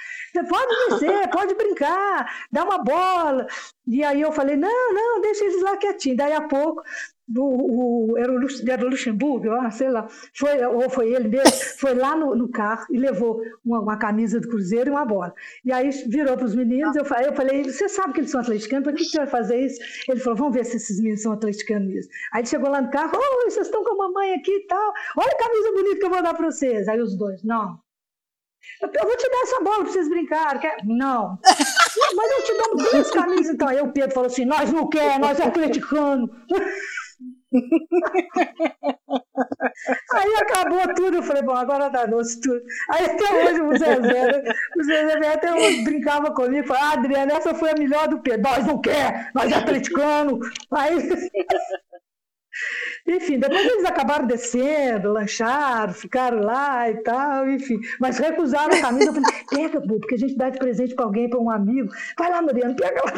Pode 0.48 0.90
descer, 0.90 1.28
pode 1.32 1.54
brincar, 1.54 2.46
dá 2.52 2.64
uma 2.64 2.78
bola. 2.78 3.46
E 3.86 4.04
aí 4.04 4.20
eu 4.20 4.32
falei, 4.32 4.56
não, 4.56 4.94
não, 4.94 5.20
deixa 5.20 5.44
eles 5.44 5.62
lá 5.62 5.76
quietinho. 5.76 6.16
Daí 6.16 6.32
a 6.32 6.46
pouco 6.46 6.82
o, 7.36 8.12
o, 8.12 8.18
era, 8.18 8.32
o, 8.32 8.46
era 8.68 8.84
o 8.84 8.88
Luxemburgo, 8.88 9.50
ah, 9.50 9.70
sei 9.70 9.90
lá, 9.90 10.06
foi, 10.34 10.64
ou 10.64 10.90
foi 10.90 11.12
ele 11.12 11.28
mesmo, 11.28 11.52
foi 11.78 11.94
lá 11.94 12.16
no, 12.16 12.34
no 12.34 12.48
carro 12.48 12.86
e 12.90 12.98
levou 12.98 13.40
uma, 13.64 13.80
uma, 13.80 13.96
camisa 13.96 14.40
do 14.40 14.48
Cruzeiro 14.48 14.90
e 14.90 14.92
uma 14.92 15.04
bola. 15.04 15.34
E 15.64 15.72
aí 15.72 15.90
virou 16.08 16.36
para 16.36 16.46
os 16.46 16.54
meninos, 16.54 16.96
eu 16.96 17.04
falei, 17.04 17.28
eu 17.28 17.34
falei, 17.34 17.64
você 17.64 17.88
sabe 17.88 18.14
que 18.14 18.20
eles 18.20 18.30
são 18.30 18.40
atleticanos, 18.40 18.84
para 18.84 18.92
que, 18.92 19.04
você 19.04 19.18
vai 19.18 19.26
fazer 19.26 19.60
isso? 19.60 19.80
Ele 20.08 20.20
falou, 20.20 20.38
vamos 20.38 20.54
ver 20.54 20.64
se 20.64 20.76
esses 20.76 20.98
meninos 20.98 21.22
são 21.22 21.32
atleticanos 21.32 21.88
mesmo. 21.88 22.10
Aí 22.32 22.40
ele 22.40 22.48
chegou 22.48 22.70
lá 22.70 22.80
no 22.80 22.90
carro, 22.90 23.12
oh, 23.14 23.50
vocês 23.50 23.66
estão 23.66 23.84
com 23.84 23.94
a 23.94 24.08
mamãe 24.08 24.34
aqui 24.34 24.52
e 24.52 24.66
tal, 24.66 24.92
olha 25.16 25.32
a 25.32 25.36
camisa 25.36 25.72
bonita 25.72 25.98
que 25.98 26.04
eu 26.04 26.10
vou 26.10 26.22
dar 26.22 26.34
para 26.34 26.50
vocês. 26.50 26.88
Aí 26.88 27.00
os 27.00 27.16
dois, 27.16 27.42
não, 27.42 27.78
eu 28.80 29.06
vou 29.06 29.16
te 29.16 29.28
dar 29.28 29.42
essa 29.42 29.60
bola 29.60 29.84
para 29.84 29.92
vocês 29.92 30.08
brincarem. 30.08 30.60
Quer? 30.60 30.76
Não. 30.84 31.38
Mas 32.16 32.30
eu 32.30 32.44
te 32.44 32.54
dou 32.54 32.76
duas 32.76 33.10
camisas. 33.10 33.54
Então, 33.54 33.68
aí 33.68 33.80
o 33.80 33.92
Pedro 33.92 34.12
falou 34.12 34.26
assim: 34.26 34.44
nós 34.44 34.72
não 34.72 34.88
quer, 34.88 35.18
nós 35.18 35.38
é 35.38 35.44
atleticano. 35.44 36.28
Aí 40.12 40.34
acabou 40.36 40.94
tudo, 40.94 41.16
eu 41.16 41.22
falei, 41.22 41.42
bom, 41.42 41.54
agora 41.54 41.88
doce 42.06 42.40
tudo. 42.40 42.62
Aí 42.90 43.04
até 43.06 43.24
hoje 43.44 43.60
o 43.60 43.78
Zezé, 43.78 44.42
né? 44.42 44.54
o 44.76 44.82
Zezé 44.82 45.28
até 45.28 45.52
hoje 45.52 45.84
brincava 45.84 46.32
comigo, 46.32 46.66
falava, 46.66 46.86
ah, 46.86 46.92
Adriana, 46.92 47.32
essa 47.34 47.54
foi 47.54 47.70
a 47.70 47.74
melhor 47.74 48.08
do 48.08 48.20
Pedro. 48.20 48.42
Nós 48.42 48.66
não 48.66 48.80
quer, 48.80 49.30
nós 49.34 49.50
é 49.50 49.56
atleticano. 49.56 50.40
Aí... 50.70 50.96
Enfim, 53.06 53.38
depois 53.38 53.64
eles 53.64 53.84
acabaram 53.84 54.26
descendo, 54.26 55.10
lancharam, 55.12 55.92
ficaram 55.92 56.38
lá 56.40 56.88
e 56.90 57.02
tal, 57.02 57.48
enfim. 57.48 57.80
Mas 57.98 58.18
recusaram 58.18 58.76
a 58.76 58.80
camisa. 58.80 59.08
Eu 59.08 59.14
falei, 59.14 59.44
pega, 59.48 59.80
porque 59.80 60.14
a 60.14 60.18
gente 60.18 60.36
dá 60.36 60.50
de 60.50 60.58
presente 60.58 60.94
para 60.94 61.06
alguém, 61.06 61.28
para 61.28 61.40
um 61.40 61.50
amigo. 61.50 61.88
Vai 62.16 62.30
lá, 62.30 62.42
Mariana, 62.42 62.76
pega 62.76 63.02
lá. 63.04 63.12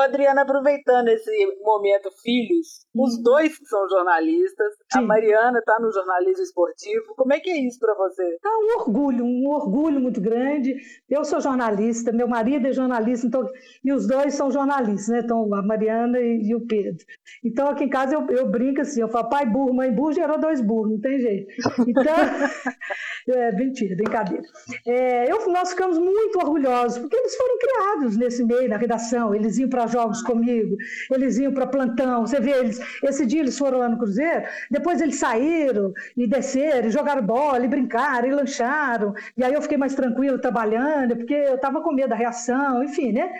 Adriana, 0.00 0.42
aproveitando 0.42 1.08
esse 1.08 1.30
momento 1.62 2.10
filhos, 2.22 2.86
os 2.94 3.22
dois 3.22 3.58
são 3.64 3.88
jornalistas, 3.88 4.74
Sim. 4.92 4.98
a 4.98 5.02
Mariana 5.02 5.58
está 5.58 5.78
no 5.80 5.90
jornalismo 5.92 6.42
esportivo. 6.42 7.14
Como 7.16 7.32
é 7.32 7.40
que 7.40 7.50
é 7.50 7.66
isso 7.66 7.78
para 7.78 7.94
você? 7.94 8.22
É 8.22 8.48
um 8.48 8.80
orgulho, 8.80 9.24
um 9.24 9.48
orgulho 9.48 10.00
muito 10.00 10.20
grande. 10.20 10.76
Eu 11.08 11.24
sou 11.24 11.40
jornalista, 11.40 12.12
meu 12.12 12.28
marido 12.28 12.66
é 12.66 12.72
jornalista, 12.72 13.26
então, 13.26 13.48
e 13.84 13.92
os 13.92 14.06
dois 14.06 14.34
são 14.34 14.50
jornalistas, 14.50 15.08
né? 15.08 15.20
Então, 15.24 15.52
a 15.54 15.62
Mariana 15.62 16.18
e, 16.20 16.48
e 16.48 16.54
o 16.54 16.66
Pedro. 16.66 17.04
Então, 17.44 17.68
aqui 17.68 17.84
em 17.84 17.88
casa 17.88 18.14
eu, 18.14 18.26
eu 18.30 18.50
brinco 18.50 18.80
assim, 18.80 19.00
eu 19.00 19.08
falo 19.08 19.28
pai 19.28 19.46
burro, 19.46 19.74
mãe 19.74 19.92
burro, 19.92 20.12
gerou 20.12 20.38
dois 20.38 20.60
burros, 20.60 20.92
não 20.92 21.00
tem 21.00 21.18
jeito. 21.18 21.46
Então, 21.86 22.04
é 23.34 23.52
mentira, 23.52 23.96
brincadeira. 23.96 24.42
É, 24.86 25.30
eu, 25.30 25.46
nós 25.48 25.70
ficamos 25.70 25.98
muito 25.98 26.38
orgulhosos, 26.38 26.98
porque 26.98 27.16
eles 27.16 27.34
foram 27.36 27.58
criados 27.58 28.16
nesse 28.16 28.44
meio 28.44 28.68
da 28.68 28.76
redação, 28.76 29.34
eles 29.34 29.58
iam 29.58 29.68
para 29.68 29.85
jogos 29.92 30.22
comigo, 30.22 30.76
eles 31.12 31.38
iam 31.38 31.52
para 31.52 31.66
plantão. 31.66 32.26
Você 32.26 32.40
vê, 32.40 32.52
eles, 32.52 32.80
esse 33.02 33.26
dia 33.26 33.40
eles 33.40 33.58
foram 33.58 33.78
lá 33.78 33.88
no 33.88 33.98
Cruzeiro, 33.98 34.44
depois 34.70 35.00
eles 35.00 35.16
saíram 35.16 35.92
e 36.16 36.26
desceram, 36.26 36.88
e 36.88 36.90
jogaram 36.90 37.22
bola, 37.22 37.64
e 37.64 37.68
brincaram, 37.68 38.28
e 38.28 38.32
lancharam. 38.32 39.14
E 39.36 39.44
aí 39.44 39.54
eu 39.54 39.62
fiquei 39.62 39.78
mais 39.78 39.94
tranquilo 39.94 40.38
trabalhando, 40.38 41.16
porque 41.16 41.34
eu 41.34 41.56
estava 41.56 41.80
com 41.82 41.92
medo 41.92 42.10
da 42.10 42.16
reação, 42.16 42.82
enfim, 42.84 43.12
né? 43.12 43.30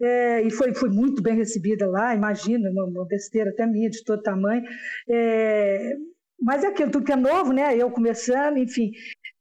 É, 0.00 0.42
e 0.42 0.50
foi, 0.50 0.74
foi 0.74 0.90
muito 0.90 1.22
bem 1.22 1.36
recebida 1.36 1.86
lá, 1.86 2.14
imagina, 2.14 2.70
uma 2.70 3.06
besteira 3.06 3.50
até 3.50 3.66
minha, 3.66 3.90
de 3.90 4.04
todo 4.04 4.22
tamanho. 4.22 4.64
É, 5.08 5.96
mas 6.40 6.62
é 6.64 6.68
aquilo, 6.68 6.90
tudo 6.90 7.06
que 7.06 7.12
é 7.12 7.16
novo, 7.16 7.52
né? 7.52 7.76
Eu 7.76 7.90
começando, 7.90 8.58
enfim. 8.58 8.92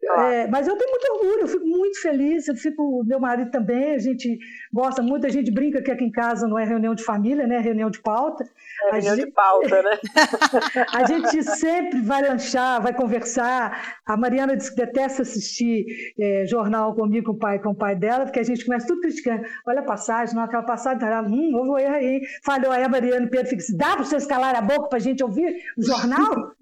É, 0.06 0.48
mas 0.48 0.68
eu 0.68 0.78
tenho 0.78 0.92
muito 0.92 1.12
orgulho, 1.12 1.42
eu 1.42 1.48
fico 1.48 1.66
muito 1.66 2.02
feliz, 2.02 2.48
eu 2.48 2.56
fico, 2.56 3.04
meu 3.06 3.20
marido 3.20 3.52
também, 3.52 3.96
a 3.96 4.00
gente 4.00 4.38
gosta 4.72 5.02
muito, 5.02 5.26
a 5.26 5.30
gente 5.30 5.50
brinca 5.52 5.82
que 5.82 5.92
aqui 5.92 6.04
em 6.04 6.12
casa 6.12 6.48
não 6.48 6.60
é 6.60 6.66
reunião 6.66 6.94
de 6.94 7.04
família, 7.04 7.48
né? 7.48 7.56
É 7.56 7.60
reunião 7.60 7.90
de 7.90 8.02
pauta. 8.02 8.44
É 8.88 8.92
reunião 8.92 9.16
gente, 9.16 9.26
de 9.26 9.32
pauta, 9.32 9.82
né? 9.82 10.00
a 10.94 11.06
gente 11.06 11.44
sempre 11.44 12.02
vai 12.02 12.22
lanchar, 12.22 12.82
vai 12.82 12.94
conversar. 12.94 14.00
A 14.06 14.18
Mariana 14.18 14.58
diz 14.58 14.70
que 14.70 14.76
detesta 14.76 15.22
assistir 15.22 15.86
é, 16.20 16.46
jornal 16.46 16.94
comigo, 16.94 17.28
com 17.28 17.32
o 17.34 17.40
pai, 17.40 17.60
com 17.60 17.70
o 17.70 17.76
pai 17.76 17.96
dela, 17.96 18.26
porque 18.26 18.40
a 18.40 18.44
gente 18.44 18.66
começa 18.66 18.88
tudo 18.88 19.02
criticando. 19.02 19.46
Olha 19.66 19.80
a 19.80 19.86
passagem, 19.86 20.36
não, 20.36 20.44
aquela 20.44 20.64
passagem, 20.64 21.00
tá, 21.00 21.22
hum, 21.22 21.52
houve 21.56 21.82
erro 21.82 21.96
aí. 21.96 22.22
Falhou 22.44 22.72
aí 22.72 22.84
a 22.84 22.90
Mariana 22.90 23.26
e 23.26 23.30
Pedro 23.30 23.48
fica 23.48 23.62
assim, 23.62 23.78
dá 23.78 23.96
para 23.96 24.04
vocês 24.04 24.26
calarem 24.26 24.60
a 24.60 24.62
boca 24.62 24.90
para 24.90 24.98
a 24.98 25.02
gente 25.02 25.24
ouvir 25.24 25.56
o 25.78 25.84
jornal? 25.84 26.54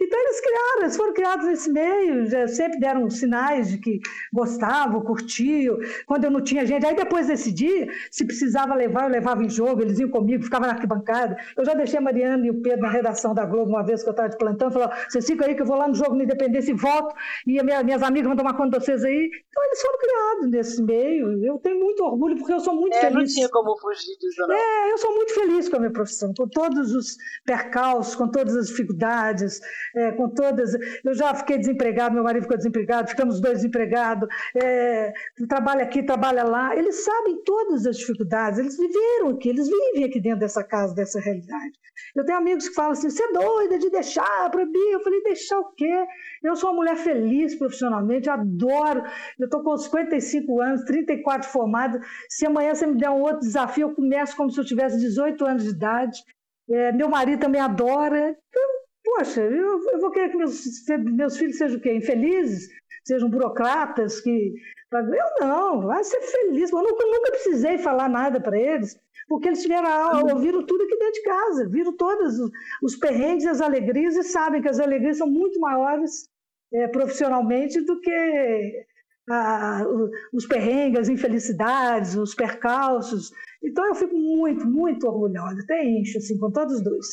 Então 0.00 0.18
eles 0.20 0.40
criaram, 0.40 0.80
eles 0.80 0.96
foram 0.96 1.12
criados 1.14 1.46
nesse 1.46 1.70
meio, 1.70 2.48
sempre 2.48 2.78
deram 2.78 3.08
sinais 3.08 3.70
de 3.70 3.78
que 3.78 4.00
gostavam, 4.32 5.00
curtiam. 5.02 5.78
Quando 6.06 6.24
eu 6.24 6.30
não 6.30 6.40
tinha 6.40 6.66
gente, 6.66 6.84
aí 6.84 6.94
depois 6.94 7.26
desse 7.26 7.52
dia, 7.52 7.88
se 8.10 8.26
precisava 8.26 8.74
levar, 8.74 9.04
eu 9.04 9.10
levava 9.10 9.42
em 9.42 9.48
jogo, 9.48 9.82
eles 9.82 9.98
iam 9.98 10.10
comigo, 10.10 10.44
ficava 10.44 10.66
na 10.66 10.72
arquibancada. 10.74 11.36
Eu 11.56 11.64
já 11.64 11.74
deixei 11.74 11.98
a 11.98 12.02
Mariana 12.02 12.46
e 12.46 12.50
o 12.50 12.60
Pedro 12.60 12.82
na 12.82 12.90
redação 12.90 13.34
da 13.34 13.44
Globo 13.44 13.70
uma 13.70 13.82
vez 13.82 14.02
que 14.02 14.08
eu 14.08 14.12
estava 14.12 14.28
de 14.28 14.36
plantão, 14.36 14.70
falou: 14.70 14.90
vocês 15.08 15.26
ficam 15.26 15.46
aí 15.46 15.54
que 15.54 15.62
eu 15.62 15.66
vou 15.66 15.76
lá 15.76 15.88
no 15.88 15.94
jogo 15.94 16.14
no 16.14 16.22
Independência 16.22 16.70
e 16.70 16.74
volto, 16.74 17.14
e 17.46 17.62
minha, 17.62 17.82
minhas 17.82 18.02
amigas 18.02 18.28
vão 18.28 18.36
tomar 18.36 18.54
conta 18.54 18.78
de 18.78 18.84
vocês 18.84 19.04
aí. 19.04 19.30
Então 19.48 19.64
eles 19.64 19.80
foram 19.80 19.98
criados 19.98 20.50
nesse 20.50 20.82
meio. 20.82 21.44
Eu 21.44 21.58
tenho 21.58 21.78
muito 21.80 22.04
orgulho, 22.04 22.36
porque 22.36 22.52
eu 22.52 22.60
sou 22.60 22.74
muito 22.74 22.94
é, 22.94 23.00
feliz. 23.00 23.16
Não 23.16 23.24
tinha 23.24 23.48
como 23.48 23.76
fugir 23.78 24.16
disso, 24.20 24.46
não. 24.46 24.54
É, 24.54 24.92
eu 24.92 24.98
sou 24.98 25.14
muito 25.14 25.34
feliz 25.34 25.68
com 25.68 25.76
a 25.76 25.78
minha 25.80 25.92
profissão, 25.92 26.32
com 26.36 26.48
todos 26.48 26.94
os 26.94 27.16
percalços, 27.44 28.14
com 28.14 28.28
todas 28.28 28.56
as 28.56 28.68
dificuldades 28.68 29.55
é, 29.94 30.12
com 30.12 30.28
todas. 30.30 30.74
Eu 31.04 31.14
já 31.14 31.34
fiquei 31.34 31.58
desempregado, 31.58 32.14
meu 32.14 32.24
marido 32.24 32.42
ficou 32.42 32.56
desempregado, 32.56 33.10
ficamos 33.10 33.40
dois 33.40 33.58
desempregados, 33.58 34.28
é, 34.54 35.12
trabalha 35.48 35.84
aqui, 35.84 36.02
trabalha 36.02 36.44
lá. 36.44 36.76
Eles 36.76 37.04
sabem 37.04 37.42
todas 37.44 37.86
as 37.86 37.96
dificuldades, 37.96 38.58
eles 38.58 38.76
viveram 38.76 39.30
aqui, 39.30 39.48
eles 39.48 39.68
vivem 39.68 40.04
aqui 40.04 40.20
dentro 40.20 40.40
dessa 40.40 40.62
casa, 40.62 40.94
dessa 40.94 41.20
realidade. 41.20 41.72
Eu 42.14 42.24
tenho 42.24 42.38
amigos 42.38 42.68
que 42.68 42.74
falam 42.74 42.92
assim: 42.92 43.10
você 43.10 43.22
é 43.22 43.32
doida 43.32 43.78
de 43.78 43.90
deixar, 43.90 44.50
proibir. 44.50 44.92
Eu 44.92 45.00
falei: 45.00 45.22
deixar 45.22 45.58
o 45.58 45.72
quê? 45.72 46.06
Eu 46.42 46.56
sou 46.56 46.70
uma 46.70 46.76
mulher 46.76 46.96
feliz 46.96 47.54
profissionalmente, 47.54 48.28
adoro. 48.28 49.02
Eu 49.38 49.46
estou 49.46 49.62
com 49.62 49.76
55 49.76 50.60
anos, 50.60 50.84
34 50.84 51.48
formados. 51.48 52.00
Se 52.28 52.46
amanhã 52.46 52.74
você 52.74 52.86
me 52.86 52.96
der 52.96 53.10
um 53.10 53.20
outro 53.20 53.40
desafio, 53.40 53.88
eu 53.88 53.94
começo 53.94 54.36
como 54.36 54.50
se 54.50 54.60
eu 54.60 54.64
tivesse 54.64 54.98
18 54.98 55.44
anos 55.44 55.64
de 55.64 55.70
idade. 55.70 56.22
É, 56.68 56.92
meu 56.92 57.08
marido 57.08 57.40
também 57.40 57.60
adora. 57.60 58.36
Então, 58.48 58.75
poxa, 59.06 59.40
eu, 59.40 59.80
eu 59.92 60.00
vou 60.00 60.10
querer 60.10 60.30
que 60.30 60.36
meus, 60.36 60.64
meus 61.04 61.36
filhos 61.36 61.56
sejam 61.56 61.78
o 61.78 61.80
quê? 61.80 61.94
Infelizes? 61.94 62.68
Sejam 63.04 63.30
burocratas? 63.30 64.20
que 64.20 64.52
Eu 64.92 65.46
não, 65.46 65.82
vai 65.82 66.02
ser 66.02 66.20
feliz. 66.22 66.72
Eu 66.72 66.82
nunca, 66.82 67.06
nunca 67.06 67.30
precisei 67.30 67.78
falar 67.78 68.08
nada 68.08 68.40
para 68.40 68.58
eles, 68.58 68.98
porque 69.28 69.46
eles 69.46 69.62
tiveram 69.62 69.88
a, 69.88 70.20
ouviram 70.34 70.66
tudo 70.66 70.82
aqui 70.82 70.98
dentro 70.98 71.12
de 71.12 71.22
casa, 71.22 71.68
viram 71.68 71.96
todos 71.96 72.40
os, 72.40 72.50
os 72.82 72.96
perrengues 72.96 73.46
as 73.46 73.60
alegrias 73.60 74.16
e 74.16 74.24
sabem 74.24 74.60
que 74.60 74.68
as 74.68 74.80
alegrias 74.80 75.18
são 75.18 75.28
muito 75.28 75.60
maiores 75.60 76.28
é, 76.74 76.88
profissionalmente 76.88 77.80
do 77.82 78.00
que 78.00 78.86
a, 79.30 79.84
os 80.32 80.46
perrengues, 80.46 81.02
as 81.02 81.08
infelicidades, 81.08 82.16
os 82.16 82.34
percalços. 82.34 83.30
Então 83.62 83.86
eu 83.86 83.94
fico 83.94 84.16
muito, 84.16 84.66
muito 84.66 85.06
orgulhosa, 85.06 85.62
até 85.62 85.84
encho 85.84 86.18
assim, 86.18 86.36
com 86.38 86.50
todos 86.50 86.74
os 86.74 86.82
dois. 86.82 87.06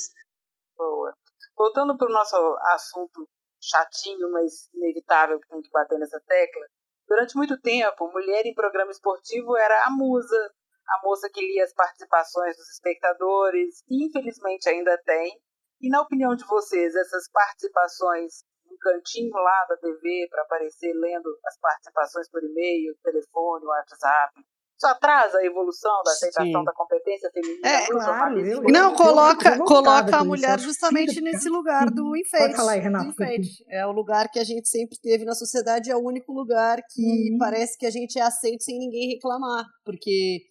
Boa. 0.75 1.13
Voltando 1.55 1.97
para 1.97 2.07
o 2.07 2.13
nosso 2.13 2.35
assunto 2.71 3.27
chatinho, 3.61 4.31
mas 4.31 4.69
inevitável 4.73 5.39
que 5.39 5.47
tem 5.47 5.61
que 5.61 5.71
bater 5.71 5.97
nessa 5.97 6.19
tecla, 6.27 6.65
durante 7.07 7.35
muito 7.35 7.59
tempo, 7.59 8.11
mulher 8.11 8.45
em 8.45 8.53
programa 8.53 8.91
esportivo 8.91 9.55
era 9.57 9.85
a 9.85 9.89
musa, 9.91 10.53
a 10.89 11.01
moça 11.03 11.29
que 11.29 11.41
lia 11.41 11.63
as 11.63 11.73
participações 11.73 12.57
dos 12.57 12.69
espectadores, 12.69 13.83
e 13.89 14.05
infelizmente 14.05 14.67
ainda 14.67 14.97
tem. 15.05 15.39
E 15.81 15.89
na 15.89 16.01
opinião 16.01 16.35
de 16.35 16.45
vocês, 16.45 16.95
essas 16.95 17.29
participações 17.31 18.43
no 18.69 18.77
cantinho 18.77 19.33
lá 19.33 19.65
da 19.69 19.77
TV 19.77 20.27
para 20.29 20.43
aparecer 20.43 20.93
lendo 20.93 21.37
as 21.45 21.57
participações 21.59 22.29
por 22.29 22.43
e-mail, 22.43 22.95
telefone, 23.03 23.65
WhatsApp, 23.65 24.33
isso 24.77 24.87
atrasa 24.87 25.37
a 25.37 25.45
evolução 25.45 25.91
da 26.03 26.11
aceitação 26.11 26.59
Sim. 26.59 26.63
da 26.63 26.73
competência 26.73 27.29
feminina 27.31 27.67
é, 27.67 27.87
claro, 27.87 28.45
eu, 28.45 28.61
Não, 28.63 28.93
coloca, 28.95 29.57
coloca 29.59 30.17
a 30.17 30.23
mulher 30.23 30.59
justamente 30.59 31.19
nesse 31.21 31.47
lugar 31.49 31.89
do 31.89 32.15
enfeite. 32.15 32.45
Pode 32.45 32.55
falar 32.55 32.71
aí, 32.73 32.79
Renato. 32.79 33.09
Enfeite. 33.09 33.63
É 33.69 33.85
o 33.85 33.91
lugar 33.91 34.29
que 34.29 34.39
a 34.39 34.43
gente 34.43 34.67
sempre 34.67 34.97
teve 34.99 35.23
na 35.25 35.33
sociedade, 35.33 35.91
é 35.91 35.95
o 35.95 36.03
único 36.03 36.33
lugar 36.33 36.81
que 36.89 37.31
uhum. 37.31 37.37
parece 37.37 37.77
que 37.77 37.85
a 37.85 37.91
gente 37.91 38.19
é 38.19 38.21
aceito 38.23 38.63
sem 38.63 38.77
ninguém 38.77 39.09
reclamar, 39.09 39.65
porque 39.85 40.41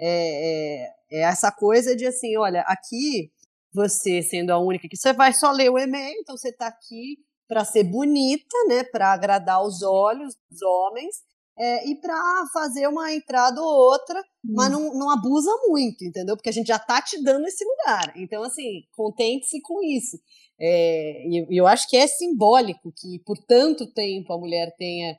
é, 0.00 0.84
é, 0.84 1.18
é 1.18 1.20
essa 1.22 1.52
coisa 1.52 1.94
de 1.94 2.06
assim, 2.06 2.36
olha, 2.36 2.62
aqui 2.62 3.30
você 3.72 4.22
sendo 4.22 4.50
a 4.50 4.58
única 4.58 4.88
que 4.88 4.96
você 4.96 5.12
vai 5.12 5.32
só 5.32 5.50
ler 5.50 5.70
o 5.70 5.78
e-mail, 5.78 6.18
então 6.20 6.36
você 6.36 6.48
está 6.48 6.66
aqui 6.66 7.18
para 7.46 7.64
ser 7.64 7.84
bonita, 7.84 8.56
né, 8.68 8.82
para 8.84 9.12
agradar 9.12 9.62
os 9.62 9.82
olhos 9.82 10.34
dos 10.50 10.62
homens, 10.62 11.16
é, 11.58 11.88
e 11.88 11.94
para 12.00 12.46
fazer 12.52 12.86
uma 12.86 13.12
entrada 13.12 13.60
ou 13.60 13.90
outra, 13.90 14.20
hum. 14.20 14.52
mas 14.54 14.70
não, 14.70 14.92
não 14.94 15.10
abusa 15.10 15.50
muito, 15.66 16.04
entendeu? 16.04 16.36
Porque 16.36 16.50
a 16.50 16.52
gente 16.52 16.66
já 16.66 16.78
tá 16.78 17.00
te 17.00 17.22
dando 17.22 17.46
esse 17.46 17.64
lugar. 17.64 18.12
Então, 18.16 18.42
assim, 18.42 18.82
contente-se 18.92 19.60
com 19.62 19.82
isso. 19.82 20.18
É, 20.58 21.26
e 21.28 21.58
eu 21.58 21.66
acho 21.66 21.88
que 21.88 21.96
é 21.96 22.06
simbólico 22.06 22.92
que 22.96 23.18
por 23.26 23.36
tanto 23.38 23.92
tempo 23.92 24.32
a 24.32 24.38
mulher 24.38 24.74
tenha, 24.78 25.16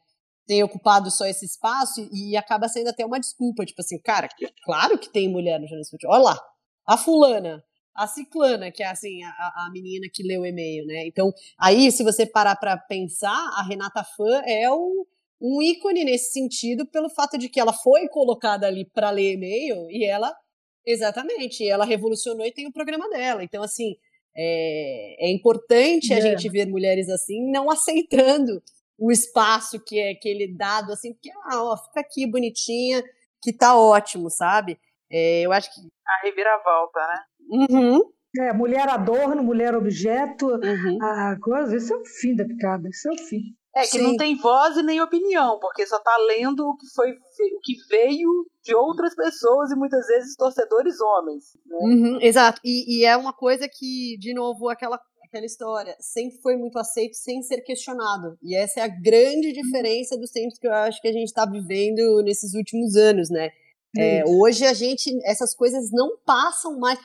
tenha 0.48 0.66
ocupado 0.66 1.12
só 1.12 1.26
esse 1.26 1.46
espaço 1.46 2.08
e 2.12 2.36
acaba 2.36 2.68
sendo 2.68 2.90
até 2.90 3.06
uma 3.06 3.20
desculpa, 3.20 3.66
tipo 3.66 3.82
assim, 3.82 4.00
cara, 4.00 4.28
claro 4.64 4.98
que 4.98 5.12
tem 5.12 5.30
mulher 5.30 5.60
no 5.60 5.68
jornalismo 5.68 5.98
Olha 6.08 6.24
lá, 6.24 6.42
a 6.88 6.98
fulana, 6.98 7.64
a 7.96 8.08
ciclana, 8.08 8.72
que 8.72 8.84
é 8.84 8.88
assim, 8.88 9.24
a, 9.24 9.30
a 9.30 9.70
menina 9.72 10.08
que 10.12 10.24
leu 10.24 10.42
o 10.42 10.46
e-mail, 10.46 10.86
né? 10.86 11.08
Então, 11.08 11.32
aí, 11.60 11.92
se 11.92 12.04
você 12.04 12.26
parar 12.26 12.56
para 12.56 12.78
pensar, 12.78 13.50
a 13.58 13.64
Renata 13.64 14.04
Fã 14.04 14.42
é 14.46 14.72
o 14.72 15.06
um 15.42 15.62
ícone 15.62 16.04
nesse 16.04 16.32
sentido 16.32 16.86
pelo 16.86 17.10
fato 17.10 17.38
de 17.38 17.50
que 17.50 17.60
ela 17.60 17.74
foi 17.74 18.08
colocada 18.08 18.68
ali 18.68 18.86
para 18.86 19.12
ler 19.12 19.34
e-mail 19.34 19.90
e 19.90 20.06
ela, 20.06 20.36
exatamente, 20.86 21.68
ela 21.68 21.86
revolucionou 21.86 22.46
e 22.46 22.52
tem 22.52 22.68
o 22.68 22.74
programa 22.74 23.10
dela. 23.10 23.44
Então, 23.44 23.64
assim, 23.64 23.96
é, 24.36 25.28
é 25.28 25.32
importante 25.32 26.14
a 26.14 26.20
gente 26.20 26.50
ver 26.50 26.68
mulheres 26.68 27.10
assim 27.10 27.52
não 27.52 27.70
aceitando 27.72 28.62
o 28.98 29.12
espaço 29.12 29.80
que 29.84 30.00
é 30.00 30.12
aquele 30.12 30.48
dado, 30.56 30.92
assim, 30.92 31.14
porque, 31.14 31.30
ah, 31.46 31.64
ó, 31.64 31.78
fica 31.78 32.00
aqui 32.00 32.26
bonitinha, 32.26 33.04
que 33.42 33.54
tá 33.54 33.78
ótimo, 33.78 34.30
sabe? 34.30 34.80
É, 35.12 35.42
eu 35.42 35.52
acho 35.52 35.74
que. 35.74 35.82
A 35.82 36.26
reviravolta, 36.26 37.00
né? 37.00 37.24
Uhum. 37.50 38.02
É, 38.40 38.54
mulher 38.54 38.90
adorno, 38.90 39.44
mulher 39.44 39.76
objeto, 39.76 40.48
uhum. 40.48 40.98
a 41.02 41.38
coisa, 41.40 41.76
isso 41.78 41.94
é 41.94 41.98
o 41.98 42.06
fim 42.06 42.36
da 42.36 42.46
picada, 42.46 42.90
isso 42.90 43.08
é 43.08 43.12
o 43.12 43.18
fim. 43.18 43.56
É, 43.78 43.82
que 43.82 44.00
Sim. 44.00 44.02
não 44.02 44.18
tem 44.18 44.36
voz 44.36 44.76
e 44.76 44.82
nem 44.82 45.00
opinião, 45.00 45.60
porque 45.60 45.86
só 45.86 45.98
está 45.98 46.16
lendo 46.28 46.68
o 46.68 46.76
que 46.76 46.88
foi 46.96 47.12
o 47.12 47.60
que 47.62 47.76
veio 47.88 48.48
de 48.64 48.76
outras 48.76 49.16
pessoas 49.16 49.72
e 49.72 49.76
muitas 49.76 50.08
vezes 50.08 50.36
torcedores 50.36 51.00
homens. 51.00 51.56
Né? 51.64 51.78
Uhum, 51.80 52.20
exato. 52.20 52.60
E, 52.64 53.00
e, 53.02 53.06
é 53.06 53.16
uma 53.16 53.34
coisa 53.34 53.70
que, 53.70 54.18
de 54.20 54.34
novo, 54.34 54.68
aquela, 54.68 55.00
aquela 55.24 55.46
história, 55.46 55.96
sempre 56.00 56.42
foi 56.42 56.58
muito 56.58 56.80
aceito 56.80 57.16
sem 57.16 57.44
ser 57.44 57.62
questionado. 57.62 58.38
E 58.42 58.56
essa 58.56 58.80
é 58.80 58.84
a 58.84 58.88
grande 58.88 59.54
diferença 59.54 60.18
dos 60.18 60.32
tempos 60.32 60.58
que 60.58 60.68
eu 60.68 60.74
acho 60.74 61.00
que 61.00 61.08
a 61.08 61.14
gente 61.14 61.28
está 61.28 61.46
vivendo 61.46 62.24
nesses 62.24 62.56
últimos 62.56 62.96
anos, 62.96 63.30
né? 63.30 63.52
É, 63.96 64.24
hoje 64.26 64.66
a 64.66 64.74
gente, 64.74 65.10
essas 65.24 65.56
coisas 65.56 65.90
não 65.92 66.18
passam 66.26 66.78
mais. 66.80 67.00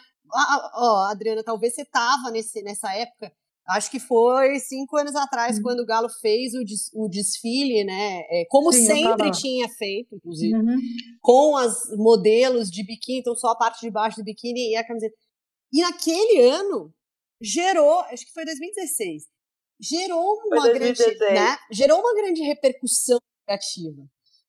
Ó, 0.75 1.11
Adriana, 1.11 1.43
talvez 1.43 1.75
você 1.75 1.85
tava 1.85 2.31
nesse, 2.31 2.63
nessa 2.63 2.95
época. 2.95 3.33
Acho 3.69 3.91
que 3.91 4.01
foi 4.01 4.59
cinco 4.59 4.97
anos 4.97 5.15
atrás, 5.15 5.57
uhum. 5.57 5.63
quando 5.63 5.81
o 5.81 5.87
Galo 5.87 6.09
fez 6.21 6.53
o, 6.55 6.65
des, 6.65 6.91
o 6.93 7.09
desfile, 7.09 7.85
né? 7.85 8.23
É, 8.29 8.45
como 8.49 8.73
Sim, 8.73 8.87
sempre 8.87 9.31
tinha 9.31 9.69
feito, 9.69 10.17
inclusive, 10.17 10.55
uhum. 10.55 10.79
com 11.21 11.57
as 11.57 11.75
modelos 11.97 12.69
de 12.69 12.85
biquíni, 12.85 13.21
então 13.21 13.37
só 13.37 13.49
a 13.49 13.57
parte 13.57 13.81
de 13.81 13.91
baixo 13.91 14.17
do 14.17 14.25
biquíni 14.25 14.71
e 14.71 14.77
a 14.77 14.87
camiseta. 14.87 15.15
E 15.73 15.81
naquele 15.81 16.41
ano, 16.43 16.93
gerou, 17.41 18.01
acho 18.01 18.27
que 18.27 18.33
foi 18.33 18.45
2016, 18.45 19.25
gerou 19.81 20.41
uma 20.47 20.69
grande, 20.69 21.19
né? 21.21 21.57
Gerou 21.71 22.01
uma 22.01 22.15
grande 22.15 22.43
repercussão 22.43 23.19
negativa. 23.49 24.03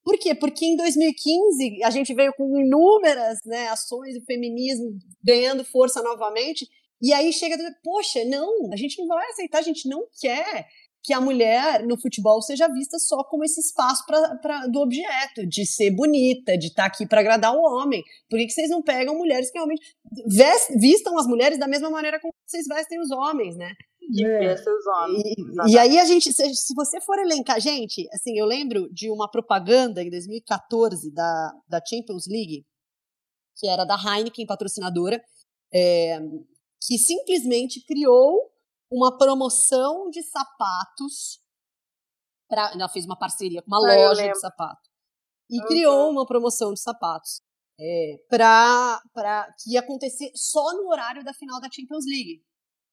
Por 0.03 0.17
quê? 0.17 0.35
Porque 0.35 0.65
em 0.65 0.75
2015 0.75 1.83
a 1.83 1.89
gente 1.89 2.13
veio 2.13 2.33
com 2.33 2.59
inúmeras 2.59 3.39
né, 3.45 3.69
ações 3.69 4.15
do 4.15 4.25
feminismo 4.25 4.97
ganhando 5.23 5.63
força 5.63 6.01
novamente, 6.01 6.67
e 7.03 7.11
aí 7.11 7.33
chega, 7.33 7.57
poxa, 7.83 8.23
não, 8.23 8.71
a 8.71 8.77
gente 8.77 8.97
não 8.97 9.07
vai 9.07 9.27
aceitar, 9.27 9.59
a 9.59 9.63
gente 9.63 9.89
não 9.89 10.07
quer 10.21 10.65
que 11.03 11.11
a 11.11 11.19
mulher 11.19 11.85
no 11.85 11.99
futebol 11.99 12.41
seja 12.41 12.65
vista 12.69 12.97
só 12.97 13.25
como 13.25 13.43
esse 13.43 13.59
espaço 13.59 14.05
pra, 14.05 14.35
pra 14.37 14.67
do 14.67 14.79
objeto, 14.79 15.45
de 15.45 15.65
ser 15.65 15.91
bonita, 15.91 16.57
de 16.57 16.67
estar 16.67 16.83
tá 16.83 16.87
aqui 16.87 17.05
para 17.05 17.19
agradar 17.19 17.53
o 17.53 17.61
homem. 17.61 18.01
Por 18.29 18.39
que, 18.39 18.45
que 18.45 18.53
vocês 18.53 18.69
não 18.69 18.81
pegam 18.81 19.17
mulheres 19.17 19.51
que 19.51 19.57
realmente 19.57 19.85
vest, 20.25 20.69
vistam 20.79 21.17
as 21.17 21.27
mulheres 21.27 21.59
da 21.59 21.67
mesma 21.67 21.89
maneira 21.89 22.21
como 22.21 22.33
vocês 22.45 22.65
vestem 22.65 23.01
os 23.01 23.11
homens, 23.11 23.57
né? 23.57 23.73
De 24.09 24.25
é. 24.25 24.55
homens. 24.95 25.23
E, 25.67 25.73
e, 25.73 25.77
aí 25.77 25.99
a 25.99 26.05
gente, 26.05 26.31
se, 26.31 26.55
se, 26.55 26.73
você 26.73 27.01
for 27.01 27.19
elencar, 27.19 27.59
gente, 27.59 28.07
assim, 28.13 28.39
eu 28.39 28.45
lembro 28.45 28.87
de 28.93 29.09
uma 29.09 29.29
propaganda 29.29 30.01
em 30.01 30.09
2014 30.09 31.13
da, 31.13 31.51
da 31.67 31.81
Champions 31.85 32.27
League, 32.27 32.65
que 33.57 33.67
era 33.67 33.83
da 33.83 33.95
Heineken, 33.95 34.45
patrocinadora, 34.45 35.21
é, 35.73 36.19
que 36.85 36.97
simplesmente 36.97 37.83
criou 37.85 38.51
uma 38.91 39.17
promoção 39.17 40.09
de 40.09 40.21
sapatos. 40.21 41.39
Pra, 42.47 42.71
ela 42.73 42.89
fez 42.89 43.05
uma 43.05 43.17
parceria 43.17 43.61
com 43.61 43.67
uma 43.67 43.77
ah, 43.77 44.07
loja 44.07 44.27
de 44.27 44.39
sapato. 44.39 44.89
E 45.49 45.59
uhum. 45.59 45.67
criou 45.67 46.11
uma 46.11 46.25
promoção 46.25 46.73
de 46.73 46.81
sapatos. 46.81 47.41
É, 47.79 48.17
para 48.29 49.01
que 49.59 49.73
ia 49.73 49.79
acontecer 49.79 50.31
só 50.35 50.73
no 50.73 50.89
horário 50.89 51.23
da 51.23 51.33
final 51.33 51.59
da 51.59 51.69
Champions 51.71 52.05
League. 52.05 52.43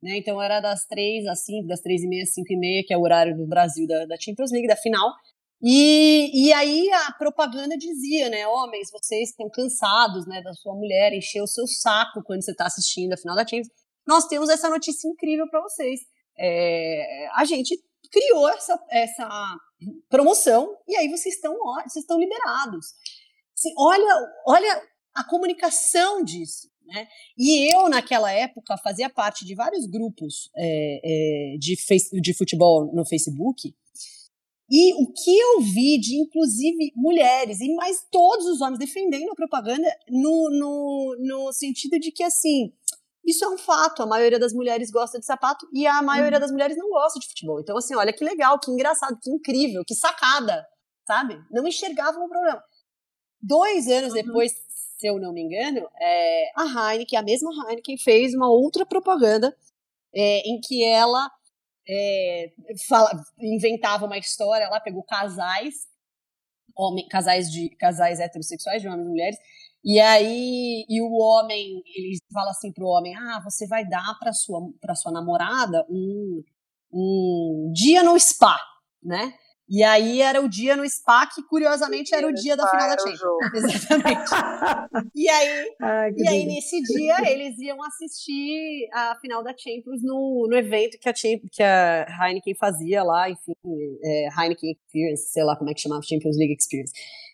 Né? 0.02 0.16
Então 0.16 0.40
era 0.40 0.58
das 0.60 0.86
três 0.86 1.26
às 1.26 1.44
cinco, 1.44 1.66
das 1.66 1.80
três 1.80 2.02
e 2.02 2.08
meia 2.08 2.22
às 2.22 2.32
cinco 2.32 2.50
e 2.50 2.56
meia, 2.56 2.82
que 2.86 2.94
é 2.94 2.96
o 2.96 3.02
horário 3.02 3.36
do 3.36 3.46
Brasil 3.46 3.86
da, 3.86 4.06
da 4.06 4.16
Champions 4.18 4.50
League, 4.50 4.66
da 4.66 4.76
final. 4.76 5.12
E, 5.62 6.46
e 6.46 6.52
aí 6.54 6.90
a 6.90 7.12
propaganda 7.12 7.76
dizia, 7.76 8.30
né, 8.30 8.46
homens, 8.46 8.88
vocês 8.90 9.28
estão 9.28 9.50
cansados, 9.50 10.26
né, 10.26 10.40
da 10.40 10.54
sua 10.54 10.74
mulher 10.74 11.12
encher 11.12 11.42
o 11.42 11.46
seu 11.46 11.66
saco 11.66 12.22
quando 12.24 12.42
você 12.42 12.52
está 12.52 12.64
assistindo 12.64 13.12
a 13.12 13.16
final 13.18 13.36
da 13.36 13.46
Champions 13.46 13.68
nós 14.06 14.26
temos 14.26 14.48
essa 14.48 14.68
notícia 14.68 15.08
incrível 15.08 15.48
para 15.48 15.62
vocês. 15.62 16.00
É, 16.38 17.28
a 17.34 17.44
gente 17.44 17.78
criou 18.10 18.48
essa, 18.48 18.78
essa 18.90 19.56
promoção 20.08 20.76
e 20.88 20.96
aí 20.96 21.08
vocês 21.08 21.34
estão, 21.34 21.54
vocês 21.86 22.02
estão 22.02 22.18
liberados. 22.18 22.86
Assim, 23.56 23.72
olha, 23.76 24.32
olha 24.46 24.82
a 25.14 25.24
comunicação 25.24 26.24
disso. 26.24 26.68
Né? 26.86 27.06
E 27.38 27.72
eu, 27.72 27.88
naquela 27.88 28.32
época, 28.32 28.76
fazia 28.78 29.08
parte 29.08 29.44
de 29.44 29.54
vários 29.54 29.86
grupos 29.86 30.50
é, 30.56 31.00
é, 31.54 31.58
de, 31.58 31.76
face, 31.76 32.20
de 32.20 32.34
futebol 32.34 32.92
no 32.92 33.06
Facebook. 33.06 33.74
E 34.72 34.94
o 34.94 35.12
que 35.12 35.36
eu 35.36 35.60
vi 35.60 35.98
de, 35.98 36.16
inclusive, 36.16 36.92
mulheres 36.94 37.60
e 37.60 37.74
mais 37.74 38.06
todos 38.10 38.46
os 38.46 38.60
homens 38.60 38.78
defendendo 38.78 39.30
a 39.30 39.34
propaganda 39.34 39.88
no, 40.08 40.48
no, 40.50 41.16
no 41.18 41.52
sentido 41.52 41.98
de 41.98 42.12
que, 42.12 42.22
assim, 42.22 42.72
isso 43.24 43.44
é 43.44 43.48
um 43.48 43.58
fato. 43.58 44.02
A 44.02 44.06
maioria 44.06 44.38
das 44.38 44.52
mulheres 44.52 44.90
gosta 44.90 45.18
de 45.18 45.26
sapato 45.26 45.66
e 45.72 45.86
a 45.86 46.02
maioria 46.02 46.36
uhum. 46.36 46.40
das 46.40 46.50
mulheres 46.50 46.76
não 46.76 46.88
gosta 46.88 47.18
de 47.18 47.28
futebol. 47.28 47.60
Então, 47.60 47.76
assim, 47.76 47.94
olha 47.94 48.12
que 48.12 48.24
legal, 48.24 48.58
que 48.58 48.70
engraçado, 48.70 49.18
que 49.20 49.30
incrível, 49.30 49.82
que 49.86 49.94
sacada, 49.94 50.66
sabe? 51.06 51.38
Não 51.50 51.66
enxergavam 51.66 52.24
o 52.24 52.28
problema. 52.28 52.62
Dois 53.40 53.88
anos 53.88 54.10
uhum. 54.10 54.22
depois, 54.22 54.52
se 54.98 55.06
eu 55.06 55.18
não 55.18 55.32
me 55.32 55.42
engano, 55.42 55.88
é, 56.00 56.52
a 56.56 56.92
Heineken, 56.92 57.18
a 57.18 57.22
mesma 57.22 57.50
Heineken, 57.68 57.98
fez 57.98 58.34
uma 58.34 58.50
outra 58.50 58.84
propaganda 58.84 59.56
é, 60.14 60.40
em 60.48 60.60
que 60.60 60.84
ela 60.84 61.30
é, 61.88 62.52
fala, 62.88 63.10
inventava 63.38 64.06
uma 64.06 64.18
história 64.18 64.68
lá, 64.68 64.80
pegou 64.80 65.02
casais, 65.02 65.88
homem, 66.76 67.06
casais 67.08 67.50
de 67.50 67.68
casais 67.76 68.20
heterossexuais, 68.20 68.82
de 68.82 68.88
homens 68.88 69.06
e 69.06 69.10
mulheres, 69.10 69.38
e 69.84 69.98
aí, 69.98 70.84
e 70.88 71.00
o 71.00 71.10
homem, 71.12 71.82
ele 71.96 72.18
fala 72.32 72.50
assim 72.50 72.72
pro 72.72 72.86
homem: 72.86 73.14
ah, 73.16 73.40
você 73.42 73.66
vai 73.66 73.86
dar 73.86 74.16
para 74.18 74.32
sua 74.32 74.60
para 74.80 74.94
sua 74.94 75.10
namorada 75.10 75.86
um, 75.88 76.42
um 76.92 77.72
dia 77.74 78.02
no 78.02 78.18
spa, 78.18 78.58
né? 79.02 79.32
E 79.72 79.84
aí 79.84 80.20
era 80.20 80.42
o 80.42 80.48
dia 80.48 80.76
no 80.76 80.84
spa 80.84 81.28
que 81.32 81.44
curiosamente 81.44 82.12
era 82.12 82.26
o 82.26 82.34
dia 82.34 82.56
da 82.56 82.66
final 82.66 82.88
da 82.88 82.96
Champions. 82.98 83.20
Exatamente. 83.54 84.30
e 85.14 85.28
aí, 85.28 85.74
Ai, 85.80 86.12
e 86.16 86.28
aí 86.28 86.44
nesse 86.44 86.82
dia 86.82 87.30
eles 87.30 87.56
iam 87.60 87.80
assistir 87.84 88.88
a 88.92 89.14
final 89.20 89.44
da 89.44 89.54
Champions 89.56 90.02
no, 90.02 90.48
no 90.50 90.56
evento 90.56 90.98
que 90.98 91.08
a, 91.08 91.12
que 91.14 91.62
a 91.62 92.04
Heineken 92.20 92.56
fazia 92.56 93.04
lá, 93.04 93.30
enfim, 93.30 93.52
é, 94.02 94.28
Heineken 94.36 94.72
Experience, 94.72 95.30
sei 95.30 95.44
lá 95.44 95.56
como 95.56 95.70
é 95.70 95.74
que 95.74 95.80
chamava, 95.80 96.02
Champions 96.02 96.36
League 96.36 96.56
Experience. 96.58 96.92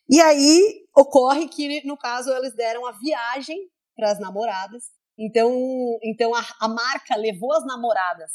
E 0.09 0.21
aí 0.21 0.87
ocorre 0.97 1.49
que, 1.49 1.85
no 1.87 1.97
caso, 1.97 2.33
eles 2.33 2.55
deram 2.55 2.87
a 2.87 2.93
viagem 2.93 3.59
para 3.95 4.13
as 4.13 4.21
namoradas. 4.21 4.85
Então, 5.19 5.51
então 6.03 6.35
a, 6.35 6.45
a, 6.61 6.69
marca 6.69 7.17
levou 7.17 7.53
as 7.53 7.65
namoradas 7.65 8.31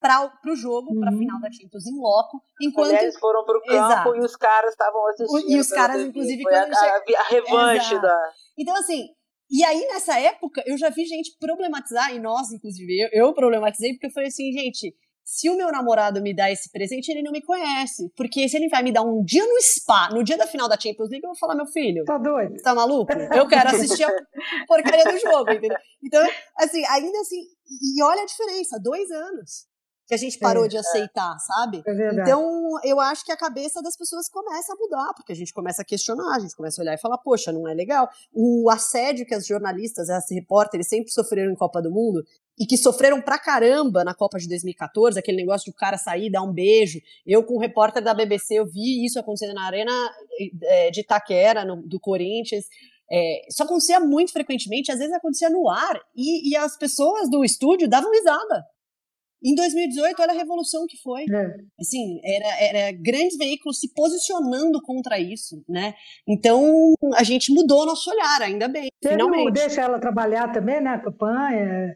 para 0.00 0.30
o 0.52 0.56
jogo, 0.56 0.92
uhum. 0.92 1.00
para 1.00 1.10
a 1.10 1.16
final 1.16 1.40
da 1.40 1.50
Champions 1.50 1.86
em 1.86 1.98
loco. 1.98 2.42
Enquanto... 2.60 2.86
As 2.86 2.92
mulheres 2.92 3.18
foram 3.18 3.44
para 3.44 3.56
o 3.56 3.62
campo 3.62 3.74
Exato. 3.74 4.16
e 4.16 4.20
os 4.20 4.36
caras 4.36 4.70
estavam 4.72 5.06
assistindo. 5.08 5.50
E 5.50 5.58
os 5.58 5.68
caras, 5.68 6.02
inclusive, 6.02 6.42
Foi 6.42 6.54
a, 6.54 6.62
a, 6.62 7.20
a, 7.20 7.28
revanche 7.28 7.94
Exato. 7.94 8.02
da. 8.02 8.32
Então, 8.58 8.76
assim, 8.76 9.08
e 9.50 9.64
aí 9.64 9.86
nessa 9.86 10.18
época 10.18 10.62
eu 10.66 10.76
já 10.76 10.90
vi 10.90 11.06
gente 11.06 11.36
problematizar, 11.38 12.14
e 12.14 12.18
nós, 12.18 12.52
inclusive, 12.52 12.92
eu, 13.00 13.26
eu 13.26 13.34
problematizei, 13.34 13.92
porque 13.92 14.06
eu 14.06 14.12
falei 14.12 14.28
assim, 14.28 14.52
gente, 14.52 14.94
se 15.24 15.48
o 15.48 15.56
meu 15.56 15.72
namorado 15.72 16.20
me 16.20 16.34
dá 16.34 16.50
esse 16.50 16.70
presente, 16.70 17.10
ele 17.10 17.22
não 17.22 17.32
me 17.32 17.42
conhece. 17.42 18.12
Porque 18.16 18.48
se 18.48 18.56
ele 18.56 18.68
vai 18.68 18.82
me 18.82 18.92
dar 18.92 19.02
um 19.02 19.24
dia 19.24 19.44
no 19.46 19.60
spa, 19.60 20.10
no 20.12 20.22
dia 20.22 20.36
da 20.36 20.46
final 20.46 20.68
da 20.68 20.78
Champions 20.78 21.10
League, 21.10 21.24
eu 21.24 21.30
vou 21.30 21.38
falar, 21.38 21.54
meu 21.54 21.66
filho. 21.66 22.04
Tá 22.04 22.18
doido? 22.18 22.56
Tá 22.62 22.74
maluco? 22.74 23.12
Eu 23.34 23.48
quero 23.48 23.70
assistir 23.70 24.04
a 24.04 24.10
porcaria 24.66 25.04
do 25.04 25.18
jogo, 25.18 25.50
entendeu? 25.50 25.78
Então, 26.02 26.22
assim, 26.58 26.84
ainda 26.86 27.18
assim, 27.20 27.40
e 27.96 28.02
olha 28.02 28.22
a 28.22 28.26
diferença, 28.26 28.78
dois 28.80 29.10
anos 29.10 29.73
que 30.06 30.14
a 30.14 30.18
gente 30.18 30.38
parou 30.38 30.66
é, 30.66 30.68
de 30.68 30.76
aceitar, 30.76 31.34
é. 31.34 31.38
sabe? 31.38 31.82
É 31.86 32.12
então, 32.12 32.44
eu 32.84 33.00
acho 33.00 33.24
que 33.24 33.32
a 33.32 33.36
cabeça 33.36 33.82
das 33.82 33.96
pessoas 33.96 34.28
começa 34.28 34.72
a 34.72 34.76
mudar, 34.76 35.12
porque 35.14 35.32
a 35.32 35.36
gente 35.36 35.52
começa 35.52 35.82
a 35.82 35.84
questionar, 35.84 36.36
a 36.36 36.40
gente 36.40 36.54
começa 36.54 36.80
a 36.80 36.82
olhar 36.82 36.94
e 36.94 37.00
falar, 37.00 37.18
poxa, 37.18 37.52
não 37.52 37.68
é 37.68 37.74
legal. 37.74 38.08
O 38.32 38.68
assédio 38.70 39.26
que 39.26 39.34
as 39.34 39.46
jornalistas, 39.46 40.10
as 40.10 40.30
repórteres 40.30 40.88
sempre 40.88 41.10
sofreram 41.10 41.52
em 41.52 41.56
Copa 41.56 41.80
do 41.80 41.90
Mundo, 41.90 42.22
e 42.58 42.66
que 42.66 42.76
sofreram 42.76 43.20
pra 43.20 43.38
caramba 43.38 44.04
na 44.04 44.14
Copa 44.14 44.38
de 44.38 44.48
2014, 44.48 45.18
aquele 45.18 45.38
negócio 45.38 45.64
de 45.64 45.70
o 45.70 45.74
cara 45.74 45.98
sair, 45.98 46.30
dar 46.30 46.42
um 46.42 46.52
beijo. 46.52 47.00
Eu, 47.26 47.42
com 47.42 47.54
o 47.54 47.58
repórter 47.58 48.02
da 48.02 48.14
BBC, 48.14 48.54
eu 48.54 48.66
vi 48.66 49.04
isso 49.04 49.18
acontecendo 49.18 49.54
na 49.54 49.66
arena 49.66 49.92
é, 50.62 50.90
de 50.90 51.00
Itaquera, 51.00 51.64
no, 51.64 51.82
do 51.82 51.98
Corinthians. 51.98 52.66
É, 53.10 53.48
isso 53.48 53.62
acontecia 53.62 53.98
muito 54.00 54.32
frequentemente, 54.32 54.92
às 54.92 54.98
vezes 54.98 55.12
acontecia 55.12 55.50
no 55.50 55.68
ar, 55.68 56.00
e, 56.16 56.50
e 56.50 56.56
as 56.56 56.76
pessoas 56.76 57.28
do 57.28 57.44
estúdio 57.44 57.88
davam 57.88 58.10
risada. 58.12 58.64
Em 59.44 59.54
2018, 59.54 60.22
olha 60.22 60.32
a 60.32 60.34
revolução 60.36 60.86
que 60.88 60.96
foi. 61.02 61.22
É. 61.22 61.56
Assim, 61.78 62.20
era, 62.24 62.78
era 62.78 62.92
grandes 62.92 63.36
veículos 63.36 63.78
se 63.78 63.92
posicionando 63.92 64.80
contra 64.82 65.18
isso, 65.18 65.62
né? 65.68 65.94
Então, 66.26 66.94
a 67.14 67.22
gente 67.22 67.52
mudou 67.52 67.84
nosso 67.84 68.10
olhar, 68.10 68.40
ainda 68.40 68.68
bem, 68.68 68.88
Você 69.02 69.10
finalmente. 69.10 69.44
Não 69.44 69.52
deixa 69.52 69.82
ela 69.82 70.00
trabalhar 70.00 70.50
também, 70.50 70.80
né? 70.80 70.90
A 70.90 71.00
campanha, 71.00 71.94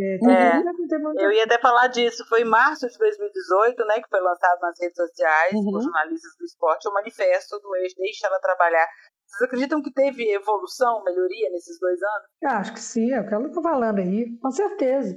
é, 0.00 0.18
uhum. 0.22 1.20
eu 1.20 1.32
ia 1.32 1.44
até 1.44 1.58
falar 1.58 1.86
disso. 1.88 2.24
Foi 2.28 2.42
em 2.42 2.48
março 2.48 2.88
de 2.88 2.98
2018, 2.98 3.84
né, 3.86 3.94
que 4.00 4.08
foi 4.08 4.20
lançado 4.20 4.60
nas 4.60 4.78
redes 4.80 4.96
sociais 4.96 5.54
uhum. 5.54 5.64
por 5.64 5.82
jornalistas 5.82 6.32
do 6.38 6.44
esporte 6.44 6.88
o 6.88 6.92
manifesto 6.92 7.58
do 7.60 7.76
ex 7.76 7.94
Deixa 7.96 8.26
Ela 8.26 8.40
Trabalhar. 8.40 8.86
Vocês 9.26 9.48
acreditam 9.48 9.82
que 9.82 9.92
teve 9.92 10.30
evolução, 10.30 11.02
melhoria 11.04 11.50
nesses 11.50 11.78
dois 11.78 11.98
anos? 12.02 12.26
Eu 12.42 12.50
acho 12.50 12.72
que 12.72 12.80
sim, 12.80 13.12
é 13.12 13.20
o 13.20 13.26
que 13.26 13.34
ela 13.34 13.46
está 13.46 13.62
falando 13.62 13.98
aí, 13.98 14.36
com 14.38 14.50
certeza. 14.50 15.16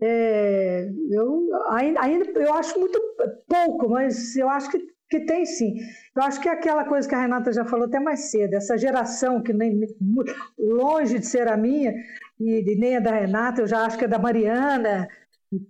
É, 0.00 0.88
eu 1.10 1.48
ainda, 1.70 2.00
ainda 2.00 2.40
eu 2.40 2.54
acho 2.54 2.78
muito 2.78 3.00
pouco, 3.48 3.88
mas 3.88 4.36
eu 4.36 4.48
acho 4.48 4.70
que, 4.70 4.78
que 5.10 5.20
tem 5.20 5.44
sim. 5.44 5.74
Eu 6.16 6.22
acho 6.22 6.40
que 6.40 6.48
é 6.48 6.52
aquela 6.52 6.84
coisa 6.84 7.08
que 7.08 7.14
a 7.14 7.20
Renata 7.20 7.52
já 7.52 7.64
falou 7.64 7.86
até 7.86 7.98
mais 7.98 8.30
cedo, 8.30 8.54
essa 8.54 8.78
geração 8.78 9.42
que 9.42 9.52
nem 9.52 9.80
longe 10.58 11.18
de 11.18 11.26
ser 11.26 11.48
a 11.48 11.56
minha 11.56 11.92
e 12.38 12.76
nem 12.76 12.96
a 12.96 13.00
da 13.00 13.12
Renata, 13.12 13.62
eu 13.62 13.66
já 13.66 13.84
acho 13.84 13.98
que 13.98 14.04
é 14.04 14.08
da 14.08 14.18
Mariana, 14.18 15.08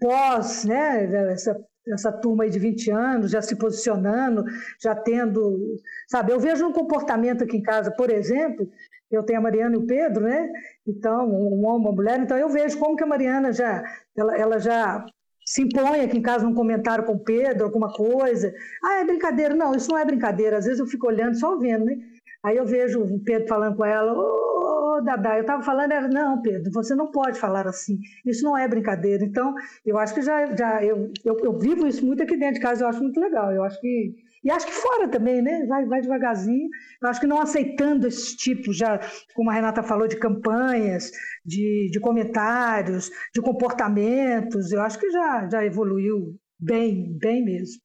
pós, 0.00 0.64
né, 0.64 1.32
essa, 1.32 1.58
essa 1.86 2.12
turma 2.12 2.44
aí 2.44 2.50
de 2.50 2.58
20 2.58 2.90
anos, 2.90 3.30
já 3.30 3.40
se 3.40 3.56
posicionando, 3.56 4.44
já 4.82 4.94
tendo, 4.94 5.76
sabe, 6.08 6.32
eu 6.32 6.40
vejo 6.40 6.66
um 6.66 6.72
comportamento 6.72 7.44
aqui 7.44 7.56
em 7.56 7.62
casa, 7.62 7.90
por 7.90 8.10
exemplo, 8.10 8.68
eu 9.10 9.22
tenho 9.22 9.38
a 9.38 9.42
Mariana 9.42 9.74
e 9.74 9.78
o 9.78 9.86
Pedro, 9.86 10.24
né? 10.24 10.50
Então, 10.86 11.28
um 11.28 11.64
homem, 11.66 11.86
uma 11.86 11.92
mulher, 11.92 12.20
então 12.20 12.36
eu 12.36 12.48
vejo 12.48 12.78
como 12.78 12.96
que 12.96 13.04
a 13.04 13.06
Mariana 13.06 13.52
já, 13.52 13.82
ela, 14.16 14.36
ela 14.36 14.58
já 14.58 15.04
se 15.44 15.62
impõe 15.62 16.02
aqui 16.02 16.18
em 16.18 16.22
casa 16.22 16.44
num 16.44 16.54
comentário 16.54 17.04
com 17.04 17.12
o 17.14 17.24
Pedro, 17.24 17.64
alguma 17.64 17.90
coisa. 17.90 18.52
Ah, 18.84 19.00
é 19.00 19.04
brincadeira. 19.04 19.54
Não, 19.54 19.74
isso 19.74 19.90
não 19.90 19.96
é 19.96 20.04
brincadeira. 20.04 20.58
Às 20.58 20.66
vezes 20.66 20.78
eu 20.78 20.86
fico 20.86 21.06
olhando, 21.06 21.38
só 21.38 21.56
vendo, 21.56 21.86
né? 21.86 21.96
Aí 22.44 22.56
eu 22.56 22.66
vejo 22.66 23.02
o 23.02 23.18
Pedro 23.24 23.48
falando 23.48 23.76
com 23.76 23.84
ela, 23.84 24.12
ô, 24.12 24.96
oh, 24.98 25.00
Dadá, 25.00 25.36
eu 25.36 25.40
estava 25.40 25.62
falando, 25.62 25.92
era, 25.92 26.06
não, 26.08 26.40
Pedro, 26.40 26.70
você 26.72 26.94
não 26.94 27.10
pode 27.10 27.38
falar 27.38 27.66
assim, 27.66 27.98
isso 28.24 28.44
não 28.44 28.56
é 28.56 28.68
brincadeira. 28.68 29.24
Então, 29.24 29.54
eu 29.84 29.98
acho 29.98 30.14
que 30.14 30.22
já, 30.22 30.54
já 30.54 30.84
eu, 30.84 31.10
eu, 31.24 31.36
eu 31.42 31.58
vivo 31.58 31.86
isso 31.86 32.04
muito 32.06 32.22
aqui 32.22 32.36
dentro 32.36 32.54
de 32.54 32.60
casa, 32.60 32.84
eu 32.84 32.88
acho 32.88 33.02
muito 33.02 33.18
legal, 33.18 33.52
eu 33.52 33.64
acho 33.64 33.80
que, 33.80 34.14
e 34.42 34.50
acho 34.50 34.66
que 34.66 34.72
fora 34.72 35.08
também, 35.08 35.42
né, 35.42 35.66
vai, 35.66 35.84
vai 35.86 36.00
devagarzinho, 36.00 36.68
eu 37.02 37.08
acho 37.08 37.20
que 37.20 37.26
não 37.26 37.40
aceitando 37.40 38.06
esse 38.06 38.36
tipo, 38.36 38.72
já, 38.72 38.98
como 39.34 39.50
a 39.50 39.54
Renata 39.54 39.82
falou, 39.82 40.06
de 40.06 40.18
campanhas, 40.18 41.10
de, 41.44 41.90
de 41.90 42.00
comentários, 42.00 43.10
de 43.34 43.42
comportamentos, 43.42 44.72
eu 44.72 44.80
acho 44.82 44.98
que 44.98 45.10
já, 45.10 45.48
já 45.48 45.64
evoluiu 45.64 46.38
bem, 46.58 47.16
bem 47.18 47.44
mesmo, 47.44 47.80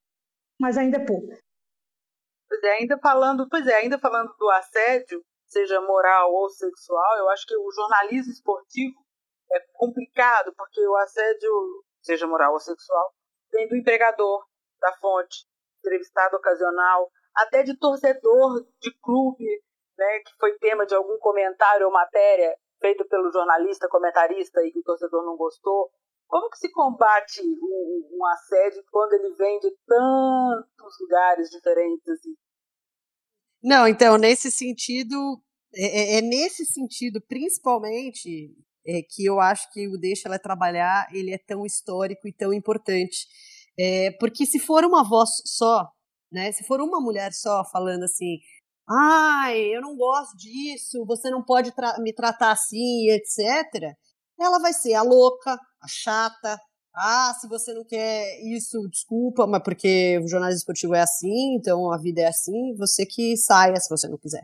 mas 0.60 0.78
ainda 0.78 0.98
é 0.98 1.06
pouco. 1.06 1.34
Pois 2.48 2.64
é, 2.64 2.72
ainda 2.78 3.00
falando, 3.00 3.48
pois 3.50 3.66
é, 3.66 3.76
ainda 3.76 3.98
falando 3.98 4.32
do 4.38 4.50
assédio, 4.52 5.24
seja 5.48 5.82
moral 5.82 6.32
ou 6.32 6.50
sexual, 6.50 7.18
eu 7.18 7.30
acho 7.30 7.46
que 7.48 7.56
o 7.56 7.72
jornalismo 7.72 8.32
esportivo 8.32 8.96
é 9.52 9.60
complicado, 9.74 10.54
porque 10.56 10.86
o 10.86 10.96
assédio, 10.98 11.52
seja 12.02 12.28
moral 12.28 12.54
ou 12.54 12.60
sexual, 12.60 13.14
vem 13.52 13.68
do 13.68 13.76
empregador, 13.76 14.46
da 14.80 14.92
fonte, 14.94 15.46
entrevistado 15.84 16.38
ocasional, 16.38 17.10
até 17.36 17.64
de 17.64 17.78
torcedor 17.78 18.66
de 18.80 18.92
clube, 19.02 19.46
né, 19.98 20.20
que 20.26 20.32
foi 20.40 20.58
tema 20.58 20.86
de 20.86 20.96
algum 20.96 21.18
comentário 21.20 21.86
ou 21.86 21.92
matéria 21.92 22.56
feita 22.80 23.06
pelo 23.06 23.32
jornalista, 23.32 23.88
comentarista 23.90 24.62
e 24.64 24.72
que 24.72 24.80
o 24.80 24.84
torcedor 24.84 25.26
não 25.26 25.38
gostou. 25.38 25.90
Como 26.28 26.50
que 26.50 26.58
se 26.58 26.72
combate 26.72 27.42
um, 27.42 28.18
um 28.18 28.26
assédio 28.28 28.84
quando 28.92 29.14
ele 29.14 29.34
vem 29.36 29.60
de 29.60 29.70
tantos 29.86 30.94
lugares 31.02 31.50
diferentes 31.50 32.08
assim? 32.10 32.34
Não, 33.62 33.88
então, 33.88 34.18
nesse 34.18 34.52
sentido, 34.52 35.16
é, 35.74 36.16
é, 36.16 36.18
é 36.18 36.22
nesse 36.22 36.66
sentido, 36.66 37.22
principalmente, 37.22 38.54
é, 38.86 39.02
que 39.02 39.26
eu 39.26 39.40
acho 39.40 39.72
que 39.72 39.88
o 39.88 39.98
Deixa 39.98 40.28
Ela 40.28 40.38
Trabalhar, 40.38 41.08
ele 41.14 41.34
é 41.34 41.38
tão 41.38 41.66
histórico 41.66 42.28
e 42.28 42.34
tão 42.34 42.54
importante. 42.54 43.28
É, 43.78 44.12
porque 44.20 44.46
se 44.46 44.60
for 44.60 44.84
uma 44.86 45.04
voz 45.04 45.30
só, 45.46 45.88
né, 46.32 46.52
se 46.52 46.64
for 46.64 46.82
uma 46.82 47.00
mulher 47.02 47.32
só 47.34 47.64
falando 47.72 48.04
assim, 48.04 48.38
ai, 48.88 49.60
eu 49.76 49.82
não 49.82 49.96
gosto 49.96 50.36
disso, 50.38 51.06
você 51.06 51.30
não 51.30 51.44
pode 51.44 51.72
tra 51.74 51.98
me 52.00 52.14
tratar 52.14 52.52
assim, 52.52 53.10
etc., 53.10 53.96
ela 54.40 54.60
vai 54.60 54.74
ser 54.74 54.94
a 54.96 55.04
louca, 55.04 55.54
a 55.54 55.88
chata, 55.88 56.60
ah, 56.96 57.34
se 57.40 57.48
você 57.48 57.74
não 57.74 57.84
quer 57.84 58.40
isso, 58.44 58.88
desculpa, 58.90 59.48
mas 59.48 59.64
porque 59.64 60.20
o 60.20 60.28
jornalismo 60.28 60.60
esportivo 60.60 60.94
é 60.96 61.02
assim, 61.02 61.56
então 61.56 61.92
a 61.92 61.98
vida 61.98 62.22
é 62.22 62.28
assim, 62.28 62.76
você 62.78 63.06
que 63.06 63.36
saia 63.38 63.76
se 63.78 63.90
você 63.90 64.08
não 64.08 64.18
quiser. 64.18 64.44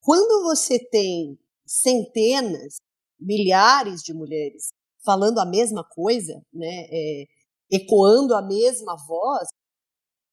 Quando 0.00 0.42
você 0.44 0.78
tem 0.90 1.38
centenas, 1.66 2.76
milhares 3.20 4.02
de 4.02 4.14
mulheres 4.14 4.68
falando 5.04 5.38
a 5.38 5.46
mesma 5.46 5.84
coisa, 5.84 6.40
né, 6.52 6.86
é, 6.90 7.24
ecoando 7.70 8.34
a 8.34 8.42
mesma 8.42 8.96
voz, 9.06 9.48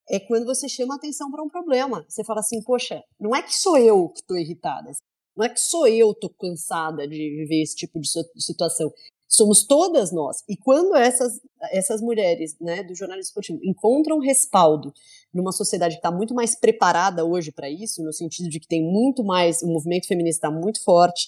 é 0.09 0.19
quando 0.19 0.45
você 0.45 0.69
chama 0.69 0.95
atenção 0.95 1.30
para 1.30 1.43
um 1.43 1.49
problema. 1.49 2.05
Você 2.07 2.23
fala 2.23 2.39
assim, 2.39 2.61
poxa, 2.64 3.03
não 3.19 3.35
é 3.35 3.41
que 3.41 3.53
sou 3.53 3.77
eu 3.77 4.09
que 4.09 4.22
estou 4.22 4.38
irritada, 4.38 4.89
não 5.35 5.45
é 5.45 5.49
que 5.49 5.59
sou 5.59 5.88
eu 5.88 6.14
que 6.14 6.26
estou 6.26 6.30
cansada 6.39 7.07
de 7.07 7.18
viver 7.18 7.61
esse 7.61 7.76
tipo 7.76 7.99
de 7.99 8.07
situação 8.41 8.91
somos 9.27 9.65
todas 9.65 10.11
nós. 10.11 10.38
E 10.47 10.55
quando 10.55 10.95
essas, 10.95 11.39
essas 11.72 12.01
mulheres 12.01 12.55
né, 12.61 12.84
do 12.84 12.95
jornalismo 12.95 13.30
esportivo 13.30 13.59
encontram 13.64 14.19
respaldo 14.19 14.93
numa 15.34 15.51
sociedade 15.51 15.95
que 15.95 15.99
está 15.99 16.11
muito 16.11 16.34
mais 16.34 16.55
preparada 16.55 17.26
hoje 17.26 17.51
para 17.51 17.69
isso, 17.69 18.03
no 18.03 18.14
sentido 18.14 18.49
de 18.49 18.59
que 18.59 18.68
tem 18.68 18.81
muito 18.81 19.23
mais, 19.23 19.61
o 19.61 19.68
movimento 19.68 20.07
feminista 20.07 20.47
está 20.47 20.57
muito 20.59 20.81
forte, 20.84 21.27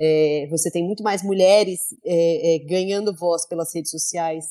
é, 0.00 0.46
você 0.48 0.70
tem 0.70 0.84
muito 0.84 1.02
mais 1.02 1.22
mulheres 1.22 1.80
é, 2.04 2.54
é, 2.54 2.58
ganhando 2.60 3.14
voz 3.14 3.46
pelas 3.46 3.74
redes 3.74 3.90
sociais. 3.90 4.44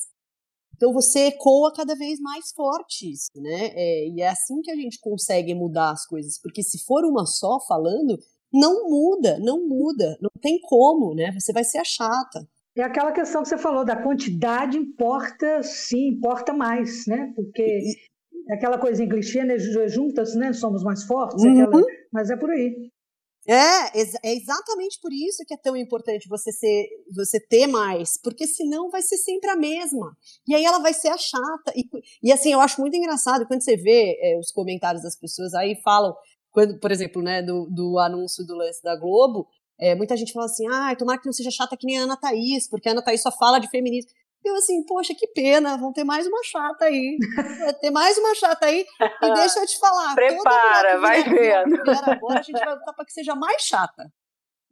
Então 0.80 0.94
você 0.94 1.26
ecoa 1.26 1.70
cada 1.76 1.94
vez 1.94 2.18
mais 2.18 2.52
forte 2.56 3.12
isso, 3.12 3.28
né? 3.36 3.70
É, 3.74 4.08
e 4.08 4.22
é 4.22 4.28
assim 4.28 4.62
que 4.62 4.70
a 4.70 4.74
gente 4.74 4.98
consegue 4.98 5.54
mudar 5.54 5.90
as 5.90 6.06
coisas, 6.06 6.40
porque 6.40 6.62
se 6.62 6.82
for 6.86 7.04
uma 7.04 7.26
só 7.26 7.60
falando, 7.68 8.18
não 8.50 8.88
muda, 8.88 9.38
não 9.40 9.68
muda, 9.68 10.16
não 10.22 10.30
tem 10.40 10.58
como, 10.62 11.14
né? 11.14 11.32
Você 11.38 11.52
vai 11.52 11.64
ser 11.64 11.76
a 11.78 11.84
chata. 11.84 12.48
É 12.74 12.82
aquela 12.82 13.12
questão 13.12 13.42
que 13.42 13.48
você 13.50 13.58
falou, 13.58 13.84
da 13.84 14.02
quantidade 14.02 14.78
importa, 14.78 15.62
sim, 15.62 16.08
importa 16.08 16.54
mais, 16.54 17.06
né? 17.06 17.30
Porque 17.36 17.82
é 18.48 18.54
aquela 18.54 18.78
coisa 18.78 19.04
em 19.04 19.08
clichê, 19.08 19.44
né? 19.44 19.58
Juntas, 19.58 20.34
né? 20.34 20.50
Somos 20.54 20.82
mais 20.82 21.04
fortes, 21.04 21.44
uhum. 21.44 21.62
aquela... 21.62 21.84
mas 22.10 22.30
é 22.30 22.36
por 22.38 22.48
aí. 22.48 22.90
É, 23.52 24.00
é 24.22 24.32
exatamente 24.32 25.00
por 25.02 25.12
isso 25.12 25.44
que 25.44 25.52
é 25.52 25.56
tão 25.56 25.76
importante 25.76 26.28
você 26.28 26.52
ser, 26.52 26.86
você 27.12 27.40
ter 27.40 27.66
mais, 27.66 28.16
porque 28.22 28.46
senão 28.46 28.88
vai 28.90 29.02
ser 29.02 29.16
sempre 29.16 29.50
a 29.50 29.56
mesma. 29.56 30.16
E 30.46 30.54
aí 30.54 30.64
ela 30.64 30.78
vai 30.78 30.94
ser 30.94 31.08
a 31.08 31.18
chata. 31.18 31.72
E, 31.74 31.82
e 32.22 32.30
assim, 32.30 32.52
eu 32.52 32.60
acho 32.60 32.80
muito 32.80 32.96
engraçado 32.96 33.44
quando 33.48 33.64
você 33.64 33.76
vê 33.76 34.16
é, 34.22 34.38
os 34.38 34.52
comentários 34.52 35.02
das 35.02 35.18
pessoas 35.18 35.52
aí 35.52 35.74
falam, 35.82 36.14
quando, 36.52 36.78
por 36.78 36.92
exemplo, 36.92 37.20
né, 37.22 37.42
do, 37.42 37.66
do 37.68 37.98
anúncio 37.98 38.46
do 38.46 38.54
lance 38.54 38.80
da 38.84 38.94
Globo, 38.94 39.48
é, 39.80 39.96
muita 39.96 40.16
gente 40.16 40.32
fala 40.32 40.46
assim, 40.46 40.68
ah, 40.68 40.94
tomara 40.94 41.18
que 41.18 41.26
não 41.26 41.32
seja 41.32 41.50
chata 41.50 41.76
que 41.76 41.86
nem 41.86 41.98
a 41.98 42.02
Ana 42.02 42.16
Thaís, 42.16 42.68
porque 42.68 42.88
a 42.88 42.92
Ana 42.92 43.02
Thaís 43.02 43.20
só 43.20 43.32
fala 43.32 43.58
de 43.58 43.68
feminismo. 43.68 44.12
Eu 44.44 44.56
assim, 44.56 44.82
poxa, 44.84 45.14
que 45.14 45.26
pena, 45.28 45.76
vão 45.76 45.92
ter 45.92 46.04
mais 46.04 46.26
uma 46.26 46.42
chata 46.42 46.86
aí. 46.86 47.18
Vai 47.58 47.74
ter 47.74 47.90
mais 47.90 48.16
uma 48.16 48.34
chata 48.34 48.66
aí. 48.66 48.86
E 49.22 49.32
deixa 49.34 49.60
eu 49.60 49.66
te 49.66 49.78
falar. 49.78 50.14
Prepara, 50.14 50.98
vai 50.98 51.22
ver. 51.24 51.54
Agora 51.54 52.38
a 52.38 52.42
gente 52.42 52.58
vai 52.58 52.74
lutar 52.74 52.94
para 52.94 53.04
que 53.04 53.12
seja 53.12 53.34
mais 53.34 53.62
chata. 53.62 54.10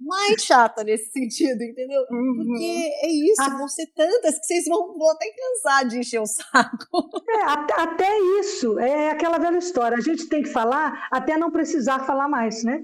Mais 0.01 0.43
chata 0.43 0.85
nesse 0.85 1.11
sentido, 1.11 1.61
entendeu? 1.63 2.01
Uhum. 2.11 2.35
Porque 2.37 2.91
é 3.03 3.09
isso, 3.09 3.43
ah. 3.43 3.59
vão 3.59 3.69
ser 3.69 3.87
tantas 3.95 4.39
que 4.39 4.47
vocês 4.47 4.65
vão, 4.67 4.97
vão 4.97 5.11
até 5.11 5.27
cansar 5.33 5.89
de 5.89 5.99
encher 5.99 6.21
o 6.21 6.27
saco. 6.27 7.11
É, 7.29 7.43
até, 7.43 7.81
até 7.81 8.19
isso, 8.41 8.79
é 8.79 9.11
aquela 9.11 9.39
velha 9.39 9.59
história. 9.59 9.99
A 9.99 10.01
gente 10.01 10.29
tem 10.29 10.43
que 10.43 10.51
falar 10.51 11.09
até 11.11 11.37
não 11.37 11.51
precisar 11.51 12.07
falar 12.07 12.29
mais, 12.29 12.63
né? 12.63 12.81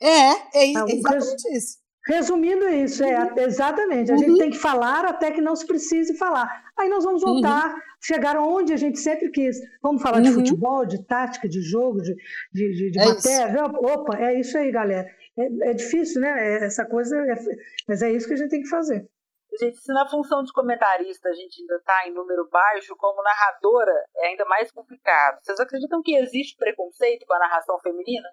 É, 0.00 0.30
é, 0.54 0.72
exatamente 0.72 1.56
isso. 1.56 1.78
Resumindo 2.08 2.66
isso, 2.70 3.04
é 3.04 3.22
uhum. 3.22 3.38
exatamente. 3.38 4.10
A 4.10 4.14
uhum. 4.14 4.20
gente 4.20 4.38
tem 4.38 4.50
que 4.50 4.56
falar 4.56 5.04
até 5.04 5.30
que 5.30 5.42
não 5.42 5.54
se 5.54 5.66
precise 5.66 6.16
falar. 6.16 6.64
Aí 6.74 6.88
nós 6.88 7.04
vamos 7.04 7.20
voltar, 7.20 7.68
uhum. 7.70 7.80
chegar 8.00 8.38
onde 8.38 8.72
a 8.72 8.78
gente 8.78 8.98
sempre 8.98 9.30
quis. 9.30 9.58
Vamos 9.82 10.00
falar 10.00 10.20
de 10.20 10.30
uhum. 10.30 10.36
futebol, 10.36 10.86
de 10.86 11.04
tática, 11.04 11.46
de 11.46 11.60
jogo, 11.60 12.00
de, 12.00 12.14
de, 12.50 12.72
de, 12.72 12.90
de 12.92 12.98
é 12.98 13.04
matéria. 13.04 13.66
Isso. 13.66 13.86
Opa, 13.86 14.18
é 14.18 14.40
isso 14.40 14.56
aí, 14.56 14.72
galera. 14.72 15.06
É, 15.38 15.70
é 15.70 15.74
difícil, 15.74 16.22
né? 16.22 16.30
É, 16.30 16.64
essa 16.64 16.86
coisa, 16.86 17.14
é, 17.14 17.34
mas 17.86 18.00
é 18.00 18.10
isso 18.10 18.26
que 18.26 18.32
a 18.32 18.36
gente 18.38 18.50
tem 18.50 18.62
que 18.62 18.70
fazer. 18.70 19.06
Gente, 19.60 19.76
se 19.76 19.92
na 19.92 20.08
função 20.08 20.42
de 20.42 20.52
comentarista 20.52 21.28
a 21.28 21.34
gente 21.34 21.60
ainda 21.60 21.76
está 21.76 22.06
em 22.06 22.14
número 22.14 22.48
baixo, 22.50 22.94
como 22.96 23.22
narradora 23.22 23.92
é 24.16 24.28
ainda 24.28 24.46
mais 24.46 24.72
complicado. 24.72 25.40
Vocês 25.42 25.60
acreditam 25.60 26.00
que 26.02 26.16
existe 26.16 26.56
preconceito 26.56 27.26
com 27.26 27.34
a 27.34 27.38
narração 27.38 27.78
feminina? 27.80 28.28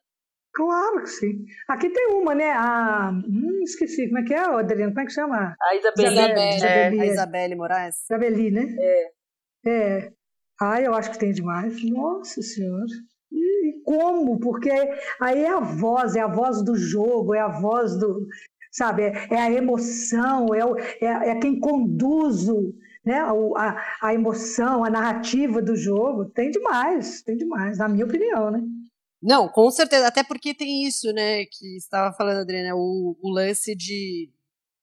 Claro 0.56 1.02
que 1.02 1.10
sim. 1.10 1.46
Aqui 1.68 1.90
tem 1.90 2.08
uma, 2.14 2.34
né? 2.34 2.50
A. 2.52 3.12
Hum, 3.12 3.62
esqueci. 3.64 4.08
Como 4.08 4.20
é 4.20 4.24
que 4.24 4.34
é, 4.34 4.40
Adriano? 4.40 4.94
Como 4.94 5.02
é 5.02 5.06
que 5.06 5.12
chama? 5.12 5.56
A 5.62 5.76
Isabeli. 5.76 6.14
Isabelle, 6.14 6.56
Isabelle, 6.56 6.98
é. 6.98 7.02
A 7.02 7.06
Isabelle 7.06 7.56
Moraes. 7.56 7.96
Isabeli, 8.06 8.52
né? 8.52 8.76
É. 8.80 9.12
É. 9.68 10.12
Ah, 10.62 10.82
eu 10.82 10.94
acho 10.94 11.12
que 11.12 11.20
tem 11.20 11.34
demais. 11.34 11.84
Nossa 11.84 12.42
Senhora. 12.42 12.86
E 13.30 13.82
como? 13.84 14.40
Porque 14.40 14.72
aí 15.20 15.44
é 15.44 15.50
a 15.50 15.60
voz, 15.60 16.16
é 16.16 16.22
a 16.22 16.28
voz 16.28 16.64
do 16.64 16.76
jogo, 16.76 17.36
é 17.36 17.42
a 17.42 17.50
voz 17.50 17.98
do. 17.98 18.26
Sabe? 18.72 19.04
É, 19.04 19.28
é 19.32 19.40
a 19.42 19.52
emoção, 19.52 20.54
é, 20.54 20.66
o, 20.66 20.78
é, 20.78 21.30
é 21.32 21.36
quem 21.40 21.60
conduz 21.60 22.48
o, 22.48 22.74
né, 23.06 23.20
a, 23.20 23.82
a 24.02 24.14
emoção, 24.14 24.86
a 24.86 24.90
narrativa 24.90 25.62
do 25.62 25.76
jogo. 25.76 26.26
Tem 26.26 26.50
demais, 26.50 27.22
tem 27.24 27.36
demais, 27.36 27.78
na 27.78 27.90
minha 27.90 28.06
opinião, 28.06 28.52
né? 28.52 28.62
Não, 29.26 29.50
com 29.50 29.72
certeza, 29.72 30.06
até 30.06 30.24
porque 30.24 30.54
tem 30.54 30.84
isso, 30.84 31.12
né, 31.12 31.46
que 31.46 31.78
estava 31.78 32.16
falando, 32.16 32.42
Adriana, 32.42 32.76
o, 32.76 33.18
o 33.20 33.30
lance 33.32 33.76
de, 33.76 34.32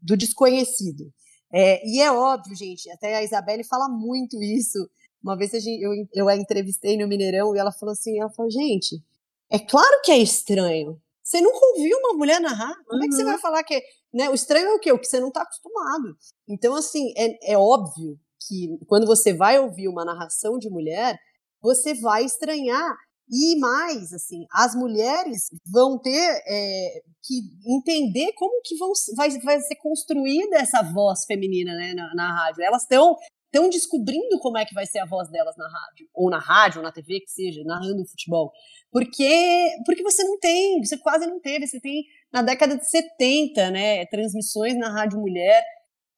do 0.00 0.16
desconhecido. 0.16 1.12
É, 1.52 1.80
e 1.86 2.00
é 2.00 2.10
óbvio, 2.10 2.56
gente, 2.56 2.90
até 2.90 3.14
a 3.14 3.22
Isabelle 3.22 3.62
fala 3.62 3.88
muito 3.88 4.42
isso. 4.42 4.78
Uma 5.22 5.36
vez 5.36 5.52
gente, 5.52 5.80
eu, 5.80 5.92
eu 6.12 6.28
a 6.28 6.34
entrevistei 6.34 6.96
no 6.96 7.06
Mineirão 7.06 7.54
e 7.54 7.58
ela 7.60 7.70
falou 7.70 7.92
assim, 7.92 8.18
ela 8.18 8.30
falou, 8.30 8.50
gente, 8.50 9.00
é 9.48 9.60
claro 9.60 10.00
que 10.02 10.10
é 10.10 10.18
estranho. 10.18 11.00
Você 11.22 11.40
nunca 11.40 11.64
ouviu 11.64 11.96
uma 11.98 12.14
mulher 12.14 12.40
narrar? 12.40 12.74
Como 12.84 12.98
uhum. 12.98 13.04
é 13.04 13.08
que 13.08 13.14
você 13.14 13.22
vai 13.22 13.34
uhum. 13.34 13.40
falar 13.40 13.62
que... 13.62 13.80
Né, 14.12 14.28
o 14.28 14.34
estranho 14.34 14.66
é 14.66 14.74
o 14.74 14.80
quê? 14.80 14.90
O 14.90 14.98
que 14.98 15.06
você 15.06 15.20
não 15.20 15.28
está 15.28 15.42
acostumado. 15.42 16.16
Então, 16.48 16.74
assim, 16.74 17.14
é, 17.16 17.52
é 17.52 17.56
óbvio 17.56 18.18
que 18.48 18.76
quando 18.88 19.06
você 19.06 19.32
vai 19.32 19.60
ouvir 19.60 19.86
uma 19.86 20.04
narração 20.04 20.58
de 20.58 20.68
mulher, 20.68 21.16
você 21.60 21.94
vai 21.94 22.24
estranhar. 22.24 22.96
E 23.32 23.58
mais, 23.58 24.12
assim, 24.12 24.44
as 24.52 24.74
mulheres 24.74 25.48
vão 25.66 25.98
ter 25.98 26.42
é, 26.46 27.02
que 27.22 27.40
entender 27.66 28.32
como 28.34 28.60
que 28.62 28.76
vão, 28.76 28.92
vai, 29.16 29.30
vai 29.40 29.58
ser 29.60 29.76
construída 29.76 30.58
essa 30.58 30.82
voz 30.82 31.24
feminina 31.24 31.74
né, 31.74 31.94
na, 31.94 32.14
na 32.14 32.36
rádio. 32.36 32.62
Elas 32.62 32.82
estão 32.82 33.16
estão 33.54 33.68
descobrindo 33.68 34.38
como 34.40 34.56
é 34.56 34.64
que 34.64 34.72
vai 34.72 34.86
ser 34.86 34.98
a 34.98 35.04
voz 35.04 35.28
delas 35.30 35.54
na 35.58 35.68
rádio, 35.68 36.08
ou 36.14 36.30
na 36.30 36.38
rádio, 36.38 36.78
ou 36.78 36.82
na 36.82 36.90
TV, 36.90 37.20
que 37.20 37.30
seja, 37.30 37.62
narrando 37.64 38.08
futebol. 38.08 38.50
Porque, 38.90 39.76
porque 39.84 40.02
você 40.02 40.24
não 40.24 40.38
tem, 40.38 40.82
você 40.82 40.96
quase 40.96 41.26
não 41.26 41.38
teve, 41.38 41.66
você 41.66 41.78
tem 41.78 42.02
na 42.32 42.40
década 42.40 42.78
de 42.78 42.88
70, 42.88 43.70
né, 43.70 44.06
transmissões 44.06 44.74
na 44.78 44.90
Rádio 44.90 45.20
Mulher 45.20 45.62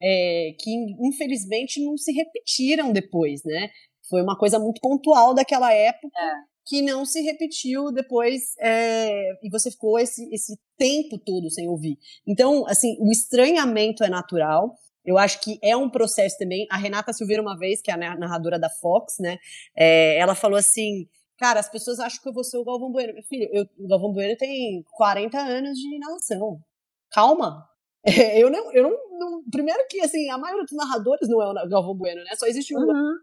é, 0.01 0.55
que 0.61 0.71
infelizmente 1.01 1.85
não 1.85 1.97
se 1.97 2.13
repetiram 2.13 2.93
depois, 2.93 3.43
né? 3.45 3.71
Foi 4.09 4.23
uma 4.23 4.37
coisa 4.37 4.59
muito 4.59 4.81
pontual 4.81 5.35
daquela 5.35 5.73
época. 5.73 6.21
É. 6.21 6.54
Que 6.67 6.81
não 6.81 7.05
se 7.05 7.21
repetiu 7.21 7.93
depois, 7.93 8.55
é, 8.59 9.33
e 9.43 9.51
você 9.51 9.71
ficou 9.71 9.99
esse, 9.99 10.33
esse 10.35 10.59
tempo 10.79 11.19
todo 11.19 11.51
sem 11.51 11.69
ouvir. 11.69 11.99
Então, 12.27 12.67
assim, 12.67 12.97
o 13.01 13.11
estranhamento 13.11 14.03
é 14.03 14.09
natural, 14.09 14.75
eu 15.05 15.19
acho 15.19 15.41
que 15.41 15.59
é 15.63 15.77
um 15.77 15.91
processo 15.91 16.39
também. 16.39 16.67
A 16.71 16.79
Renata 16.79 17.13
Silveira, 17.13 17.43
uma 17.43 17.59
vez, 17.59 17.83
que 17.83 17.91
é 17.91 17.95
a 17.95 18.17
narradora 18.17 18.59
da 18.59 18.71
Fox, 18.71 19.17
né? 19.21 19.37
É, 19.77 20.19
ela 20.19 20.35
falou 20.35 20.57
assim: 20.57 21.07
Cara, 21.37 21.61
as 21.61 21.69
pessoas 21.69 21.99
acham 21.99 22.23
que 22.23 22.29
eu 22.29 22.33
vou 22.33 22.45
ser 22.45 22.59
o 22.59 22.65
Galvão 22.65 22.91
Bueno. 22.91 23.23
Filho, 23.25 23.49
eu, 23.53 23.67
o 23.79 23.89
Galvão 23.89 24.13
Bueno 24.13 24.37
tem 24.37 24.83
40 24.93 25.39
anos 25.39 25.79
de 25.79 25.99
narração. 25.99 26.59
Calma. 27.11 27.69
É, 28.05 28.41
eu 28.43 28.51
não, 28.51 28.73
eu 28.73 28.83
não, 28.85 29.19
não, 29.19 29.45
Primeiro 29.51 29.85
que, 29.89 30.01
assim, 30.01 30.31
a 30.31 30.39
maioria 30.39 30.65
dos 30.65 30.77
narradores 30.77 31.29
não 31.29 31.43
é 31.43 31.65
o 31.65 31.69
Galvão 31.69 31.95
Bueno, 31.95 32.23
né? 32.25 32.35
Só 32.37 32.47
existe 32.47 32.77
um. 32.77 32.81
Uhum. 32.81 33.19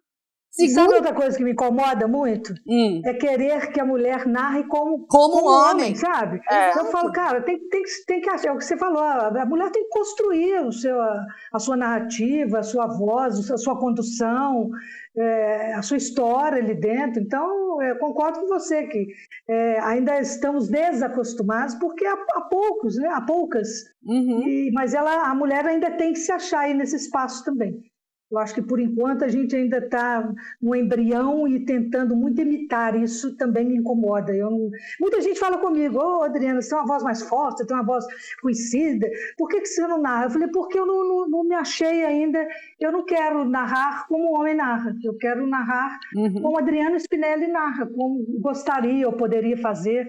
Segundo... 0.51 0.73
Sabe 0.73 0.93
outra 0.95 1.13
coisa 1.13 1.37
que 1.37 1.43
me 1.43 1.53
incomoda 1.53 2.07
muito? 2.09 2.53
Hum. 2.67 3.01
É 3.05 3.13
querer 3.13 3.71
que 3.71 3.79
a 3.79 3.85
mulher 3.85 4.27
narre 4.27 4.65
como, 4.65 5.07
como, 5.07 5.35
como 5.35 5.47
um 5.47 5.53
homem, 5.53 5.71
homem 5.71 5.95
sabe? 5.95 6.41
É. 6.49 6.77
Eu 6.77 6.85
falo, 6.85 7.09
cara, 7.13 7.41
tem, 7.41 7.57
tem, 7.69 7.81
tem 8.05 8.19
que 8.19 8.29
achar, 8.29 8.49
é 8.49 8.51
o 8.51 8.57
que 8.57 8.65
você 8.65 8.75
falou, 8.75 9.01
a 9.01 9.45
mulher 9.45 9.71
tem 9.71 9.83
que 9.83 9.89
construir 9.89 10.59
o 10.65 10.71
seu, 10.73 10.99
a 10.99 11.57
sua 11.57 11.77
narrativa, 11.77 12.59
a 12.59 12.63
sua 12.63 12.85
voz, 12.85 13.49
a 13.49 13.57
sua 13.57 13.79
condução, 13.79 14.69
é, 15.15 15.73
a 15.73 15.81
sua 15.81 15.95
história 15.95 16.57
ali 16.57 16.75
dentro. 16.75 17.21
Então, 17.21 17.81
eu 17.81 17.97
concordo 17.97 18.41
com 18.41 18.47
você 18.47 18.83
que 18.87 19.07
é, 19.47 19.79
ainda 19.79 20.19
estamos 20.19 20.67
desacostumados, 20.67 21.75
porque 21.75 22.05
há, 22.05 22.13
há 22.13 22.41
poucos, 22.41 22.97
né? 22.97 23.07
há 23.07 23.21
poucas, 23.21 23.69
uhum. 24.03 24.45
e, 24.45 24.71
mas 24.73 24.93
ela, 24.93 25.29
a 25.29 25.33
mulher 25.33 25.65
ainda 25.65 25.91
tem 25.91 26.11
que 26.11 26.19
se 26.19 26.31
achar 26.31 26.61
aí 26.61 26.73
nesse 26.73 26.97
espaço 26.97 27.45
também. 27.45 27.89
Eu 28.31 28.39
acho 28.39 28.53
que, 28.53 28.61
por 28.61 28.79
enquanto, 28.79 29.25
a 29.25 29.27
gente 29.27 29.55
ainda 29.55 29.79
está 29.79 30.31
no 30.61 30.73
embrião 30.73 31.47
e 31.47 31.65
tentando 31.65 32.15
muito 32.15 32.41
imitar. 32.41 32.95
Isso 32.95 33.35
também 33.35 33.65
me 33.65 33.75
incomoda. 33.75 34.33
Eu 34.33 34.49
não... 34.49 34.69
Muita 34.99 35.19
gente 35.21 35.39
fala 35.39 35.57
comigo, 35.57 35.97
ô 35.97 36.19
oh, 36.19 36.23
Adriana, 36.23 36.61
você 36.61 36.69
tem 36.69 36.77
uma 36.77 36.87
voz 36.87 37.03
mais 37.03 37.21
forte, 37.23 37.57
você 37.57 37.67
tem 37.67 37.75
uma 37.75 37.85
voz 37.85 38.05
conhecida, 38.41 39.09
por 39.37 39.47
que, 39.47 39.61
que 39.61 39.67
você 39.67 39.81
não 39.87 40.01
narra? 40.01 40.25
Eu 40.25 40.29
falei, 40.29 40.47
porque 40.49 40.79
eu 40.79 40.85
não, 40.85 41.07
não, 41.07 41.29
não 41.29 41.43
me 41.43 41.55
achei 41.55 42.05
ainda, 42.05 42.47
eu 42.79 42.91
não 42.91 43.03
quero 43.05 43.43
narrar 43.43 44.07
como 44.07 44.31
o 44.31 44.39
homem 44.39 44.55
narra, 44.55 44.95
eu 45.03 45.15
quero 45.17 45.45
narrar 45.45 45.99
uhum. 46.15 46.41
como 46.41 46.57
Adriana 46.57 46.97
Spinelli 46.97 47.47
narra, 47.47 47.85
como 47.87 48.23
gostaria 48.39 49.07
ou 49.07 49.13
poderia 49.13 49.57
fazer, 49.57 50.07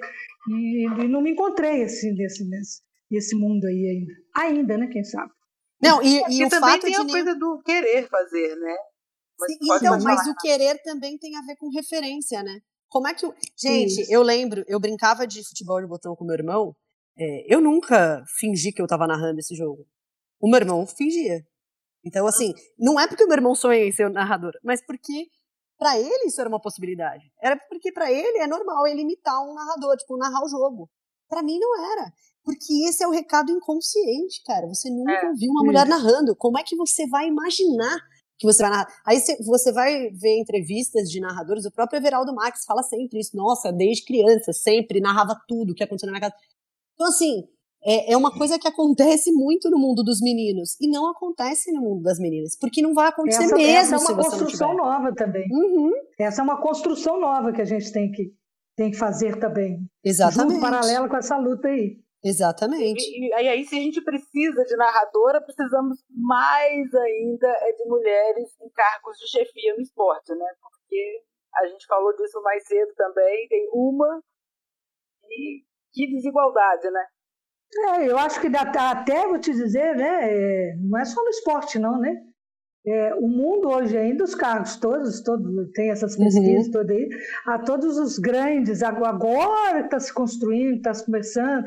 e, 0.48 0.86
e 0.86 1.08
não 1.08 1.22
me 1.22 1.32
encontrei 1.32 1.82
assim, 1.82 2.12
nesse, 2.12 2.48
nesse, 2.48 2.82
nesse 3.10 3.36
mundo 3.36 3.66
aí 3.66 3.86
ainda. 3.88 4.12
Ainda, 4.34 4.78
né, 4.78 4.86
quem 4.86 5.04
sabe? 5.04 5.30
Não, 5.82 6.02
e, 6.02 6.22
e 6.30 6.44
o 6.44 6.48
também 6.48 6.70
fato 6.70 6.82
tem 6.82 6.92
de 6.92 7.00
a 7.00 7.06
coisa 7.06 7.34
do 7.34 7.60
querer 7.64 8.08
fazer, 8.08 8.56
né? 8.56 8.76
Mas 9.38 9.80
então, 9.80 10.00
mas 10.00 10.26
o 10.28 10.34
querer 10.36 10.80
também 10.82 11.18
tem 11.18 11.36
a 11.36 11.42
ver 11.42 11.56
com 11.56 11.68
referência, 11.68 12.42
né? 12.42 12.60
Como 12.88 13.08
é 13.08 13.14
que. 13.14 13.26
O... 13.26 13.34
Gente, 13.56 14.02
Isso. 14.02 14.12
eu 14.12 14.22
lembro, 14.22 14.64
eu 14.68 14.78
brincava 14.78 15.26
de 15.26 15.42
futebol 15.42 15.80
de 15.80 15.88
botão 15.88 16.14
com 16.14 16.24
meu 16.24 16.34
irmão. 16.34 16.76
É, 17.18 17.54
eu 17.54 17.60
nunca 17.60 18.24
fingi 18.38 18.72
que 18.72 18.80
eu 18.80 18.86
tava 18.86 19.06
narrando 19.06 19.40
esse 19.40 19.54
jogo. 19.56 19.84
O 20.40 20.48
meu 20.48 20.60
irmão 20.60 20.86
fingia. 20.86 21.44
Então, 22.04 22.26
assim, 22.26 22.52
não 22.78 22.98
é 22.98 23.06
porque 23.06 23.24
o 23.24 23.28
meu 23.28 23.36
irmão 23.36 23.54
sonha 23.54 23.84
em 23.84 23.92
ser 23.92 24.10
narrador, 24.10 24.52
mas 24.62 24.84
porque 24.84 25.26
para 25.78 25.98
ele 25.98 26.26
isso 26.26 26.40
era 26.40 26.48
uma 26.48 26.60
possibilidade. 26.60 27.24
Era 27.40 27.56
porque 27.68 27.92
para 27.92 28.10
ele 28.10 28.38
é 28.38 28.46
normal 28.46 28.86
ele 28.86 29.02
imitar 29.02 29.40
um 29.42 29.54
narrador, 29.54 29.96
tipo, 29.96 30.16
narrar 30.16 30.44
o 30.44 30.48
jogo. 30.48 30.90
Para 31.28 31.42
mim 31.42 31.58
não 31.58 31.92
era. 31.92 32.12
Porque 32.44 32.88
esse 32.88 33.04
é 33.04 33.06
o 33.06 33.10
recado 33.10 33.52
inconsciente, 33.52 34.42
cara. 34.44 34.66
Você 34.66 34.90
nunca 34.90 35.12
é, 35.12 35.28
ouviu 35.28 35.50
uma 35.50 35.64
mulher 35.64 35.86
narrando. 35.86 36.34
Como 36.36 36.58
é 36.58 36.62
que 36.62 36.76
você 36.76 37.06
vai 37.06 37.26
imaginar 37.26 37.98
que 38.38 38.46
você 38.46 38.62
vai 38.62 38.70
narrar? 38.70 38.88
Aí 39.06 39.20
você 39.44 39.72
vai 39.72 40.10
ver 40.10 40.40
entrevistas 40.40 41.08
de 41.08 41.20
narradores, 41.20 41.64
o 41.64 41.70
próprio 41.70 41.98
Everaldo 41.98 42.34
Max 42.34 42.64
fala 42.66 42.82
sempre 42.82 43.20
isso. 43.20 43.36
Nossa, 43.36 43.72
desde 43.72 44.04
criança, 44.04 44.52
sempre 44.52 45.00
narrava 45.00 45.40
tudo 45.46 45.74
que 45.74 45.84
acontecia 45.84 46.06
na 46.06 46.12
minha 46.12 46.30
casa. 46.30 46.34
Então, 46.94 47.06
assim, 47.06 47.44
é, 47.84 48.12
é 48.12 48.16
uma 48.16 48.32
coisa 48.32 48.58
que 48.58 48.68
acontece 48.68 49.32
muito 49.32 49.68
no 49.68 49.78
mundo 49.78 50.04
dos 50.04 50.20
meninos 50.20 50.76
e 50.80 50.88
não 50.88 51.10
acontece 51.10 51.72
no 51.72 51.80
mundo 51.80 52.02
das 52.02 52.18
meninas, 52.18 52.56
porque 52.56 52.80
não 52.80 52.94
vai 52.94 53.08
acontecer 53.08 53.44
essa, 53.44 53.56
mesmo. 53.56 53.76
Essa 53.76 53.94
é 53.94 53.98
uma 53.98 54.14
construção 54.14 54.76
nova 54.76 55.14
também. 55.14 55.46
Uhum. 55.50 55.92
Essa 56.18 56.42
é 56.42 56.44
uma 56.44 56.60
construção 56.60 57.20
nova 57.20 57.52
que 57.52 57.60
a 57.60 57.64
gente 57.64 57.92
tem 57.92 58.10
que, 58.10 58.32
tem 58.76 58.90
que 58.90 58.96
fazer 58.96 59.38
também. 59.38 59.84
Exatamente. 60.04 60.54
Junto, 60.54 60.60
paralelo 60.60 61.08
com 61.08 61.16
essa 61.16 61.36
luta 61.36 61.68
aí. 61.68 62.00
Exatamente. 62.24 63.02
E, 63.02 63.28
e, 63.28 63.48
aí, 63.48 63.64
se 63.64 63.76
a 63.76 63.80
gente 63.80 64.00
precisa 64.00 64.64
de 64.64 64.76
narradora, 64.76 65.40
precisamos 65.40 65.98
mais 66.08 66.94
ainda 66.94 67.48
é 67.48 67.72
de 67.72 67.84
mulheres 67.86 68.56
em 68.60 68.70
cargos 68.70 69.18
de 69.18 69.28
chefia 69.28 69.74
no 69.74 69.82
esporte, 69.82 70.32
né? 70.32 70.46
Porque 70.60 71.24
a 71.56 71.66
gente 71.66 71.84
falou 71.86 72.14
disso 72.14 72.40
mais 72.42 72.64
cedo 72.66 72.92
também, 72.94 73.48
tem 73.48 73.68
uma 73.72 74.22
e 75.28 75.64
que 75.92 76.06
desigualdade, 76.06 76.90
né? 76.90 77.06
É, 77.74 78.10
eu 78.10 78.18
acho 78.18 78.40
que 78.40 78.48
até 78.56 79.26
vou 79.26 79.38
te 79.38 79.50
dizer, 79.50 79.96
né? 79.96 80.30
É, 80.30 80.76
não 80.76 80.98
é 80.98 81.04
só 81.04 81.22
no 81.22 81.30
esporte, 81.30 81.78
não, 81.78 81.98
né? 81.98 82.22
É, 82.84 83.14
o 83.14 83.28
mundo 83.28 83.68
hoje 83.68 83.96
ainda, 83.96 84.24
os 84.24 84.34
cargos 84.34 84.76
todos, 84.76 85.22
todo, 85.22 85.70
tem 85.70 85.90
essas 85.90 86.16
pesquisas 86.16 86.66
uhum. 86.66 86.72
todas 86.72 86.96
aí, 86.96 87.08
a 87.46 87.58
todos 87.60 87.96
os 87.96 88.18
grandes, 88.18 88.82
agora 88.82 89.80
está 89.84 90.00
se 90.00 90.12
construindo, 90.12 90.78
está 90.78 90.92
se 90.92 91.04
começando, 91.04 91.64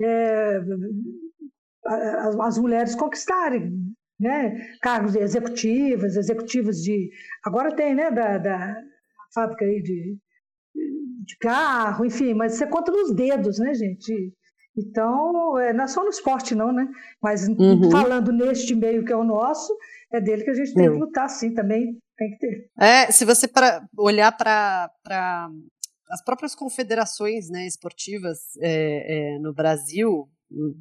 é, 0.00 0.60
as, 1.86 2.38
as, 2.38 2.58
mulheres 2.58 2.94
conquistarem 2.94 3.72
né, 4.18 4.76
cargos 4.80 5.14
executivos, 5.14 6.16
executivos 6.16 6.76
de. 6.76 7.10
Agora 7.44 7.74
tem, 7.74 7.94
né, 7.94 8.10
da, 8.10 8.38
da 8.38 8.76
fábrica 9.34 9.64
aí 9.64 9.82
de, 9.82 10.16
de 10.74 11.36
carro, 11.40 12.04
enfim, 12.04 12.34
mas 12.34 12.54
você 12.54 12.66
conta 12.66 12.92
nos 12.92 13.14
dedos, 13.14 13.58
né, 13.58 13.74
gente? 13.74 14.32
Então, 14.76 15.58
é, 15.58 15.72
não 15.72 15.84
é 15.84 15.86
só 15.86 16.02
no 16.02 16.10
esporte, 16.10 16.54
não, 16.54 16.72
né? 16.72 16.88
Mas 17.22 17.46
uhum. 17.48 17.90
falando 17.90 18.32
neste 18.32 18.74
meio 18.74 19.04
que 19.04 19.12
é 19.12 19.16
o 19.16 19.24
nosso, 19.24 19.72
é 20.12 20.20
dele 20.20 20.42
que 20.42 20.50
a 20.50 20.54
gente 20.54 20.74
tem 20.74 20.90
que 20.90 20.98
lutar, 20.98 21.28
sim, 21.28 21.54
também 21.54 21.96
tem 22.16 22.30
que 22.30 22.38
ter. 22.38 22.70
É, 22.78 23.10
se 23.10 23.24
você 23.24 23.46
para 23.46 23.86
olhar 23.96 24.36
para 24.36 25.50
as 26.10 26.22
próprias 26.22 26.54
confederações 26.54 27.48
né, 27.48 27.66
esportivas 27.66 28.38
é, 28.60 29.34
é, 29.34 29.38
no 29.38 29.52
Brasil, 29.52 30.28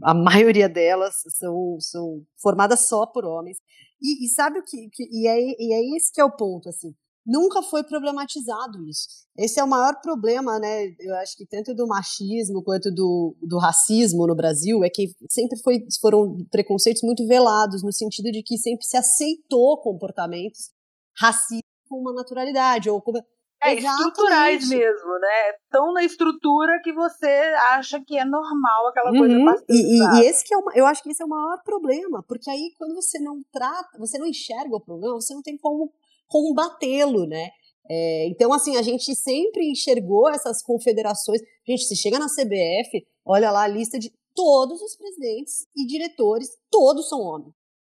a 0.04 0.14
maioria 0.14 0.70
delas 0.70 1.16
são, 1.38 1.78
são 1.80 2.26
formadas 2.41 2.88
só 2.88 3.06
por 3.06 3.26
homens. 3.26 3.58
E, 4.02 4.26
e 4.26 4.30
sabe 4.30 4.60
o 4.60 4.64
que, 4.64 4.90
que, 4.91 5.04
e, 5.12 5.28
é, 5.28 5.40
e 5.40 5.74
é 5.74 5.98
esse 5.98 6.12
que 6.12 6.20
é 6.22 6.26
o 6.26 6.36
ponto, 6.36 6.70
assim. 6.70 6.94
Nunca 7.26 7.64
foi 7.64 7.84
problematizado 7.84 8.86
isso. 8.86 9.08
Esse 9.38 9.58
é 9.58 9.64
o 9.64 9.68
maior 9.68 10.02
problema, 10.02 10.60
né? 10.60 10.94
Eu 11.00 11.16
acho 11.16 11.38
que 11.38 11.45
tanto 11.45 11.74
do 11.74 11.88
machismo 11.88 12.62
quanto 12.62 12.91
do, 12.91 13.34
do 13.41 13.58
racismo 13.58 14.28
no 14.28 14.36
Brasil 14.36 14.84
é 14.84 14.90
que 14.90 15.16
sempre 15.30 15.58
foi, 15.64 15.86
foram 16.02 16.45
preconceitos 16.52 17.02
muito 17.02 17.26
velados, 17.26 17.82
no 17.82 17.94
sentido 17.94 18.30
de 18.30 18.44
que 18.44 18.58
sempre 18.58 18.86
se 18.86 18.98
aceitou 18.98 19.82
comportamentos 19.82 20.72
racistas 21.18 21.64
com 21.88 21.98
uma 21.98 22.14
naturalidade. 22.14 22.90
Ou 22.90 23.02
como, 23.02 23.24
é, 23.64 23.76
estruturais 23.76 24.68
mesmo, 24.69 25.19
né? 25.19 25.53
Tão 25.69 25.94
na 25.94 26.03
estrutura 26.03 26.80
que 26.84 26.94
você 26.94 27.27
acha 27.72 27.99
que 28.06 28.18
é 28.18 28.26
normal 28.26 28.88
aquela 28.88 29.11
uhum. 29.11 29.45
coisa 29.45 29.65
e, 29.69 29.76
e, 29.76 30.19
e, 30.19 30.26
esse 30.26 30.44
que 30.44 30.53
é 30.53 30.57
uma, 30.57 30.72
eu 30.76 30.85
acho 30.85 31.02
que 31.02 31.10
esse 31.10 31.22
é 31.22 31.26
o 31.26 31.30
maior 31.30 31.61
problema, 31.64 32.23
porque 32.27 32.49
aí 32.49 32.72
quando 32.77 32.95
você 32.95 33.19
não 33.19 33.41
trata, 33.52 33.98
você 33.98 34.18
não 34.18 34.27
enxerga 34.27 34.76
o 34.76 34.84
problema, 34.84 35.15
você 35.15 35.34
não 35.34 35.41
tem 35.41 35.57
como 35.57 35.91
combatê-lo, 36.27 37.26
né? 37.26 37.49
É, 37.90 38.27
então, 38.27 38.53
assim, 38.53 38.77
a 38.77 38.81
gente 38.81 39.14
sempre 39.15 39.69
enxergou 39.69 40.30
essas 40.30 40.64
confederações. 40.64 41.41
Gente, 41.68 41.84
se 41.84 41.95
chega 41.95 42.18
na 42.18 42.27
CBF, 42.27 43.06
olha 43.26 43.52
lá 43.52 43.64
a 43.64 43.68
lista 43.68 43.99
de 43.99 44.11
todos 44.34 44.81
os 44.81 44.95
presidentes 44.95 45.68
e 45.76 45.85
diretores, 45.85 46.49
todos 46.72 47.10
são 47.10 47.19
homens. 47.19 47.53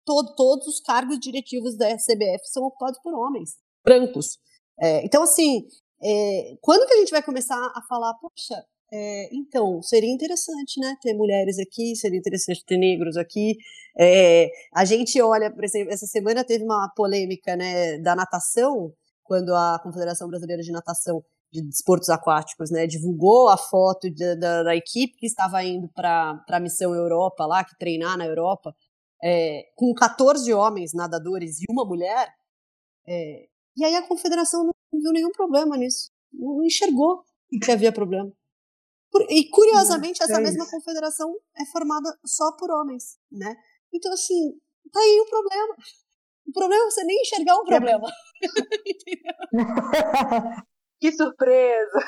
Todo, 0.05 0.35
todos 0.35 0.67
os 0.67 0.81
cargos 0.81 1.19
diretivos 1.19 1.77
da 1.77 1.87
CBF 1.97 2.47
são 2.47 2.65
ocupados 2.65 2.99
por 3.03 3.15
homens, 3.15 3.57
brancos. 3.83 4.39
É, 4.81 5.05
então, 5.05 5.23
assim, 5.23 5.67
é, 6.03 6.57
quando 6.61 6.87
que 6.87 6.95
a 6.95 6.99
gente 6.99 7.11
vai 7.11 7.23
começar 7.23 7.57
a 7.57 7.83
falar, 7.89 8.15
poxa, 8.15 8.65
É, 8.93 9.29
então, 9.35 9.83
seria 9.83 10.13
interessante, 10.13 10.79
né, 10.79 10.95
ter 11.03 11.15
mulheres 11.15 11.59
aqui, 11.59 11.97
seria 11.97 12.19
interessante 12.19 12.65
ter 12.65 12.79
negros 12.79 13.17
aqui. 13.17 13.57
É, 13.99 14.49
a 14.73 14.85
gente 14.85 15.21
olha, 15.21 15.51
por 15.53 15.65
exemplo, 15.65 15.93
essa 15.93 16.07
semana 16.07 16.45
teve 16.45 16.65
uma 16.65 16.89
polêmica, 16.97 17.57
né, 17.57 17.99
da 17.99 18.15
natação, 18.15 18.93
quando 19.25 19.55
a 19.55 19.81
Confederação 19.83 20.29
Brasileira 20.29 20.63
de 20.63 20.71
Natação 20.71 21.25
de 21.53 21.63
Desportos 21.63 22.09
Aquáticos, 22.11 22.71
né, 22.71 22.87
divulgou 22.87 23.49
a 23.49 23.57
foto 23.57 24.11
de, 24.11 24.37
da, 24.37 24.63
da, 24.65 24.77
equipe 24.77 25.17
que 25.17 25.27
estava 25.27 25.63
indo 25.65 25.89
para 25.89 26.45
a 26.49 26.61
missão 26.61 26.95
Europa 26.95 27.47
lá, 27.47 27.65
que 27.65 27.77
treinar 27.79 28.19
na 28.19 28.27
Europa, 28.27 28.75
é, 29.23 29.63
com 29.77 29.95
14 29.95 30.53
homens 30.53 30.93
nadadores 30.93 31.61
e 31.61 31.65
uma 31.71 31.85
mulher, 31.85 32.29
é, 33.09 33.47
e 33.77 33.85
aí 33.85 33.95
a 33.97 34.07
confederação 34.07 34.65
não 34.65 35.01
viu 35.01 35.13
nenhum 35.13 35.31
problema 35.31 35.77
nisso, 35.77 36.11
não 36.33 36.65
enxergou 36.65 37.25
que 37.63 37.71
havia 37.71 37.93
problema. 37.93 38.33
E 39.29 39.49
curiosamente, 39.49 40.23
essa 40.23 40.41
mesma 40.41 40.69
confederação 40.69 41.33
é 41.57 41.65
formada 41.67 42.19
só 42.25 42.51
por 42.57 42.71
homens, 42.71 43.17
né? 43.31 43.55
Então, 43.93 44.13
assim, 44.13 44.59
tá 44.93 44.99
aí 44.99 45.21
o 45.21 45.31
problema. 45.31 45.77
O 46.49 46.53
problema 46.53 46.83
é 46.83 46.91
você 46.91 47.05
nem 47.05 47.21
enxergar 47.21 47.57
um 47.57 47.65
problema. 47.65 48.11
que 51.01 51.13
surpresa! 51.13 51.99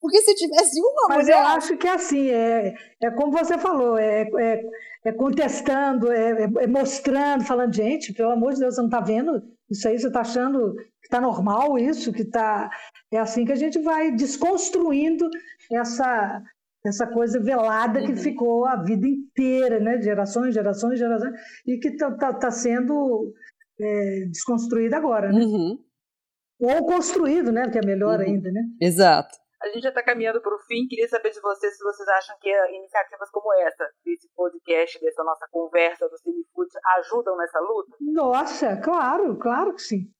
Porque 0.00 0.20
se 0.20 0.34
tivesse 0.34 0.80
uma 0.80 1.08
Mas 1.08 1.26
mulher. 1.26 1.40
eu 1.40 1.46
acho 1.46 1.76
que 1.76 1.88
é 1.88 1.90
assim, 1.90 2.28
é, 2.28 2.74
é 3.02 3.10
como 3.10 3.32
você 3.32 3.58
falou, 3.58 3.98
é, 3.98 4.22
é, 4.22 4.62
é 5.06 5.12
contestando, 5.12 6.12
é, 6.12 6.44
é, 6.44 6.66
mostrando, 6.66 7.44
falando, 7.44 7.74
gente, 7.74 8.12
pelo 8.12 8.30
amor 8.30 8.52
de 8.52 8.60
Deus, 8.60 8.74
você 8.74 8.80
não 8.80 8.88
está 8.88 9.00
vendo 9.00 9.42
isso 9.70 9.88
aí? 9.88 9.98
Você 9.98 10.08
está 10.08 10.20
achando 10.20 10.74
que 10.74 11.06
está 11.06 11.20
normal 11.20 11.78
isso? 11.78 12.12
Que 12.12 12.24
tá... 12.24 12.70
É 13.10 13.18
assim 13.18 13.44
que 13.44 13.52
a 13.52 13.56
gente 13.56 13.78
vai 13.80 14.10
desconstruindo 14.12 15.28
essa, 15.70 16.42
essa 16.84 17.06
coisa 17.06 17.40
velada 17.40 18.00
que 18.00 18.12
uhum. 18.12 18.16
ficou 18.16 18.66
a 18.66 18.76
vida 18.82 19.06
inteira, 19.06 19.80
né? 19.80 20.00
Gerações, 20.00 20.54
gerações, 20.54 20.98
gerações, 20.98 21.34
e 21.66 21.78
que 21.78 21.88
está 21.88 22.10
tá, 22.12 22.32
tá 22.34 22.50
sendo 22.50 23.32
é, 23.80 24.26
desconstruída 24.26 24.96
agora, 24.96 25.32
né? 25.32 25.40
Uhum. 25.40 25.78
Ou 26.60 26.86
construído, 26.86 27.52
né? 27.52 27.68
Que 27.70 27.78
é 27.78 27.86
melhor 27.86 28.20
uhum. 28.20 28.26
ainda, 28.26 28.50
né? 28.50 28.62
Exato. 28.80 29.36
A 29.60 29.68
gente 29.68 29.82
já 29.82 29.88
está 29.88 30.02
caminhando 30.02 30.40
para 30.40 30.54
o 30.54 30.60
fim. 30.60 30.86
Queria 30.88 31.08
saber 31.08 31.30
de 31.30 31.40
vocês 31.40 31.76
se 31.76 31.82
vocês 31.82 32.08
acham 32.08 32.36
que 32.40 32.50
iniciativas 32.74 33.30
como 33.30 33.52
essa, 33.54 33.88
desse 34.04 34.28
podcast, 34.34 35.00
dessa 35.00 35.24
nossa 35.24 35.46
conversa 35.50 36.08
do 36.08 36.18
Cinefood, 36.18 36.70
ajudam 36.98 37.36
nessa 37.36 37.58
luta? 37.60 37.96
Nossa, 38.00 38.76
claro, 38.80 39.36
claro 39.36 39.74
que 39.74 39.82
sim. 39.82 40.10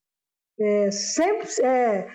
É, 0.60 0.90
sempre, 0.90 1.48
é, 1.62 2.08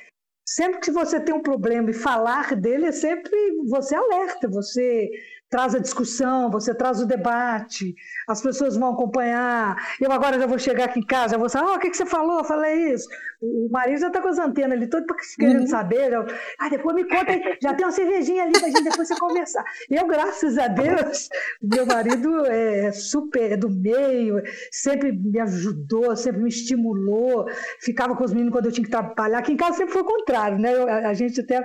sempre 0.45 0.81
que 0.81 0.91
você 0.91 1.23
tem 1.23 1.33
um 1.33 1.41
problema 1.41 1.89
e 1.89 1.93
falar 1.93 2.55
dele, 2.55 2.87
é 2.87 2.91
sempre 2.91 3.35
você 3.69 3.95
alerta, 3.95 4.49
você 4.49 5.09
traz 5.53 5.75
a 5.75 5.79
discussão, 5.79 6.49
você 6.49 6.73
traz 6.73 6.99
o 6.99 7.05
debate, 7.05 7.95
as 8.27 8.41
pessoas 8.41 8.75
vão 8.75 8.93
acompanhar. 8.93 9.75
Eu 10.01 10.11
agora 10.11 10.39
já 10.39 10.47
vou 10.47 10.57
chegar 10.57 10.85
aqui 10.85 10.99
em 10.99 11.05
casa, 11.05 11.33
já 11.33 11.37
vou 11.37 11.47
falar, 11.47 11.73
oh, 11.73 11.75
o 11.75 11.79
que, 11.79 11.91
que 11.91 11.97
você 11.97 12.07
falou? 12.07 12.39
Eu 12.39 12.43
falei 12.43 12.91
isso. 12.91 13.07
O 13.39 13.69
marido 13.69 13.99
já 13.99 14.07
está 14.07 14.19
com 14.19 14.29
as 14.29 14.39
antenas 14.39 14.75
ali, 14.75 14.87
todo 14.87 15.05
querendo 15.37 15.61
uhum. 15.61 15.67
saber. 15.67 16.11
Eu, 16.11 16.25
ah, 16.57 16.69
depois 16.69 16.95
me 16.95 17.03
conta, 17.03 17.39
já 17.61 17.71
tem 17.75 17.85
uma 17.85 17.91
cervejinha 17.91 18.45
ali 18.45 18.53
para 18.53 18.67
gente 18.67 18.83
depois 18.83 19.07
você 19.07 19.15
conversar. 19.19 19.63
Eu, 19.91 20.07
graças 20.07 20.57
a 20.57 20.67
Deus, 20.67 21.29
meu 21.61 21.85
marido 21.85 22.47
é 22.47 22.91
super 22.91 23.51
é 23.51 23.57
do 23.57 23.69
meio, 23.69 24.41
sempre 24.71 25.11
me 25.11 25.39
ajudou, 25.39 26.15
sempre 26.15 26.41
me 26.41 26.49
estimulou, 26.49 27.45
ficava 27.79 28.15
com 28.15 28.23
os 28.23 28.33
meninos 28.33 28.53
quando 28.53 28.65
eu 28.65 28.71
tinha 28.71 28.85
que 28.85 28.89
trabalhar. 28.89 29.37
Aqui 29.37 29.51
em 29.51 29.57
casa 29.57 29.77
sempre 29.77 29.93
foi 29.93 30.01
o 30.01 30.05
contrário, 30.05 30.57
né? 30.57 30.73
Eu, 30.73 30.89
a, 30.89 31.09
a 31.09 31.13
gente 31.13 31.41
até 31.41 31.61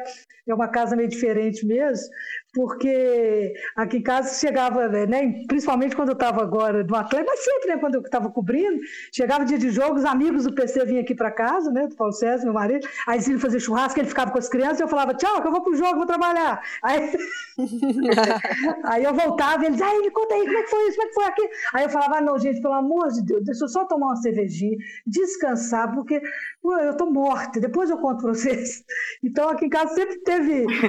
é 0.50 0.54
uma 0.54 0.68
casa 0.68 0.96
meio 0.96 1.08
diferente 1.08 1.66
mesmo, 1.66 2.08
porque 2.54 3.54
aqui 3.76 3.98
em 3.98 4.02
casa 4.02 4.38
chegava, 4.38 4.88
né, 5.06 5.44
principalmente 5.46 5.94
quando 5.94 6.10
eu 6.10 6.14
estava 6.14 6.42
agora 6.42 6.82
no 6.82 6.96
Atlético, 6.96 7.30
mas 7.30 7.40
sempre, 7.40 7.68
né, 7.68 7.76
quando 7.78 7.96
eu 7.96 8.00
estava 8.00 8.30
cobrindo, 8.30 8.80
chegava 9.12 9.44
dia 9.44 9.58
de 9.58 9.70
jogo, 9.70 9.96
os 9.96 10.04
amigos 10.04 10.44
do 10.44 10.54
PC 10.54 10.84
vinham 10.84 11.02
aqui 11.02 11.14
para 11.14 11.30
casa, 11.30 11.70
né, 11.70 11.86
do 11.86 11.96
Paulo 11.96 12.12
César, 12.12 12.44
meu 12.44 12.54
marido, 12.54 12.86
aí 13.06 13.16
eles 13.16 13.28
iam 13.28 13.38
fazer 13.38 13.60
churrasco, 13.60 13.98
ele 14.00 14.08
ficava 14.08 14.30
com 14.30 14.38
as 14.38 14.48
crianças, 14.48 14.80
eu 14.80 14.88
falava, 14.88 15.14
tchau, 15.14 15.40
que 15.40 15.48
eu 15.48 15.52
vou 15.52 15.62
pro 15.62 15.76
jogo, 15.76 15.96
vou 15.96 16.06
trabalhar. 16.06 16.60
Aí, 16.82 17.12
aí 18.84 19.04
eu 19.04 19.14
voltava, 19.14 19.64
e 19.64 19.66
eles, 19.66 19.80
aí, 19.80 19.98
me 20.00 20.10
conta 20.10 20.34
aí, 20.34 20.44
como 20.44 20.58
é 20.58 20.62
que 20.62 20.70
foi 20.70 20.88
isso, 20.88 20.96
como 20.96 21.06
é 21.06 21.08
que 21.08 21.14
foi 21.14 21.24
aqui? 21.24 21.48
Aí 21.74 21.84
eu 21.84 21.90
falava, 21.90 22.16
ah, 22.16 22.20
não, 22.20 22.38
gente, 22.38 22.60
pelo 22.60 22.74
amor 22.74 23.08
de 23.08 23.22
Deus, 23.22 23.44
deixa 23.44 23.64
eu 23.64 23.68
só 23.68 23.84
tomar 23.84 24.08
uma 24.08 24.16
cervejinha, 24.16 24.76
descansar, 25.06 25.92
porque 25.94 26.20
pô, 26.62 26.76
eu 26.78 26.96
tô 26.96 27.06
morta, 27.10 27.60
depois 27.60 27.90
eu 27.90 27.98
conto 27.98 28.22
para 28.22 28.34
vocês. 28.34 28.84
Então 29.22 29.48
aqui 29.48 29.66
em 29.66 29.68
casa 29.68 29.94
sempre 29.94 30.18
teve 30.20 30.37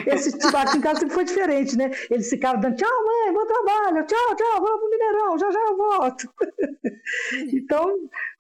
esse 0.07 0.38
tipo, 0.38 0.55
aqui 0.55 0.77
em 0.77 0.81
casa 0.81 0.99
sempre 0.99 1.15
foi 1.15 1.26
diferente, 1.26 1.77
né? 1.77 1.91
Eles 2.09 2.30
ficavam 2.30 2.61
dando 2.61 2.76
tchau, 2.76 3.05
mãe, 3.05 3.34
bom 3.34 3.45
trabalho, 3.45 4.05
tchau, 4.05 4.35
tchau, 4.35 4.61
vamos 4.61 4.80
pro 4.80 4.89
Mineirão, 4.89 5.38
já 5.38 5.51
já 5.51 5.59
eu 5.59 5.77
volto. 5.77 6.34
então 7.53 7.95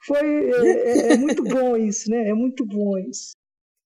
foi 0.05 0.51
é, 0.51 1.09
é, 1.09 1.13
é 1.13 1.17
muito 1.17 1.43
bom 1.43 1.75
isso, 1.77 2.09
né? 2.09 2.29
É 2.29 2.33
muito 2.33 2.65
bom 2.65 2.97
isso. 2.97 3.33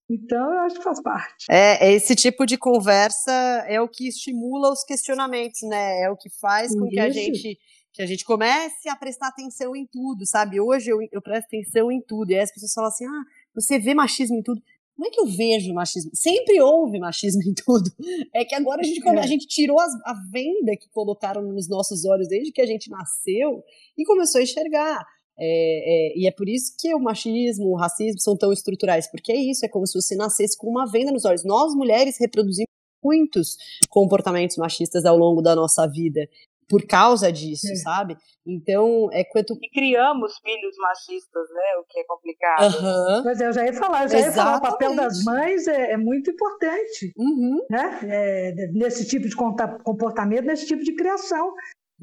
Então, 0.10 0.54
eu 0.54 0.60
acho 0.60 0.76
que 0.76 0.84
faz 0.84 1.02
parte. 1.02 1.46
É, 1.50 1.92
esse 1.94 2.16
tipo 2.16 2.46
de 2.46 2.58
conversa 2.58 3.32
é 3.68 3.80
o 3.82 3.88
que 3.88 4.08
estimula 4.08 4.72
os 4.72 4.84
questionamentos, 4.84 5.62
né? 5.64 6.02
É 6.02 6.10
o 6.10 6.18
que 6.18 6.30
faz 6.30 6.74
com 6.76 6.86
Isso. 6.86 6.90
que 6.90 7.00
a 7.00 7.10
gente 7.10 7.60
que 7.94 8.02
a 8.02 8.08
gente 8.08 8.26
comece 8.26 8.90
a 8.90 8.96
prestar 8.96 9.28
atenção 9.28 9.76
em 9.76 9.86
tudo, 9.86 10.26
sabe? 10.26 10.60
Hoje 10.60 10.90
eu, 10.90 10.98
eu 11.12 11.22
presto 11.22 11.46
atenção 11.46 11.92
em 11.92 12.02
tudo. 12.02 12.32
E 12.32 12.36
aí 12.36 12.42
as 12.42 12.52
pessoas 12.52 12.74
falam 12.74 12.90
assim: 12.90 13.06
ah, 13.06 13.24
você 13.54 13.78
vê 13.78 13.94
machismo 13.94 14.36
em 14.36 14.42
tudo. 14.42 14.62
Como 14.96 15.08
é 15.08 15.10
que 15.10 15.20
eu 15.20 15.26
vejo 15.26 15.74
machismo? 15.74 16.12
Sempre 16.14 16.62
houve 16.62 17.00
machismo 17.00 17.42
em 17.48 17.54
tudo. 17.54 17.90
É 18.34 18.46
que 18.46 18.56
agora 18.56 18.82
a 18.82 18.84
gente, 18.84 19.02
come, 19.02 19.20
a 19.20 19.28
gente 19.28 19.48
tirou 19.48 19.80
as, 19.80 19.94
a 20.06 20.14
venda 20.32 20.78
que 20.80 20.90
colocaram 20.92 21.42
nos 21.42 21.68
nossos 21.68 22.06
olhos 22.06 22.28
desde 22.28 22.52
que 22.52 22.62
a 22.62 22.66
gente 22.66 22.90
nasceu 22.90 23.64
e 23.98 24.06
começou 24.06 24.40
a 24.40 24.44
enxergar. 24.44 25.06
É, 25.38 25.46
é, 25.46 26.20
e 26.20 26.28
é 26.28 26.32
por 26.32 26.48
isso 26.48 26.76
que 26.80 26.94
o 26.94 27.00
machismo, 27.00 27.70
o 27.70 27.76
racismo 27.76 28.20
são 28.20 28.38
tão 28.38 28.54
estruturais, 28.54 29.10
porque 29.10 29.32
é 29.32 29.36
isso, 29.36 29.66
é 29.66 29.70
como 29.70 29.88
se 29.88 30.00
você 30.00 30.16
nascesse 30.16 30.56
com 30.58 30.68
uma 30.68 30.86
venda 30.86 31.12
nos 31.12 31.26
olhos. 31.26 31.44
Nós, 31.44 31.74
mulheres, 31.74 32.20
reproduzimos 32.20 32.70
muitos 33.04 33.58
comportamentos 33.90 34.58
machistas 34.58 35.06
ao 35.06 35.18
longo 35.18 35.42
da 35.42 35.56
nossa 35.56 35.86
vida 35.88 36.28
por 36.70 36.86
causa 36.86 37.32
disso, 37.32 37.72
é. 37.72 37.76
sabe? 37.76 38.18
Então, 38.46 39.10
é 39.12 39.24
quanto. 39.24 39.58
E 39.62 39.70
criamos 39.70 40.34
filhos 40.44 40.76
machistas, 40.78 41.50
né? 41.50 41.78
O 41.80 41.86
que 41.88 42.00
é 42.00 42.04
complicado. 42.06 42.76
Uhum. 42.76 43.24
Mas 43.24 43.40
eu 43.40 43.54
já 43.54 43.66
ia 43.66 43.74
falar, 43.74 44.04
eu 44.04 44.10
já 44.10 44.18
Exatamente. 44.18 44.38
ia 44.38 44.44
falar, 44.44 44.58
o 44.58 44.62
papel 44.62 44.96
das 44.96 45.24
mães 45.24 45.68
é, 45.68 45.94
é 45.94 45.98
muito 45.98 46.32
importante, 46.32 47.14
uhum. 47.18 47.66
né? 47.70 48.00
É, 48.04 48.54
nesse 48.74 49.08
tipo 49.08 49.28
de 49.28 49.36
comportamento, 49.36 50.46
nesse 50.46 50.68
tipo 50.68 50.84
de 50.84 50.96
criação. 50.96 51.54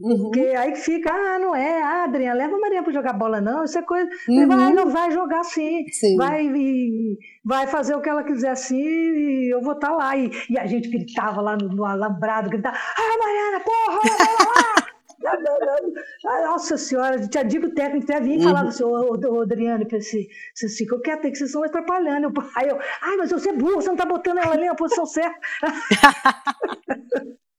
Uhum. 0.00 0.22
Porque 0.22 0.40
aí 0.40 0.74
fica, 0.76 1.12
ah, 1.12 1.38
não 1.38 1.54
é, 1.54 1.82
ah, 1.82 2.04
Adriana, 2.04 2.38
leva 2.38 2.56
a 2.56 2.58
Maria 2.58 2.82
para 2.82 2.92
jogar 2.92 3.12
bola, 3.12 3.40
não, 3.40 3.64
isso 3.64 3.78
é 3.78 3.82
coisa. 3.82 4.08
Uhum. 4.28 4.48
Vai, 4.48 4.72
não 4.72 4.90
vai 4.90 5.10
jogar 5.10 5.44
sim, 5.44 5.84
sim. 5.92 6.16
Vai, 6.16 6.46
e, 6.46 7.18
vai 7.44 7.66
fazer 7.66 7.94
o 7.94 8.00
que 8.00 8.08
ela 8.08 8.24
quiser 8.24 8.56
sim, 8.56 8.78
e 8.78 9.52
eu 9.52 9.60
vou 9.60 9.74
estar 9.74 9.88
tá 9.88 9.94
lá. 9.94 10.16
E, 10.16 10.30
e, 10.48 10.58
a 10.58 10.66
gente 10.66 10.88
gritava 10.88 11.42
lá 11.42 11.56
no, 11.56 11.68
no 11.68 11.84
alambrado, 11.84 12.48
gritava, 12.48 12.76
ah, 12.76 13.18
Mariana, 13.18 13.60
porra, 13.60 14.00
lá! 14.48 14.90
Nossa 16.46 16.78
senhora, 16.78 17.28
tinha 17.28 17.44
digo 17.44 17.74
técnico 17.74 18.10
até 18.10 18.22
vinha 18.22 18.38
e 18.38 18.42
falava 18.42 18.64
uhum. 18.64 18.68
assim, 18.68 18.84
ô, 18.84 19.36
ô, 19.36 19.42
Adriano, 19.42 19.86
pensei, 19.86 20.28
você 20.54 20.66
fica 20.68 20.98
quieto, 21.00 21.22
que 21.22 21.36
vocês 21.36 21.50
estão 21.50 21.62
atrapalhando. 21.62 22.32
Aí 22.56 22.68
eu, 22.68 22.78
ai, 23.02 23.16
mas 23.18 23.30
você 23.30 23.50
é 23.50 23.52
burro, 23.52 23.82
você 23.82 23.88
não 23.88 23.94
está 23.94 24.06
botando 24.06 24.38
ela 24.38 24.54
ali 24.54 24.66
na 24.66 24.74
posição 24.74 25.04
certa. 25.04 25.38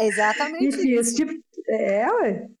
Exatamente. 0.00 0.66
Enfim, 0.66 0.90
isso. 0.90 1.00
esse 1.00 1.14
tipo. 1.16 1.32
É, 1.66 2.06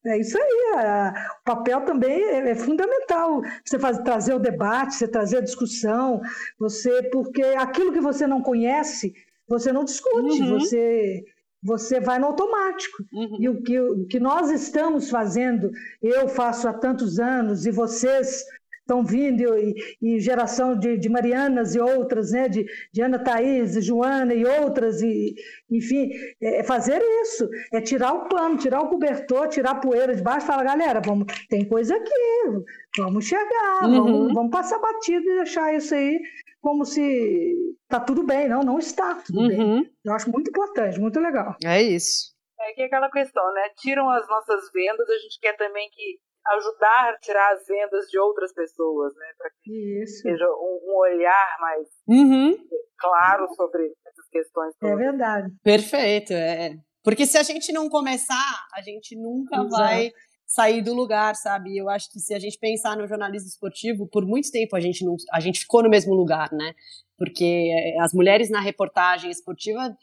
é 0.06 0.18
isso 0.18 0.38
aí. 0.38 1.14
o 1.40 1.44
papel 1.44 1.82
também 1.82 2.22
é, 2.22 2.50
é, 2.50 2.54
fundamental. 2.54 3.42
Você 3.64 3.78
faz, 3.78 3.98
trazer 3.98 4.34
o 4.34 4.38
debate, 4.38 4.94
você 4.94 5.06
trazer 5.06 5.38
a 5.38 5.42
discussão, 5.42 6.20
você 6.58 7.02
porque 7.10 7.42
aquilo 7.42 7.92
que 7.92 8.00
você 8.00 8.26
não 8.26 8.40
conhece, 8.40 9.12
você 9.46 9.72
não 9.72 9.84
discute, 9.84 10.42
uhum. 10.42 10.58
você 10.58 11.22
você 11.64 11.98
vai 11.98 12.18
no 12.18 12.26
automático. 12.26 13.02
Uhum. 13.10 13.36
E 13.40 13.48
o 13.48 13.62
que, 13.62 13.80
o 13.80 14.06
que 14.06 14.20
nós 14.20 14.50
estamos 14.50 15.08
fazendo, 15.08 15.70
eu 16.02 16.28
faço 16.28 16.68
há 16.68 16.74
tantos 16.74 17.18
anos 17.18 17.64
e 17.64 17.70
vocês 17.70 18.44
estão 18.84 19.02
vindo, 19.02 19.42
e, 19.58 19.74
e 20.00 20.20
geração 20.20 20.78
de, 20.78 20.98
de, 20.98 21.08
Marianas 21.08 21.74
e 21.74 21.80
outras, 21.80 22.32
né, 22.32 22.48
de, 22.48 22.66
de 22.92 23.02
Ana 23.02 23.18
Thaís, 23.18 23.74
Joana 23.84 24.34
e 24.34 24.44
outras, 24.44 25.00
e, 25.00 25.34
enfim, 25.70 26.10
é, 26.40 26.60
é 26.60 26.62
fazer 26.62 27.02
isso, 27.22 27.48
é 27.72 27.80
tirar 27.80 28.12
o 28.12 28.28
pano, 28.28 28.58
tirar 28.58 28.82
o 28.82 28.88
cobertor, 28.88 29.48
tirar 29.48 29.72
a 29.72 29.80
poeira 29.80 30.14
de 30.14 30.22
baixo 30.22 30.44
e 30.44 30.46
falar, 30.46 30.64
galera, 30.64 31.00
vamos, 31.04 31.26
tem 31.48 31.66
coisa 31.66 31.96
aqui, 31.96 32.62
vamos 32.98 33.24
chegar, 33.24 33.84
uhum. 33.84 34.04
vamos, 34.04 34.34
vamos 34.34 34.50
passar 34.50 34.78
batido 34.78 35.28
e 35.28 35.36
deixar 35.36 35.74
isso 35.74 35.94
aí 35.94 36.20
como 36.60 36.84
se 36.86 37.76
tá 37.88 38.00
tudo 38.00 38.24
bem, 38.24 38.48
não, 38.48 38.62
não 38.62 38.78
está 38.78 39.14
tudo 39.16 39.40
uhum. 39.40 39.48
bem. 39.48 39.92
Eu 40.02 40.14
acho 40.14 40.30
muito 40.30 40.48
importante, 40.48 40.98
muito 40.98 41.20
legal. 41.20 41.54
É 41.62 41.82
isso. 41.82 42.34
É 42.58 42.72
que 42.72 42.82
é 42.82 42.86
aquela 42.86 43.10
questão, 43.10 43.52
né? 43.52 43.68
Tiram 43.76 44.08
as 44.08 44.26
nossas 44.28 44.72
vendas, 44.72 45.08
a 45.08 45.18
gente 45.18 45.38
quer 45.40 45.54
também 45.56 45.90
que 45.92 46.18
ajudar 46.52 47.10
a 47.10 47.18
tirar 47.18 47.54
as 47.54 47.66
vendas 47.66 48.06
de 48.08 48.18
outras 48.18 48.52
pessoas, 48.52 49.14
né? 49.16 49.26
Para 49.38 49.50
que 49.62 50.02
Isso. 50.02 50.22
seja 50.22 50.46
um, 50.46 50.80
um 50.92 50.96
olhar 50.98 51.56
mais 51.60 51.88
Uhum. 52.06 52.56
claro 52.98 53.46
sobre 53.54 53.84
essas 54.06 54.28
questões. 54.30 54.74
É 54.74 54.78
todas. 54.80 54.98
verdade. 54.98 55.52
Perfeito, 55.62 56.32
é. 56.32 56.76
Porque 57.02 57.26
se 57.26 57.36
a 57.38 57.42
gente 57.42 57.72
não 57.72 57.88
começar, 57.88 58.66
a 58.74 58.80
gente 58.80 59.14
nunca 59.16 59.56
Exato. 59.56 59.70
vai 59.70 60.10
sair 60.46 60.82
do 60.82 60.94
lugar, 60.94 61.34
sabe? 61.34 61.76
Eu 61.76 61.88
acho 61.88 62.10
que 62.10 62.18
se 62.20 62.34
a 62.34 62.38
gente 62.38 62.58
pensar 62.58 62.96
no 62.96 63.06
jornalismo 63.06 63.48
esportivo, 63.48 64.06
por 64.06 64.24
muito 64.26 64.50
tempo 64.50 64.76
a 64.76 64.80
gente 64.80 65.04
não, 65.04 65.16
a 65.32 65.40
gente 65.40 65.60
ficou 65.60 65.82
no 65.82 65.90
mesmo 65.90 66.14
lugar, 66.14 66.50
né? 66.52 66.72
Porque 67.18 67.44
eh, 67.72 68.00
as 68.02 68.12
mulheres 68.12 68.50
na 68.50 68.60
reportagem 68.60 69.30
esportiva, 69.30 69.96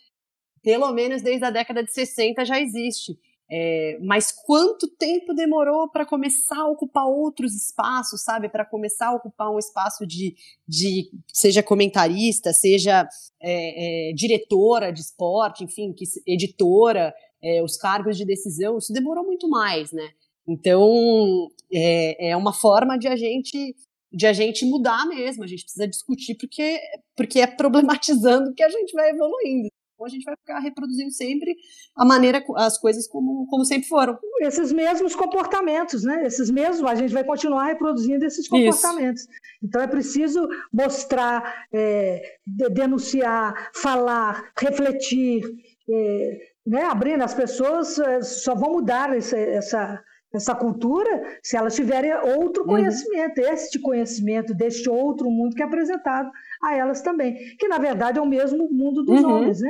pelo 0.63 0.91
menos 0.91 1.21
desde 1.21 1.45
a 1.45 1.49
década 1.51 1.83
de 1.83 1.91
60 1.91 2.43
já 2.45 2.59
existe. 2.59 3.13
É, 3.53 3.99
mas 4.01 4.31
quanto 4.31 4.87
tempo 4.87 5.33
demorou 5.33 5.89
para 5.89 6.05
começar 6.05 6.61
a 6.61 6.69
ocupar 6.69 7.05
outros 7.05 7.53
espaços, 7.53 8.23
sabe? 8.23 8.47
Para 8.47 8.63
começar 8.63 9.07
a 9.07 9.15
ocupar 9.15 9.51
um 9.51 9.59
espaço 9.59 10.07
de, 10.07 10.35
de 10.65 11.11
seja 11.27 11.61
comentarista, 11.61 12.53
seja 12.53 13.05
é, 13.41 14.11
é, 14.11 14.13
diretora 14.13 14.89
de 14.93 15.01
esporte, 15.01 15.65
enfim, 15.65 15.91
que, 15.91 16.05
editora, 16.25 17.13
é, 17.43 17.61
os 17.61 17.75
cargos 17.75 18.15
de 18.15 18.23
decisão, 18.25 18.77
isso 18.77 18.93
demorou 18.93 19.25
muito 19.25 19.49
mais, 19.49 19.91
né? 19.91 20.07
Então 20.47 21.49
é, 21.73 22.29
é 22.29 22.37
uma 22.37 22.53
forma 22.53 22.97
de 22.97 23.09
a 23.09 23.17
gente 23.17 23.75
de 24.13 24.27
a 24.27 24.33
gente 24.33 24.65
mudar 24.65 25.05
mesmo, 25.07 25.43
a 25.43 25.47
gente 25.47 25.63
precisa 25.63 25.87
discutir 25.87 26.35
porque 26.35 26.79
porque 27.17 27.39
é 27.39 27.47
problematizando 27.47 28.53
que 28.53 28.63
a 28.63 28.69
gente 28.69 28.93
vai 28.93 29.09
evoluindo. 29.09 29.69
Então 30.01 30.05
a 30.07 30.09
gente 30.09 30.23
vai 30.23 30.35
ficar 30.35 30.59
reproduzindo 30.59 31.11
sempre 31.11 31.55
a 31.95 32.03
maneira, 32.03 32.43
as 32.57 32.77
coisas 32.79 33.07
como, 33.07 33.45
como 33.47 33.63
sempre 33.63 33.87
foram. 33.87 34.17
Esses 34.41 34.71
mesmos 34.71 35.15
comportamentos, 35.15 36.03
né? 36.03 36.25
Esses 36.25 36.49
mesmos, 36.49 36.89
a 36.89 36.95
gente 36.95 37.13
vai 37.13 37.23
continuar 37.23 37.65
reproduzindo 37.67 38.25
esses 38.25 38.39
Isso. 38.45 38.49
comportamentos. 38.49 39.27
Então 39.63 39.79
é 39.81 39.85
preciso 39.87 40.47
mostrar, 40.73 41.65
é, 41.71 42.19
de- 42.47 42.69
denunciar, 42.69 43.69
falar, 43.75 44.51
refletir, 44.57 45.43
é, 45.87 46.39
né? 46.65 46.83
Abrindo 46.85 47.23
as 47.23 47.35
pessoas 47.35 47.99
é, 47.99 48.21
só 48.23 48.55
vão 48.55 48.71
mudar 48.71 49.15
esse- 49.15 49.35
essa 49.37 50.01
essa 50.33 50.55
cultura 50.55 51.39
se 51.43 51.57
elas 51.57 51.75
tiverem 51.75 52.13
outro 52.37 52.63
Uhum. 52.63 52.69
conhecimento, 52.69 53.37
este 53.39 53.77
conhecimento 53.77 54.53
deste 54.53 54.89
outro 54.89 55.29
mundo 55.29 55.53
que 55.53 55.61
é 55.61 55.65
apresentado 55.65 56.31
a 56.63 56.73
elas 56.73 57.01
também, 57.01 57.35
que 57.59 57.67
na 57.67 57.77
verdade 57.77 58.17
é 58.17 58.21
o 58.21 58.25
mesmo 58.25 58.69
mundo 58.71 59.03
dos 59.03 59.21
Uhum. 59.21 59.29
homens, 59.29 59.59
né? 59.59 59.69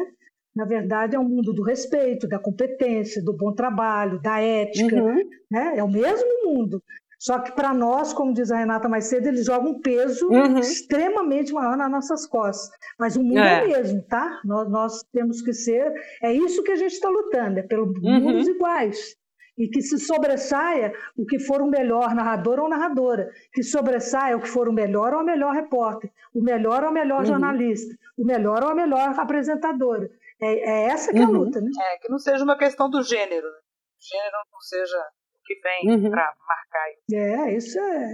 Na 0.56 0.65
verdade, 0.65 1.15
é 1.15 1.19
um 1.19 1.23
mundo 1.28 1.53
do 1.53 1.64
respeito, 1.64 2.28
da 2.28 2.38
competência, 2.40 3.23
do 3.23 3.34
bom 3.34 3.53
trabalho, 3.53 4.22
da 4.22 4.40
ética. 4.41 4.95
Uhum. 4.98 5.30
Né? 5.49 5.73
É 5.78 5.84
o 5.84 5.88
mesmo 5.90 6.28
mundo. 6.45 6.82
Só 7.18 7.38
que 7.40 7.52
para 7.52 7.72
nós, 7.73 8.14
como 8.14 8.34
diz 8.34 8.52
a 8.52 8.57
Renata 8.57 8.90
mais 8.90 9.06
cedo, 9.06 9.28
eles 9.28 9.45
jogam 9.45 9.72
um 9.73 9.80
peso 9.80 10.28
Uhum. 10.28 10.57
extremamente 10.57 11.53
maior 11.53 11.78
nas 11.78 11.90
nossas 11.91 12.26
costas. 12.26 12.69
Mas 12.99 13.15
o 13.15 13.23
mundo 13.23 13.38
É. 13.38 13.61
é, 13.61 13.64
o 13.64 13.68
mesmo, 13.68 14.02
tá? 14.10 14.40
Nós, 14.44 14.69
nós 14.69 15.03
temos 15.14 15.41
que 15.41 15.53
ser. 15.53 15.94
É 16.22 16.34
isso 16.34 16.64
que 16.64 16.72
a 16.72 16.76
gente 16.76 16.94
está 16.94 17.10
lutando, 17.10 17.60
é 17.60 17.64
pelo 17.64 17.86
Uhum. 17.86 18.19
mundos 18.22 18.48
iguais. 18.48 19.15
E 19.57 19.68
que 19.68 19.82
se 19.82 19.99
sobressaia 19.99 20.91
o 21.15 21.26
que 21.26 21.38
for 21.38 21.61
o 21.61 21.68
melhor 21.69 22.15
narrador 22.15 22.60
ou 22.60 22.68
narradora, 22.69 23.30
que 23.53 23.61
sobressaia 23.61 24.36
o 24.36 24.41
que 24.41 24.48
for 24.48 24.68
o 24.68 24.73
melhor 24.73 25.14
ou 25.14 25.19
a 25.19 25.23
melhor 25.23 25.53
repórter, 25.53 26.10
o 26.34 26.41
melhor 26.41 26.82
ou 26.84 26.90
a 26.90 26.91
melhor 26.91 27.19
Uhum. 27.19 27.26
jornalista, 27.26 27.94
o 28.18 28.26
melhor 28.26 28.64
ou 28.64 28.69
a 28.69 28.76
melhor 28.76 29.14
apresentadora. 29.19 30.10
É, 30.41 30.69
é 30.69 30.84
essa 30.88 31.11
que 31.11 31.19
é 31.19 31.23
a 31.23 31.27
Uhum. 31.27 31.34
luta, 31.43 31.61
né? 31.61 31.69
É, 31.93 31.97
que 31.99 32.09
não 32.09 32.18
seja 32.19 32.43
uma 32.43 32.57
questão 32.57 32.89
do 32.89 33.03
gênero. 33.03 33.45
né? 33.47 33.53
O 33.53 34.18
gênero 34.18 34.38
não 34.51 34.59
seja 34.61 34.97
o 34.97 35.39
que 35.45 35.55
vem 35.61 35.95
Uhum. 35.95 36.09
para 36.11 36.34
marcar 36.47 36.91
isso. 36.91 37.15
É, 37.15 37.53
isso 37.55 37.80
é, 37.80 38.07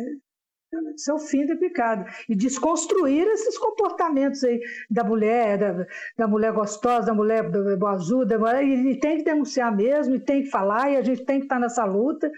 isso 0.96 1.12
é 1.12 1.14
o 1.14 1.20
fim 1.20 1.46
da 1.46 1.56
picada. 1.56 2.06
E 2.28 2.36
desconstruir 2.36 3.26
esses 3.28 3.58
comportamentos 3.58 4.44
aí 4.44 4.60
da 4.90 5.04
mulher, 5.04 5.58
da, 5.58 5.86
da 6.18 6.28
mulher 6.28 6.52
gostosa, 6.52 7.08
da 7.08 7.14
mulher 7.14 7.44
boazuda, 7.78 8.38
e, 8.62 8.92
e 8.92 9.00
tem 9.00 9.18
que 9.18 9.24
denunciar 9.24 9.74
mesmo, 9.76 10.16
e 10.16 10.20
tem 10.20 10.44
que 10.44 10.50
falar, 10.50 10.92
e 10.92 10.98
a 10.98 11.02
gente 11.02 11.24
tem 11.26 11.40
que 11.40 11.46
estar 11.46 11.60
nessa 11.60 11.86
luta. 11.86 12.30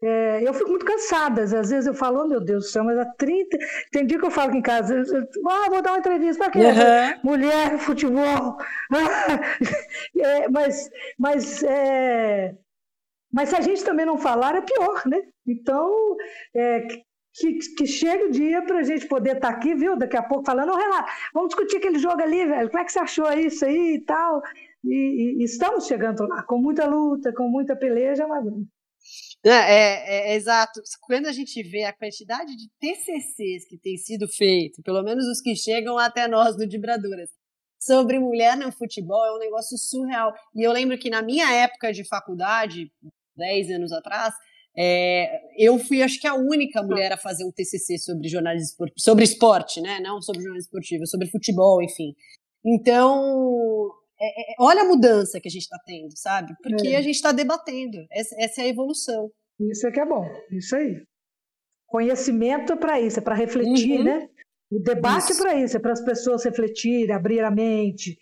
É, 0.00 0.42
eu 0.46 0.54
fico 0.54 0.70
muito 0.70 0.86
cansada, 0.86 1.42
às 1.42 1.50
vezes 1.50 1.86
eu 1.86 1.94
falo, 1.94 2.22
oh, 2.22 2.28
meu 2.28 2.40
Deus 2.40 2.64
do 2.66 2.70
céu, 2.70 2.84
mas 2.84 2.96
há 2.98 3.04
30. 3.04 3.58
Tem 3.90 4.06
dia 4.06 4.18
que 4.18 4.24
eu 4.24 4.30
falo 4.30 4.50
aqui 4.50 4.58
em 4.58 4.62
casa, 4.62 4.94
eu- 4.94 5.04
eu- 5.04 5.48
ah, 5.48 5.68
vou 5.70 5.82
dar 5.82 5.90
uma 5.92 5.98
entrevista, 5.98 6.44
para 6.44 6.52
quê? 6.52 6.58
Uhum. 6.60 7.20
mulher, 7.24 7.78
futebol. 7.78 8.56
É, 10.16 10.48
mas 10.48 10.90
mas, 11.18 11.62
é, 11.64 12.54
mas 13.32 13.50
se 13.50 13.56
a 13.56 13.60
gente 13.60 13.84
também 13.84 14.06
não 14.06 14.18
falar, 14.18 14.56
é 14.56 14.60
pior, 14.62 15.02
né? 15.06 15.22
Então, 15.46 16.16
é, 16.54 16.86
que, 17.34 17.58
que 17.76 17.86
chegue 17.86 18.24
o 18.24 18.30
dia 18.30 18.62
para 18.62 18.78
a 18.78 18.82
gente 18.82 19.06
poder 19.06 19.36
estar 19.36 19.48
aqui, 19.50 19.74
viu? 19.74 19.96
Daqui 19.96 20.16
a 20.16 20.22
pouco 20.22 20.44
falando, 20.44 20.72
ô 20.72 20.76
Renato, 20.76 21.10
vamos 21.34 21.48
discutir 21.50 21.76
aquele 21.78 21.98
jogo 21.98 22.20
ali, 22.22 22.46
velho. 22.46 22.68
Como 22.70 22.80
é 22.82 22.84
que 22.84 22.92
você 22.92 22.98
achou 23.00 23.30
isso 23.32 23.64
aí 23.64 23.94
e 23.96 24.04
tal? 24.04 24.42
E- 24.84 25.36
e 25.40 25.44
estamos 25.44 25.86
chegando 25.86 26.26
lá, 26.28 26.42
com 26.44 26.58
muita 26.58 26.86
luta, 26.86 27.32
com 27.34 27.48
muita 27.48 27.76
peleja, 27.76 28.26
mas 28.26 28.44
É, 29.44 29.50
é, 29.50 30.32
é, 30.32 30.36
exato. 30.36 30.80
Quando 31.02 31.26
a 31.26 31.32
gente 31.32 31.62
vê 31.62 31.84
a 31.84 31.92
quantidade 31.92 32.56
de 32.56 32.68
TCCs 32.80 33.68
que 33.68 33.78
tem 33.78 33.96
sido 33.96 34.26
feito, 34.28 34.82
pelo 34.82 35.02
menos 35.02 35.24
os 35.26 35.40
que 35.40 35.54
chegam 35.54 35.96
até 35.96 36.26
nós 36.26 36.56
no 36.56 36.66
Dibraduras, 36.66 37.30
sobre 37.80 38.18
mulher 38.18 38.56
no 38.56 38.72
futebol 38.72 39.24
é 39.24 39.32
um 39.32 39.38
negócio 39.38 39.78
surreal. 39.78 40.34
E 40.54 40.62
eu 40.62 40.72
lembro 40.72 40.98
que 40.98 41.08
na 41.08 41.22
minha 41.22 41.50
época 41.52 41.92
de 41.92 42.04
faculdade, 42.04 42.90
10 43.36 43.70
anos 43.70 43.92
atrás, 43.92 44.34
é, 44.76 45.40
eu 45.56 45.78
fui, 45.78 46.02
acho 46.02 46.20
que, 46.20 46.26
a 46.26 46.34
única 46.34 46.82
mulher 46.82 47.12
a 47.12 47.16
fazer 47.16 47.44
um 47.44 47.52
TCC 47.52 47.98
sobre 47.98 48.28
jornalismo 48.28 48.70
esportivo, 48.70 49.00
sobre 49.00 49.24
esporte, 49.24 49.80
né? 49.80 50.00
Não 50.00 50.20
sobre 50.20 50.42
jornalismo 50.42 50.66
esportivo, 50.66 51.06
sobre 51.06 51.28
futebol, 51.28 51.82
enfim. 51.82 52.14
Então, 52.64 53.90
é, 54.20 54.52
é, 54.52 54.54
olha 54.60 54.82
a 54.82 54.84
mudança 54.84 55.40
que 55.40 55.48
a 55.48 55.50
gente 55.50 55.62
está 55.62 55.78
tendo, 55.86 56.16
sabe? 56.16 56.54
Porque 56.62 56.88
É. 56.88 56.96
a 56.96 57.02
gente 57.02 57.14
está 57.16 57.32
debatendo. 57.32 57.98
Essa, 58.10 58.34
essa 58.38 58.60
é 58.62 58.64
a 58.64 58.68
evolução. 58.68 59.30
isso 59.60 59.86
é 59.86 59.90
que 59.90 60.00
é 60.00 60.06
bom, 60.06 60.24
isso 60.52 60.76
aí. 60.76 61.02
Conhecimento 61.86 62.72
é 62.72 62.76
para 62.76 63.00
isso, 63.00 63.18
é 63.18 63.22
para 63.22 63.34
refletir, 63.34 63.98
Uhum. 63.98 64.04
né? 64.04 64.28
O 64.70 64.78
debate 64.80 65.32
Isso. 65.32 65.40
é 65.40 65.42
para 65.42 65.54
isso, 65.58 65.76
é 65.78 65.80
para 65.80 65.92
as 65.92 66.04
pessoas 66.04 66.44
refletirem, 66.44 67.14
abrir 67.14 67.40
a 67.40 67.50
mente, 67.50 68.18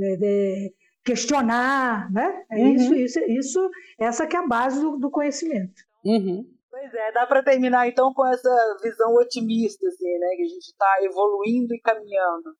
é, 0.00 0.14
é, 0.22 0.68
questionar, 1.04 2.08
né? 2.12 2.44
É 2.52 2.56
Uhum. 2.56 2.74
isso, 2.74 2.94
isso, 2.94 3.20
isso, 3.28 3.70
essa 3.98 4.24
que 4.26 4.36
é 4.36 4.38
a 4.38 4.46
base 4.46 4.80
do, 4.80 4.96
do 4.96 5.10
conhecimento. 5.10 5.74
Uhum. 6.04 6.44
Pois 6.70 6.94
é, 6.94 7.10
dá 7.12 7.26
para 7.26 7.42
terminar 7.42 7.88
então 7.88 8.14
com 8.14 8.24
essa 8.28 8.48
visão 8.80 9.12
otimista, 9.16 9.84
assim, 9.88 10.18
né? 10.18 10.28
Que 10.36 10.42
a 10.42 10.46
gente 10.48 10.66
está 10.68 10.96
evoluindo 11.02 11.74
e 11.74 11.80
caminhando. 11.80 12.54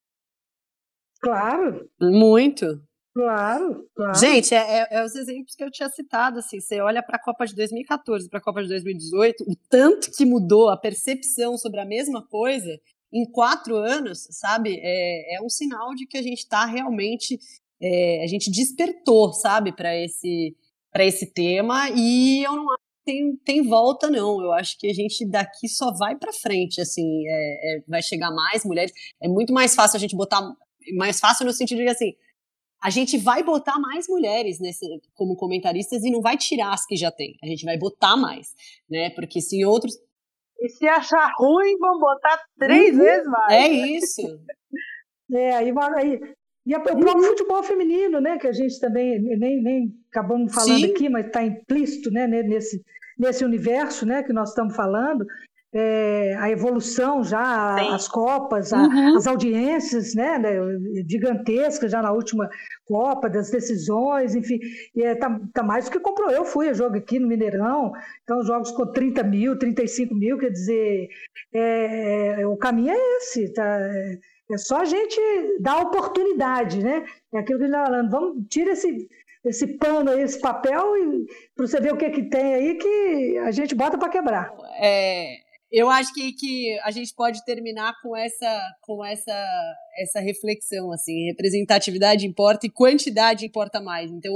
Claro, 1.21 1.89
Muito. 2.01 2.81
claro, 3.15 3.85
claro. 3.95 4.19
Gente, 4.19 4.55
é, 4.55 4.59
é- 4.81 4.89
é 4.91 5.05
os 5.05 5.15
exemplos 5.17 5.55
que 5.57 5.65
eu 5.65 5.71
tinha 5.71 5.89
citado, 5.89 6.39
assim, 6.39 6.61
você 6.61 6.81
olha 6.81 7.03
para 7.03 7.17
a 7.17 7.23
Copa 7.23 7.45
de 7.47 7.55
2014, 7.55 8.29
para 8.29 8.39
a 8.39 8.43
Copa 8.43 8.63
de 8.63 8.69
2018, 8.69 9.43
o 9.45 9.57
tanto 9.69 10.11
que 10.13 10.25
mudou 10.25 10.69
a 10.69 10.77
percepção 10.77 11.59
sobre 11.59 11.81
a 11.81 11.85
mesma 11.85 12.25
coisa 12.27 12.79
em 13.13 13.25
quatro 13.31 13.77
anos, 13.77 14.27
sabe? 14.31 14.79
É, 14.83 15.37
é 15.37 15.43
um 15.43 15.49
sinal 15.49 15.95
de 15.95 16.07
que 16.07 16.19
a 16.19 16.23
gente 16.23 16.39
está 16.41 16.65
realmente, 16.67 17.39
é, 17.81 18.23
a 18.23 18.27
gente 18.27 18.51
despertou, 18.51 19.33
sabe, 19.33 19.73
para 19.73 19.97
esse, 19.97 20.55
para 20.93 21.05
esse 21.05 21.33
tema 21.33 21.89
e 21.91 22.45
eu 22.45 22.53
não 22.55 22.71
acho 22.71 22.79
que 22.79 23.05
tem, 23.13 23.37
tem 23.45 23.63
volta, 23.69 24.11
não. 24.11 24.41
Eu 24.43 24.53
acho 24.53 24.79
que 24.79 24.87
a 24.89 24.95
gente 24.95 25.25
daqui 25.27 25.69
só 25.69 25.93
vai 25.93 26.15
para 26.17 26.33
frente, 26.33 26.81
assim, 26.81 27.05
é, 27.27 27.79
é, 27.79 27.83
vai 27.89 28.03
chegar 28.03 28.31
mais 28.31 28.65
mulheres. 28.65 28.93
É 29.23 29.27
muito 29.29 29.53
mais 29.53 29.75
fácil 29.75 29.97
a 29.97 30.01
gente 30.01 30.15
botar, 30.17 30.41
mais 30.97 31.19
fácil 31.21 31.47
no 31.47 31.53
sentido 31.53 31.79
de 31.79 31.89
assim, 31.89 32.15
a 32.83 32.91
gente 32.91 33.19
vai 33.19 33.43
botar 33.43 33.79
mais 33.79 34.07
mulheres 34.09 34.61
nesse, 34.61 34.87
como 35.15 35.35
comentaristas 35.37 36.05
e 36.05 36.11
não 36.11 36.21
vai 36.21 36.37
tirar 36.37 36.73
as 36.73 36.87
que 36.87 36.97
já 36.97 37.11
tem. 37.11 37.37
A 37.43 37.47
gente 37.47 37.65
vai 37.65 37.77
botar 37.77 38.17
mais, 38.17 38.55
né? 38.89 39.11
Porque 39.11 39.41
se 39.41 39.65
outros. 39.65 39.95
E 40.61 40.69
se 40.69 40.87
achar 40.89 41.33
ruim, 41.39 41.77
vão 41.79 41.99
botar 41.99 42.41
três 42.59 42.97
Uhum. 42.97 43.03
vezes 43.05 43.27
mais. 43.27 43.53
É 43.53 43.69
isso. 43.69 44.23
É, 45.31 45.63
e 45.63 46.75
a- 46.75 46.79
o 46.79 46.95
Uhum. 46.95 47.01
próprio 47.01 47.25
futebol 47.25 47.63
feminino, 47.63 48.19
né? 48.21 48.39
Que 48.39 48.47
a 48.47 48.53
gente 48.53 48.81
também 48.81 49.19
nem, 49.21 49.63
nem 49.63 49.95
acabamos 50.11 50.55
falando 50.55 50.81
Sim. 50.87 50.91
aqui, 50.91 51.09
mas 51.11 51.27
está 51.27 51.43
implícito 51.45 52.11
né, 52.11 52.27
ne- 52.27 52.43
nesse, 52.45 52.83
nesse 53.19 53.45
universo 53.45 54.07
né, 54.07 54.23
que 54.23 54.33
nós 54.33 54.49
estamos 54.51 54.75
falando. 54.75 55.27
É, 55.73 56.35
a 56.39 56.51
evolução 56.51 57.23
já, 57.23 57.77
Sim. 57.79 57.91
as 57.93 58.09
Copas, 58.09 58.73
a- 58.73 58.85
Uhum. 58.85 59.17
as 59.17 59.27
audiências 59.27 60.15
né, 60.15 60.39
né, 60.39 60.53
gigantescas 61.07 61.93
já 61.93 62.01
na 62.01 62.11
última 62.11 62.49
Copa, 62.87 63.29
das 63.29 63.51
decisões, 63.51 64.35
enfim, 64.35 64.59
está 64.97 65.39
tá 65.53 65.63
mais 65.63 65.85
do 65.85 65.91
que 65.91 66.01
comprou. 66.01 66.31
Eu 66.31 66.45
fui 66.45 66.71
a 66.71 66.73
jogo 66.73 66.97
aqui 66.97 67.19
no 67.19 67.29
Mineirão, 67.29 67.93
então 68.25 68.43
jogos 68.43 68.71
com 68.71 68.87
30 68.87 69.23
mil, 69.23 69.59
35 69.59 70.15
mil, 70.15 70.39
quer 70.39 70.51
dizer, 70.51 71.09
é, 71.53 72.41
é, 72.41 72.47
o 72.47 72.57
caminho 72.57 72.93
é 72.95 73.17
esse, 73.19 73.53
tá? 73.53 73.63
É, 73.79 74.19
é 74.51 74.57
só 74.57 74.79
a 74.81 74.85
gente 74.87 75.21
dar 75.61 75.83
oportunidade, 75.83 76.83
né? 76.83 77.05
É 77.35 77.39
aquilo 77.41 77.59
que 77.59 77.65
ele 77.67 77.73
está 77.75 77.85
falando, 77.85 78.11
vamos, 78.11 78.47
tira 78.49 78.73
esse, 78.73 79.07
esse 79.45 79.67
pano 79.77 80.11
aí, 80.11 80.23
esse 80.23 80.41
papel, 80.41 80.97
e 80.97 81.27
para 81.55 81.67
você 81.67 81.79
ver 81.79 81.93
o 81.93 81.97
que, 81.99 82.09
que 82.09 82.23
tem 82.31 82.55
aí 82.55 82.75
que 82.77 83.39
a 83.45 83.51
gente 83.51 83.75
bota 83.75 83.99
para 83.99 84.09
quebrar. 84.09 84.51
É, 84.81 85.47
eu 85.71 85.91
acho 85.91 86.13
que, 86.15 86.33
que 86.33 86.79
a 86.81 86.91
gente 86.91 87.15
pode 87.15 87.45
terminar 87.45 87.95
com 88.03 88.17
essa, 88.17 88.63
com 88.83 89.05
essa, 89.05 89.77
essa 89.99 90.21
reflexão, 90.21 90.91
assim, 90.93 91.27
representatividade 91.27 92.27
importa 92.27 92.67
e 92.67 92.71
quantidade 92.71 93.45
importa 93.45 93.81
mais. 93.81 94.11
Então, 94.11 94.33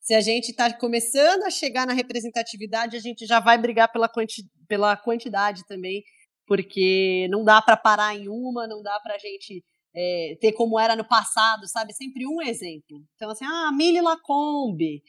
se 0.00 0.14
a 0.14 0.20
gente 0.20 0.50
está 0.50 0.72
começando 0.72 1.42
a 1.42 1.50
chegar 1.50 1.86
na 1.86 1.92
representatividade, 1.92 2.96
a 2.96 3.00
gente 3.00 3.26
já 3.26 3.40
vai 3.40 3.58
brigar 3.58 3.92
pela, 3.92 4.08
quanti, 4.08 4.42
pela 4.66 4.96
quantidade 4.96 5.66
também, 5.66 6.02
porque 6.46 7.28
não 7.30 7.44
dá 7.44 7.60
para 7.60 7.76
parar 7.76 8.16
em 8.16 8.28
uma, 8.28 8.66
não 8.66 8.82
dá 8.82 8.98
para 9.00 9.16
a 9.16 9.18
gente 9.18 9.62
é, 9.94 10.38
ter 10.40 10.52
como 10.52 10.80
era 10.80 10.96
no 10.96 11.06
passado, 11.06 11.68
sabe? 11.68 11.92
Sempre 11.92 12.26
um 12.26 12.40
exemplo. 12.40 13.04
Então, 13.16 13.30
assim, 13.30 13.44
ah, 13.44 13.70
Mili 13.72 14.00
Lacombe. 14.00 15.02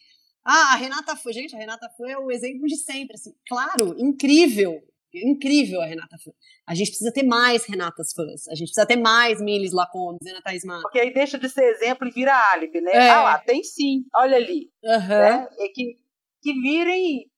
Ah, 0.44 0.74
a 0.74 0.76
Renata 0.76 1.16
foi. 1.16 1.34
Gente, 1.34 1.56
a 1.56 1.60
Renata 1.60 1.88
foi 1.96 2.14
o 2.16 2.32
exemplo 2.32 2.68
de 2.68 2.76
sempre. 2.78 3.16
Assim, 3.16 3.32
claro, 3.48 3.96
incrível. 3.98 4.82
Incrível 5.14 5.82
a 5.82 5.86
Renata 5.86 6.18
fã. 6.18 6.32
A 6.68 6.74
gente 6.74 6.90
precisa 6.90 7.12
ter 7.12 7.24
mais 7.24 7.66
Renatas 7.66 8.14
fãs. 8.14 8.48
A 8.48 8.56
gente 8.56 8.68
precisa 8.68 8.86
ter 8.86 8.96
mais 8.96 9.42
Miles 9.42 9.74
Lacombes, 9.74 10.26
Ana 10.26 10.42
Thaís 10.42 10.64
Porque 10.82 11.00
aí 11.00 11.14
deixa 11.14 11.38
de 11.38 11.50
ser 11.50 11.64
exemplo 11.66 12.08
e 12.08 12.12
vira 12.12 12.34
álibi, 12.54 12.80
né? 12.82 12.92
É. 12.94 13.10
Ah 13.10 13.24
lá, 13.24 13.38
tem 13.40 13.64
sim, 13.64 14.06
olha 14.16 14.38
ali. 14.38 14.72
Uhum. 14.84 15.08
Né? 15.08 15.48
É 15.60 15.68
que, 15.68 15.98
que 16.42 16.54
virem 16.62 17.30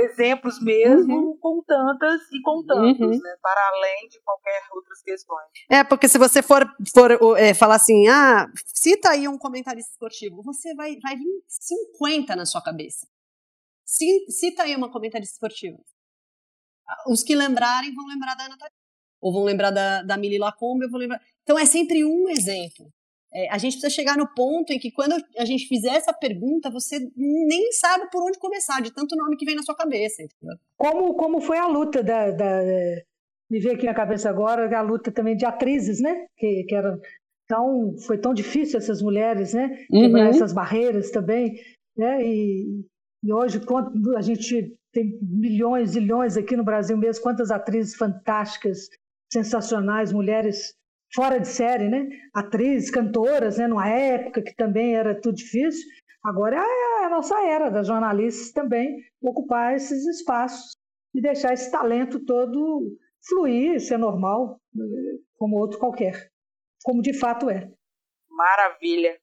exemplos 0.00 0.62
mesmo 0.62 1.14
uhum. 1.14 1.38
com 1.38 1.62
tantas 1.66 2.20
e 2.32 2.40
com 2.42 2.64
tantos, 2.64 3.00
uhum. 3.00 3.22
né? 3.22 3.36
Para 3.42 3.68
além 3.74 4.08
de 4.08 4.20
qualquer 4.22 4.62
outras 4.72 5.02
questões. 5.02 5.48
É, 5.70 5.82
porque 5.82 6.08
se 6.08 6.18
você 6.18 6.42
for, 6.42 6.64
for 6.94 7.36
é, 7.36 7.52
falar 7.54 7.76
assim, 7.76 8.06
ah, 8.08 8.46
cita 8.66 9.10
aí 9.10 9.26
um 9.26 9.38
comentarista 9.38 9.90
esportivo, 9.90 10.42
você 10.42 10.74
vai, 10.74 10.96
vai 11.00 11.16
vir 11.16 11.42
50 11.46 12.36
na 12.36 12.46
sua 12.46 12.62
cabeça. 12.62 13.06
Cita 13.84 14.64
aí 14.64 14.76
uma 14.76 14.90
comentarista 14.90 15.34
esportiva 15.34 15.78
os 17.06 17.22
que 17.22 17.34
lembrarem 17.34 17.94
vão 17.94 18.06
lembrar 18.06 18.34
da 18.34 18.44
Ana 18.44 18.56
ou 19.20 19.32
vão 19.32 19.44
lembrar 19.44 19.70
da, 19.70 20.02
da 20.02 20.16
Mili 20.16 20.38
Lacombe, 20.38 20.84
eu 20.84 20.90
vou 20.90 21.00
lembrar. 21.00 21.20
Então 21.42 21.58
é 21.58 21.66
sempre 21.66 22.04
um 22.04 22.28
exemplo. 22.28 22.88
É, 23.32 23.50
a 23.50 23.58
gente 23.58 23.72
precisa 23.72 23.90
chegar 23.90 24.16
no 24.16 24.26
ponto 24.34 24.72
em 24.72 24.78
que 24.78 24.90
quando 24.90 25.14
a 25.36 25.44
gente 25.44 25.66
fizer 25.66 25.94
essa 25.94 26.12
pergunta, 26.12 26.70
você 26.70 26.98
nem 27.16 27.72
sabe 27.72 28.08
por 28.10 28.22
onde 28.22 28.38
começar, 28.38 28.80
de 28.80 28.92
tanto 28.92 29.16
nome 29.16 29.36
que 29.36 29.44
vem 29.44 29.54
na 29.54 29.62
sua 29.62 29.76
cabeça. 29.76 30.22
Entendeu? 30.22 30.56
Como, 30.76 31.14
como 31.14 31.40
foi 31.40 31.58
a 31.58 31.66
luta 31.66 32.02
da, 32.02 32.30
da, 32.30 32.62
Me 33.50 33.60
veio 33.60 33.74
aqui 33.74 33.84
na 33.84 33.94
cabeça 33.94 34.30
agora 34.30 34.78
a 34.78 34.82
luta 34.82 35.12
também 35.12 35.36
de 35.36 35.44
atrizes, 35.44 36.00
né? 36.00 36.26
Que, 36.38 36.64
que 36.64 36.74
era 36.74 36.98
tão, 37.46 37.96
foi 37.98 38.18
tão 38.18 38.32
difícil 38.32 38.78
essas 38.78 39.02
mulheres, 39.02 39.52
né? 39.52 39.68
Quebrar 39.90 40.24
uhum. 40.24 40.30
essas 40.30 40.54
barreiras 40.54 41.10
também. 41.10 41.60
Né? 41.96 42.22
E, 42.24 42.84
e 43.24 43.32
hoje, 43.32 43.60
quando 43.60 44.16
a 44.16 44.22
gente 44.22 44.74
tem 44.92 45.18
milhões, 45.22 45.94
milhões 45.94 46.36
aqui 46.36 46.56
no 46.56 46.64
Brasil 46.64 46.96
mesmo, 46.96 47.22
quantas 47.22 47.50
atrizes 47.50 47.94
fantásticas, 47.94 48.88
sensacionais, 49.32 50.12
mulheres 50.12 50.74
fora 51.14 51.38
de 51.38 51.48
série, 51.48 51.88
né? 51.88 52.08
Atrizes, 52.34 52.90
cantoras, 52.90 53.58
né? 53.58 53.66
Numa 53.66 53.88
época 53.88 54.42
que 54.42 54.54
também 54.54 54.94
era 54.94 55.18
tudo 55.20 55.36
difícil. 55.36 55.86
Agora 56.24 56.56
é 56.56 57.04
a 57.04 57.10
nossa 57.10 57.40
era 57.46 57.70
das 57.70 57.86
jornalistas 57.86 58.52
também 58.52 59.02
ocupar 59.22 59.74
esses 59.74 60.06
espaços 60.06 60.76
e 61.14 61.20
deixar 61.20 61.52
esse 61.52 61.70
talento 61.70 62.24
todo 62.24 62.96
fluir, 63.26 63.80
ser 63.80 63.98
normal, 63.98 64.60
como 65.36 65.56
outro 65.56 65.78
qualquer, 65.78 66.30
como 66.84 67.02
de 67.02 67.12
fato 67.12 67.48
é. 67.48 67.70
Maravilha. 68.28 69.18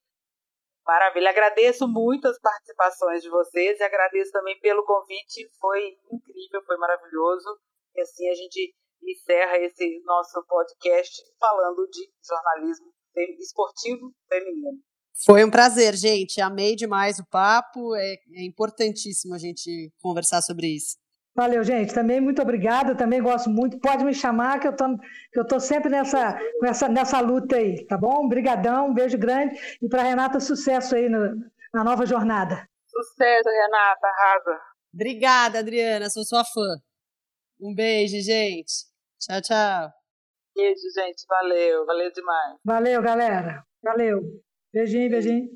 Maravilha, 0.85 1.31
agradeço 1.31 1.87
muito 1.87 2.27
as 2.27 2.39
participações 2.39 3.23
de 3.23 3.29
vocês 3.29 3.79
e 3.79 3.83
agradeço 3.83 4.31
também 4.31 4.59
pelo 4.59 4.85
convite, 4.85 5.49
foi 5.59 5.97
incrível, 6.11 6.61
foi 6.65 6.77
maravilhoso. 6.77 7.59
E 7.95 8.01
assim 8.01 8.29
a 8.29 8.35
gente 8.35 8.75
encerra 9.03 9.57
esse 9.59 10.01
nosso 10.03 10.43
podcast 10.47 11.23
falando 11.39 11.87
de 11.89 12.07
jornalismo 12.27 12.93
esportivo 13.39 14.11
feminino. 14.27 14.79
Foi 15.23 15.43
um 15.45 15.49
prazer, 15.49 15.95
gente. 15.95 16.41
Amei 16.41 16.75
demais 16.75 17.19
o 17.19 17.25
papo. 17.29 17.95
É, 17.95 18.15
é 18.35 18.45
importantíssimo 18.45 19.33
a 19.33 19.37
gente 19.37 19.91
conversar 20.01 20.41
sobre 20.41 20.67
isso. 20.67 20.97
Valeu, 21.35 21.63
gente. 21.65 21.93
Também 21.93 22.21
muito 22.21 22.41
obrigada. 22.41 22.95
Também 22.95 23.21
gosto 23.21 23.49
muito. 23.49 23.77
Pode 23.79 24.05
me 24.05 24.13
chamar 24.13 24.59
que 24.59 24.67
eu 24.67 24.75
tô, 24.75 24.97
que 25.31 25.39
eu 25.39 25.45
tô 25.45 25.59
sempre 25.59 25.89
nessa, 25.89 26.39
nessa, 26.61 26.87
nessa 26.87 27.19
luta 27.19 27.57
aí, 27.57 27.85
tá 27.85 27.97
bom? 27.97 28.25
Obrigadão, 28.25 28.87
um 28.87 28.93
beijo 28.93 29.17
grande 29.17 29.59
e 29.81 29.89
para 29.89 30.03
Renata 30.03 30.39
sucesso 30.39 30.95
aí 30.95 31.09
no, 31.09 31.35
na 31.73 31.83
nova 31.83 32.05
jornada. 32.05 32.67
Sucesso, 32.87 33.49
Renata, 33.49 34.07
arrasa. 34.07 34.61
Obrigada, 34.93 35.59
Adriana. 35.59 36.09
Sou 36.09 36.23
sua 36.23 36.45
fã. 36.45 36.77
Um 37.59 37.75
beijo, 37.75 38.15
gente. 38.21 38.85
Tchau, 39.19 39.41
tchau. 39.41 39.89
Beijo, 40.55 40.89
gente. 40.95 41.25
Valeu, 41.27 41.85
valeu 41.85 42.11
demais. 42.13 42.57
Valeu, 42.63 43.01
galera. 43.01 43.61
Valeu. 43.83 44.21
Beijinho, 44.73 45.09
beijinho. 45.09 45.49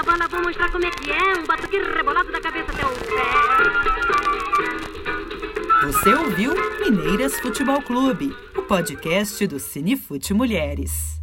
A 0.00 0.02
bola, 0.02 0.26
vou 0.28 0.42
mostrar 0.42 0.72
como 0.72 0.86
é 0.86 0.90
que 0.90 1.10
é. 1.10 1.38
Um 1.38 1.46
batuque 1.46 1.78
rebolado 1.78 2.32
da 2.32 2.40
cabeça 2.40 2.72
até 2.72 2.86
o 2.86 2.90
pé. 2.90 3.22
Você 5.86 6.14
ouviu 6.14 6.54
Mineiras 6.80 7.38
Futebol 7.40 7.82
Clube, 7.82 8.34
o 8.56 8.62
podcast 8.62 9.46
do 9.46 9.58
Cinefute 9.58 10.32
Mulheres. 10.32 11.19